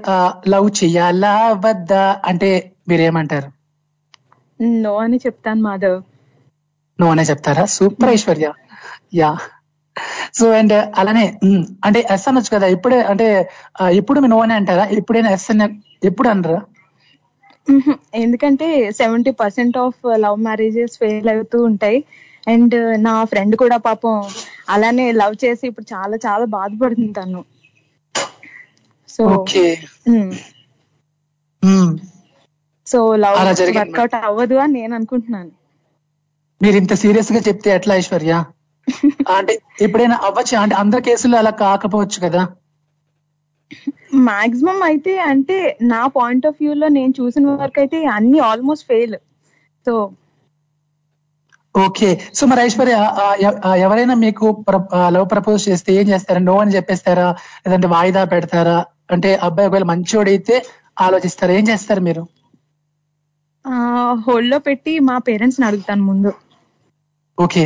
లవ్ 0.47 0.67
చెయ్యాలా 0.83 1.33
వద్దా? 1.65 2.21
అంటే 2.25 2.49
మీరేమంటారు? 2.89 3.49
నో 4.83 4.93
అని 4.97 5.17
చెప్తాను 5.25 5.61
మాధవ్. 5.61 5.99
నువ్వు 6.99 7.11
అనే 7.11 7.23
చెప్తారా? 7.23 7.65
Super 7.65 8.09
Aishwarya. 8.09 8.47
Yeah. 9.13 9.31
So 10.33 10.45
and 10.59 10.73
అలానే 10.99 11.25
ఉమ్, 11.47 11.63
అంటే 11.85 11.99
ఎస్ 12.15 12.27
అనొచ్చు 12.29 12.51
కదా 12.55 12.67
ఇప్పుడే 12.75 12.99
అంటే 13.11 13.27
ఇప్పుడు 13.99 14.19
మీ 14.19 14.27
నువ్వు 14.31 14.45
అని 14.45 14.55
అంటారా? 14.59 14.85
ఇప్పుడైనా 14.99 15.31
ఎస్ 15.37 15.49
అని 15.53 15.67
ఎప్పుడు 16.03 16.29
అనరా. 16.33 16.59
ఎందుకంటే 18.23 18.67
seventy 18.99 19.31
percent 19.41 19.77
of 19.85 19.99
love 20.25 20.37
marriages 20.47 20.95
fail 21.01 21.29
అవుతూ 21.33 21.57
ఉంటాయి. 21.69 21.99
అండ్ 22.47 22.75
నా 23.07 23.13
ఫ్రెండ్ 23.31 23.55
కూడా 23.61 23.77
పాపం 23.87 24.15
అలానే 24.73 25.05
లవ్ 25.21 25.35
చేసి 25.43 25.63
ఇప్పుడు 25.69 25.87
చాలా 25.93 26.17
చాలా 26.25 26.45
బాధపడుతుంది 26.55 27.13
తను. 27.19 27.41
సో 29.09 29.23
సో 32.87 32.99
లవ్ 33.23 33.37
వర్కౌట్ 33.77 34.15
అవ్వదు 34.27 34.57
అని 34.63 34.73
నేను 34.79 34.93
అనుకుంటున్నాను. 34.97 35.51
మీరు 36.61 36.77
ఇంత 36.81 36.93
సీరియస్గా 37.01 37.39
చెప్తే 37.47 37.69
ఎట్లా 37.77 37.95
ఐశ్వర్య? 38.01 38.33
అంటే 39.35 39.53
ఎప్పుడైనా 39.85 40.17
అవ్వచ్చు? 40.27 40.55
అంటే 40.63 40.75
అందరి 40.83 41.01
కేసుల్లో 41.07 41.37
అలా 41.41 41.51
కాకపోవచ్చు 41.63 42.19
కదా? 42.25 42.43
మాక్సిమం 44.27 44.79
అయితే 44.89 45.13
అంటే 45.31 45.57
నా 45.93 46.01
పాయింట్ 46.17 46.45
ఆఫ్ 46.49 46.59
వ్యూ 46.61 46.73
లో 46.81 46.87
నేను 46.97 47.13
చూసిన 47.19 47.55
వరకు 47.61 47.79
అయితే 47.83 47.97
అన్ని 48.17 48.39
almost 48.49 48.85
fail. 48.91 49.15
So 49.85 49.93
okay. 51.75 52.07
So 52.37 52.43
మరి 52.51 52.61
ఐశ్వర్య 52.67 52.95
ఎవరైనా 53.85 54.15
మీకు 54.23 54.45
లవ్ 55.15 55.27
ప్రపోజ్ 55.33 55.67
చేస్తే 55.69 55.89
ఏం 55.99 56.05
చేస్తారా? 56.11 56.41
నో 56.47 56.55
అని 56.63 56.75
చెప్పేస్తారా? 56.77 57.27
లేదంటే 57.63 57.89
వాయిదా 57.95 58.23
పెడతారా? 58.33 58.77
అంటే 59.15 59.29
అబ్బాయి 59.47 59.67
ఒకవేళ 59.69 59.87
మంచోడైతే 59.91 60.55
ఆలోచిస్తారా? 61.05 61.53
ఏం 61.59 61.65
చేస్తారు 61.71 62.01
మీరు? 62.07 62.23
హోల్డ్లో 64.25 64.57
పెట్టి 64.67 64.93
మా 65.07 65.15
పేరెంట్స్ని 65.27 65.65
అడుగుతాను 65.69 66.03
ముందు. 66.09 66.31
ఓకే. 67.37 67.63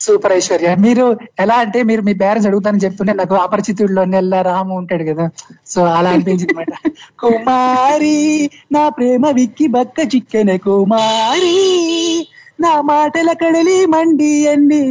సూపర్ 0.00 0.32
ఐశ్వర్య. 0.32 0.76
మీరు 0.76 1.16
ఎలా 1.40 1.54
అంటే 1.54 1.82
మీరు 1.82 2.02
మీ 2.02 2.14
పేరెంట్స్ 2.14 2.46
అడుగుతానని 2.46 2.84
చెప్తుంటే 2.84 3.12
నాకు 3.12 3.36
అపరిచితుల్లో 3.36 4.04
నెల్ల 4.04 4.40
రాము 4.40 4.76
ఉంటాడు 4.76 5.04
కదా. 5.04 5.30
సో 5.66 5.82
అలా 5.96 6.10
అనిపించింది 6.10 6.54
అనమాట 6.54 6.72
కుమారి 7.22 8.50
నా 8.72 8.88
ప్రేమ 8.88 9.30
విక్కి 9.30 9.68
బక్క 9.68 10.14
చిక్కెన 10.14 10.66
కుమారి 10.66 12.26
నా 12.58 12.82
మాటల 12.82 13.32
కడలి 13.32 13.86
మండి 13.86 14.48
అన్ని 14.48 14.82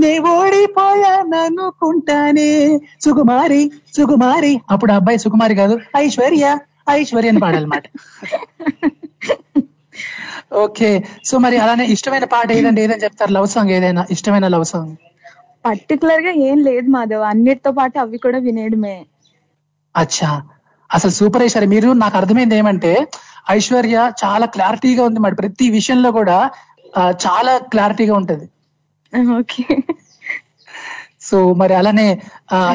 నే 0.00 0.18
ఓడిపోయాననుకుంటానే 0.32 2.80
సుకుమారి 3.04 3.70
సుకుమారి. 3.96 4.60
అప్పుడు 4.70 4.92
అబ్బాయి 4.92 5.18
సుకుమారి 5.18 5.54
కాదు 5.54 5.80
ఐశ్వర్య 5.96 6.58
ఐశ్వర్య 6.90 7.28
అని 7.28 7.40
పాడాలన్నమాట. 7.40 7.82
ఓకే 10.64 10.90
సో 11.24 11.34
మరి 11.38 11.56
అలానే 11.58 11.84
ఇష్టమైన 11.94 12.26
పాట 12.34 12.48
ఏదంటే 12.52 12.82
ఏదని 12.84 13.04
చెప్తారు? 13.04 13.32
లవ్ 13.32 13.46
సాంగ్ 13.46 13.70
ఏదైనా? 13.70 14.02
ఇష్టమైన 14.10 14.48
లవ్ 14.48 14.64
సాంగ్ 14.64 14.92
పర్టికులర్గా 15.64 16.32
ఏం 16.48 16.58
లేదు 16.64 16.88
మాధవ్. 16.90 17.24
అన్నిటితో 17.30 17.70
పాటు 17.72 17.96
అవి 17.98 18.18
కూడా 18.18 18.38
వినేయడమే. 18.38 18.96
అచ్చా. 19.94 20.30
అసలు 20.90 21.10
సూపర్ 21.10 21.42
ఐశ్వర్య 21.42 21.66
మీరు 21.66 21.88
నాకు 22.02 22.16
అర్థమైంది 22.16 22.56
ఏమంటే 22.56 22.92
ఐశ్వర్య 23.50 23.96
చాలా 24.22 24.46
క్లారిటీగా 24.46 25.02
ఉంది 25.08 25.20
మరి. 25.20 25.34
ప్రతి 25.34 25.66
విషయంలో 25.70 26.10
కూడా 26.18 26.36
చాలా 27.24 27.52
క్లారిటీగా 27.72 28.14
ఉంటది. 28.14 28.46
ఓకే. 29.38 29.64
సో 31.28 31.38
మరి 31.54 31.74
అలానే 31.74 32.06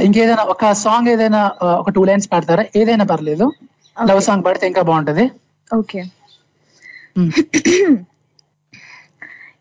ఇంకేదైనా 0.05 0.43
ఒక 0.53 0.71
సాంగ్ 0.83 1.07
ఏదైనా 1.07 1.41
ఒక 1.81 1.89
టూ 1.89 2.01
లైన్స్ 2.03 2.31
పాడతారా? 2.31 2.63
ఏదైనా 2.75 3.05
పర్లేదు. 3.05 3.45
లవ్ 3.97 4.21
సాంగ్ 4.21 4.45
పాడితే 4.45 4.65
ఇంకా 4.67 4.81
బాగుంటది. 4.81 5.25
ఓకే. 5.71 6.01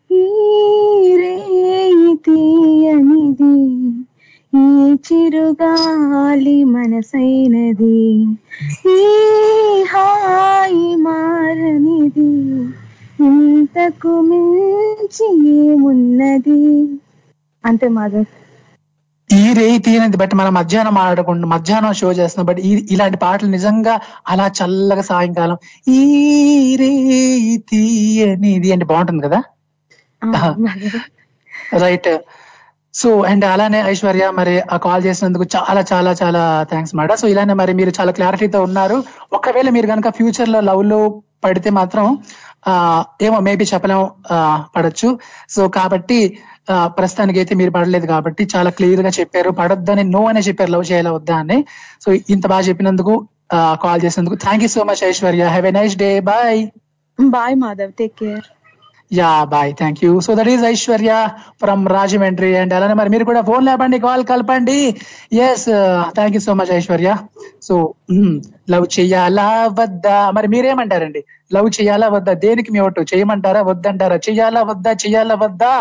ఈ 0.09 0.23
తీయనిది 2.25 3.53
ఈ 4.53 4.65
చిరుగాలి 5.05 6.63
మనసైనది 6.63 7.97
ఈ 8.87 8.99
హాయి 9.83 10.95
మారనిది 10.95 12.29
ఇంతకు 13.19 14.21
మించి 14.21 15.27
ఏమున్నది? 15.59 16.61
అంతే 17.63 17.87
మాధవ్. 17.87 18.29
ఈ 19.31 19.53
రేయి 19.53 19.79
తీయనిది 19.79 20.17
బట్ 20.17 20.33
మనం 20.35 20.53
మధ్యాహ్నం 20.53 20.97
ఆడకుండా 20.97 21.47
మధ్యాహ్నం 21.47 21.93
షో 21.93 22.11
చేస్తున్నాం 22.11 22.45
బట్ 22.45 22.59
ఇలాంటి 22.93 23.17
పాటలు 23.17 23.49
నిజంగా 23.49 23.93
అలా 24.27 24.51
చల్లగా 24.59 25.01
సాయంకాలం 25.01 25.57
ఈ 25.93 26.01
రేయి 26.75 27.57
తీయనిది 27.69 28.71
అంటే 28.71 28.85
బాగుంటుంది 28.85 29.23
కదా? 29.27 29.39
రైట్ 31.77 32.11
సో 32.93 33.21
అండ్ 33.21 33.45
అలానే 33.45 33.79
ఐశ్వర్య 33.85 34.25
మరి 34.31 34.61
ఆ 34.73 34.77
కాల్ 34.77 35.03
చేసినందుకు 35.05 35.45
చాలా 35.55 35.81
చాలా 35.91 36.11
చాలా 36.21 36.41
థ్యాంక్స్ 36.69 36.95
మేడం 36.95 37.15
సో 37.15 37.27
ఇలానే 37.27 37.53
మరి 37.53 37.73
మీరు 37.73 37.91
చాలా 37.99 38.11
క్లారిటీతో 38.11 38.61
ఉన్నారు. 38.63 38.97
ఒకవేళ 39.33 39.69
మీరు 39.69 39.87
కనుక 39.87 40.09
ఫ్యూచర్లో 40.09 40.61
లవ్లో 40.61 40.99
పడితే 41.43 41.69
మాత్రం 41.69 42.05
ఆ 42.67 42.73
ఏమో 43.21 43.37
మేబీ 43.39 43.65
చెప్పలేం 43.73 44.01
పడొచ్చు. 44.75 45.09
సో 45.49 45.61
కాబట్టి 45.67 46.19
ప్రస్తుతానికి 46.97 47.39
అయితే 47.41 47.53
మీరు 47.61 47.71
పడలేదు 47.75 48.07
కాబట్టి 48.13 48.43
చాలా 48.53 48.69
క్లియర్గా 48.77 49.11
చెప్పారు. 49.19 49.49
పడొద్దని 49.59 50.03
నో 50.15 50.21
అనే 50.31 50.41
చెప్పారు 50.47 50.71
లవ్ 50.75 50.85
చేయాలా 50.91 51.11
వద్దా 51.17 51.35
అని. 51.43 51.57
సో 52.05 52.11
ఇంత 52.35 52.45
బాగా 52.53 52.65
చెప్పినందుకు 52.69 53.15
కాల్ 53.83 54.01
చేసినందుకు 54.05 54.37
thank 54.45 54.63
you 54.65 54.71
so 54.77 54.83
much 54.89 55.03
Aishwarya. 55.11 55.43
Have 55.53 55.67
a 55.71 55.75
nice 55.79 55.95
day 56.03 56.09
bye 56.31 56.59
bye 57.19 57.55
Madhav 57.63 57.93
take 58.01 58.15
care 58.21 58.45
yeah 59.11 59.31
bye 59.53 59.71
thank 59.79 59.99
you 60.03 60.11
so 60.25 60.31
that 60.39 60.49
is 60.51 60.63
Aishwarya 60.69 61.13
from 61.61 61.81
Rajahmundry 61.95 62.51
and 62.59 62.73
అలానే 62.77 62.95
మరి 62.99 63.09
మీరు 63.13 63.25
కూడా 63.29 63.41
ఫోన్ 63.49 63.63
లేపండి 63.69 63.97
కాల్ 64.05 64.23
కలపండి. 64.29 64.77
Yes 65.47 65.65
thank 66.17 66.35
you 66.37 66.41
so 66.47 66.53
much 66.59 66.71
Aishwarya 66.77 67.11
so 67.67 67.75
love 68.73 68.85
చెయ్యాలా 68.97 69.49
వద్దా? 69.79 70.17
మరి 70.37 70.47
మీరేమంటారండి? 70.53 71.23
Love 71.55 71.69
చెయ్యాలా 71.77 72.07
వద్దా? 72.15 72.33
దేనికి 72.45 72.71
మీ 72.75 72.79
ఓటు? 72.85 73.05
చేయమంటారా? 73.13 73.63
వద్దంటారా? 73.71 74.19
చెయ్యాలా 74.27 74.61
వద్దా? 74.71 74.93
చెయ్యాలా 75.03 75.35
వద్దా? 75.43 75.73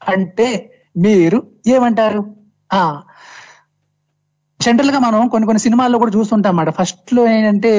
అంటే 0.00 0.48
మీరు 0.96 1.38
ఏమంటారు? 1.66 2.22
ఆ 2.70 2.82
జనరల్గా 4.66 4.98
మనం 5.06 5.20
కొన్ని 5.32 5.46
కొన్ని 5.48 5.62
సినిమాల్లో 5.64 5.96
కూడా 6.02 6.12
చూస్తుంటాం 6.16 6.50
అన్నమాట. 6.52 6.70
ఫస్ట్లో 6.78 7.22
ఏంటంటే 7.34 7.72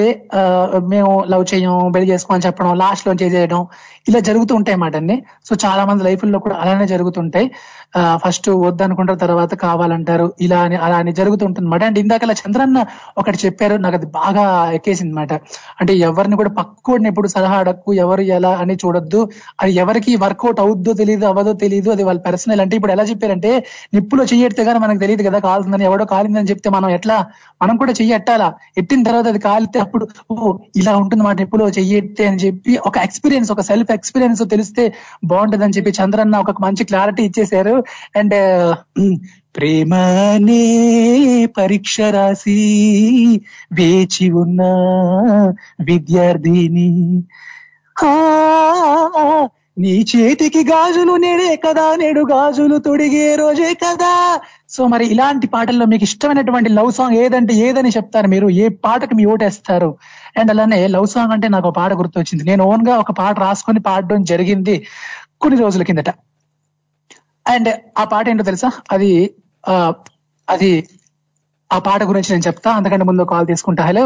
మేము 0.93 1.11
లవ్ 1.33 1.45
చేయం 1.51 1.73
పెళ్ళి 1.95 2.07
చేసుకోమని 2.11 2.45
చెప్పడం 2.47 2.71
లాస్ట్లో 2.81 3.13
చేసేయడం 3.21 3.61
ఇలా 4.09 4.19
జరుగుతూ 4.27 4.53
ఉంటాయి 4.59 4.75
అన్నమాట 4.75 4.95
అన్ని. 5.01 5.15
సో 5.47 5.53
చాలా 5.63 5.83
మంది 5.89 6.01
లైఫ్లో 6.07 6.39
కూడా 6.45 6.55
అలానే 6.63 6.85
జరుగుతుంటాయి. 6.93 7.47
ఫస్ట్ 8.23 8.47
వద్దనుకుంటారు 8.65 9.19
తర్వాత 9.25 9.53
కావాలంటారు 9.65 10.27
ఇలా 10.45 10.59
అని 10.67 10.77
అలా 10.85 10.97
అని 11.03 11.11
జరుగుతుంటుంది 11.19 11.65
అనమాట 11.65 11.83
అండ్ 11.89 11.99
ఇందాక 12.03 12.23
చంద్రన్న 12.41 12.79
ఒకటి 13.21 13.37
చెప్పారు 13.45 13.75
నాకు 13.85 13.97
అది 13.99 14.07
బాగా 14.19 14.43
ఎక్కేసింది 14.77 15.11
అనమాట 15.11 15.33
అంటే 15.81 15.93
ఎవరిని 16.09 16.35
కూడా 16.41 16.51
పక్కోడిని 16.59 17.09
ఎప్పుడు 17.11 17.27
సలహా 17.35 17.57
అడక్కు 17.63 17.91
ఎవరు 18.05 18.23
ఎలా 18.37 18.51
అని 18.63 18.75
చూడొద్దు. 18.83 19.21
అది 19.61 19.73
ఎవరికి 19.83 20.13
వర్కౌట్ 20.23 20.59
అవుద్దో 20.65 20.93
తెలియదు 21.01 21.25
అవ్వదో 21.31 21.53
తెలియదు 21.63 21.91
అది 21.95 22.05
వాళ్ళ 22.09 22.19
పర్సనల్ 22.27 22.61
అంటే 22.65 22.75
ఇప్పుడు 22.79 22.93
ఎలా 22.95 23.05
చెప్పారంటే 23.11 23.51
నిప్పులో 23.97 24.25
చెయ్యెడితే 24.31 24.63
కానీ 24.69 24.81
మనకు 24.85 25.01
తెలియదు 25.05 25.25
కదా 25.29 25.39
కాలుతుందని 25.47 25.87
ఎవడో 25.89 26.07
కాలిందని 26.13 26.49
చెప్తే 26.53 26.69
మనం 26.79 26.89
ఎట్లా? 26.89 27.17
మనం 27.61 27.77
కూడా 27.77 27.91
చెయ్యి 27.91 28.15
ఎట్టాలా? 28.15 28.53
ఎట్టిన 28.77 29.03
తర్వాత 29.03 29.27
అది 29.27 29.39
కాలితే 29.39 29.79
అప్పుడు 29.79 30.07
ఓ 30.31 30.57
ఇలా 30.75 30.97
ఉంటుంది 30.97 31.23
మాట 31.23 31.35
నిప్పులో 31.39 31.69
చెయ్యెత్తే 31.69 32.27
అని 32.27 32.37
చెప్పి 32.37 32.77
ఒక 32.85 32.97
ఎక్స్పీరియన్స్ 32.97 33.51
ఒక 33.51 33.61
సెల్ఫ్ 33.61 33.91
ఎక్స్పీరియన్స్ 33.91 34.43
తెలిస్తే 34.49 34.93
బాగుంటదని 35.25 35.63
అని 35.63 35.73
చెప్పి 35.73 35.91
చంద్రన్న 35.91 36.37
ఒక 36.37 36.61
మంచి 36.61 36.83
క్లారిటీ 36.83 37.23
ఇచ్చేశారు. 37.23 37.83
అండ్ 38.15 38.35
uh, 38.97 39.17
ప్రేమనే 39.55 40.63
పరీక్ష 41.57 42.01
రాసి 42.01 42.57
వేచి 43.73 44.29
ఉన్న 44.29 44.61
విద్యార్థిని. 45.81 46.89
నీ 49.77 49.91
చేతికి 50.11 50.61
గాజులు 50.69 51.13
నేడే 51.23 51.49
కదా 51.65 51.83
నేడు 52.01 52.21
గాజులు 52.31 52.77
తొడిగే 52.85 53.25
రోజే 53.41 53.71
కదా. 53.83 54.13
సో 54.75 54.81
మరి 54.93 55.05
ఇలాంటి 55.13 55.47
పాటల్లో 55.47 55.85
మీకు 55.91 56.05
ఇష్టమైనటువంటి 56.09 56.69
లవ్ 56.77 56.91
సాంగ్ 56.91 57.17
ఏదంటే 57.23 57.53
ఏదని 57.65 57.91
చెప్తారు 57.97 58.27
మీరు? 58.27 58.47
ఏ 58.63 58.67
పాటకు 58.85 59.15
మీ 59.19 59.25
ఓటేస్తారు? 59.33 59.89
అండ్ 60.39 60.51
అలానే 60.53 60.79
లవ్ 60.95 61.07
సాంగ్ 61.13 61.33
అంటే 61.35 61.47
నాకు 61.55 61.67
ఒక 61.69 61.75
పాట 61.79 61.93
గుర్తొచ్చింది. 62.01 62.43
నేను 62.49 62.63
ఓన్గా 62.71 62.95
ఒక 63.03 63.13
పాట 63.21 63.35
రాసుకొని 63.45 63.81
పాడడం 63.89 64.23
జరిగింది 64.31 64.75
కొన్ని 65.43 65.57
రోజుల 65.63 65.83
కిందట. 65.89 66.09
అండ్ 67.45 67.69
ఆ 68.01 68.05
పాట 68.13 68.25
ఏంటో 68.29 68.45
తెలుసా? 68.51 68.69
అది 68.95 69.11
అది 70.47 70.71
ఆ 71.71 71.77
పాట 71.87 72.01
గురించి 72.09 72.29
నేను 72.33 72.45
చెప్తా. 72.49 72.69
అందుకంటే 72.79 73.05
ముందు 73.09 73.29
కాల్ 73.33 73.47
తీసుకుంటా. 73.51 73.83
Hello 73.89 74.05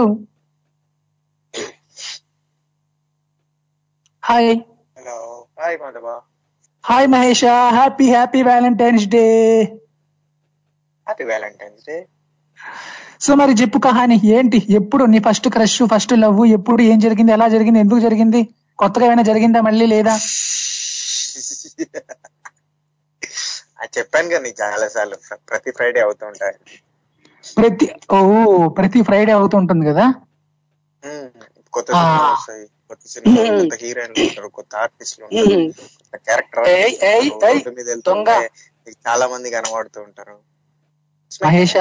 hi 4.23 4.51
hi 5.71 5.81
Madhav 5.81 6.21
hi 6.83 7.07
Mahesh 7.07 7.45
happy 7.75 8.09
happy 8.09 8.43
Valentine's 8.43 9.07
day 9.07 9.63
happy 11.07 11.23
Valentine's 11.23 11.83
day 11.87 12.05
so 13.21 13.35
మరి 13.35 13.51
చెప్పు 13.51 13.79
కహాని 13.79 14.31
ఏంటి? 14.31 14.67
ఎప్పుడు 14.69 15.05
నీ 15.05 15.19
ఫస్ట్ 15.19 15.49
క్రష్ 15.49 15.83
ఫస్ట్ 15.93 16.13
లవ్ 16.13 16.49
ఎప్పుడు 16.49 16.83
ఏం 16.83 16.99
జరిగింది 16.99 17.31
ఎలా 17.31 17.47
జరిగింది 17.47 17.79
ఎందుకు 17.79 17.99
జరిగింది? 17.99 18.49
కొత్తగా 18.79 19.05
ఏమైనా 19.05 19.21
జరిగిందా 19.21 19.61
మళ్ళీ 19.61 19.85
లేదా? 19.85 20.15
అది 23.79 23.91
చెప్పాను 23.97 24.29
కదా 24.29 24.39
నీకు 24.39 24.63
చాలా 24.63 24.89
సార్లు 24.89 25.15
ప్రతి 25.47 25.71
ఫ్రైడే 25.71 25.99
అవుతూ 25.99 26.25
ఉంటాయి. 26.25 26.53
ప్రతి 27.57 27.95
ఓ 28.11 28.71
ప్రతి 28.71 29.03
ఫ్రైడే 29.03 29.31
అవుతుంటుంది 29.31 29.85
కదా? 29.85 30.13
కొత్త 31.73 31.91
సినిమాలు 33.07 33.41
వస్తాయి 33.41 33.69
కొత్త 33.69 33.83
హీరోయిన్లు 33.83 34.23
ఉంటారు 34.23 34.47
కొత్త 34.47 34.75
ఆర్టిస్టులు 34.75 35.25
ఉంటారు. 35.25 36.17
క్యారెక్టర్ 36.17 37.73
మీద 37.75 37.87
వెళ్తుంటే 37.87 38.37
చాలా 39.07 39.27
మంది 39.27 39.51
కనబడుతూ 39.51 40.01
ఉంటారు. 40.01 40.37
మహేష 41.45 41.73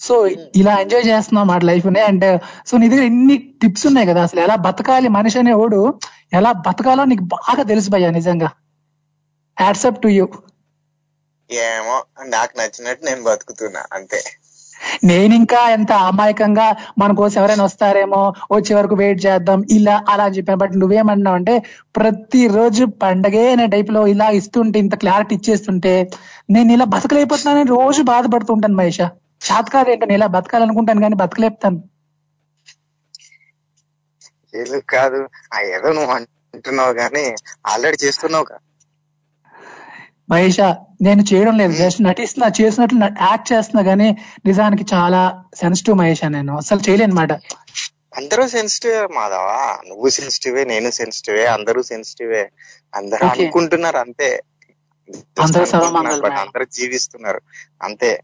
సో 0.00 0.26
ఇలా 0.60 0.74
ఎంజాయ్ 0.78 1.06
చేస్తున్నాం 1.06 1.46
మాట 1.46 1.64
లైఫ్ని. 1.64 2.00
అండ్ 2.00 2.40
సో 2.66 2.76
నీ 2.76 2.88
దగ్గర 2.88 3.02
ఎన్ని 3.02 3.36
టిప్స్ 3.62 3.86
ఉన్నాయి 3.86 4.06
కదా 4.08 4.22
అసలు? 4.22 4.40
ఎలా 4.40 4.56
బతకాలి 4.66 5.08
మనిషి 5.08 5.38
అనేవాడు 5.38 5.80
ఎలా 6.32 6.52
బతకాలో 6.52 7.04
నీకు 7.04 7.22
బాగా 7.22 7.62
తెలుసు 7.62 7.90
భయ్యా 7.90 8.10
నిజంగా. 8.10 8.50
హ్యాట్సప్ 9.58 10.02
టు 10.02 10.08
యూ 10.08 10.26
ఏమో 11.50 11.96
నాకు 12.26 12.58
నచ్చినట్టు 12.58 13.04
నేను 13.04 13.22
బతుకుతున్నా 13.22 13.82
అంతే. 13.92 14.20
నేను 15.04 15.32
ఇంకా 15.40 15.60
ఎంత 15.76 15.92
అమాయకంగా 16.08 16.66
మన 16.98 17.10
కోసం 17.14 17.38
ఎవరైనా 17.40 17.64
వస్తారేమో 17.68 18.20
వచ్చే 18.52 18.72
వరకు 18.74 18.94
వెయిట్ 18.94 19.20
చేద్దాం 19.26 19.44
ఇలా 19.76 19.96
అలా 20.08 20.24
అని 20.24 20.36
చెప్పాను. 20.36 20.60
బట్ 20.62 20.74
నువ్వేమన్నావు 20.82 21.38
అంటే 21.40 21.54
ప్రతిరోజు 21.98 22.84
పండగే 23.02 23.44
అనే 23.52 23.66
టైప్లో 23.74 24.02
ఇలా 24.14 24.28
ఇస్తుంటే 24.40 24.78
ఇంత 24.84 24.94
క్లారిటీ 25.02 25.34
ఇచ్చేస్తుంటే 25.34 25.94
నేను 26.48 26.70
ఇలా 26.72 26.86
బతకలేకపోతున్నానని 26.94 27.70
రోజు 27.74 28.02
బాధపడుతుంటాను 28.10 28.78
మహేష. 28.80 29.00
చేత 29.42 29.66
కాదు 29.70 29.88
ఏంటో 29.92 30.06
నేను 30.06 30.18
ఇలా 30.18 30.28
బతకాలనుకుంటాను 30.36 31.00
కానీ 31.04 31.16
బతకలేపుతాను. 31.22 31.78
ఏదో 34.54 34.78
కాదు. 34.92 35.20
ఆ 35.52 35.60
ఏదో 35.74 35.88
నువ్వు 35.96 36.12
అంటున్నావు 36.16 36.92
కానీ 37.00 37.24
ఆల్రెడీ 37.70 37.98
చేస్తున్నావు 38.04 38.46
మహేష 40.30 40.60
నేను 41.02 41.24
చేయడం 41.34 41.58
లేదు. 41.58 41.72
జస్ట్ 41.72 42.02
నటిస్తున్నా 42.02 42.52
చేసినట్లు 42.60 43.00
యాక్ట్ 43.04 43.52
చేస్తున్నా 43.52 43.82
గానీ 43.82 44.16
నిజానికి 44.46 44.84
చాలా 44.94 45.44
సెన్సిటివ్ 45.54 45.96
మహేష 45.96 46.24
నేను. 46.24 46.56
అసలు 46.56 46.80
చేయలేను 46.90 47.14
మాట 47.14 47.32
అందరూ 48.16 48.48
సెన్సిటివ్ 48.48 49.14
మాధవా. 49.14 49.78
నువ్వు 49.88 50.08
సెన్సిటివే 50.08 50.64
నేను 50.64 50.90
సెన్సిటివే 50.90 51.46
అందరూ 51.46 51.82
సెన్సిటివే. 51.82 52.50
అందరూ. 52.94 53.26
అనుకుంటున్నారు 53.26 53.96
అంతే. 53.96 54.42
అందరూ 55.40 56.64
జీవిస్తున్నారు. 56.64 57.40
అంతే. 57.82 58.22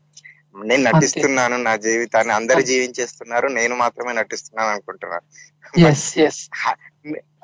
నేను 0.65 0.83
నటిస్తున్నాను 0.83 1.57
నా 1.57 1.77
జీవితాన్ని 1.77 2.33
అందరూ 2.33 2.61
జీవించేస్తున్నారు 2.61 3.49
నేను 3.49 3.77
మాత్రమే 3.77 4.13
నటిస్తున్నాను 4.13 4.71
అనుకుంటున్నాను. 4.71 5.81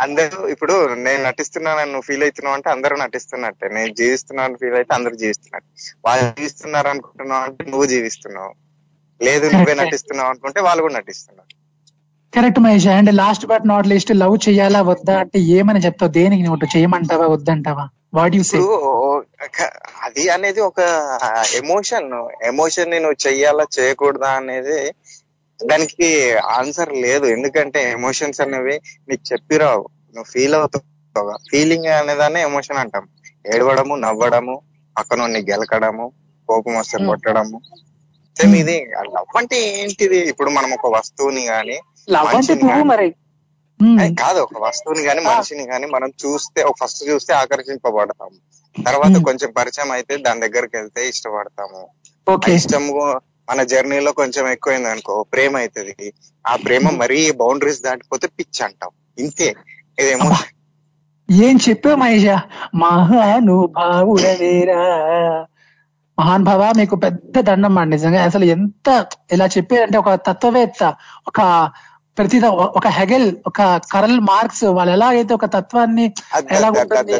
అందరూ 0.01 0.49
ఇప్పుడు 0.49 0.95
నేను 0.95 1.23
నటిస్తున్నానని 1.23 1.93
నువ్వు 1.93 2.07
ఫీల్ 2.07 2.23
అవుతున్నావు 2.23 2.55
అంటే 2.55 2.70
అందరూ 2.70 2.97
నటిస్తున్నట్టే. 2.97 3.69
నేను 3.69 3.95
జీవిస్తున్నాను 3.95 4.57
ఫీల్ 4.57 4.74
అయితే 4.74 4.95
అందరూ 4.95 5.15
జీవిస్తున్నట్టు. 5.15 5.70
వాళ్ళు 6.05 6.35
జీవిస్తున్నారు 6.39 6.89
అనుకుంటున్నావు 6.89 7.45
అంటే 7.45 7.65
నువ్వు 7.65 7.87
జీవిస్తున్నావు. 7.87 8.53
లేదు 9.24 9.47
నువ్వే. 9.47 9.74
నటిస్తున్నావు 9.74 10.28
అనుకుంటే 10.28 10.61
వాళ్ళు 10.61 10.83
కూడా 10.83 10.95
నటిస్తున్నారు. 10.95 11.53
Correct 12.37 12.61
Mahesh. 12.61 12.87
And 12.87 13.15
last 13.15 13.47
but 13.47 13.69
not 13.69 13.87
least 13.87 14.12
love 14.15 14.39
చేయాలా 14.49 14.83
వద్దా 14.83 15.19
అంటే 15.19 15.39
ఏమని 15.39 15.81
చెప్తావు? 15.81 16.12
దేనికి 16.12 16.43
నువ్వు 16.43 16.78
చేయమంటావా 16.78 17.27
వద్దంటావా? 17.27 17.89
వాట్ 18.15 18.37
యు 18.37 18.43
సే 18.43 18.59
అది 20.03 20.28
అనేది 20.28 20.61
ఒక 20.61 20.81
ఎమోషన్ 21.55 22.28
ఎమోషన్ని 22.43 23.01
నువ్వు 23.01 23.28
చెయ్యాలా 23.28 23.65
చేయకూడదా 23.78 24.28
అనేది 24.31 24.78
దానికి 25.65 26.35
ఆన్సర్ 26.35 26.93
లేదు. 26.93 27.27
ఎందుకంటే 27.27 27.91
ఎమోషన్స్ 27.91 28.41
అనేవి 28.41 28.81
నీకు 29.09 29.33
చెప్పిరావు. 29.33 29.89
నువ్వు 30.15 30.24
ఫీల్ 30.24 30.55
అవుతావు 30.55 31.39
ఫీలింగ్ 31.51 31.87
అనేదాన్ని 31.87 32.41
ఎమోషన్ 32.41 32.77
అంటాం. 32.77 33.09
ఏడవడము 33.55 33.95
నవ్వడము 33.95 34.61
పక్కన 34.99 35.37
గెలకడము 35.37 36.12
కోపం 36.49 36.77
వస్తే 36.77 37.07
కొట్టడము. 37.07 37.61
సేమ్ 38.41 38.55
ఇది. 38.55 38.87
లవ్ 39.01 39.37
అంటే 39.37 39.81
ఏంటిది? 39.81 40.19
ఇప్పుడు 40.19 40.51
మనం 40.51 40.73
ఒక 40.73 40.87
వస్తువుని 40.87 41.47
గాని 41.47 41.77
కాదు. 44.15 44.41
ఒక 44.41 44.59
వస్తువుని 44.59 45.03
గాని 45.03 45.20
మనిషిని 45.20 45.65
గాని 45.69 45.87
మనం 45.87 46.09
చూస్తే 46.09 46.62
ఒక 46.62 46.74
ఫస్ట్ 46.85 47.09
చూస్తే 47.09 47.35
ఆకర్షింపబడతాము. 47.35 48.37
తర్వాత 48.83 49.24
కొంచెం 49.24 49.53
పరిచయం 49.53 49.91
అయితే 49.91 50.16
దాని 50.16 50.41
దగ్గరికి 50.41 50.77
వెళ్తే 50.77 51.09
ఇష్టపడతాము. 51.09 51.89
ఇష్టము 52.51 53.20
మన 53.48 53.62
జర్నీలో 53.62 54.12
కొంచెం 54.12 54.48
ఎక్కువైంది 54.48 54.89
అనుకో 54.89 55.27
ప్రేమ 55.32 55.56
అవుతుంది 55.56 56.12
ఆ 56.44 56.56
ప్రేమ 56.56 56.90
మరీ 56.90 57.32
బౌండరీస్ 57.32 57.82
దాటిపోతే 57.82 58.28
పిచ్చి 58.39 58.64
అంటాం. 58.64 58.90
ఇంతే. 59.18 59.55
ఇదేమో 59.98 60.31
ఏం 61.28 61.59
చెప్పావు 61.68 61.97
మహేష? 61.97 62.27
మహానుభావుడవేరా. 62.74 64.74
మహాన్ 66.18 66.44
భావ 66.44 66.73
మీకు 66.77 66.97
పెద్ద 66.97 67.40
దండం 67.40 67.78
అండి. 67.78 67.97
నిజంగా 67.97 68.24
అసలు 68.24 68.47
ఎంత 68.47 69.06
ఇలా 69.32 69.47
చెప్పారంటే 69.47 69.98
ఒక 69.98 70.18
తత్వవేత్త 70.27 70.97
ఒక 71.28 71.70
ప్రతి 72.16 72.38
ఒక 72.78 72.86
హెగెల్ 72.97 73.26
ఒక 73.48 73.60
కరల్ 73.93 74.20
మార్క్స్ 74.28 74.64
వాళ్ళు 74.76 74.93
ఎలా 74.93 75.09
అయితే 75.14 75.32
ఒక 75.34 75.47
తత్వాన్ని 75.55 76.06
ఎలా 76.51 76.68
అలా 76.68 77.16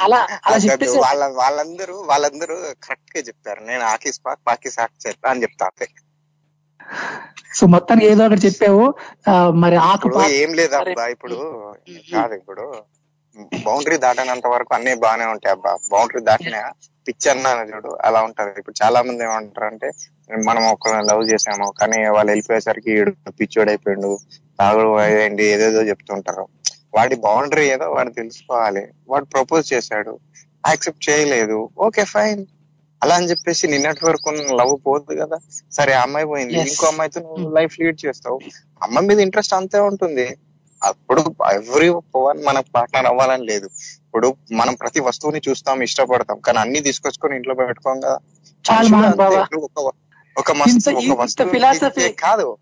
అలా 0.00 0.18
అద్దద్దు. 0.48 0.64
చెప్పేసి 0.66 0.98
వాళ్ళ 1.04 1.22
వాళ్ళందరూ 1.38 1.96
వాళ్ళందరూ 2.10 2.56
కరెక్ట్గా 2.86 3.22
చెప్తారు 3.28 3.60
నేను 3.70 3.84
ఆకీస్ 3.92 4.18
పాక్ 4.26 4.42
పాకీస్ 4.48 4.78
ఆక్ 4.84 4.96
చెప్తా 5.06 5.28
అని 5.32 5.42
చెప్తా 5.46 5.66
అంతే. 5.70 5.88
సో 7.56 7.64
మొత్తానికి 7.74 8.06
ఏదో 8.12 8.22
ఒకటి 8.28 8.42
చెప్పావు. 8.46 8.84
మరి 9.64 9.76
ఆకు 9.88 10.08
ఏం 10.40 10.50
లేదు 10.60 10.74
అబ్బా 10.80 11.06
ఇప్పుడు 11.14 11.38
కాదు 12.12 12.34
ఇప్పుడు 12.40 12.64
బౌండరీ 13.64 13.96
దాటనంత 14.04 14.46
వరకు 14.54 14.72
అన్ని 14.76 14.92
బాగానే 15.02 15.26
ఉంటాయి 15.32 15.54
అబ్బా. 15.56 15.72
బౌండరీ 15.92 16.22
దాటిన 16.28 16.56
పిచ్చి 17.08 17.30
అన్నాను 17.30 17.62
చూడు 17.70 17.90
అలా 18.06 18.20
ఉంటది 18.22 18.58
ఇప్పుడు 18.58 18.76
చాలా 18.82 19.02
మంది 19.02 19.24
ఏమంటారు 19.24 19.66
అంటే 19.66 19.88
మనం 20.46 20.62
ఒకరిని 20.72 21.04
లవ్ 21.08 21.22
చేసాము 21.32 21.66
కానీ 21.80 22.08
వాళ్ళు 22.08 22.30
వెళ్ళిపోయేసరికి 22.30 22.90
ఈడు 22.90 23.12
పిచ్చోడు 23.30 23.70
అయిపోయిండు 23.70 24.10
తాగుడు 24.58 24.92
అయ్యండి 24.96 25.44
ఏదేదో 25.44 25.82
చెప్తుంటారు. 25.82 26.44
వాడి 26.94 27.16
బౌండరీ 27.16 27.66
ఏదో 27.68 27.86
వాడు 27.92 28.10
తెలుసుకోవాలి. 28.10 28.82
వాడు 29.08 29.24
ప్రపోజ్ 29.24 29.72
చేశాడు 29.72 30.12
యాక్సెప్ట్ 30.66 31.10
చేయలేదు 31.10 31.58
ఓకే 31.78 32.04
ఫైన్ 32.04 32.46
అలా 33.02 33.14
అని 33.14 33.30
చెప్పేసి 33.30 33.68
నిన్నటి 33.68 34.06
వరకు 34.06 34.30
లవ్ 34.60 34.74
పోదు 34.86 35.14
కదా. 35.22 35.36
సరే 35.72 35.92
అమ్మాయి 35.92 36.26
పోయింది. 36.26 36.54
ఇంకో 36.60 36.86
అమ్మాయితో 36.86 37.20
నువ్వు 37.20 37.50
లైఫ్ 37.54 37.80
లీడ్ 37.80 38.06
చేస్తావు. 38.06 38.38
అమ్మాయి 38.82 39.06
మీద 39.06 39.20
ఇంట్రెస్ట్ 39.20 39.54
అంతే 39.54 39.78
ఉంటుంది. 39.80 40.26
అప్పుడు 40.84 41.34
ఎవ్రీ 41.52 41.88
వన్ 41.88 42.44
మన 42.44 42.60
పార్ట్నర్ 42.60 43.06
అవ్వాలని 43.06 43.44
లేదు. 43.46 43.66
ఇప్పుడు 44.06 44.36
మనం 44.52 44.74
ప్రతి 44.74 45.00
వస్తువుని 45.00 45.40
చూస్తాం 45.48 45.82
ఇష్టపడతాం 45.82 46.38
కానీ 46.38 46.58
అన్ని 46.58 46.80
తీసుకొచ్చుకొని 46.80 47.36
ఇంట్లో 47.36 47.54
పెట్టుకోం 47.54 48.00
కదా. 48.00 48.18
ఒక 50.38 50.52
మస్తు. 50.52 50.90
ఇచ్చే- 51.98 52.12
కాదు. 52.20 52.56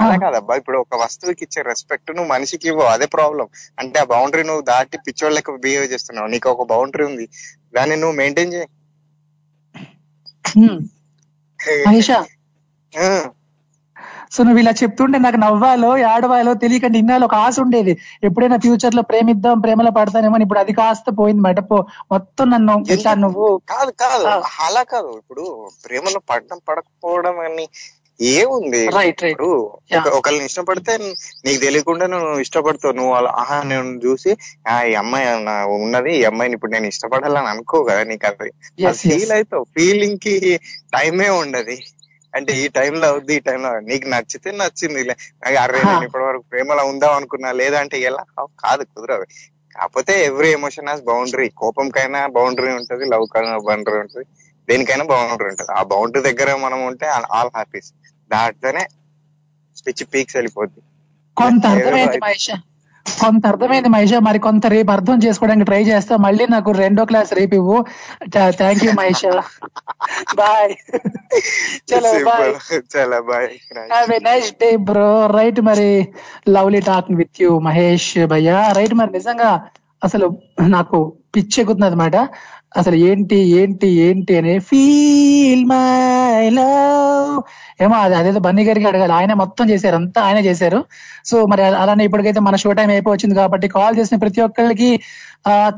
అలా 0.00 0.16
కాదబ్బా. 0.22 0.54
ఇప్పుడు 0.54 0.78
ఒక 0.78 0.94
వస్తువుకి 0.94 1.44
ఇచ్చే 1.44 1.62
రెస్పెక్ట్ 1.62 2.16
నువ్వు 2.16 2.32
మనిషికి 2.32 2.68
ఇవ్వవు 2.68 2.86
అదే 2.86 3.06
ప్రాబ్లం 3.06 3.48
అంటే 3.78 4.00
ఆ 4.00 4.04
బౌండరీ 4.04 4.42
నువ్వు 4.42 4.62
దాటి 4.62 4.98
పిచ్చోళ్ళ 4.98 5.34
లెక్క 5.34 5.50
బిహేవ్ 5.50 5.92
చేస్తున్నావు. 5.92 6.28
నీకు 6.28 6.50
ఒక 6.50 6.68
బౌండరీ 6.68 7.04
ఉంది. 7.04 7.28
దాన్ని 7.74 7.96
నువ్వు 7.96 8.16
మెయింటైన్ 8.16 8.54
చేయి. 8.54 8.66
సో 14.34 14.44
నువ్వు 14.44 14.58
ఇలా 14.58 14.70
చెప్తుంటే 14.70 15.18
నాకు 15.18 15.36
నవ్వాలో 15.36 15.98
ఏడవాలో 15.98 16.54
తెలియకండి 16.54 16.98
ఇన్నాళ్ళు 16.98 17.24
ఒక 17.24 17.34
ఆశ 17.34 17.60
ఉండేది. 17.60 17.98
ఎప్పుడైనా 18.24 18.56
ఫ్యూచర్లో 18.56 19.02
ప్రేమిద్దాం 19.02 19.60
ప్రేమలో 19.60 19.90
పడతానేమో 19.90 20.36
ఇప్పుడు 20.36 20.58
అది 20.58 20.72
కాస్త 20.72 21.04
పోయింది 21.18 21.60
పో 21.60 21.76
మొత్తం 22.12 22.50
నన్ను 22.50 22.84
ఇట్లా 22.90 23.14
నువ్వు 23.14 23.60
కాదు 23.68 23.90
కాదు. 23.90 24.24
అలా 24.60 24.82
కాదు. 24.82 25.14
ఇప్పుడు 25.18 25.70
ప్రేమలో 25.86 26.20
పడడం 26.30 26.60
పడకపోవడం 26.68 27.38
అని 27.38 27.68
ఏముంది. 28.20 28.86
ఇప్పుడు 29.30 29.70
ఒక- 30.00 30.12
ఒకళ్ళని 30.12 30.44
ఇష్టపడితే 30.44 30.98
నీకు 31.44 31.60
తెలియకుండా 31.60 32.06
నువ్వు 32.06 32.38
ఇష్టపడతావు. 32.40 32.94
నువ్వు 32.94 33.14
ఆహా 33.14 33.62
నేను 33.62 34.00
చూసి 34.06 34.36
ఆ 34.68 34.82
ఈ 34.82 34.94
అమ్మాయి 34.94 35.26
ఉన్నది 35.66 36.16
ఈ 36.16 36.24
అమ్మాయిని 36.24 36.54
ఇప్పుడు 36.54 36.72
నేను 36.72 36.86
ఇష్టపడాలని 36.86 37.48
అనుకో 37.48 37.82
కదా 37.84 38.02
నీకు 38.02 38.26
అది. 38.26 38.50
ఫీల్ 38.92 39.32
అవుతావు. 39.32 39.64
ఫీలింగ్కి 39.64 40.60
టైమే 40.94 41.28
ఉండదు. 41.28 41.76
అంటే 42.34 42.52
ఈ 42.62 42.68
టైంలో 42.68 43.06
అవుద్ది 43.08 43.34
ఈ 43.36 43.40
టైంలో 43.40 43.70
నీకు 43.88 44.06
నచ్చితే 44.08 44.50
నచ్చింది 44.52 45.02
అరే 45.62 45.80
నేను 45.88 46.04
ఇప్పటి 46.04 46.24
వరకు 46.24 46.44
ప్రేమలో 46.52 46.84
ఉందాం 46.86 47.12
అనుకున్నా 47.12 47.50
లేదంటే 47.52 48.00
ఎలా? 48.00 48.22
కాదు 48.64 48.84
కుదరదు. 48.84 49.26
కాకపోతే 49.76 50.24
ఎవ్రీ 50.24 50.50
ఎమోషన్ 50.52 50.88
హాస్ 50.88 51.02
బౌండరీ. 51.02 51.48
కోపంకైనా 51.56 52.26
బౌండరీ 52.36 52.72
ఉంటది 52.72 53.04
లవ్ 53.04 53.26
కైనా 53.34 53.56
బౌండరీ 53.68 53.98
ఉంటది 53.98 54.24
దేనికైనా 54.68 55.04
బౌండరీ 55.04 55.48
ఉంటది. 55.48 55.70
ఆ 55.72 55.82
బౌండరీ 55.92 56.22
దగ్గర 56.28 56.50
మనం 56.56 56.80
ఉంటే 56.86 57.06
ఆల్ 57.36 57.50
హ్యాపీస్. 57.56 57.90
దాటితేనే 58.30 58.84
స్పిచ్ 59.76 60.04
పీక్స్ 60.12 60.36
వెళ్ళిపోద్ది. 60.36 60.80
కొంత 61.36 61.64
కొంత 63.06 63.42
అర్థమైంది 63.46 63.88
మహేష్ 63.88 64.12
మరి 64.20 64.38
కొంత 64.38 64.66
రేపు 64.66 64.90
అర్థం 64.90 65.16
చేసుకోవడానికి 65.24 65.64
ట్రై 65.64 65.82
చేస్తా. 65.82 66.14
మళ్ళీ 66.16 66.44
నాకు 66.46 66.70
రెండో 66.74 67.02
క్లాస్ 67.04 67.32
రేపు 67.32 67.54
ఇవ్వు. 67.54 67.76
Thank 68.58 68.84
you 68.84 68.92
Mahesh. 68.92 69.24
బాయ్. 70.36 70.72
చలో 71.88 72.12
బాయ్. 72.24 72.50
చాలా 72.94 73.18
bye. 73.22 73.48
Have 73.86 74.10
a 74.10 74.20
nice 74.24 74.50
day 74.60 74.70
bro 74.90 75.08
right 75.36 75.60
మరి 75.60 75.88
lovely 76.48 76.80
talking 76.82 77.18
with 77.18 77.42
you 77.42 77.50
Mahesh 77.60 78.10
భయ్యా. 78.26 78.58
రైట్ 78.72 78.94
మరి 78.94 79.12
నిజంగా 79.12 79.50
అసలు 80.02 80.26
నాకు 80.68 80.98
పిచ్చి 81.34 81.58
ఎక్కుతుంది 81.60 81.86
అనమాట 81.86 82.16
అసలు 82.74 82.96
ఏంటి 83.08 83.36
ఏంటి 83.60 83.88
ఏంటి 84.06 84.32
అని 84.40 84.54
ఫీల్ 84.68 85.64
మై 85.72 86.48
లవ్ 86.58 87.34
ఏమో 87.84 87.96
అది 88.04 88.14
అదేదో 88.20 88.40
బన్నీ 88.46 88.62
గారికి 88.68 88.86
అడగాలి. 88.90 89.14
ఆయన 89.18 89.32
మొత్తం 89.42 89.64
చేశారు 89.72 89.96
అంతా 90.00 90.20
ఆయన 90.28 90.40
చేశారు. 90.48 90.80
సో 91.30 91.36
మరి 91.52 91.62
అలానే 91.82 92.04
ఇప్పటికైతే 92.08 92.40
మన 92.48 92.56
షో 92.62 92.72
టైం 92.78 92.90
అయిపోయింది 92.96 93.36
కాబట్టి 93.40 93.68
కాల్ 93.76 93.98
చేసిన 94.00 94.18
ప్రతి 94.24 94.42
ఒక్కరికి 94.48 94.90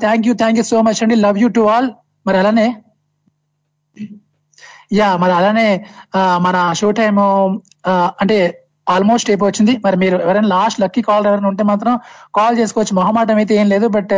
thank 0.05 0.27
you 0.28 0.35
thank 0.43 0.59
you 0.60 0.64
so 0.73 0.81
much 0.89 1.02
అండి. 1.06 1.18
లవ్ 1.27 1.39
యూ 1.43 1.48
టు 1.59 1.64
ఆల్ 1.74 1.89
మరి 2.27 2.39
అలానే 2.43 2.66
యా 4.98 5.09
మరి 5.23 5.32
అలానే 5.39 5.68
మన 6.47 6.56
షో 6.81 6.89
టైము 7.01 7.24
అంటే 8.23 8.36
ఆల్మోస్ట్ 8.94 9.31
అయిపోయింది 9.31 9.73
మరి 9.85 9.97
మీరు 10.02 10.16
ఎవరైనా 10.24 10.48
లాస్ట్ 10.56 10.81
లక్కీ 10.82 11.02
కాల్ 11.09 11.24
ఎవరైనా 11.28 11.48
ఉంటే 11.52 11.64
మాత్రం 11.70 11.94
కాల్ 12.39 12.59
చేసుకోవచ్చు. 12.60 12.94
మొహమాటం 12.98 13.39
అయితే 13.43 13.55
ఏం 13.60 13.66
లేదు 13.74 13.86
బట్ 13.97 14.14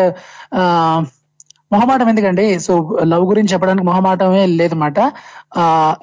మొహమాటం 1.73 2.09
ఎందుకండి 2.09 2.59
సో 2.61 2.75
లవ్ 3.05 3.25
గురించి 3.25 3.53
చెప్పడానికి 3.53 3.87
మొహమాటమే 3.87 4.47
లేదన్నమాట. 4.47 5.01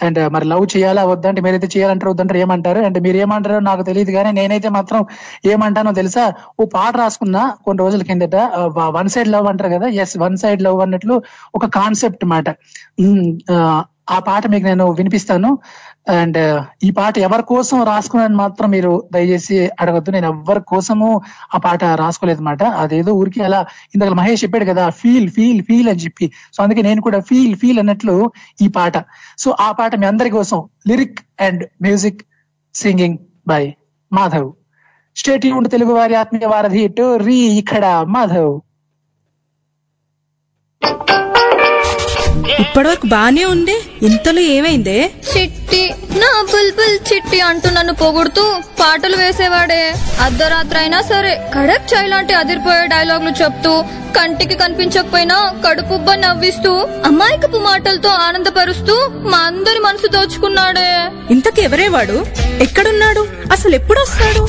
అండ్ 0.04 0.34
మరి 0.34 0.46
లవ్ 0.46 0.68
చేయాలా 0.78 1.04
వద్దంటే 1.06 1.42
మీరైతే 1.42 1.68
చేయాలంటారు 1.78 2.12
వద్దంటారు 2.12 2.40
ఏమంటారు? 2.40 2.80
అండ్ 2.80 3.00
మీరు 3.00 3.18
ఏమంటారో 3.18 3.60
నాకు 3.60 3.84
తెలియదు 3.84 4.12
కానీ 4.12 4.32
నేనైతే 4.32 4.70
మాత్రం 4.70 5.06
ఏమంటానో 5.46 5.92
తెలుసా? 5.92 6.34
ఓ 6.60 6.66
పాట 6.66 6.98
రాసుకున్నా 6.98 7.54
కొన్ని 7.66 7.84
రోజుల 7.84 8.04
కిందట 8.04 8.36
వన్ 8.90 9.10
సైడ్ 9.10 9.28
లవ్ 9.28 9.48
అంటారు 9.48 9.70
కదా? 9.74 9.88
ఎస్ 10.04 10.18
వన్ 10.18 10.38
సైడ్ 10.38 10.62
లవ్ 10.62 10.82
అన్నట్లు 10.82 11.22
ఒక 11.56 11.66
కాన్సెప్ట్ 11.66 12.26
మాట. 12.26 12.46
ఆ, 13.52 13.84
ఆ 14.10 14.20
పాట 14.20 14.48
మీకు 14.48 14.66
నేను 14.66 14.92
వినిపిస్తాను. 14.92 15.58
అండ్ 16.10 16.64
ఈ 16.84 16.92
పాట 16.92 17.18
ఎవరి 17.18 17.44
కోసం 17.44 17.84
రాసుకున్నాను 17.84 18.36
మాత్రం 18.36 18.70
మీరు 18.70 19.10
దయచేసి 19.14 19.70
అడగద్దు. 19.80 20.12
నేను 20.12 20.28
ఎవరి 20.28 20.62
కోసము 20.68 21.22
ఆ 21.56 21.58
పాట 21.58 21.84
రాసుకోలేదు 21.84 22.40
అనమాట 22.40 22.64
అదేదో 22.64 23.12
ఊరికి 23.12 23.44
అలా 23.44 23.66
ఇందాక 23.96 24.14
మహేష్ 24.14 24.44
చెప్పాడు 24.44 24.66
కదా 24.66 24.90
ఫీల్ 24.90 25.30
ఫీల్ 25.30 25.64
ఫీల్ 25.64 25.90
అని 25.90 26.00
చెప్పి. 26.00 26.32
సో 26.54 26.64
అందుకే 26.64 26.82
నేను 26.82 27.02
కూడా 27.02 27.20
ఫీల్ 27.20 27.56
ఫీల్ 27.56 27.80
అన్నట్లు 27.80 28.32
ఈ 28.62 28.68
పాట. 28.68 28.98
సో 29.38 29.56
ఆ 29.60 29.72
పాట 29.72 29.96
మీ 29.96 30.06
అందరి 30.06 30.30
కోసం 30.30 30.64
lyric 30.88 31.20
and 31.42 31.64
music 31.82 32.22
singing 32.76 33.18
by 33.48 33.74
Madhav. 34.14 34.52
State 35.16 35.46
ఉండి 35.48 35.70
తెలుగు 35.70 35.94
వారి 35.94 36.16
ఆత్మీయ 36.16 36.46
వారధి 36.46 36.88
టు 36.88 37.18
రీ 37.18 37.36
ఇక్కడ 37.36 37.86
మాధవ్. 38.08 38.60
ఇప్పటివరకు 42.60 43.08
బానే 43.08 43.46
ఉంది. 43.46 43.76
ఇంతలో 44.06 44.40
ఏమైందే? 44.56 45.12
చిట్టి. 45.32 45.82
నా 46.16 46.46
బుల్బుల్ 46.52 46.96
చిట్టి 47.10 47.40
అంటూ 47.40 47.70
నన్ను 47.70 47.94
పొగుడుతూ 47.94 48.44
పాటలు 48.80 49.16
వేసేవాడే. 49.16 49.82
అర్ధరాత్రి 50.22 50.80
అయినా 50.80 51.02
సరే 51.02 51.34
కడక్ 51.56 51.94
చాయ్ 51.94 52.10
లాంటి 52.10 52.34
అదిరిపోయే 52.34 52.88
డైలాగులు 52.88 53.44
చెప్తూ 53.44 53.72
కంటికి 54.18 54.56
కనిపించకపోయినా 54.56 55.38
కడుపుబ్బ 55.68 56.12
నవ్విస్తూ 56.16 56.72
అమాయకపు 57.06 57.58
మాటలతో 57.58 58.10
ఆనందపరుస్తూ 58.10 58.96
మా 59.30 59.38
అందరి 59.38 59.80
మనసు 59.80 60.08
దోచుకున్నాడే. 60.08 60.90
ఇంతకు 61.32 61.62
ఎవరే 61.62 61.88
వాడు 61.88 62.18
ఎక్కడున్నాడు? 62.62 63.24
అసలు 63.52 63.76
ఎప్పుడు 63.76 64.00
వస్తాడు 64.00 64.44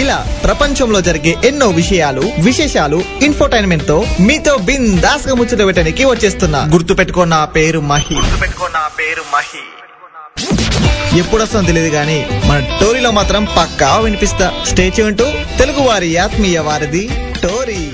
ఇలా 0.00 0.26
ప్రపంచంలో 0.44 1.00
జరిగే 1.00 1.36
ఎన్నో 1.44 1.68
విషయాలు 1.68 2.22
విశేషాలు 2.38 3.02
ఇన్ఫోటైన్మెంట్తో 3.22 4.04
మీతో 4.20 4.56
బిందాస్గా 4.56 5.34
ముచ్చట 5.34 5.66
పెట్టడానికి 5.66 6.04
వచ్చేస్తున్నా. 6.04 6.58
గుర్తు 6.72 6.94
పెట్టుకో 6.94 7.24
నా 7.24 7.44
పేరు 7.44 7.80
మహి. 7.80 8.14
పేరు 8.98 9.22
మహి. 9.34 9.60
ఎప్పుడు 11.18 11.42
వస్తుందో 11.42 11.66
తెలియదు 11.66 11.88
కానీ 11.88 12.26
మన 12.46 12.78
టోరీలో 12.80 13.10
మాత్రం 13.10 13.44
పక్కా 13.44 13.98
వినిపిస్తా. 13.98 14.64
స్టేచ్యూ 14.66 15.06
అంటూ 15.06 15.24
తెలుగు 15.58 15.80
వారి 15.80 16.16
ఆత్మీయ 16.16 16.58
వారిది 16.58 17.10
టోరీ. 17.42 17.90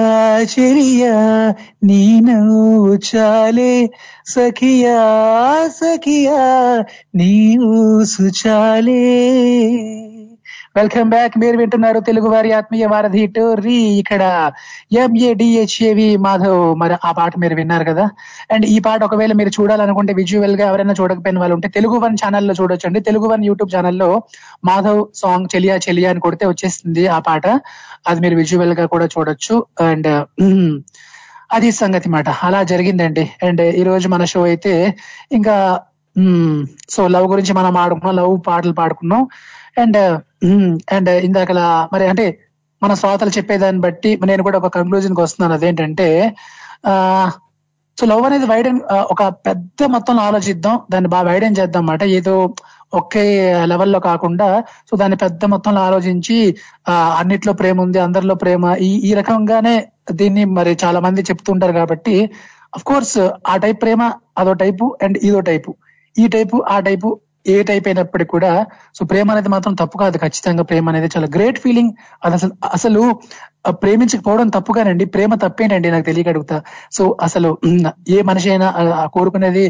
చెలియా 0.58 1.54
నీ 1.82 2.20
నవ్వు 2.20 2.98
చాలే. 3.14 3.90
సఖియా 4.26 5.00
సఖియా 5.68 6.84
నీ 7.14 7.58
ఊసు 7.58 8.30
చాలే 8.46 9.34
వెల్కమ్ 10.76 11.10
బ్యాక్ 11.10 11.34
మీరు 11.38 11.56
వింటున్నారు 11.56 11.98
తెలుగు 12.00 12.28
వారి 12.28 12.52
ఆత్మీయ 12.52 12.86
వారధి 12.86 13.26
టోరీ 13.26 13.76
ఇక్కడ 13.98 14.22
ఎంఏడిహెచ్ఏవి 14.92 16.16
మాధవ్. 16.16 16.74
మరి 16.80 16.94
ఆ 17.04 17.12
పాట 17.12 17.32
మీరు 17.38 17.54
విన్నారు 17.54 17.84
కదా? 17.84 18.04
అండ్ 18.50 18.66
ఈ 18.66 18.78
పాట 18.78 19.04
ఒకవేళ 19.04 19.32
మీరు 19.32 19.48
చూడాలనుకుంటే 19.48 20.12
విజువల్గా 20.12 20.68
ఎవరైనా 20.68 20.94
చూడకపోయిన 21.00 21.38
వాళ్ళు 21.38 21.54
ఉంటే 21.54 21.68
తెలుగు 21.68 21.98
వన్ 21.98 22.16
ఛానల్లో 22.24 22.54
చూడొచ్చు 22.60 22.86
అండి 22.86 23.00
తెలుగు 23.00 23.28
వన్ 23.28 23.44
యూట్యూబ్ 23.44 23.74
ఛానల్లో 23.76 24.10
మాధవ్ 24.64 25.06
సాంగ్ 25.14 25.48
చెలియా 25.54 25.76
చెలియా 25.76 26.10
అని 26.10 26.20
కొడితే 26.20 26.46
వచ్చేస్తుంది 26.46 27.06
ఆ 27.06 27.18
పాట. 27.18 27.46
అది 28.08 28.20
మీరు 28.20 28.36
విజువల్గా 28.36 28.86
కూడా 28.86 29.06
చూడొచ్చు. 29.06 29.56
అండ్ 29.80 30.10
అది 31.52 31.70
సంగతి 31.72 32.08
మాట. 32.08 32.28
అలా 32.42 32.62
జరిగిందండి. 32.62 33.30
అండ్ 33.42 33.60
ఈ 33.60 33.82
రోజు 33.82 34.08
మన 34.08 34.24
షో 34.24 34.42
అయితే 34.42 34.72
ఇంకా 35.32 35.56
సో 36.90 37.08
లవ్ 37.08 37.26
గురించి 37.26 37.52
మనం 37.52 37.76
ఆడుకున్నాం 37.76 38.16
లవ్ 38.16 38.34
పాటలు 38.46 38.72
పాడుకున్నాం. 38.72 39.22
అండ్ 39.76 40.00
అండ్ 40.94 41.10
ఇందాకలా 41.26 41.66
మరి 41.92 42.04
అంటే 42.12 42.26
మన 42.82 42.94
శ్రోతలు 43.00 43.32
చెప్పేదాన్ని 43.36 43.80
బట్టి 43.80 44.10
నేను 44.30 44.42
కూడా 44.46 44.58
ఒక 44.60 44.70
కంక్లూజన్కి 44.76 45.20
వస్తున్నాను. 45.20 45.54
అదేంటంటే 45.54 46.08
ఆ 46.88 46.94
సో 47.98 48.04
లవ్ 48.10 48.24
అనేది 48.26 48.46
వైడెన్ 48.52 48.78
uh, 48.94 49.04
ఒక 49.12 49.22
పెద్ద 49.46 49.84
మొత్తంలో 49.94 50.22
ఆలోచిద్దాం. 50.28 50.74
దాన్ని 50.92 51.08
బాగా 51.14 51.26
వైడెన్ 51.30 51.56
చేద్దాం 51.58 51.82
అన్నమాట. 51.82 52.02
ఏదో 52.18 52.34
ఒకే 52.92 53.24
లెవెల్లో 53.70 54.00
కాకుండా 54.00 54.48
సో 54.88 54.94
దాన్ని 54.96 55.16
పెద్ద 55.16 55.44
మొత్తంలో 55.44 55.80
ఆలోచించి 55.80 56.36
ఆ 56.88 56.94
అన్నిట్లో 57.20 57.52
ప్రేమ 57.52 57.76
ఉంది 57.80 57.98
అందరిలో 57.98 58.34
ప్రేమ 58.34 58.64
ఈ 58.88 58.90
ఈ 59.08 59.10
రకంగానే 59.14 59.74
దీన్ని 60.12 60.44
మరి 60.58 60.72
చాలా 60.84 60.98
మంది 61.00 61.22
చెప్తుంటారు 61.30 61.74
కాబట్టి 61.80 62.16
అఫ్ 62.76 62.84
కోర్స్ 62.84 63.18
ఆ 63.52 63.54
టైప్ 63.56 63.78
ప్రేమ 63.82 64.02
అదో 64.38 64.52
టైపు 64.62 64.84
అండ్ 65.02 65.18
ఇదో 65.28 65.40
టైపు 65.50 65.72
ఈ 66.16 66.26
టైపు 66.28 66.56
ఆ 66.68 66.78
టైపు 66.80 67.08
ఏ 67.46 67.56
టైప్ 67.62 67.86
అయినప్పటికీ 67.88 68.30
కూడా 68.30 68.50
సో 68.98 69.04
ప్రేమ 69.04 69.30
అనేది 69.30 69.48
మాత్రం 69.48 69.74
తప్పు 69.74 69.96
కాదు 69.98 70.18
ఖచ్చితంగా 70.18 70.62
ప్రేమ 70.62 70.88
అనేది 70.88 71.08
చాలా 71.16 71.28
గ్రేట్ 71.36 71.58
ఫీలింగ్ 71.64 71.92
అది 72.24 72.34
అసలు 72.34 72.52
అసలు 72.76 73.02
ప్రేమించకపోవడం 73.82 74.48
తప్పుగానండి 74.48 75.04
ప్రేమ 75.04 75.34
తప్పేంటండి 75.34 75.88
నాకు 75.90 76.04
తెలియక 76.04 76.28
అడుగుతా. 76.28 76.56
సో 76.92 77.02
అసలు 77.22 77.50
ఏ 78.16 78.18
మనిషి 78.22 78.48
అయినా 78.50 78.68
కోరుకునేది 79.14 79.64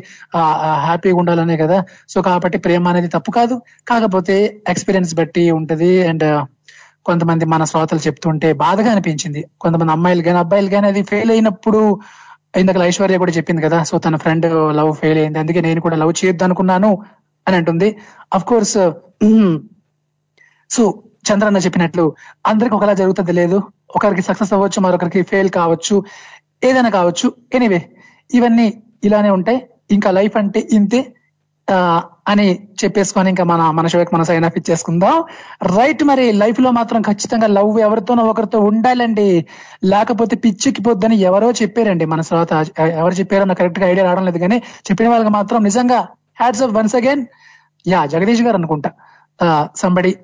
హ్యాపీగా 0.86 1.16
ఉండాలనే 1.22 1.56
కదా. 1.56 1.78
సో 2.12 2.18
కాబట్టి 2.28 2.58
ప్రేమ 2.58 2.88
అనేది 2.88 3.08
తప్పు 3.08 3.30
కాదు. 3.38 3.56
కాకపోతే 3.88 4.36
ఎక్స్పీరియన్స్ 4.72 5.14
బట్టి 5.20 5.44
ఉంటది 5.58 5.92
అండ్ 6.10 6.26
కొంతమంది 7.08 7.44
మన 7.52 7.62
శ్రోతలు 7.70 8.02
చెప్తుంటే 8.06 8.50
బాధగా 8.64 8.90
అనిపించింది. 8.94 9.40
కొంతమంది 9.62 9.92
అమ్మాయిలు 9.96 10.22
కానీ 10.28 10.38
అబ్బాయిలు 10.44 10.70
కానీ 10.74 10.86
అది 10.92 11.02
ఫెయిల్ 11.10 11.32
అయినప్పుడు 11.34 11.80
ఇందాక 12.60 12.78
ఐశ్వర్య 12.90 13.16
కూడా 13.22 13.32
చెప్పింది 13.36 13.62
కదా 13.66 13.78
సో 13.88 13.94
తన 13.98 14.16
ఫ్రెండ్ 14.24 14.46
లవ్ 14.78 14.90
ఫెయిల్ 15.00 15.18
అయింది. 15.22 15.38
అందుకే 15.42 15.60
నేను 15.66 15.80
కూడా 15.86 15.96
లవ్ 16.02 16.12
చేయొద్దు 16.20 16.44
అనుకున్నాను 16.48 16.90
అని 17.46 17.56
అంటుంది. 17.60 17.88
అఫ్ 18.34 18.46
కోర్స్ 18.50 18.76
సో 20.70 20.82
చంద్రన్న 21.28 21.58
చెప్పినట్లు 21.66 22.04
అందరికి 22.46 22.74
ఒకలా 22.78 22.94
జరుగుతుంది 23.00 23.32
లేదు. 23.40 23.58
ఒకరికి 23.96 24.22
సక్సెస్ 24.28 24.52
అవ్వచ్చు 24.56 24.78
మరొకరికి 24.84 25.20
ఫెయిల్ 25.30 25.50
కావచ్చు 25.58 25.96
ఏదైనా 26.64 26.90
కావచ్చు. 26.98 27.26
ఎనీవే 27.54 27.80
ఇవన్నీ 28.30 28.66
ఇలానే 29.04 29.30
ఉంటాయి. 29.36 29.58
ఇంకా 29.90 30.10
లైఫ్ 30.18 30.36
అంటే 30.36 30.60
ఇంతే 30.72 31.00
అని 32.28 32.46
చెప్పేసుకొని 32.82 33.28
ఇంకా 33.32 33.44
మన 33.50 33.62
మన 33.76 33.86
షోకి 33.92 34.12
మన 34.14 34.22
సైన్ 34.28 34.46
ఆఫ్ 34.48 34.56
ఇచ్చేసుకుందాం. 34.60 35.14
రైట్ 35.76 36.02
మరి 36.10 36.24
లైఫ్లో 36.32 36.70
మాత్రం 36.78 37.00
ఖచ్చితంగా 37.02 37.48
లవ్ 37.56 37.80
ఎవరితోనో 37.86 38.22
ఒకరితో 38.32 38.58
ఉండాలండి. 38.70 39.26
లేకపోతే 39.92 40.36
పిచ్చెక్కిపోద్దని 40.44 41.16
ఎవరో 41.28 41.48
చెప్పారండి. 41.62 42.04
మన 42.12 42.20
తర్వాత 42.30 42.52
ఎవరు 43.00 43.14
చెప్పారో 43.20 43.46
నాకు 43.50 43.60
కరెక్ట్గా 43.62 43.88
ఐడియా 43.92 44.06
రావడం 44.08 44.26
లేదు 44.30 44.40
కానీ 44.44 44.58
చెప్పిన 44.88 45.08
వాళ్ళకి 45.08 45.32
మాత్రం 45.38 45.62
నిజంగా 45.68 46.00
hats 46.40 46.62
off 46.62 46.72
once 46.72 46.94
again 46.94 47.26
yeah 47.88 48.06
Jagadish 48.06 48.42
గారు 48.42 48.56
అనుకుంటా. 48.56 48.90
సంబడి 49.76 50.16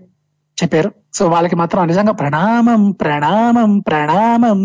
చెప్పారు. 0.63 0.91
సో 1.15 1.27
వాళ్ళకి 1.29 1.57
మాత్రం 1.57 1.87
నిజంగా 1.87 2.13
ప్రణామం 2.13 2.91
ప్రణామం 2.91 3.79
ప్రణామం. 3.79 4.59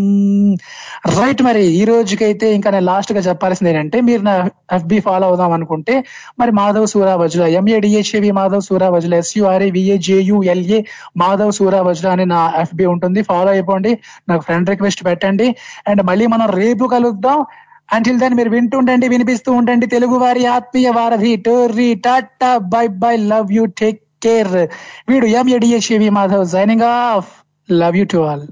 రైట్ 1.20 1.42
మరి 1.42 1.62
ఈ 1.64 1.84
రోజుకైతే 1.84 2.54
ఇంకా 2.54 2.70
నేను 2.70 2.86
లాస్ట్గా 2.86 3.20
చెప్పాల్సింది 3.20 3.70
ఏంటంటే 3.70 4.00
మీరు 4.00 4.22
నా 4.22 4.34
ఎఫ్బి 4.72 5.00
ఫాలో 5.00 5.26
అవుదాం 5.26 5.52
అనుకుంటే 5.52 6.04
మరి 6.38 6.52
Madhav 6.52 6.86
Sura 6.86 7.06
Suravajula 7.06 7.42
M A D H A V 7.42 8.30
Madhav 8.30 8.60
Suravajula 8.60 9.14
S U R A 9.14 9.70
V A J U L A 9.70 10.82
Madhav 11.16 11.52
Suravajula 11.52 12.08
అని 12.08 12.26
నా 12.26 12.52
ఎఫ్బి 12.56 12.86
ఉంటుంది. 12.86 13.22
ఫాలో 13.22 13.50
అయిపోండి. 13.50 13.98
నాకు 14.28 14.42
ఫ్రెండ్ 14.42 14.70
రిక్వెస్ట్ 14.70 15.04
పెట్టండి. 15.04 15.56
అండ్ 15.88 16.02
మళ్ళీ 16.02 16.26
మనం 16.26 16.50
రేపు 16.50 16.84
కలుద్దాం. 16.86 17.46
అంటిల్ 17.92 18.18
దాన్ని 18.18 18.36
మీరు 18.36 18.50
వింటూ 18.50 18.78
ఉండండి 18.78 19.08
వినిపిస్తూ 19.08 19.52
ఉండండి 19.52 19.86
తెలుగు 19.86 20.16
వారి 20.16 20.46
ఆత్మీయ 20.46 20.88
వారధి. 20.88 21.36
Tori 21.36 21.94
tata 21.94 22.58
bye 22.58 22.86
bye. 22.86 23.16
Love 23.16 23.52
you 23.52 23.64
take 23.64 24.00
care 24.22 24.54
వీడు 25.08 25.26
M A D H A V 25.26 26.08
Madhav. 26.08 26.46
Signing 26.48 26.82
off 26.82 27.28
love 27.68 27.96
you 27.96 28.04
to 28.04 28.18
all 28.18 28.46